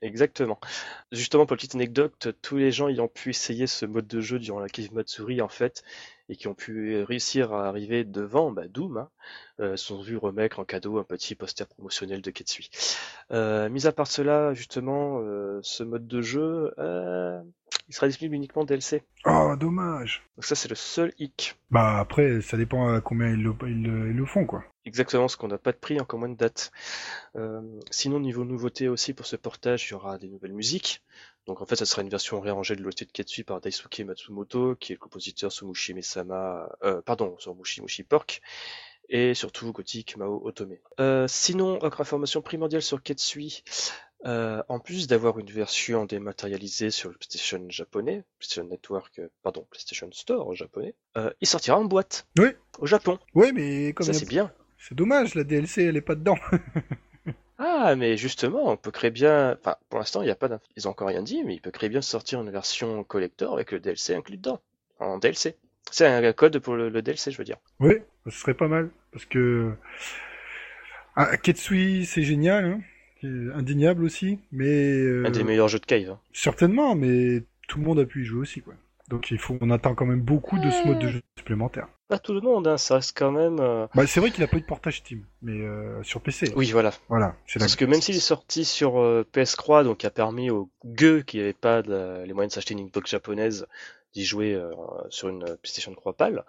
Exactement. 0.02 0.60
Justement, 1.12 1.46
pour 1.46 1.56
la 1.56 1.58
petite 1.58 1.76
anecdote, 1.76 2.30
tous 2.42 2.58
les 2.58 2.72
gens 2.72 2.88
ayant 2.88 3.08
pu 3.08 3.30
essayer 3.30 3.68
ce 3.68 3.86
mode 3.86 4.08
de 4.08 4.20
jeu 4.20 4.40
durant 4.40 4.60
la 4.60 4.68
Cave 4.68 4.92
Matsuri, 4.94 5.42
en 5.42 5.48
fait, 5.48 5.84
et 6.28 6.36
qui 6.36 6.48
ont 6.48 6.56
pu 6.56 7.04
réussir 7.04 7.54
à 7.54 7.68
arriver 7.68 8.04
devant 8.04 8.52
bah, 8.52 8.68
Doom, 8.68 8.98
hein, 8.98 9.10
euh, 9.60 9.78
sont 9.78 10.02
vus 10.02 10.18
remettre 10.18 10.60
en 10.60 10.66
cadeau 10.66 10.98
un 10.98 11.04
petit 11.04 11.36
poster 11.36 11.68
promotionnel 11.68 12.22
de 12.22 12.32
Ketsui. 12.32 12.72
Euh, 13.32 13.70
mis 13.70 13.86
à 13.86 13.92
part 13.92 14.08
cela, 14.08 14.56
justement, 14.56 15.20
euh, 15.20 15.60
ce 15.62 15.84
mode 15.84 16.08
de 16.08 16.22
jeu, 16.22 16.74
il 17.88 17.94
sera 17.94 18.08
disponible 18.08 18.36
uniquement 18.36 18.64
DLC. 18.64 19.04
Oh, 19.26 19.54
dommage. 19.60 20.24
Donc 20.36 20.46
ça, 20.46 20.56
c'est 20.56 20.70
le 20.70 20.76
seul 20.76 21.14
hic. 21.20 21.58
Bah 21.70 22.00
après, 22.00 22.42
ça 22.42 22.58
dépend 22.58 22.88
à 22.92 23.02
combien 23.02 23.28
ils 23.28 23.44
le, 23.44 23.54
ils 23.68 23.84
le, 23.84 24.10
ils 24.10 24.16
le 24.16 24.26
font 24.26 24.46
quoi. 24.46 24.64
Exactement, 24.86 25.28
ce 25.28 25.38
qu'on 25.38 25.48
n'a 25.48 25.60
pas 25.60 25.72
de 25.72 25.78
prix, 25.78 26.00
encore 26.00 26.20
moins 26.20 26.30
de 26.30 26.36
date. 26.36 26.72
Euh, 27.36 27.62
sinon, 27.92 28.20
niveau 28.20 28.44
nouveauté 28.46 28.88
aussi 28.88 29.14
pour 29.14 29.28
ce 29.28 29.36
portage, 29.36 29.88
il 29.88 29.92
y 29.92 29.94
aura 29.94 30.18
des 30.18 30.28
nouvelles 30.28 30.54
musiques. 30.54 31.04
Donc 31.46 31.62
en 31.62 31.66
fait, 31.66 31.76
ça 31.76 31.86
sera 31.86 32.02
une 32.02 32.10
version 32.10 32.40
réarrangée 32.40 32.76
de 32.76 32.82
l'OST 32.82 33.06
de 33.06 33.12
Ketsui 33.12 33.44
par 33.44 33.62
Daisuke 33.62 34.00
Matsumoto, 34.00 34.76
qui 34.76 34.94
est 34.94 34.96
le 34.96 35.00
compositeur 35.00 35.52
sur 35.52 35.68
Mushi 35.68 35.94
Mesama, 35.94 36.68
euh, 36.84 37.02
pardon, 37.04 37.36
sur 37.38 37.56
Mushi 37.56 38.04
Pork, 38.04 38.42
et 39.10 39.34
surtout 39.36 39.72
Gothic 39.72 40.18
Mao 40.18 40.42
Otome. 40.46 40.78
Euh, 41.00 41.28
sinon, 41.28 41.78
autre 41.84 42.02
information 42.02 42.42
primordiale 42.42 42.82
sur 42.82 43.04
Ketsui, 43.04 43.64
euh, 44.26 44.64
en 44.68 44.80
plus 44.80 45.08
d'avoir 45.08 45.38
une 45.40 45.50
version 45.50 46.06
dématérialisée 46.06 46.92
sur 46.92 47.10
le 47.10 47.18
PlayStation 47.18 47.64
japonais, 47.70 48.24
PlayStation 48.40 48.64
Network, 48.68 49.20
euh, 49.20 49.28
pardon, 49.44 49.68
PlayStation 49.70 50.10
Store 50.12 50.54
japonais, 50.56 50.96
euh, 51.18 51.32
il 51.42 51.48
sortira 51.48 51.78
en 51.78 51.86
boîte. 51.86 52.28
Oui. 52.38 52.50
Au 52.80 52.86
Japon. 52.86 53.20
Oui, 53.36 53.52
mais 53.52 53.94
comme 53.94 54.06
ça 54.06 54.12
a- 54.12 54.14
c'est 54.16 54.28
bien. 54.28 54.52
C'est 54.88 54.96
dommage, 54.96 55.36
la 55.36 55.44
DLC 55.44 55.84
elle 55.84 55.98
est 55.98 56.02
pas 56.02 56.16
dedans. 56.16 56.38
Ah, 57.64 57.96
mais 57.96 58.18
justement, 58.18 58.72
on 58.72 58.76
peut 58.76 58.90
créer 58.90 59.12
bien. 59.12 59.56
Enfin, 59.60 59.76
pour 59.90 60.00
l'instant, 60.00 60.24
il 60.24 60.28
y 60.28 60.32
a 60.32 60.36
pas. 60.36 60.48
d'inf- 60.48 60.62
Ils 60.78 60.88
ont 60.88 60.92
encore 60.92 61.10
rien 61.10 61.22
dit, 61.22 61.44
mais 61.44 61.54
il 61.54 61.62
peut 61.62 61.70
créer 61.70 61.90
bien 61.90 62.02
sortir 62.02 62.42
une 62.42 62.50
version 62.50 63.04
collector 63.04 63.54
avec 63.54 63.72
le 63.72 63.80
DLC 63.80 64.16
inclus 64.16 64.38
dedans, 64.38 64.60
en 64.98 65.20
DLC. 65.20 65.56
C'est 65.92 66.08
un 66.08 66.34
code 66.34 66.58
pour 66.58 66.76
le, 66.76 66.90
le 66.90 67.04
DLC, 67.04 67.30
je 67.30 67.38
veux 67.38 67.44
dire. 67.44 67.58
oui, 67.80 67.98
ce 68.26 68.32
serait 68.32 68.56
pas 68.56 68.68
mal 68.68 68.90
parce 69.12 69.26
que 69.26 69.74
ah, 71.16 71.38
Ketsui 71.38 72.06
c'est 72.08 72.24
génial, 72.24 72.66
hein, 72.66 72.82
indéniable 73.54 74.04
aussi, 74.06 74.40
mais 74.52 74.68
euh, 74.98 75.26
Un 75.28 75.32
des 75.32 75.44
meilleurs 75.44 75.68
jeux 75.68 75.80
de 75.80 75.86
cave. 75.86 76.10
hein. 76.10 76.20
certainement, 76.34 76.96
mais 76.96 77.44
tout 77.68 77.78
le 77.80 77.86
monde 77.86 78.00
a 78.00 78.06
pu 78.06 78.24
y 78.24 78.26
jouer 78.26 78.40
aussi 78.42 78.62
quoi. 78.62 78.74
Donc 79.10 79.30
il 79.30 79.38
faut, 79.38 79.58
on 79.62 79.70
attend 79.70 79.94
quand 79.94 80.06
même 80.06 80.22
beaucoup 80.22 80.58
de 80.58 80.72
ce 80.72 80.88
mode 80.88 81.00
de 81.00 81.10
jeu 81.10 81.22
supplémentaire. 81.38 81.88
Pas 82.12 82.20
tout 82.20 82.34
le 82.34 82.42
monde, 82.42 82.68
hein, 82.68 82.78
ça 82.78 82.96
reste 82.96 83.18
quand 83.18 83.32
même. 83.32 83.60
euh, 83.62 83.88
Bah, 83.96 84.06
c'est 84.06 84.20
vrai 84.20 84.32
qu'il 84.32 84.44
a 84.44 84.48
pas 84.48 84.58
eu 84.58 84.62
de 84.62 84.66
portage 84.66 84.98
Steam, 84.98 85.24
mais 85.42 85.54
euh, 85.62 86.04
sur 86.04 86.20
PC. 86.20 86.52
Oui, 86.58 86.70
voilà. 86.72 86.92
Voilà, 87.08 87.36
c'est 87.48 87.58
la... 87.60 87.64
Parce 87.64 87.78
que 87.78 87.86
même 87.86 88.02
s'il 88.02 88.18
est 88.18 88.20
sorti 88.20 88.66
sur 88.66 89.00
euh, 89.00 89.26
PS3, 89.34 89.86
donc 89.86 90.00
qui 90.00 90.08
a 90.08 90.10
permis 90.12 90.50
aux 90.50 90.70
gueux 90.86 91.22
qui 91.22 91.38
n'avaient 91.38 91.54
pas 91.54 91.82
de- 91.82 92.24
les 92.26 92.34
moyens 92.34 92.52
de 92.52 92.56
s'acheter 92.56 92.74
une 92.74 92.86
Xbox 92.88 93.12
japonaise 93.12 93.66
d'y 94.14 94.26
jouer 94.26 94.54
euh, 94.54 94.72
sur 95.10 95.30
une 95.30 95.46
PlayStation 95.62 95.94
3 95.96 96.12
pâle, 96.12 96.44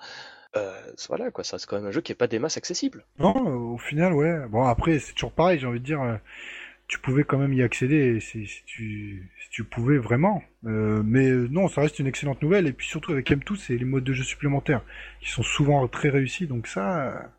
euh, 0.57 0.75
voilà 1.09 1.31
quoi, 1.31 1.45
ça 1.45 1.57
reste 1.57 1.67
quand 1.67 1.77
même 1.77 1.87
un 1.87 1.93
jeu 1.93 2.01
qui 2.01 2.11
est 2.11 2.17
pas 2.17 2.27
des 2.27 2.41
masses 2.41 2.57
accessible. 2.57 3.05
Non, 3.21 3.33
euh, 3.47 3.75
au 3.75 3.79
final, 3.79 4.15
ouais. 4.15 4.41
Bon, 4.49 4.65
après, 4.65 4.99
c'est 4.99 5.13
toujours 5.13 5.31
pareil, 5.31 5.61
j'ai 5.61 5.69
envie 5.69 5.79
de 5.79 5.85
dire, 5.85 6.03
euh, 6.03 6.17
tu 6.93 6.99
pouvais 6.99 7.25
quand 7.25 7.39
même 7.39 7.55
y 7.55 7.63
accéder 7.63 8.21
si, 8.21 8.47
tu, 8.67 9.31
si 9.43 9.51
tu 9.51 9.65
pouvais 9.65 9.97
vraiment. 9.97 10.43
Euh, 10.67 11.03
mais 11.03 11.31
euh, 11.31 11.49
non, 11.51 11.67
ça 11.69 11.81
reste 11.81 11.99
une 11.99 12.07
excellente 12.07 12.43
nouvelle, 12.43 12.67
et 12.67 12.73
puis 12.75 12.87
surtout 12.87 13.13
avec 13.13 13.31
M2, 13.31 13.57
c'est 13.57 13.79
les 13.79 13.87
modes 13.87 14.05
de 14.05 14.13
jeu 14.13 14.25
supplémentaires, 14.25 14.85
qui 15.23 15.31
sont 15.31 15.43
souvent 15.43 15.89
très 15.89 16.11
réussis, 16.11 16.47
donc 16.47 16.67
ça, 16.67 17.33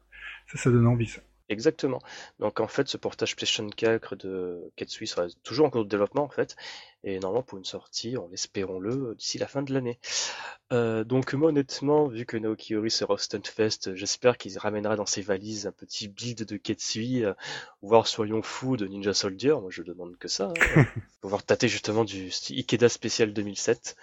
ça, 0.48 0.58
ça 0.58 0.72
donne 0.72 0.88
envie, 0.88 1.06
ça. 1.06 1.22
Exactement. 1.54 2.00
Donc 2.40 2.60
en 2.60 2.68
fait, 2.68 2.88
ce 2.88 2.98
portage 2.98 3.36
PlayStation 3.36 3.70
4 3.70 4.16
de 4.16 4.72
Ketsui 4.76 5.06
sera 5.06 5.28
toujours 5.44 5.68
en 5.68 5.70
cours 5.70 5.84
de 5.84 5.90
développement 5.90 6.24
en 6.24 6.30
fait, 6.30 6.56
et 7.04 7.20
normalement 7.20 7.44
pour 7.44 7.60
une 7.60 7.64
sortie, 7.64 8.18
on 8.18 8.28
l'espérons-le, 8.28 9.14
d'ici 9.16 9.38
la 9.38 9.48
fin 9.48 9.62
de 9.62 9.72
l'année. 9.72 10.00
Euh, 10.72 11.04
donc 11.04 11.34
moi 11.34 11.50
honnêtement, 11.50 12.08
vu 12.08 12.26
que 12.26 12.38
Naoki 12.38 12.76
Ori 12.76 12.90
sera 12.90 13.14
au 13.14 13.18
Stunfest, 13.18 13.94
j'espère 13.94 14.40
qu'il 14.40 14.58
ramènera 14.58 14.96
dans 14.96 15.06
ses 15.06 15.22
valises 15.22 15.68
un 15.68 15.72
petit 15.72 16.08
build 16.08 16.44
de 16.44 16.58
Ketsui, 16.58 17.24
euh, 17.24 17.34
voire 17.84 18.08
soyons 18.08 18.42
fous 18.42 18.76
de 18.76 18.88
Ninja 18.88 19.14
Soldier, 19.14 19.54
moi 19.62 19.70
je 19.70 19.84
demande 19.84 20.18
que 20.18 20.28
ça, 20.28 20.52
hein, 20.76 20.86
pouvoir 21.22 21.44
tâter 21.44 21.68
justement 21.68 22.04
du 22.04 22.32
Ikeda 22.50 22.90
spécial 22.90 23.32
2007. 23.32 23.96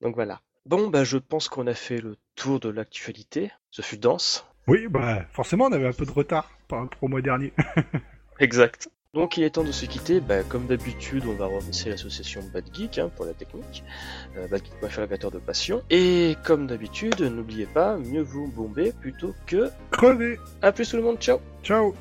Donc 0.00 0.16
voilà. 0.16 0.40
Bon, 0.66 0.88
bah 0.88 1.04
je 1.04 1.18
pense 1.18 1.48
qu'on 1.48 1.66
a 1.68 1.74
fait 1.74 2.00
le 2.00 2.16
tour 2.34 2.58
de 2.60 2.68
l'actualité. 2.68 3.52
Ce 3.70 3.80
fut 3.80 3.96
dense. 3.96 4.44
Oui, 4.68 4.86
bah, 4.88 5.24
forcément, 5.32 5.64
on 5.64 5.72
avait 5.72 5.88
un 5.88 5.92
peu 5.92 6.04
de 6.04 6.10
retard 6.10 6.50
par 6.68 6.80
rapport 6.80 7.02
au 7.02 7.08
mois 7.08 7.22
dernier. 7.22 7.52
Exact. 8.38 8.88
Donc 9.14 9.38
il 9.38 9.44
est 9.44 9.50
temps 9.50 9.64
de 9.64 9.72
se 9.72 9.86
quitter. 9.86 10.20
Bah, 10.20 10.42
comme 10.42 10.66
d'habitude, 10.66 11.24
on 11.26 11.32
va 11.32 11.46
remercier 11.46 11.90
l'association 11.90 12.42
Bad 12.52 12.64
Geek 12.72 12.98
hein, 12.98 13.10
pour 13.16 13.24
la 13.24 13.32
technique. 13.32 13.82
Euh, 14.36 14.46
badgeek.fr 14.48 15.30
de 15.30 15.38
passion. 15.38 15.82
Et 15.88 16.36
comme 16.44 16.66
d'habitude, 16.66 17.20
n'oubliez 17.20 17.66
pas, 17.66 17.96
mieux 17.96 18.22
vous 18.22 18.46
bomber 18.48 18.92
plutôt 18.92 19.34
que... 19.46 19.70
Crevé 19.90 20.38
À 20.60 20.70
plus 20.72 20.90
tout 20.90 20.96
le 20.96 21.02
monde, 21.02 21.18
ciao 21.18 21.40
Ciao 21.62 21.94